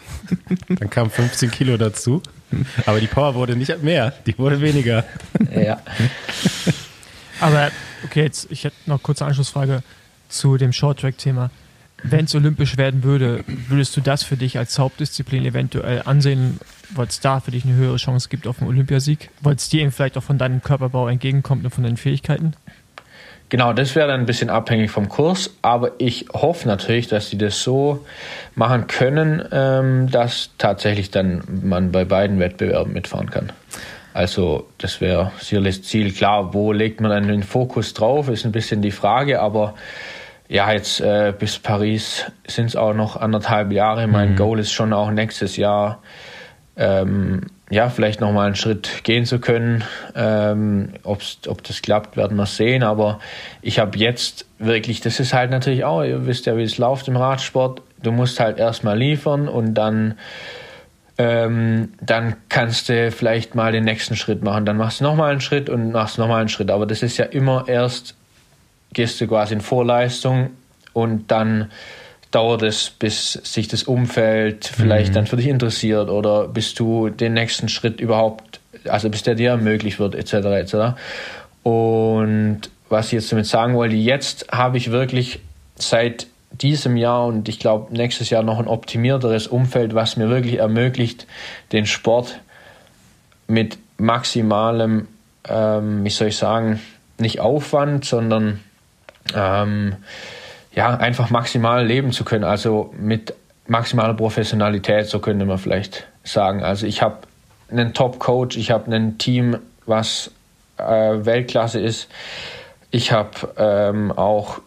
dann 0.68 0.88
kam 0.88 1.10
15 1.10 1.50
Kilo 1.50 1.76
dazu, 1.76 2.22
aber 2.86 2.98
die 2.98 3.06
Power 3.06 3.34
wurde 3.34 3.54
nicht 3.54 3.82
mehr, 3.82 4.14
die 4.24 4.38
wurde 4.38 4.62
weniger. 4.62 5.04
Ja. 5.54 5.78
Aber 7.38 7.70
okay, 8.04 8.22
jetzt 8.22 8.50
ich 8.50 8.64
hätte 8.64 8.76
noch 8.86 9.02
kurze 9.02 9.26
Anschlussfrage 9.26 9.82
zu 10.30 10.56
dem 10.56 10.72
Short-Track-Thema 10.72 11.50
wenn 12.02 12.24
es 12.24 12.34
olympisch 12.34 12.76
werden 12.76 13.04
würde, 13.04 13.44
würdest 13.68 13.96
du 13.96 14.00
das 14.00 14.22
für 14.22 14.36
dich 14.36 14.58
als 14.58 14.78
Hauptdisziplin 14.78 15.44
eventuell 15.44 16.02
ansehen, 16.04 16.58
weil 16.94 17.06
es 17.06 17.20
da 17.20 17.40
für 17.40 17.50
dich 17.50 17.64
eine 17.64 17.74
höhere 17.74 17.96
Chance 17.96 18.28
gibt 18.28 18.46
auf 18.46 18.60
einen 18.60 18.68
Olympiasieg? 18.68 19.30
Weil 19.40 19.54
es 19.54 19.68
dir 19.68 19.82
eben 19.82 19.92
vielleicht 19.92 20.16
auch 20.16 20.22
von 20.22 20.38
deinem 20.38 20.62
Körperbau 20.62 21.08
entgegenkommt 21.08 21.64
und 21.64 21.70
von 21.70 21.84
deinen 21.84 21.96
Fähigkeiten? 21.96 22.54
Genau, 23.50 23.72
das 23.72 23.96
wäre 23.96 24.06
dann 24.06 24.20
ein 24.20 24.26
bisschen 24.26 24.48
abhängig 24.48 24.92
vom 24.92 25.08
Kurs, 25.08 25.50
aber 25.60 25.92
ich 25.98 26.26
hoffe 26.32 26.68
natürlich, 26.68 27.08
dass 27.08 27.30
sie 27.30 27.38
das 27.38 27.60
so 27.60 28.06
machen 28.54 28.86
können, 28.86 29.42
ähm, 29.50 30.08
dass 30.08 30.50
tatsächlich 30.56 31.10
dann 31.10 31.42
man 31.62 31.90
bei 31.90 32.04
beiden 32.04 32.38
Wettbewerben 32.38 32.92
mitfahren 32.92 33.28
kann. 33.28 33.50
Also 34.14 34.68
das 34.78 35.00
wäre 35.00 35.32
sicherlich 35.40 35.78
das 35.78 35.88
Ziel. 35.88 36.12
Klar, 36.12 36.54
wo 36.54 36.72
legt 36.72 37.00
man 37.00 37.10
dann 37.10 37.26
den 37.26 37.42
Fokus 37.42 37.92
drauf, 37.92 38.28
ist 38.28 38.44
ein 38.44 38.52
bisschen 38.52 38.82
die 38.82 38.90
Frage, 38.92 39.40
aber 39.40 39.74
ja, 40.50 40.72
jetzt 40.72 41.00
äh, 41.00 41.32
bis 41.38 41.60
Paris 41.60 42.24
sind 42.44 42.66
es 42.66 42.76
auch 42.76 42.92
noch 42.92 43.14
anderthalb 43.16 43.70
Jahre. 43.70 44.08
Mein 44.08 44.32
mhm. 44.32 44.36
Goal 44.36 44.58
ist 44.58 44.72
schon 44.72 44.92
auch 44.92 45.12
nächstes 45.12 45.56
Jahr, 45.56 46.02
ähm, 46.76 47.42
ja, 47.70 47.88
vielleicht 47.88 48.20
nochmal 48.20 48.46
einen 48.46 48.56
Schritt 48.56 49.04
gehen 49.04 49.26
zu 49.26 49.38
können. 49.38 49.84
Ähm, 50.16 50.94
ob 51.04 51.62
das 51.62 51.82
klappt, 51.82 52.16
werden 52.16 52.36
wir 52.36 52.46
sehen. 52.46 52.82
Aber 52.82 53.20
ich 53.62 53.78
habe 53.78 53.96
jetzt 53.96 54.44
wirklich, 54.58 55.00
das 55.00 55.20
ist 55.20 55.32
halt 55.32 55.52
natürlich 55.52 55.84
auch, 55.84 56.02
ihr 56.02 56.26
wisst 56.26 56.46
ja, 56.46 56.56
wie 56.56 56.64
es 56.64 56.78
läuft 56.78 57.06
im 57.06 57.16
Radsport. 57.16 57.80
Du 58.02 58.10
musst 58.10 58.40
halt 58.40 58.58
erstmal 58.58 58.98
liefern 58.98 59.46
und 59.46 59.74
dann 59.74 60.16
ähm, 61.16 61.92
dann 62.00 62.34
kannst 62.48 62.88
du 62.88 63.12
vielleicht 63.12 63.54
mal 63.54 63.70
den 63.70 63.84
nächsten 63.84 64.16
Schritt 64.16 64.42
machen. 64.42 64.64
Dann 64.64 64.78
machst 64.78 64.98
du 64.98 65.04
nochmal 65.04 65.30
einen 65.30 65.40
Schritt 65.40 65.70
und 65.70 65.92
machst 65.92 66.18
nochmal 66.18 66.40
einen 66.40 66.48
Schritt. 66.48 66.72
Aber 66.72 66.86
das 66.86 67.04
ist 67.04 67.18
ja 67.18 67.26
immer 67.26 67.66
erst 67.68 68.16
gehst 68.92 69.20
du 69.20 69.26
quasi 69.26 69.54
in 69.54 69.60
Vorleistung 69.60 70.50
und 70.92 71.30
dann 71.30 71.70
dauert 72.30 72.62
es, 72.62 72.90
bis 72.90 73.32
sich 73.32 73.68
das 73.68 73.82
Umfeld 73.82 74.66
vielleicht 74.66 75.10
mhm. 75.10 75.14
dann 75.14 75.26
für 75.26 75.36
dich 75.36 75.48
interessiert 75.48 76.08
oder 76.10 76.46
bis 76.46 76.74
du 76.74 77.08
den 77.08 77.34
nächsten 77.34 77.68
Schritt 77.68 78.00
überhaupt, 78.00 78.60
also 78.86 79.10
bis 79.10 79.22
der 79.22 79.34
dir 79.34 79.50
ermöglicht 79.50 79.98
wird, 79.98 80.14
etc. 80.14 80.32
etc. 80.32 80.74
Und 81.62 82.62
was 82.88 83.06
ich 83.06 83.12
jetzt 83.12 83.32
damit 83.32 83.46
sagen 83.46 83.74
wollte, 83.74 83.96
jetzt 83.96 84.46
habe 84.52 84.76
ich 84.76 84.90
wirklich 84.90 85.40
seit 85.76 86.26
diesem 86.52 86.96
Jahr 86.96 87.26
und 87.26 87.48
ich 87.48 87.58
glaube 87.58 87.94
nächstes 87.94 88.30
Jahr 88.30 88.42
noch 88.42 88.58
ein 88.58 88.68
optimierteres 88.68 89.46
Umfeld, 89.46 89.94
was 89.94 90.16
mir 90.16 90.28
wirklich 90.28 90.58
ermöglicht, 90.58 91.26
den 91.72 91.86
Sport 91.86 92.40
mit 93.46 93.78
maximalem, 93.98 95.08
ähm, 95.48 96.04
wie 96.04 96.10
soll 96.10 96.28
ich 96.28 96.36
sagen, 96.36 96.80
nicht 97.18 97.40
Aufwand, 97.40 98.04
sondern 98.04 98.60
ähm, 99.34 99.96
ja, 100.72 100.96
einfach 100.96 101.30
maximal 101.30 101.84
leben 101.84 102.12
zu 102.12 102.24
können. 102.24 102.44
Also 102.44 102.94
mit 102.98 103.34
maximaler 103.66 104.14
Professionalität, 104.14 105.06
so 105.06 105.18
könnte 105.18 105.44
man 105.44 105.58
vielleicht 105.58 106.06
sagen. 106.24 106.62
Also 106.62 106.86
ich 106.86 107.02
habe 107.02 107.18
einen 107.70 107.94
Top-Coach, 107.94 108.56
ich 108.56 108.70
habe 108.70 108.94
ein 108.94 109.18
Team, 109.18 109.58
was 109.86 110.30
äh, 110.76 110.82
Weltklasse 111.24 111.80
ist. 111.80 112.08
Ich 112.90 113.12
habe 113.12 113.54
ähm, 113.56 114.12
auch 114.12 114.60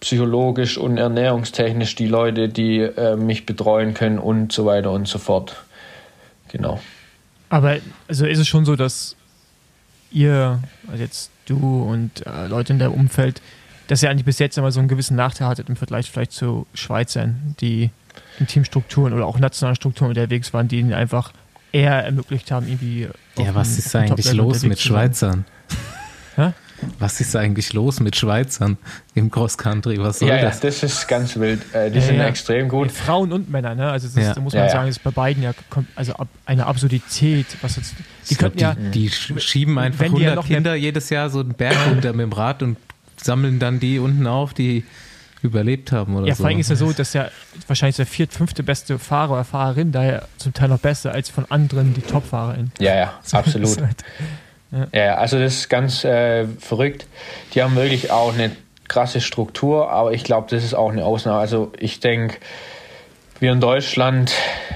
psychologisch 0.00 0.76
und 0.76 0.98
ernährungstechnisch 0.98 1.94
die 1.94 2.06
Leute, 2.06 2.48
die 2.48 2.80
äh, 2.80 3.16
mich 3.16 3.46
betreuen 3.46 3.94
können 3.94 4.18
und 4.18 4.52
so 4.52 4.66
weiter 4.66 4.90
und 4.90 5.08
so 5.08 5.18
fort. 5.18 5.56
Genau. 6.48 6.80
Aber 7.48 7.78
also 8.06 8.26
ist 8.26 8.38
es 8.38 8.46
schon 8.46 8.64
so, 8.64 8.76
dass 8.76 9.16
ihr, 10.10 10.60
also 10.88 11.02
jetzt 11.02 11.30
du 11.46 11.82
und 11.82 12.26
äh, 12.26 12.46
Leute 12.46 12.72
in 12.72 12.78
deinem 12.78 12.92
Umfeld, 12.92 13.40
dass 13.88 14.02
ihr 14.02 14.10
eigentlich 14.10 14.24
bis 14.24 14.38
jetzt 14.38 14.58
immer 14.58 14.72
so 14.72 14.80
einen 14.80 14.88
gewissen 14.88 15.16
Nachteil 15.16 15.48
hattet 15.48 15.68
im 15.68 15.76
Vergleich 15.76 16.10
vielleicht 16.10 16.32
zu 16.32 16.66
Schweizern, 16.74 17.54
die 17.60 17.90
in 18.38 18.46
Teamstrukturen 18.46 19.12
oder 19.12 19.26
auch 19.26 19.38
nationalen 19.38 19.76
Strukturen 19.76 20.10
unterwegs 20.10 20.52
waren, 20.52 20.68
die 20.68 20.78
ihnen 20.78 20.92
einfach 20.92 21.32
eher 21.72 22.04
ermöglicht 22.04 22.50
haben, 22.50 22.68
irgendwie. 22.68 23.08
Ja, 23.36 23.54
was 23.54 23.78
ist 23.78 23.94
eigentlich 23.94 24.32
los 24.32 24.62
mit 24.62 24.80
Schweizern? 24.80 25.44
Was 26.98 27.20
ist 27.20 27.34
eigentlich 27.36 27.72
los 27.72 28.00
mit 28.00 28.16
Schweizern 28.16 28.76
im 29.14 29.30
Cross 29.30 29.56
Country? 29.56 29.98
Was 29.98 30.18
soll 30.18 30.28
ja, 30.28 30.42
das? 30.42 30.56
Ja, 30.62 30.68
das 30.68 30.82
ist 30.82 31.08
ganz 31.08 31.36
wild. 31.36 31.62
Äh, 31.72 31.90
die 31.90 31.98
ja, 31.98 32.04
sind 32.04 32.16
ja. 32.16 32.26
extrem 32.26 32.68
gut. 32.68 32.90
Frauen 32.90 33.32
und 33.32 33.48
Männer, 33.48 33.74
ne? 33.74 33.90
Also 33.90 34.08
das, 34.08 34.34
da 34.34 34.40
muss 34.40 34.54
man 34.54 34.68
sagen, 34.68 34.88
ist 34.88 35.02
bei 35.02 35.10
beiden 35.10 35.42
ja 35.42 35.52
also 35.94 36.14
eine 36.46 36.66
Absurdität. 36.66 37.46
Was 37.62 37.76
jetzt, 37.76 37.94
die, 38.28 38.34
könnten 38.34 38.58
ja, 38.58 38.74
die 38.74 39.08
schieben 39.10 39.78
einfach 39.78 40.04
100 40.04 40.44
Kinder 40.44 40.74
jedes 40.74 41.10
Jahr 41.10 41.30
so 41.30 41.40
einen 41.40 41.54
Berg 41.54 41.76
runter 41.90 42.12
mit 42.12 42.22
dem 42.22 42.32
Rad 42.32 42.62
und 42.62 42.76
sammeln 43.24 43.58
dann 43.58 43.80
die 43.80 43.98
unten 43.98 44.26
auf, 44.26 44.54
die 44.54 44.84
überlebt 45.42 45.92
haben 45.92 46.16
oder 46.16 46.26
ja, 46.26 46.34
so. 46.34 46.42
vor 46.42 46.48
allem 46.48 46.58
ist 46.58 46.70
ja 46.70 46.76
so, 46.76 46.92
dass 46.92 47.12
ja 47.12 47.28
wahrscheinlich 47.66 47.96
der 47.96 48.06
viert, 48.06 48.32
fünfte 48.32 48.62
beste 48.62 48.98
Fahrer 48.98 49.34
oder 49.34 49.44
Fahrerin 49.44 49.92
daher 49.92 50.26
zum 50.38 50.54
Teil 50.54 50.68
noch 50.70 50.78
besser 50.78 51.12
als 51.12 51.28
von 51.28 51.44
anderen 51.50 51.92
die 51.92 52.00
Top-Fahrerin. 52.00 52.72
Ja, 52.78 52.96
ja, 52.96 53.12
absolut. 53.32 53.76
Ja. 54.72 54.86
ja, 54.92 55.14
also 55.16 55.38
das 55.38 55.54
ist 55.54 55.68
ganz 55.68 56.02
äh, 56.04 56.46
verrückt. 56.46 57.06
Die 57.52 57.62
haben 57.62 57.76
wirklich 57.76 58.10
auch 58.10 58.32
eine 58.32 58.52
krasse 58.88 59.20
Struktur, 59.20 59.90
aber 59.90 60.12
ich 60.12 60.24
glaube, 60.24 60.46
das 60.50 60.64
ist 60.64 60.74
auch 60.74 60.90
eine 60.90 61.04
Ausnahme. 61.04 61.38
Also 61.38 61.72
ich 61.78 62.00
denke, 62.00 62.36
wir 63.38 63.52
in 63.52 63.60
Deutschland, 63.60 64.32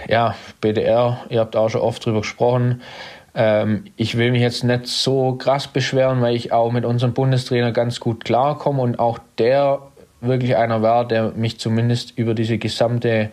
ja, 0.08 0.34
BDR, 0.60 1.24
ihr 1.30 1.40
habt 1.40 1.56
auch 1.56 1.70
schon 1.70 1.80
oft 1.80 2.04
drüber 2.04 2.20
gesprochen. 2.20 2.82
Ähm, 3.38 3.84
ich 3.96 4.18
will 4.18 4.32
mich 4.32 4.42
jetzt 4.42 4.64
nicht 4.64 4.88
so 4.88 5.36
krass 5.36 5.68
beschweren, 5.68 6.20
weil 6.20 6.34
ich 6.34 6.52
auch 6.52 6.72
mit 6.72 6.84
unserem 6.84 7.14
Bundestrainer 7.14 7.70
ganz 7.70 8.00
gut 8.00 8.24
klarkomme 8.24 8.82
und 8.82 8.98
auch 8.98 9.20
der 9.38 9.78
wirklich 10.20 10.56
einer 10.56 10.82
war, 10.82 11.06
der 11.06 11.30
mich 11.36 11.60
zumindest 11.60 12.18
über 12.18 12.34
diese 12.34 12.58
gesamte 12.58 13.30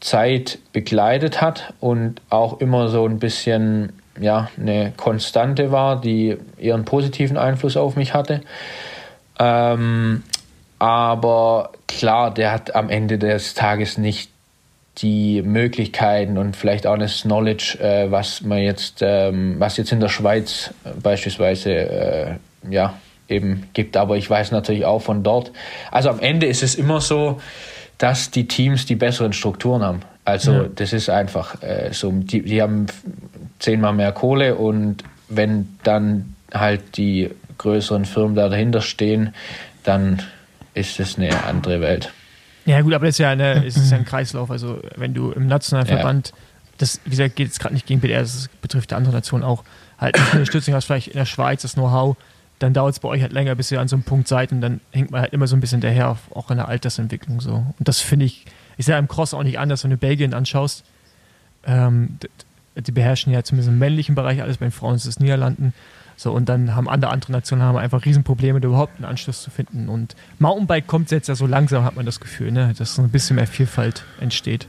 Zeit 0.00 0.58
begleitet 0.74 1.40
hat 1.40 1.72
und 1.80 2.20
auch 2.28 2.60
immer 2.60 2.88
so 2.88 3.06
ein 3.06 3.18
bisschen 3.18 3.94
ja, 4.20 4.50
eine 4.60 4.92
Konstante 4.98 5.72
war, 5.72 5.98
die 5.98 6.36
ihren 6.58 6.84
positiven 6.84 7.38
Einfluss 7.38 7.78
auf 7.78 7.96
mich 7.96 8.12
hatte. 8.12 8.42
Ähm, 9.38 10.22
aber 10.78 11.70
klar, 11.88 12.32
der 12.34 12.52
hat 12.52 12.74
am 12.74 12.90
Ende 12.90 13.18
des 13.18 13.54
Tages 13.54 13.96
nicht 13.96 14.29
die 15.02 15.42
Möglichkeiten 15.42 16.36
und 16.36 16.56
vielleicht 16.56 16.86
auch 16.86 16.98
das 16.98 17.22
Knowledge, 17.22 17.78
äh, 17.80 18.10
was 18.10 18.42
man 18.42 18.58
jetzt, 18.58 18.98
ähm, 19.00 19.56
was 19.58 19.76
jetzt 19.76 19.92
in 19.92 20.00
der 20.00 20.08
Schweiz 20.08 20.74
beispielsweise 21.02 21.72
äh, 21.72 22.34
ja, 22.68 22.94
eben 23.28 23.68
gibt. 23.72 23.96
Aber 23.96 24.16
ich 24.16 24.28
weiß 24.28 24.50
natürlich 24.50 24.84
auch 24.84 25.00
von 25.00 25.22
dort. 25.22 25.52
Also 25.90 26.10
am 26.10 26.20
Ende 26.20 26.46
ist 26.46 26.62
es 26.62 26.74
immer 26.74 27.00
so, 27.00 27.40
dass 27.98 28.30
die 28.30 28.46
Teams 28.46 28.86
die 28.86 28.96
besseren 28.96 29.32
Strukturen 29.32 29.82
haben. 29.82 30.00
Also 30.24 30.52
ja. 30.52 30.64
das 30.74 30.92
ist 30.92 31.08
einfach 31.08 31.62
äh, 31.62 31.90
so. 31.92 32.10
Die, 32.12 32.42
die 32.42 32.60
haben 32.60 32.86
zehnmal 33.58 33.94
mehr 33.94 34.12
Kohle 34.12 34.56
und 34.56 35.04
wenn 35.28 35.78
dann 35.82 36.34
halt 36.52 36.96
die 36.96 37.30
größeren 37.58 38.04
Firmen 38.04 38.34
da 38.34 38.48
dahinter 38.48 38.80
stehen, 38.80 39.34
dann 39.84 40.22
ist 40.74 41.00
es 41.00 41.16
eine 41.16 41.44
andere 41.44 41.80
Welt. 41.80 42.12
Ja 42.66 42.80
gut, 42.82 42.92
aber 42.94 43.06
das 43.06 43.14
ist 43.14 43.18
ja, 43.18 43.30
eine, 43.30 43.64
ist 43.64 43.90
ja 43.90 43.96
ein 43.96 44.04
Kreislauf. 44.06 44.50
Also 44.50 44.80
wenn 44.96 45.14
du 45.14 45.32
im 45.32 45.46
nationalen 45.46 45.86
Verband, 45.88 46.32
das 46.78 47.00
wie 47.04 47.10
gesagt 47.10 47.36
geht 47.36 47.50
es 47.50 47.58
gerade 47.58 47.74
nicht 47.74 47.86
gegen 47.86 48.00
BDR, 48.00 48.20
das 48.20 48.48
betrifft 48.62 48.90
die 48.90 48.94
andere 48.94 49.14
Nation 49.14 49.42
auch, 49.42 49.64
halt 49.98 50.18
nicht 50.18 50.34
eine 50.34 50.46
Stützung 50.46 50.74
hast, 50.74 50.84
vielleicht 50.84 51.08
in 51.08 51.18
der 51.18 51.26
Schweiz 51.26 51.62
das 51.62 51.74
Know-how, 51.74 52.16
dann 52.58 52.74
dauert 52.74 52.94
es 52.94 53.00
bei 53.00 53.08
euch 53.08 53.22
halt 53.22 53.32
länger, 53.32 53.54
bis 53.54 53.70
ihr 53.70 53.80
an 53.80 53.88
so 53.88 53.96
einem 53.96 54.02
Punkt 54.02 54.28
seid 54.28 54.52
und 54.52 54.60
dann 54.60 54.80
hängt 54.92 55.10
man 55.10 55.22
halt 55.22 55.32
immer 55.32 55.46
so 55.46 55.56
ein 55.56 55.60
bisschen 55.60 55.80
daher, 55.80 56.16
auch 56.34 56.50
in 56.50 56.58
der 56.58 56.68
Altersentwicklung 56.68 57.40
so. 57.40 57.54
Und 57.54 57.88
das 57.88 58.00
finde 58.00 58.26
ich, 58.26 58.44
ist 58.76 58.88
ja 58.88 58.98
im 58.98 59.08
Cross 59.08 59.34
auch 59.34 59.42
nicht 59.42 59.58
anders, 59.58 59.82
wenn 59.82 59.90
du 59.90 59.96
Belgien 59.96 60.34
anschaust. 60.34 60.84
Ähm, 61.64 62.18
die 62.76 62.92
beherrschen 62.92 63.32
ja 63.32 63.42
zumindest 63.42 63.70
im 63.70 63.78
männlichen 63.78 64.14
Bereich 64.14 64.42
alles, 64.42 64.58
bei 64.58 64.66
den 64.66 64.72
Frauen 64.72 64.94
ist 64.94 65.06
es 65.06 65.20
Niederlanden. 65.20 65.74
So, 66.20 66.32
und 66.32 66.50
dann 66.50 66.76
haben 66.76 66.86
andere, 66.86 67.10
andere 67.12 67.32
Nationen 67.32 67.62
haben 67.62 67.78
einfach 67.78 68.04
Riesenprobleme, 68.04 68.58
überhaupt 68.58 68.96
einen 68.96 69.06
Anschluss 69.06 69.40
zu 69.40 69.50
finden. 69.50 69.88
Und 69.88 70.14
Mountainbike 70.38 70.86
kommt 70.86 71.10
jetzt 71.10 71.28
ja 71.28 71.34
so 71.34 71.46
langsam, 71.46 71.82
hat 71.82 71.96
man 71.96 72.04
das 72.04 72.20
Gefühl, 72.20 72.52
ne? 72.52 72.74
dass 72.76 72.94
so 72.94 73.00
ein 73.00 73.08
bisschen 73.08 73.36
mehr 73.36 73.46
Vielfalt 73.46 74.04
entsteht. 74.20 74.66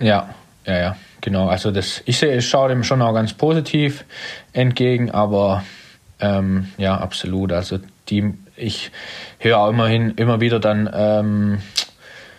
Ja, 0.00 0.30
ja, 0.64 0.78
ja, 0.78 0.96
genau. 1.20 1.48
Also 1.48 1.72
das, 1.72 2.00
ich 2.06 2.16
sehe, 2.16 2.38
ich 2.38 2.48
schaue 2.48 2.70
dem 2.70 2.84
schon 2.84 3.02
auch 3.02 3.12
ganz 3.12 3.34
positiv 3.34 4.06
entgegen, 4.54 5.10
aber 5.10 5.62
ähm, 6.20 6.68
ja, 6.78 6.96
absolut. 6.96 7.52
Also 7.52 7.80
die, 8.08 8.32
ich 8.56 8.90
höre 9.40 9.58
auch 9.58 9.68
immerhin 9.68 10.12
immer 10.12 10.40
wieder 10.40 10.58
dann 10.58 10.88
ähm, 10.90 11.58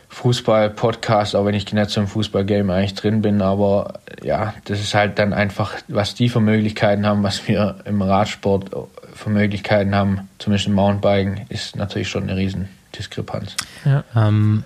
Fußball-Podcast, 0.09 1.35
auch 1.35 1.45
wenn 1.45 1.53
ich 1.53 1.71
nicht 1.71 1.89
so 1.89 2.01
im 2.01 2.07
Fußballgame 2.07 2.73
eigentlich 2.73 2.95
drin 2.95 3.21
bin, 3.21 3.41
aber 3.41 3.99
ja, 4.23 4.55
das 4.65 4.79
ist 4.79 4.93
halt 4.93 5.19
dann 5.19 5.33
einfach, 5.33 5.75
was 5.87 6.15
die 6.15 6.29
für 6.29 6.39
Möglichkeiten 6.39 7.05
haben, 7.05 7.23
was 7.23 7.47
wir 7.47 7.75
im 7.85 8.01
Radsport 8.01 8.71
für 9.13 9.29
Möglichkeiten 9.29 9.95
haben, 9.95 10.27
zumindest 10.39 10.67
im 10.67 10.73
Mountainbiken, 10.73 11.45
ist 11.49 11.75
natürlich 11.75 12.09
schon 12.09 12.23
eine 12.23 12.35
Riesendiskrepanz. 12.35 13.55
Ja. 13.85 14.03
Ähm, 14.15 14.63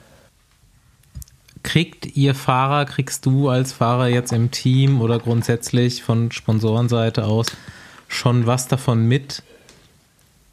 kriegt 1.61 2.15
ihr 2.15 2.35
Fahrer, 2.35 2.85
kriegst 2.85 3.25
du 3.25 3.49
als 3.49 3.73
Fahrer 3.73 4.07
jetzt 4.07 4.31
im 4.31 4.51
Team 4.51 5.01
oder 5.01 5.19
grundsätzlich 5.19 6.03
von 6.03 6.31
Sponsorenseite 6.31 7.25
aus 7.25 7.47
schon 8.07 8.45
was 8.45 8.67
davon 8.67 9.07
mit, 9.07 9.43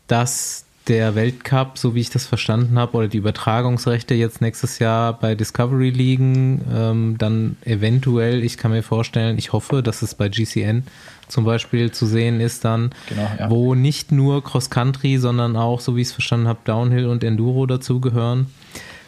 dass 0.07 0.65
der 0.91 1.15
Weltcup, 1.15 1.79
so 1.79 1.95
wie 1.95 2.01
ich 2.01 2.11
das 2.11 2.27
verstanden 2.27 2.77
habe, 2.77 2.97
oder 2.97 3.07
die 3.07 3.19
Übertragungsrechte 3.19 4.15
jetzt 4.15 4.41
nächstes 4.41 4.81
Jahr 4.81 5.13
bei 5.13 5.37
Discovery 5.37 5.91
liegen, 5.91 6.63
ähm, 6.75 7.15
dann 7.17 7.57
eventuell, 7.65 8.43
ich 8.43 8.57
kann 8.59 8.73
mir 8.73 8.83
vorstellen, 8.83 9.39
ich 9.39 9.53
hoffe, 9.53 9.85
dass 9.85 10.03
es 10.03 10.17
bei 10.17 10.29
GCN 10.29 10.83
zum 11.29 11.45
Beispiel 11.45 11.93
zu 11.93 12.07
sehen 12.07 12.41
ist 12.41 12.65
dann, 12.65 12.91
genau, 13.09 13.31
ja. 13.39 13.49
wo 13.49 13.77
nicht 13.77 14.11
nur 14.11 14.43
Cross 14.43 14.69
Country, 14.69 15.19
sondern 15.19 15.57
auch, 15.57 15.79
so 15.79 15.95
wie 15.95 16.01
ich 16.01 16.09
es 16.09 16.13
verstanden 16.13 16.49
habe, 16.49 16.59
Downhill 16.65 17.07
und 17.07 17.23
Enduro 17.23 17.67
dazugehören, 17.67 18.47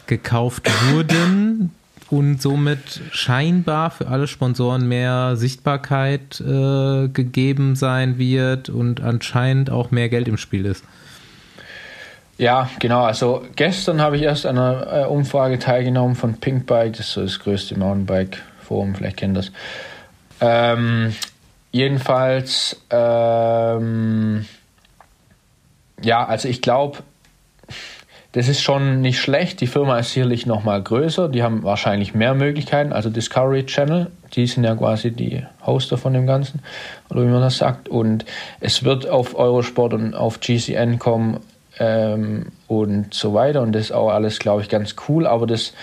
gekauft 0.07 0.69
wurden 0.93 1.71
und 2.09 2.41
somit 2.41 3.01
scheinbar 3.11 3.91
für 3.91 4.07
alle 4.07 4.27
Sponsoren 4.27 4.87
mehr 4.87 5.35
Sichtbarkeit 5.35 6.39
äh, 6.39 7.09
gegeben 7.09 7.75
sein 7.75 8.17
wird 8.17 8.69
und 8.69 9.01
anscheinend 9.01 9.69
auch 9.69 9.91
mehr 9.91 10.07
Geld 10.07 10.29
im 10.29 10.37
Spiel 10.37 10.65
ist. 10.65 10.85
Ja, 12.37 12.69
genau. 12.79 13.03
Also 13.03 13.43
gestern 13.55 14.01
habe 14.01 14.17
ich 14.17 14.23
erst 14.23 14.45
an 14.45 14.57
einer 14.57 15.03
äh, 15.03 15.05
Umfrage 15.05 15.59
teilgenommen 15.59 16.15
von 16.15 16.39
Pinkbike, 16.39 16.93
das 16.93 17.07
ist 17.07 17.13
so 17.13 17.21
das 17.21 17.39
größte 17.39 17.77
Mountainbike-Forum, 17.77 18.95
vielleicht 18.95 19.17
kennt 19.17 19.37
das. 19.37 19.51
Ähm, 20.41 21.15
jedenfalls, 21.71 22.81
ähm, 22.89 24.45
ja, 26.01 26.25
also 26.25 26.47
ich 26.47 26.61
glaube, 26.61 26.99
das 28.33 28.47
ist 28.47 28.63
schon 28.63 29.01
nicht 29.01 29.19
schlecht. 29.19 29.61
Die 29.61 29.67
Firma 29.67 29.99
ist 29.99 30.13
sicherlich 30.13 30.47
noch 30.47 30.63
mal 30.63 30.81
größer. 30.81 31.29
Die 31.29 31.43
haben 31.43 31.61
wahrscheinlich 31.61 32.15
mehr 32.15 32.33
Möglichkeiten. 32.33 32.91
Also 32.91 33.11
Discovery 33.11 33.67
Channel, 33.67 34.09
die 34.33 34.47
sind 34.47 34.63
ja 34.63 34.75
quasi 34.75 35.11
die 35.11 35.45
Hoster 35.63 35.99
von 35.99 36.13
dem 36.13 36.25
Ganzen, 36.25 36.59
oder 37.11 37.21
wie 37.21 37.27
man 37.27 37.41
das 37.41 37.59
sagt. 37.59 37.89
Und 37.89 38.25
es 38.59 38.83
wird 38.83 39.07
auf 39.07 39.35
Eurosport 39.35 39.93
und 39.93 40.15
auf 40.15 40.39
GCN 40.39 40.97
kommen 40.97 41.41
ähm, 41.79 42.47
und 42.67 43.13
so 43.13 43.33
weiter. 43.33 43.61
Und 43.61 43.73
das 43.73 43.85
ist 43.85 43.91
auch 43.91 44.09
alles, 44.09 44.39
glaube 44.39 44.61
ich, 44.61 44.69
ganz 44.69 44.95
cool. 45.07 45.27
Aber 45.27 45.47
das 45.47 45.73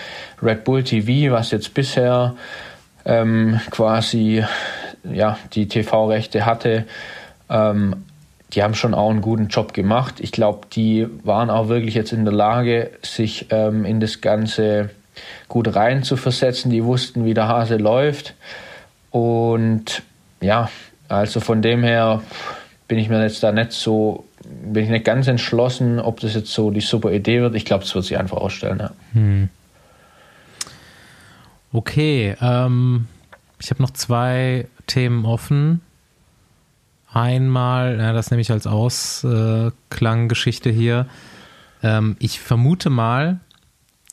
Red 0.41 0.63
Bull 0.63 0.83
TV, 0.83 1.33
was 1.33 1.51
jetzt 1.51 1.73
bisher 1.73 2.35
ähm, 3.05 3.59
quasi 3.71 4.43
ja, 5.03 5.37
die 5.53 5.67
TV-Rechte 5.67 6.45
hatte, 6.45 6.85
ähm, 7.49 8.05
die 8.53 8.63
haben 8.63 8.73
schon 8.73 8.93
auch 8.93 9.09
einen 9.09 9.21
guten 9.21 9.47
Job 9.47 9.73
gemacht. 9.73 10.19
Ich 10.19 10.31
glaube, 10.31 10.67
die 10.73 11.07
waren 11.23 11.49
auch 11.49 11.69
wirklich 11.69 11.95
jetzt 11.95 12.11
in 12.11 12.25
der 12.25 12.33
Lage, 12.33 12.91
sich 13.01 13.47
ähm, 13.49 13.85
in 13.85 13.99
das 13.99 14.21
Ganze 14.21 14.89
gut 15.47 15.73
rein 15.75 16.03
zu 16.03 16.17
versetzen. 16.17 16.69
Die 16.69 16.83
wussten, 16.83 17.25
wie 17.25 17.33
der 17.33 17.47
Hase 17.47 17.77
läuft. 17.77 18.33
Und 19.09 20.03
ja, 20.41 20.69
also 21.07 21.39
von 21.39 21.61
dem 21.61 21.83
her 21.83 22.21
bin 22.87 22.97
ich 22.97 23.09
mir 23.09 23.21
jetzt 23.21 23.43
da 23.43 23.51
nicht 23.51 23.71
so, 23.71 24.25
bin 24.63 24.85
ich 24.85 24.89
nicht 24.89 25.05
ganz 25.05 25.27
entschlossen, 25.27 25.99
ob 25.99 26.19
das 26.19 26.35
jetzt 26.35 26.53
so 26.53 26.71
die 26.71 26.81
super 26.81 27.11
Idee 27.11 27.41
wird. 27.41 27.55
Ich 27.55 27.65
glaube, 27.65 27.83
es 27.83 27.93
wird 27.95 28.05
sich 28.05 28.17
einfach 28.17 28.37
ausstellen. 28.37 28.79
Ja. 28.79 28.91
Hm. 29.13 29.49
Okay, 31.73 32.35
ähm, 32.41 33.07
ich 33.59 33.69
habe 33.69 33.81
noch 33.81 33.91
zwei 33.91 34.67
Themen 34.87 35.25
offen. 35.25 35.81
Einmal, 37.13 37.99
ja, 37.99 38.13
das 38.13 38.31
nehme 38.31 38.41
ich 38.41 38.51
als 38.51 38.67
Ausklanggeschichte 38.67 40.69
hier. 40.69 41.07
Ähm, 41.83 42.15
ich 42.19 42.39
vermute 42.39 42.89
mal, 42.89 43.39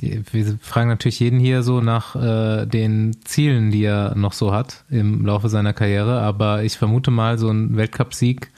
wir 0.00 0.58
fragen 0.60 0.88
natürlich 0.88 1.20
jeden 1.20 1.40
hier 1.40 1.62
so 1.62 1.80
nach 1.80 2.14
äh, 2.14 2.66
den 2.66 3.16
Zielen, 3.24 3.70
die 3.70 3.84
er 3.84 4.14
noch 4.14 4.32
so 4.32 4.52
hat 4.52 4.84
im 4.90 5.26
Laufe 5.26 5.48
seiner 5.48 5.72
Karriere, 5.72 6.20
aber 6.20 6.62
ich 6.62 6.78
vermute 6.78 7.10
mal, 7.10 7.38
so 7.38 7.50
ein 7.50 7.76
Weltcupsieg 7.76 8.50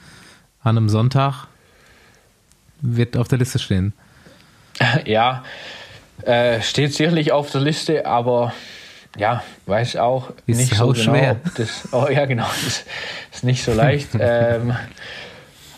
an 0.63 0.77
einem 0.77 0.91
Sonntag 0.91 1.47
wird 2.81 3.17
auf 3.17 3.29
der 3.29 3.39
Liste 3.39 3.59
stehen. 3.59 3.93
Ja, 5.05 5.45
äh, 6.23 6.63
steht 6.63 6.95
sicherlich 6.95 7.33
auf 7.33 7.51
der 7.51 7.61
Liste, 7.61 8.07
aber 8.07 8.55
ja, 9.19 9.43
weiß 9.67 9.97
auch 9.97 10.31
ist 10.47 10.57
nicht 10.59 10.75
so 10.75 10.93
genau. 10.93 10.95
Schwer. 10.95 11.37
Das, 11.57 11.89
oh 11.93 12.07
ja, 12.09 12.25
genau, 12.27 12.47
das 12.65 12.85
ist 13.33 13.45
nicht 13.45 13.63
so 13.63 13.75
leicht. 13.75 14.11
ähm, 14.19 14.75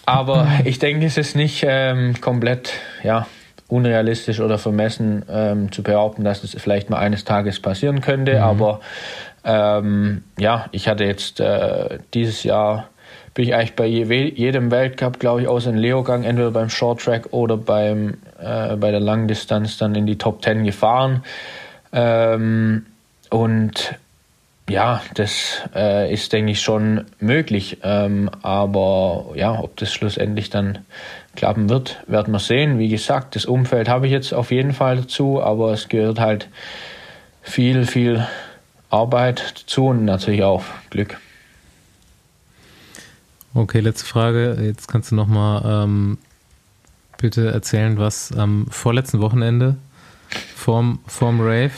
aber 0.04 0.48
ich 0.64 0.78
denke, 0.78 1.06
es 1.06 1.16
ist 1.16 1.36
nicht 1.36 1.64
ähm, 1.66 2.20
komplett 2.20 2.72
ja, 3.02 3.26
unrealistisch 3.68 4.40
oder 4.40 4.58
vermessen 4.58 5.24
ähm, 5.30 5.72
zu 5.72 5.82
behaupten, 5.82 6.24
dass 6.24 6.44
es 6.44 6.54
vielleicht 6.58 6.90
mal 6.90 6.98
eines 6.98 7.24
Tages 7.24 7.60
passieren 7.60 8.00
könnte. 8.00 8.34
Mhm. 8.34 8.42
Aber 8.42 8.80
ähm, 9.44 10.24
ja, 10.38 10.66
ich 10.72 10.88
hatte 10.88 11.04
jetzt 11.04 11.40
äh, 11.40 11.98
dieses 12.14 12.42
Jahr 12.42 12.88
bin 13.34 13.46
ich 13.46 13.54
eigentlich 13.54 13.76
bei 13.76 13.86
jedem 13.86 14.70
Weltcup, 14.70 15.18
glaube 15.18 15.42
ich, 15.42 15.48
außer 15.48 15.70
in 15.70 15.78
Leogang, 15.78 16.24
entweder 16.24 16.50
beim 16.50 16.68
Short 16.68 17.00
Track 17.00 17.28
oder 17.32 17.56
beim, 17.56 18.18
äh, 18.38 18.76
bei 18.76 18.90
der 18.90 19.00
Langdistanz 19.00 19.78
dann 19.78 19.94
in 19.94 20.06
die 20.06 20.18
Top 20.18 20.42
10 20.42 20.64
gefahren. 20.64 21.24
Ähm, 21.92 22.86
und 23.30 23.94
ja, 24.68 25.02
das 25.14 25.62
äh, 25.74 26.12
ist, 26.12 26.32
denke 26.32 26.52
ich, 26.52 26.60
schon 26.60 27.06
möglich. 27.20 27.78
Ähm, 27.82 28.30
aber 28.42 29.26
ja, 29.34 29.59
ob 29.59 29.76
das 29.76 29.92
schlussendlich 29.92 30.50
dann 30.50 30.78
klappen 31.34 31.68
wird, 31.70 32.02
werden 32.06 32.32
wir 32.32 32.38
sehen. 32.38 32.78
Wie 32.78 32.88
gesagt, 32.88 33.34
das 33.34 33.46
Umfeld 33.46 33.88
habe 33.88 34.06
ich 34.06 34.12
jetzt 34.12 34.34
auf 34.34 34.50
jeden 34.50 34.72
Fall 34.72 34.96
dazu, 34.96 35.42
aber 35.42 35.72
es 35.72 35.88
gehört 35.88 36.20
halt 36.20 36.48
viel, 37.42 37.86
viel 37.86 38.26
Arbeit 38.90 39.54
dazu 39.56 39.86
und 39.86 40.04
natürlich 40.04 40.42
auch 40.42 40.62
Glück. 40.90 41.18
Okay, 43.54 43.80
letzte 43.80 44.06
Frage. 44.06 44.58
Jetzt 44.62 44.88
kannst 44.88 45.10
du 45.10 45.14
nochmal 45.14 45.84
ähm, 45.84 46.18
bitte 47.18 47.50
erzählen, 47.52 47.98
was 47.98 48.32
am 48.32 48.66
vorletzten 48.70 49.20
Wochenende 49.20 49.76
vorm, 50.56 51.00
vorm 51.06 51.40
Rave 51.40 51.72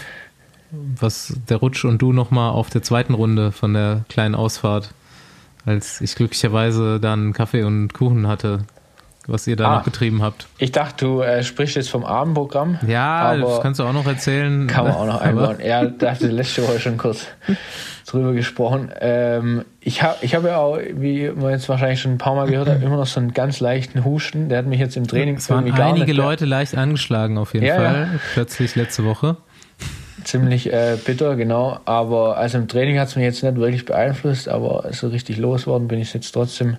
was 0.98 1.34
der 1.48 1.58
Rutsch 1.58 1.84
und 1.84 2.00
du 2.02 2.12
nochmal 2.12 2.50
auf 2.50 2.70
der 2.70 2.82
zweiten 2.82 3.14
Runde 3.14 3.52
von 3.52 3.74
der 3.74 4.04
kleinen 4.08 4.34
Ausfahrt, 4.34 4.92
als 5.64 6.00
ich 6.00 6.14
glücklicherweise 6.14 7.00
dann 7.00 7.32
Kaffee 7.32 7.64
und 7.64 7.94
Kuchen 7.94 8.26
hatte, 8.26 8.64
was 9.26 9.46
ihr 9.46 9.56
da 9.56 9.68
ah, 9.68 9.76
noch 9.76 9.84
getrieben 9.84 10.22
habt. 10.22 10.46
Ich 10.58 10.72
dachte, 10.72 11.04
du 11.04 11.20
äh, 11.20 11.42
sprichst 11.42 11.76
jetzt 11.76 11.90
vom 11.90 12.04
Abendprogramm. 12.04 12.78
Ja, 12.86 13.36
das 13.36 13.60
kannst 13.60 13.80
du 13.80 13.84
auch 13.84 13.92
noch 13.92 14.06
erzählen. 14.06 14.66
Kann 14.66 14.84
man 14.84 14.94
auch 14.94 15.06
noch 15.06 15.20
einbauen. 15.20 15.58
ja, 15.64 15.84
da 15.84 16.10
hast 16.10 16.22
du 16.22 16.28
letzte 16.28 16.62
Woche 16.62 16.80
schon 16.80 16.96
kurz 16.96 17.26
drüber 18.06 18.32
gesprochen. 18.32 18.90
Ähm, 19.00 19.64
ich 19.80 20.02
habe 20.02 20.16
ich 20.20 20.34
hab 20.34 20.44
ja 20.44 20.58
auch, 20.58 20.78
wie 20.78 21.30
man 21.30 21.50
jetzt 21.50 21.68
wahrscheinlich 21.68 22.00
schon 22.00 22.12
ein 22.12 22.18
paar 22.18 22.34
Mal 22.34 22.48
gehört 22.48 22.68
hat, 22.68 22.82
immer 22.82 22.96
noch 22.96 23.06
so 23.06 23.20
einen 23.20 23.32
ganz 23.32 23.60
leichten 23.60 24.04
Husten. 24.04 24.48
Der 24.48 24.58
hat 24.58 24.66
mich 24.66 24.80
jetzt 24.80 24.96
im 24.96 25.06
Training 25.06 25.36
es 25.36 25.48
waren 25.48 25.70
einige 25.72 26.12
Leute 26.12 26.44
leicht 26.44 26.76
angeschlagen 26.76 27.38
auf 27.38 27.54
jeden 27.54 27.66
ja, 27.66 27.76
Fall, 27.76 28.08
ja. 28.12 28.20
plötzlich 28.34 28.76
letzte 28.76 29.04
Woche 29.04 29.36
ziemlich 30.24 30.72
äh, 30.72 30.96
bitter, 31.04 31.36
genau. 31.36 31.78
Aber 31.84 32.36
also 32.36 32.58
im 32.58 32.68
Training 32.68 32.98
hat 32.98 33.08
es 33.08 33.16
mich 33.16 33.24
jetzt 33.24 33.42
nicht 33.42 33.56
wirklich 33.56 33.84
beeinflusst, 33.84 34.48
aber 34.48 34.86
so 34.92 35.08
richtig 35.08 35.36
losgeworden 35.38 35.88
bin 35.88 36.00
ich 36.00 36.12
jetzt 36.14 36.32
trotzdem 36.32 36.76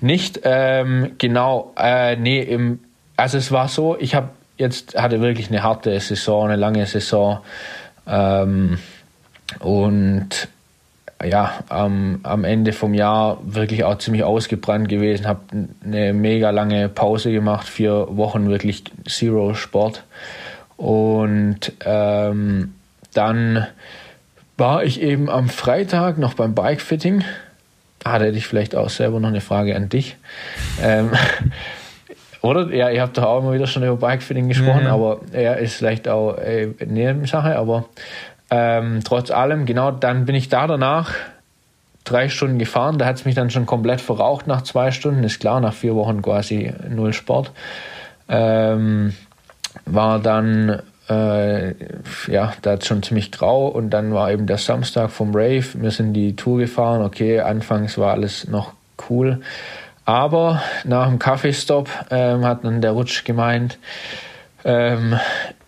nicht. 0.00 0.40
Ähm, 0.44 1.12
genau, 1.18 1.72
äh, 1.78 2.16
nee, 2.16 2.40
im, 2.40 2.80
also 3.16 3.38
es 3.38 3.52
war 3.52 3.68
so, 3.68 3.96
ich 3.98 4.14
habe 4.14 4.30
jetzt 4.56 4.94
hatte 4.96 5.20
wirklich 5.20 5.48
eine 5.48 5.62
harte 5.62 5.98
Saison, 6.00 6.46
eine 6.46 6.56
lange 6.56 6.86
Saison. 6.86 7.40
Ähm, 8.06 8.78
und 9.60 10.48
ja, 11.22 11.64
am, 11.68 12.20
am 12.22 12.44
Ende 12.44 12.72
vom 12.72 12.94
Jahr 12.94 13.38
wirklich 13.44 13.84
auch 13.84 13.98
ziemlich 13.98 14.24
ausgebrannt 14.24 14.88
gewesen, 14.88 15.26
habe 15.26 15.40
eine 15.84 16.12
mega 16.12 16.50
lange 16.50 16.88
Pause 16.88 17.32
gemacht, 17.32 17.68
vier 17.68 18.08
Wochen 18.10 18.48
wirklich 18.48 18.84
Zero 19.08 19.54
Sport. 19.54 20.04
Und 20.76 21.72
ähm, 21.84 22.74
dann 23.16 23.66
war 24.56 24.84
ich 24.84 25.00
eben 25.00 25.28
am 25.28 25.48
Freitag 25.48 26.18
noch 26.18 26.34
beim 26.34 26.54
Bikefitting. 26.54 27.24
Ah, 28.04 28.18
da 28.18 28.26
hätte 28.26 28.38
ich 28.38 28.46
vielleicht 28.46 28.76
auch 28.76 28.90
selber 28.90 29.18
noch 29.18 29.28
eine 29.28 29.40
Frage 29.40 29.74
an 29.74 29.88
dich. 29.88 30.16
Ähm, 30.82 31.10
oder? 32.42 32.72
Ja, 32.72 32.90
ihr 32.90 33.00
habt 33.00 33.16
doch 33.16 33.24
auch 33.24 33.40
immer 33.40 33.52
wieder 33.52 33.66
schon 33.66 33.82
über 33.82 33.96
Bikefitting 33.96 34.48
gesprochen, 34.48 34.84
ja. 34.84 34.92
aber 34.92 35.20
er 35.32 35.58
ist 35.58 35.74
vielleicht 35.74 36.08
auch 36.08 36.36
äh, 36.36 36.68
eine 36.78 36.92
Nebensache. 36.92 37.56
Aber 37.56 37.86
ähm, 38.50 39.00
trotz 39.04 39.30
allem, 39.30 39.66
genau, 39.66 39.90
dann 39.90 40.26
bin 40.26 40.34
ich 40.34 40.48
da 40.48 40.66
danach 40.66 41.12
drei 42.04 42.28
Stunden 42.28 42.58
gefahren. 42.58 42.98
Da 42.98 43.06
hat 43.06 43.16
es 43.16 43.24
mich 43.24 43.34
dann 43.34 43.50
schon 43.50 43.66
komplett 43.66 44.00
verraucht 44.00 44.46
nach 44.46 44.62
zwei 44.62 44.90
Stunden. 44.90 45.24
Ist 45.24 45.40
klar, 45.40 45.60
nach 45.60 45.72
vier 45.72 45.94
Wochen 45.94 46.22
quasi 46.22 46.72
null 46.88 47.14
Sport. 47.14 47.50
Ähm, 48.28 49.14
war 49.86 50.18
dann 50.18 50.82
äh, 51.08 51.74
ja, 52.28 52.54
da 52.62 52.72
hat 52.72 52.84
schon 52.84 53.02
ziemlich 53.02 53.30
grau 53.30 53.68
und 53.68 53.90
dann 53.90 54.14
war 54.14 54.30
eben 54.30 54.46
der 54.46 54.58
Samstag 54.58 55.10
vom 55.10 55.34
Rave. 55.34 55.64
Wir 55.74 55.90
sind 55.90 56.14
die 56.14 56.34
Tour 56.36 56.58
gefahren. 56.58 57.02
Okay, 57.02 57.40
anfangs 57.40 57.98
war 57.98 58.12
alles 58.12 58.48
noch 58.48 58.72
cool. 59.10 59.40
Aber 60.06 60.62
nach 60.84 61.08
dem 61.08 61.18
Kaffeestopp 61.18 61.88
ähm, 62.10 62.44
hat 62.44 62.64
dann 62.64 62.80
der 62.80 62.92
Rutsch 62.92 63.24
gemeint, 63.24 63.78
ähm, 64.64 65.18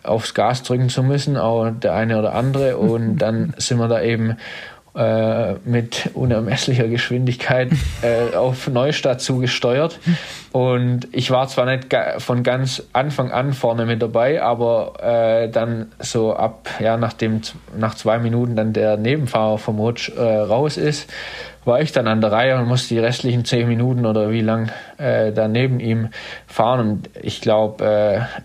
aufs 0.03 0.33
Gas 0.33 0.63
drücken 0.63 0.89
zu 0.89 1.03
müssen, 1.03 1.37
auch 1.37 1.69
der 1.69 1.93
eine 1.93 2.17
oder 2.17 2.33
andere. 2.33 2.77
Und 2.77 3.17
dann 3.19 3.53
sind 3.57 3.77
wir 3.77 3.87
da 3.87 4.01
eben 4.01 4.37
äh, 4.97 5.53
mit 5.63 6.09
unermesslicher 6.13 6.87
Geschwindigkeit 6.87 7.69
äh, 8.01 8.35
auf 8.35 8.67
Neustadt 8.67 9.21
zugesteuert. 9.21 9.99
Und 10.51 11.07
ich 11.11 11.29
war 11.29 11.47
zwar 11.47 11.65
nicht 11.65 11.95
von 12.17 12.41
ganz 12.41 12.83
Anfang 12.93 13.31
an 13.31 13.53
vorne 13.53 13.85
mit 13.85 14.01
dabei, 14.01 14.41
aber 14.41 14.93
äh, 15.01 15.49
dann 15.49 15.91
so 15.99 16.35
ab, 16.35 16.69
ja, 16.79 16.97
nachdem 16.97 17.41
nach 17.77 17.95
zwei 17.95 18.17
Minuten 18.17 18.55
dann 18.55 18.73
der 18.73 18.97
Nebenfahrer 18.97 19.59
vom 19.59 19.77
Rutsch 19.79 20.09
äh, 20.09 20.21
raus 20.21 20.77
ist, 20.77 21.09
war 21.67 21.81
ich 21.81 21.91
dann 21.91 22.07
an 22.07 22.21
der 22.21 22.31
Reihe 22.31 22.57
und 22.57 22.67
musste 22.67 22.95
die 22.95 22.99
restlichen 22.99 23.45
zehn 23.45 23.67
Minuten 23.67 24.05
oder 24.05 24.31
wie 24.31 24.41
lang 24.41 24.71
äh, 24.97 25.31
da 25.31 25.47
neben 25.47 25.79
ihm 25.79 26.09
fahren. 26.47 26.79
Und 26.79 27.09
ich 27.21 27.41
glaube, 27.41 27.83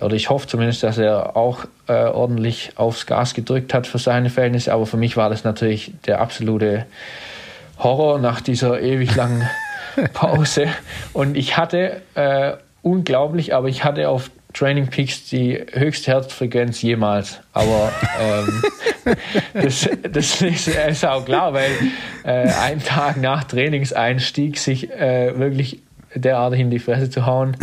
äh, 0.01 0.05
oder 0.05 0.15
ich 0.15 0.29
hoffe 0.29 0.49
zumindest, 0.49 0.83
dass 0.83 0.99
er 0.99 1.37
auch 1.37 1.65
äh, 1.87 1.93
ordentlich 1.93 2.73
aufs 2.77 3.07
Gas 3.07 3.35
gedrückt 3.35 3.73
hat 3.73 3.87
für 3.87 3.99
seine 3.99 4.29
Verhältnisse. 4.29 4.73
Aber 4.73 4.87
für 4.87 4.97
mich 4.97 5.17
war 5.17 5.31
das 5.31 5.45
natürlich 5.45 5.93
der 6.07 6.21
absolute 6.21 6.87
Horror 7.79 8.19
nach 8.19 8.41
dieser 8.41 8.81
ewig 8.81 9.15
langen 9.15 9.49
Pause. 10.13 10.67
Und 11.13 11.37
ich 11.37 11.57
hatte 11.57 12.03
äh, 12.15 12.55
unglaublich, 12.83 13.55
aber 13.55 13.69
ich 13.69 13.85
hatte 13.85 14.09
auf 14.09 14.31
Training 14.55 14.89
Peaks 14.89 15.29
die 15.29 15.65
höchste 15.73 16.13
Herzfrequenz 16.13 16.83
jemals. 16.83 17.41
Aber 17.53 17.93
ähm, 18.21 18.63
das, 19.55 19.89
das 20.11 20.43
ist, 20.43 20.69
ist, 20.69 21.05
auch 21.05 21.25
klar, 21.25 21.53
weil 21.53 21.71
äh, 22.25 22.51
ein 22.61 22.83
Tag 22.83 23.17
nach 23.17 23.45
Trainingseinstieg 23.45 24.59
sich 24.59 24.91
äh, 24.91 25.39
wirklich 25.39 25.81
derartig 26.15 26.61
in 26.61 26.71
die 26.71 26.79
Fresse 26.79 27.11
zu 27.11 27.27
hauen, 27.27 27.57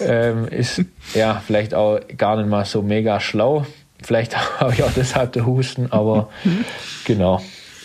ähm, 0.00 0.48
ist 0.48 0.82
ja 1.14 1.42
vielleicht 1.44 1.74
auch 1.74 2.00
gar 2.16 2.36
nicht 2.36 2.48
mal 2.48 2.64
so 2.64 2.82
mega 2.82 3.20
schlau. 3.20 3.66
Vielleicht 4.02 4.36
habe 4.60 4.72
ich 4.74 4.82
auch 4.82 4.92
deshalb 4.94 5.32
den 5.32 5.46
Husten, 5.46 5.90
aber 5.90 6.28
genau, 7.04 7.40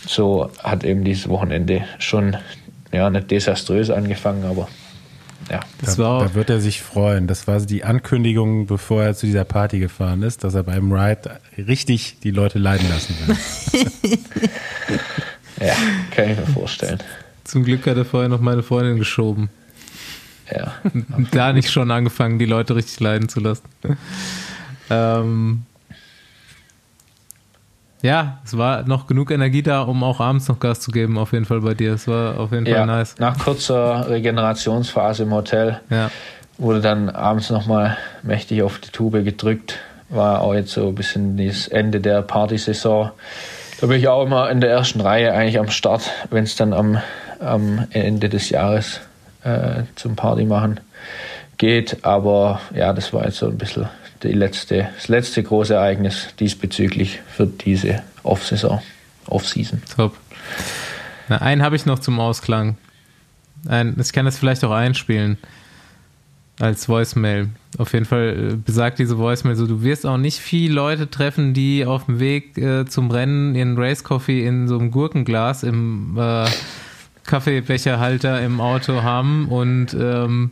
so 0.05 0.49
hat 0.64 0.84
eben 0.84 1.03
dieses 1.03 1.30
Wochenende 1.30 1.85
schon 1.99 2.38
ja 2.91 3.09
nicht 3.09 3.31
desaströs 3.31 3.89
angefangen, 3.89 4.45
aber 4.45 4.68
ja. 5.49 5.60
Das 5.82 5.95
da, 5.95 6.19
da 6.19 6.34
wird 6.34 6.49
er 6.49 6.60
sich 6.60 6.82
freuen. 6.82 7.28
Das 7.28 7.48
war 7.48 7.60
die 7.60 7.84
Ankündigung, 7.84 8.68
bevor 8.68 9.03
er 9.03 9.15
zu 9.15 9.26
dieser 9.26 9.45
Party 9.45 9.80
gefahren 9.80 10.24
ist, 10.24 10.44
dass 10.44 10.53
er 10.53 10.64
beim 10.64 10.91
Ride 10.91 11.40
richtig 11.57 12.19
die 12.24 12.32
Leute 12.32 12.60
leiden 12.60 12.88
lassen 12.90 13.15
will. 13.26 14.18
ja, 15.68 15.74
kann 16.11 16.32
ich 16.32 16.38
mir 16.38 16.48
vorstellen. 16.48 16.99
Zum 17.44 17.64
Glück 17.64 17.88
hat 17.88 17.98
er 17.98 18.06
vorher 18.06 18.30
noch 18.30 18.41
meine 18.41 18.64
Freundin 18.64 18.98
geschoben. 18.98 19.49
Ja. 20.53 20.74
da 21.32 21.53
nicht 21.53 21.72
schon 21.72 21.91
angefangen, 21.91 22.40
die 22.40 22.45
Leute 22.45 22.76
richtig 22.76 22.99
leiden 22.99 23.30
zu 23.30 23.40
lassen. 23.40 23.64
ähm, 24.90 25.64
ja, 28.02 28.38
es 28.45 28.57
war 28.57 28.84
noch 28.88 29.07
genug 29.07 29.32
Energie 29.32 29.64
da, 29.64 29.82
um 29.82 30.03
auch 30.03 30.19
abends 30.19 30.48
noch 30.48 30.60
Gas 30.60 30.82
zu 30.82 30.91
geben, 30.91 31.18
auf 31.18 31.34
jeden 31.34 31.45
Fall 31.45 31.61
bei 31.61 31.74
dir. 31.74 31.94
Es 31.94 32.07
war 32.07 32.40
auf 32.40 32.52
jeden 32.52 32.65
Fall 32.65 32.74
ja, 32.76 32.86
nice. 32.86 33.15
Nach 33.18 33.38
kurzer 33.38 34.07
Regenerationsphase 34.10 35.24
im 35.24 35.34
Hotel 35.34 35.80
Ja. 35.90 36.11
wurde 36.57 36.82
dann 36.82 37.10
abends 37.10 37.49
nochmal 37.49 37.98
mächtig 38.24 38.61
auf 38.61 38.80
die 38.80 38.91
Tube 38.91 39.24
gedrückt. 39.24 39.80
War 40.10 40.41
auch 40.41 40.53
jetzt 40.53 40.72
so 40.72 40.88
ein 40.88 40.95
bisschen 40.95 41.38
das 41.38 41.68
Ende 41.68 41.99
der 41.99 42.22
Partysaison. 42.22 43.10
Da 43.82 43.88
bin 43.88 43.98
ich 43.99 44.07
auch 44.07 44.24
immer 44.26 44.49
in 44.49 44.61
der 44.61 44.69
ersten 44.72 45.02
Reihe 45.02 45.34
eigentlich 45.34 45.60
am 45.60 45.69
Start, 45.69 46.10
wenn 46.30 46.44
es 46.44 46.56
dann 46.56 46.74
am, 46.74 46.98
am 47.40 47.88
Ende 47.91 48.30
des 48.30 48.49
Jahres 48.49 49.02
äh, 49.44 49.84
zum 49.95 50.15
Party 50.15 50.45
machen 50.45 50.80
geht. 51.57 51.98
Aber 52.06 52.60
ja, 52.74 52.94
das 52.94 53.11
war 53.14 53.26
jetzt 53.26 53.38
so 53.38 53.48
ein 53.48 53.57
bisschen 53.57 53.88
letzte, 54.23 54.89
das 54.95 55.07
letzte 55.07 55.44
große 55.44 55.73
Ereignis 55.73 56.34
diesbezüglich 56.39 57.19
für 57.27 57.48
diese 57.48 58.03
Off-Saison, 58.23 58.81
Off-Season. 59.27 59.81
Top. 59.95 60.18
Na, 61.30 61.38
einen 61.38 61.61
habe 61.61 61.76
ich 61.76 61.85
noch 61.85 61.99
zum 61.99 62.19
Ausklang. 62.19 62.77
Ein, 63.68 63.95
ich 63.99 64.14
kann 64.14 64.26
das 64.26 64.38
vielleicht 64.38 64.64
auch 64.64 64.72
einspielen. 64.72 65.38
Als 66.60 66.89
Voicemail. 66.89 67.49
Auf 67.77 67.94
jeden 67.94 68.06
Fall 68.06 68.53
äh, 68.53 68.56
besagt 68.56 68.98
diese 68.98 69.19
Voicemail 69.19 69.56
so, 69.56 69.68
du 69.68 69.84
wirst 69.84 70.07
auch 70.07 70.18
nicht 70.18 70.39
viele 70.39 70.73
Leute 70.73 71.07
treffen, 71.07 71.53
die 71.53 71.85
auf 71.85 72.06
dem 72.06 72.19
Weg 72.19 72.57
äh, 72.57 72.85
zum 72.85 73.11
Rennen 73.11 73.53
ihren 73.53 73.77
Race 73.77 74.03
Coffee 74.03 74.44
in 74.44 74.68
so 74.68 74.80
einem 74.80 74.89
Gurkenglas 74.89 75.61
im 75.61 76.18
äh, 76.18 76.48
Kaffeebecherhalter 77.27 78.41
im 78.41 78.60
Auto 78.60 79.03
haben 79.03 79.49
und 79.49 79.94
ähm, 79.94 80.52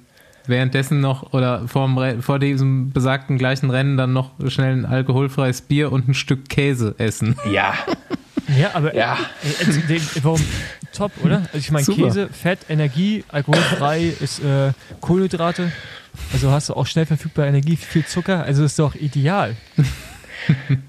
währenddessen 0.49 0.99
noch 1.01 1.33
oder 1.33 1.67
vorm, 1.67 2.21
vor 2.21 2.39
diesem 2.39 2.91
besagten 2.91 3.37
gleichen 3.37 3.69
Rennen 3.69 3.97
dann 3.97 4.13
noch 4.13 4.31
schnell 4.47 4.73
ein 4.73 4.85
alkoholfreies 4.85 5.61
Bier 5.61 5.91
und 5.91 6.07
ein 6.07 6.13
Stück 6.13 6.49
Käse 6.49 6.95
essen. 6.97 7.35
Ja, 7.51 7.73
Ja, 8.59 8.69
aber 8.73 8.95
Ja. 8.95 9.17
Äh, 9.59 9.87
den, 9.87 10.01
warum? 10.21 10.39
Top, 10.95 11.11
oder? 11.23 11.37
Also 11.51 11.57
ich 11.57 11.71
meine. 11.71 11.85
Käse, 11.85 12.29
Fett, 12.31 12.59
Energie, 12.69 13.23
alkoholfrei 13.29 14.13
ist 14.19 14.39
äh, 14.43 14.71
Kohlenhydrate. 15.01 15.71
Also 16.31 16.51
hast 16.51 16.69
du 16.69 16.75
auch 16.75 16.85
schnell 16.85 17.05
verfügbar 17.07 17.47
Energie, 17.47 17.75
viel 17.75 18.05
Zucker. 18.05 18.43
Also 18.43 18.63
ist 18.63 18.77
doch 18.77 18.93
ideal. 18.95 19.55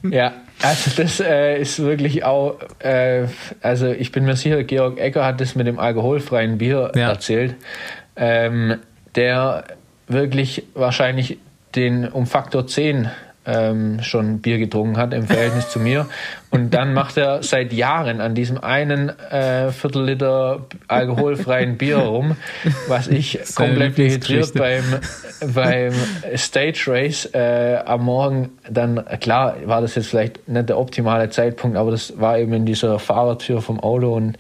Ja, 0.03 0.35
also 0.63 0.91
das 1.03 1.19
äh, 1.21 1.59
ist 1.61 1.79
wirklich 1.79 2.25
auch, 2.25 2.59
äh, 2.81 3.27
also 3.63 3.87
ich 3.89 4.13
bin 4.13 4.25
mir 4.25 4.37
sicher, 4.37 4.63
Georg 4.65 4.99
Ecker 4.99 5.25
hat 5.25 5.41
das 5.41 5.55
mit 5.55 5.67
dem 5.67 5.79
alkoholfreien 5.79 6.59
Bier 6.59 6.93
Ja. 6.95 7.09
erzählt, 7.11 7.55
ähm, 8.17 8.77
der 9.17 9.65
wirklich 10.07 10.65
wahrscheinlich 10.75 11.39
den 11.75 12.09
um 12.09 12.27
Faktor 12.27 12.67
10 12.67 13.11
ähm, 13.47 14.03
schon 14.03 14.41
Bier 14.41 14.59
getrunken 14.59 14.97
hat 14.97 15.15
im 15.15 15.27
Verhältnis 15.27 15.71
zu 15.71 15.79
mir. 15.79 16.07
Und 16.51 16.75
dann 16.75 16.95
macht 16.95 17.17
er 17.17 17.43
seit 17.43 17.73
Jahren 17.73 18.21
an 18.21 18.35
diesem 18.35 18.59
einen 18.59 19.09
äh, 19.31 19.71
Viertel 19.71 20.05
Liter 20.05 20.67
alkoholfreien 20.89 21.79
Bier 21.79 21.99
rum, 21.99 22.37
was 22.89 23.09
ich 23.09 23.39
komplett 23.55 23.99
dehydriert 23.99 24.53
beim, 24.55 24.85
beim 25.55 25.93
Stage 26.35 26.85
Race 26.89 27.29
äh, 27.33 27.79
am 27.85 28.05
Morgen 28.05 28.51
dann, 28.69 29.05
klar, 29.21 29.57
war 29.65 29.81
das 29.81 29.95
jetzt 29.95 30.09
vielleicht 30.09 30.49
nicht 30.49 30.69
der 30.69 30.79
optimale 30.79 31.31
Zeitpunkt, 31.31 31.77
aber 31.77 31.93
das 31.93 32.19
war 32.19 32.39
eben 32.39 32.53
in 32.53 32.67
dieser 32.67 32.99
Fahrertür 32.99 33.63
vom 33.63 33.79
Auto 33.79 34.15
und 34.15 34.39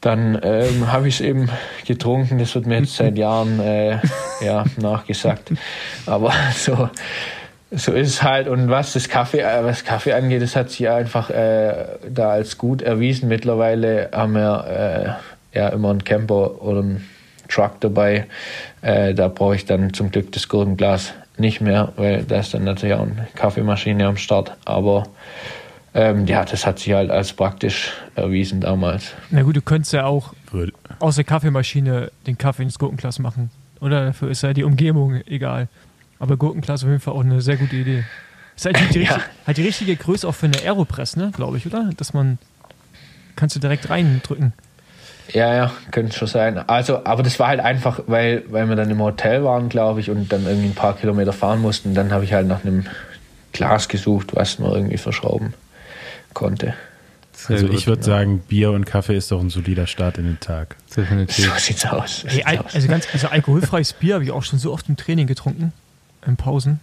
dann 0.00 0.38
ähm, 0.42 0.90
habe 0.90 1.08
ich 1.08 1.16
es 1.16 1.20
eben 1.20 1.50
getrunken. 1.86 2.38
Das 2.38 2.54
wird 2.54 2.66
mir 2.66 2.80
jetzt 2.80 2.96
seit 2.96 3.18
Jahren 3.18 3.60
äh, 3.60 3.98
ja, 4.40 4.64
nachgesagt. 4.78 5.52
Aber 6.06 6.32
so, 6.56 6.88
so 7.70 7.92
ist 7.92 8.08
es 8.08 8.22
halt. 8.22 8.48
Und 8.48 8.70
was 8.70 8.94
das 8.94 9.08
Kaffee, 9.08 9.40
äh, 9.40 9.64
was 9.64 9.84
Kaffee 9.84 10.14
angeht, 10.14 10.42
das 10.42 10.56
hat 10.56 10.70
sich 10.70 10.88
einfach 10.88 11.30
äh, 11.30 11.74
da 12.08 12.30
als 12.30 12.56
gut 12.56 12.82
erwiesen. 12.82 13.28
Mittlerweile 13.28 14.10
haben 14.12 14.34
wir 14.34 15.18
äh, 15.54 15.58
ja 15.58 15.68
immer 15.68 15.90
einen 15.90 16.04
Camper 16.04 16.62
oder 16.62 16.80
einen 16.80 17.08
Truck 17.48 17.80
dabei. 17.80 18.26
Äh, 18.80 19.12
da 19.12 19.28
brauche 19.28 19.56
ich 19.56 19.66
dann 19.66 19.92
zum 19.92 20.10
Glück 20.10 20.32
das 20.32 20.48
Gurkenglas 20.48 21.12
nicht 21.36 21.60
mehr, 21.60 21.92
weil 21.96 22.22
da 22.24 22.40
ist 22.40 22.54
dann 22.54 22.64
natürlich 22.64 22.94
auch 22.94 23.02
eine 23.02 23.28
Kaffeemaschine 23.34 24.06
am 24.06 24.16
Start. 24.16 24.56
Aber 24.64 25.04
ähm, 25.94 26.26
ja, 26.26 26.44
das 26.44 26.66
hat 26.66 26.78
sich 26.78 26.92
halt 26.92 27.10
als 27.10 27.32
praktisch 27.32 27.92
erwiesen 28.14 28.60
damals. 28.60 29.12
Na 29.30 29.42
gut, 29.42 29.56
du 29.56 29.62
könntest 29.62 29.92
ja 29.92 30.06
auch 30.06 30.34
aus 31.00 31.16
der 31.16 31.24
Kaffeemaschine 31.24 32.10
den 32.26 32.38
Kaffee 32.38 32.62
ins 32.62 32.78
Gurkenglas 32.78 33.18
machen. 33.18 33.50
Oder 33.80 34.06
dafür 34.06 34.30
ist 34.30 34.42
ja 34.42 34.52
die 34.52 34.64
Umgebung 34.64 35.20
egal. 35.26 35.68
Aber 36.18 36.36
Gurkenglas 36.36 36.82
auf 36.84 36.88
jeden 36.90 37.00
Fall 37.00 37.14
auch 37.14 37.20
eine 37.24 37.40
sehr 37.40 37.56
gute 37.56 37.76
Idee. 37.76 38.04
Ist 38.56 38.66
halt 38.66 38.78
die, 38.94 38.98
Ja. 39.00 39.14
richtig, 39.14 39.22
halt 39.46 39.56
die 39.56 39.62
richtige 39.62 39.96
Größe 39.96 40.28
auch 40.28 40.34
für 40.34 40.46
eine 40.46 40.58
Aeropress, 40.58 41.16
ne, 41.16 41.32
glaube 41.34 41.56
ich, 41.56 41.66
oder? 41.66 41.90
Dass 41.96 42.12
man 42.12 42.38
kannst 43.36 43.56
du 43.56 43.60
direkt 43.60 43.88
reindrücken. 43.88 44.52
Ja, 45.32 45.54
ja, 45.54 45.70
könnte 45.92 46.16
schon 46.16 46.28
sein. 46.28 46.58
Also, 46.68 47.04
aber 47.04 47.22
das 47.22 47.38
war 47.38 47.48
halt 47.48 47.60
einfach, 47.60 48.00
weil, 48.06 48.42
weil 48.50 48.68
wir 48.68 48.76
dann 48.76 48.90
im 48.90 49.00
Hotel 49.00 49.44
waren, 49.44 49.68
glaube 49.68 50.00
ich, 50.00 50.10
und 50.10 50.32
dann 50.32 50.44
irgendwie 50.44 50.68
ein 50.68 50.74
paar 50.74 50.94
Kilometer 50.96 51.32
fahren 51.32 51.60
mussten. 51.62 51.94
Dann 51.94 52.12
habe 52.12 52.24
ich 52.24 52.32
halt 52.32 52.48
nach 52.48 52.64
einem 52.64 52.84
Glas 53.52 53.88
gesucht, 53.88 54.34
was 54.34 54.58
man 54.58 54.72
irgendwie 54.72 54.98
verschrauben 54.98 55.54
konnte. 56.34 56.74
Sehr 57.32 57.56
Also 57.56 57.68
gut. 57.68 57.76
ich 57.78 57.86
würde 57.86 58.02
sagen, 58.02 58.40
Bier 58.40 58.70
und 58.72 58.84
Kaffee 58.84 59.16
ist 59.16 59.30
doch 59.30 59.40
ein 59.40 59.48
solider 59.50 59.86
Start 59.86 60.18
in 60.18 60.24
den 60.24 60.40
Tag. 60.40 60.76
Definitiv. 60.94 61.46
So 61.46 61.58
sieht's 61.58 61.86
aus. 61.86 62.20
So 62.20 62.26
Ey, 62.28 62.34
sieht's 62.34 62.46
al 62.46 62.58
aus. 62.58 62.74
also 62.74 62.88
ganz 62.88 63.06
also 63.12 63.28
alkoholfreies 63.28 63.92
Bier 63.94 64.14
habe 64.14 64.24
ich 64.24 64.30
auch 64.30 64.42
schon 64.42 64.58
so 64.58 64.72
oft 64.72 64.88
im 64.88 64.96
Training 64.96 65.26
getrunken. 65.26 65.72
In 66.26 66.36
Pausen. 66.36 66.80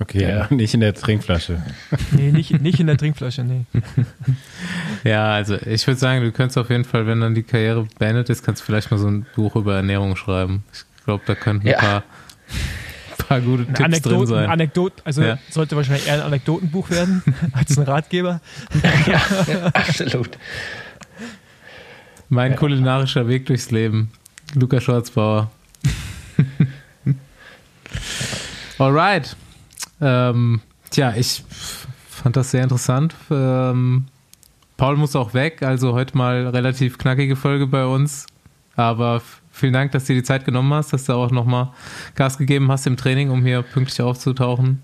Okay, 0.00 0.28
Ja. 0.28 0.46
nicht 0.50 0.74
in 0.74 0.80
der 0.80 0.94
Trinkflasche. 0.94 1.62
Nee, 2.10 2.32
nicht, 2.32 2.60
nicht 2.60 2.80
in 2.80 2.86
der 2.88 2.96
Trinkflasche, 2.96 3.44
nee. 3.44 3.64
Ja, 5.04 5.26
also 5.34 5.56
ich 5.56 5.86
würde 5.86 6.00
sagen, 6.00 6.22
du 6.22 6.32
könntest 6.32 6.58
auf 6.58 6.70
jeden 6.70 6.84
Fall, 6.84 7.06
wenn 7.06 7.20
dann 7.20 7.34
die 7.34 7.42
Karriere 7.42 7.86
beendet 7.98 8.30
ist, 8.30 8.42
kannst 8.42 8.62
du 8.62 8.66
vielleicht 8.66 8.90
mal 8.90 8.98
so 8.98 9.06
ein 9.08 9.26
Buch 9.36 9.54
über 9.54 9.76
Ernährung 9.76 10.16
schreiben. 10.16 10.64
Ich 10.72 11.04
glaube, 11.04 11.22
da 11.26 11.34
könnten 11.34 11.66
ein 11.68 11.72
Ja. 11.72 11.78
paar, 11.78 12.02
paar 13.34 13.40
gute 13.40 13.64
Tipps 13.66 13.76
drin 13.78 13.84
Anekdoten, 13.86 14.26
sein. 14.26 14.50
Anekdot, 14.50 14.92
also 15.04 15.22
Ja. 15.22 15.38
sollte 15.50 15.76
wahrscheinlich 15.76 16.06
eher 16.06 16.14
ein 16.14 16.20
Anekdotenbuch 16.22 16.90
werden 16.90 17.22
als 17.52 17.76
ein 17.78 17.84
Ratgeber. 17.84 18.40
ja, 19.06 19.20
absolut. 19.74 20.38
mein 22.28 22.56
kulinarischer 22.56 23.28
Weg 23.28 23.46
durchs 23.46 23.70
Leben. 23.70 24.10
Luca 24.54 24.80
Schwarzbauer. 24.80 25.50
Alright. 28.78 29.36
Ähm, 30.00 30.60
tja, 30.90 31.14
ich 31.16 31.44
fand 32.08 32.36
das 32.36 32.50
sehr 32.50 32.62
interessant. 32.62 33.14
Ähm, 33.30 34.06
Paul 34.76 34.96
muss 34.96 35.14
auch 35.14 35.34
weg, 35.34 35.62
also 35.62 35.92
heute 35.92 36.16
mal 36.16 36.48
relativ 36.48 36.98
knackige 36.98 37.36
Folge 37.36 37.66
bei 37.66 37.84
uns. 37.84 38.26
Aber 38.76 39.22
vielen 39.54 39.72
Dank, 39.72 39.92
dass 39.92 40.04
du 40.04 40.12
dir 40.12 40.20
die 40.20 40.24
Zeit 40.24 40.44
genommen 40.44 40.72
hast, 40.74 40.92
dass 40.92 41.04
du 41.04 41.12
auch 41.14 41.30
nochmal 41.30 41.70
Gas 42.14 42.36
gegeben 42.38 42.70
hast 42.70 42.86
im 42.86 42.96
Training, 42.96 43.30
um 43.30 43.44
hier 43.44 43.62
pünktlich 43.62 44.02
aufzutauchen. 44.02 44.82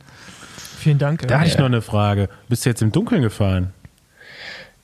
Vielen 0.79 0.99
Dank. 0.99 1.27
Da 1.27 1.35
äh, 1.35 1.39
hatte 1.39 1.49
ich 1.49 1.59
noch 1.59 1.67
eine 1.67 1.83
Frage. 1.83 2.29
Bist 2.49 2.65
du 2.65 2.71
jetzt 2.71 2.81
im 2.81 2.93
Dunkeln 2.93 3.23
gefahren? 3.23 3.73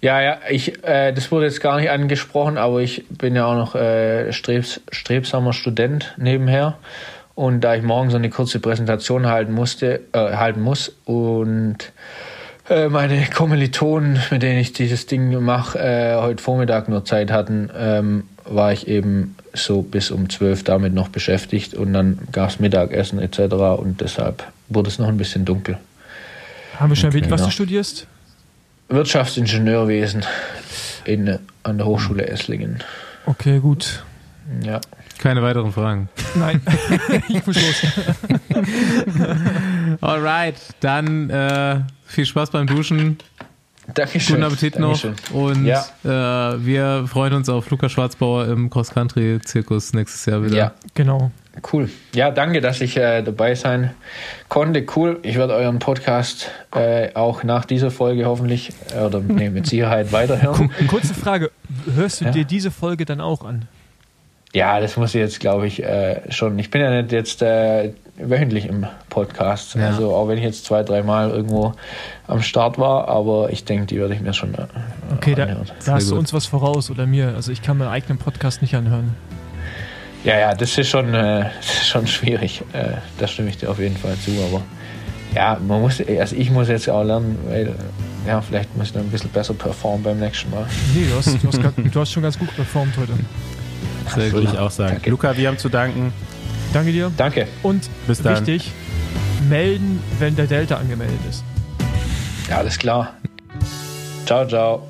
Ja, 0.02 0.20
ja, 0.20 0.38
ich, 0.50 0.84
äh, 0.84 1.12
das 1.12 1.32
wurde 1.32 1.46
jetzt 1.46 1.60
gar 1.60 1.80
nicht 1.80 1.90
angesprochen, 1.90 2.58
aber 2.58 2.80
ich 2.80 3.06
bin 3.08 3.34
ja 3.34 3.46
auch 3.46 3.54
noch 3.54 3.74
äh, 3.74 4.32
strebs, 4.32 4.80
strebsamer 4.92 5.52
Student 5.52 6.14
nebenher. 6.18 6.76
Und 7.34 7.62
da 7.62 7.74
ich 7.74 7.82
morgen 7.82 8.10
so 8.10 8.16
eine 8.16 8.30
kurze 8.30 8.60
Präsentation 8.60 9.26
halten 9.26 9.52
musste, 9.52 10.00
äh, 10.12 10.36
halten 10.36 10.60
muss 10.60 10.96
und 11.04 11.92
äh, 12.68 12.88
meine 12.88 13.24
Kommilitonen, 13.34 14.18
mit 14.30 14.42
denen 14.42 14.58
ich 14.58 14.72
dieses 14.72 15.06
Ding 15.06 15.38
mache, 15.42 15.78
äh, 15.78 16.16
heute 16.16 16.42
Vormittag 16.42 16.88
nur 16.88 17.04
Zeit 17.04 17.30
hatten, 17.30 17.70
ähm, 17.76 18.24
war 18.44 18.72
ich 18.72 18.88
eben 18.88 19.36
so 19.62 19.82
bis 19.82 20.10
um 20.10 20.28
12 20.28 20.64
damit 20.64 20.94
noch 20.94 21.08
beschäftigt 21.08 21.74
und 21.74 21.92
dann 21.92 22.18
gab 22.32 22.50
es 22.50 22.60
Mittagessen 22.60 23.18
etc. 23.18 23.54
und 23.78 24.00
deshalb 24.00 24.44
wurde 24.68 24.88
es 24.88 24.98
noch 24.98 25.08
ein 25.08 25.16
bisschen 25.16 25.44
dunkel. 25.44 25.78
Haben 26.78 26.90
wir 26.90 26.96
schon 26.96 27.10
erwähnt, 27.10 27.30
was 27.30 27.40
ja. 27.40 27.46
du 27.46 27.52
studierst? 27.52 28.06
Wirtschaftsingenieurwesen 28.88 30.24
in, 31.04 31.38
an 31.62 31.78
der 31.78 31.86
Hochschule 31.86 32.26
Esslingen. 32.26 32.82
Okay, 33.24 33.58
gut. 33.58 34.04
Ja. 34.62 34.80
Keine 35.18 35.42
weiteren 35.42 35.72
Fragen. 35.72 36.08
Nein, 36.34 36.60
ich 37.28 37.44
muss 37.46 37.56
los. 37.56 37.86
Alright, 40.00 40.56
dann 40.80 41.30
äh, 41.30 41.80
viel 42.04 42.26
Spaß 42.26 42.50
beim 42.50 42.66
Duschen. 42.66 43.18
Dankeschön. 43.94 44.36
Guten 44.36 44.46
Appetit 44.46 44.78
noch. 44.78 45.00
Dankeschön. 45.00 45.14
Und 45.36 45.64
Ja. 45.64 45.84
äh, 46.04 46.64
wir 46.64 47.04
freuen 47.06 47.34
uns 47.34 47.48
auf 47.48 47.70
Lukas 47.70 47.92
Schwarzbauer 47.92 48.46
im 48.48 48.68
Cross-Country-Zirkus 48.68 49.92
nächstes 49.92 50.26
Jahr 50.26 50.44
wieder. 50.44 50.56
Ja, 50.56 50.72
Genau. 50.94 51.30
cool. 51.72 51.88
Ja, 52.14 52.30
danke, 52.30 52.60
dass 52.60 52.80
ich 52.80 52.96
äh, 52.96 53.22
dabei 53.22 53.54
sein 53.54 53.94
konnte. 54.48 54.84
Cool. 54.94 55.18
Ich 55.22 55.36
werde 55.36 55.54
euren 55.54 55.78
Podcast 55.78 56.50
äh, 56.74 57.14
auch 57.14 57.44
nach 57.44 57.64
dieser 57.64 57.90
Folge 57.90 58.26
hoffentlich, 58.26 58.72
äh, 58.94 59.00
oder 59.00 59.20
nee, 59.20 59.50
mit 59.50 59.66
Sicherheit 59.66 60.12
weiterhören. 60.12 60.70
Kurze 60.88 61.14
Frage. 61.14 61.50
Hörst 61.94 62.20
du 62.20 62.26
Ja. 62.26 62.30
dir 62.32 62.44
diese 62.44 62.70
Folge 62.70 63.04
dann 63.04 63.20
auch 63.20 63.44
an? 63.44 63.66
Ja, 64.52 64.80
das 64.80 64.96
muss 64.96 65.14
ich 65.14 65.20
jetzt, 65.20 65.40
glaube 65.40 65.66
ich, 65.66 65.82
äh, 65.82 66.20
schon. 66.32 66.58
Ich 66.58 66.70
bin 66.70 66.80
ja 66.80 66.90
nicht 67.02 67.12
jetzt 67.12 67.42
äh, 67.42 67.92
wöchentlich 68.18 68.66
im 68.66 68.86
Podcast. 69.10 69.74
Ja. 69.74 69.88
Also 69.88 70.14
auch 70.14 70.28
wenn 70.28 70.38
ich 70.38 70.44
jetzt 70.44 70.64
zwei, 70.64 70.82
dreimal 70.82 71.30
irgendwo 71.30 71.74
am 72.26 72.42
Start 72.42 72.78
war, 72.78 73.08
aber 73.08 73.50
ich 73.50 73.64
denke, 73.64 73.86
die 73.86 73.98
werde 73.98 74.14
ich 74.14 74.20
mir 74.20 74.32
schon 74.32 74.54
äh, 74.54 74.66
Okay, 75.14 75.34
da, 75.34 75.44
anhören. 75.44 75.70
da 75.84 75.92
hast 75.94 76.06
du 76.08 76.12
gut. 76.12 76.20
uns 76.20 76.32
was 76.32 76.46
voraus 76.46 76.90
oder 76.90 77.06
mir. 77.06 77.34
Also 77.34 77.52
ich 77.52 77.62
kann 77.62 77.78
meinen 77.78 77.88
eigenen 77.88 78.18
Podcast 78.18 78.62
nicht 78.62 78.74
anhören. 78.74 79.14
Ja, 80.24 80.38
ja, 80.38 80.54
das 80.54 80.76
ist 80.76 80.88
schon, 80.88 81.14
äh, 81.14 81.44
das 81.56 81.66
ist 81.66 81.88
schon 81.88 82.06
schwierig. 82.06 82.62
Äh, 82.72 82.94
da 83.18 83.26
stimme 83.26 83.48
ich 83.50 83.58
dir 83.58 83.70
auf 83.70 83.78
jeden 83.78 83.96
Fall 83.96 84.16
zu. 84.16 84.30
Aber 84.48 84.62
ja, 85.34 85.58
man 85.66 85.80
muss, 85.82 86.00
also 86.00 86.36
ich 86.36 86.50
muss 86.50 86.68
jetzt 86.68 86.88
auch 86.88 87.04
lernen, 87.04 87.38
weil 87.48 87.74
ja, 88.26 88.40
vielleicht 88.40 88.74
muss 88.76 88.88
ich 88.88 88.92
dann 88.92 89.02
ein 89.02 89.10
bisschen 89.10 89.30
besser 89.30 89.54
performen 89.54 90.02
beim 90.02 90.18
nächsten 90.18 90.50
Mal. 90.50 90.66
Nee, 90.94 91.06
du 91.08 91.16
hast, 91.16 91.42
du 91.42 91.48
hast, 91.48 91.62
grad, 91.62 91.74
du 91.76 92.00
hast 92.00 92.10
schon 92.10 92.22
ganz 92.22 92.38
gut 92.38 92.54
performt 92.56 92.96
heute. 92.96 93.12
Das 94.04 94.16
würde 94.32 94.48
ich 94.50 94.58
auch 94.58 94.70
sagen. 94.70 94.94
Danke. 94.94 95.10
Luca, 95.10 95.36
wir 95.36 95.48
haben 95.48 95.58
zu 95.58 95.68
danken. 95.68 96.12
Danke 96.72 96.92
dir. 96.92 97.10
Danke. 97.16 97.48
Und 97.62 97.88
Bis 98.06 98.22
dann. 98.22 98.36
wichtig, 98.46 98.70
melden, 99.48 100.02
wenn 100.18 100.36
der 100.36 100.46
Delta 100.46 100.76
angemeldet 100.76 101.18
ist. 101.28 101.44
Ja, 102.48 102.58
alles 102.58 102.78
klar. 102.78 103.14
Ciao, 104.26 104.46
ciao. 104.46 104.86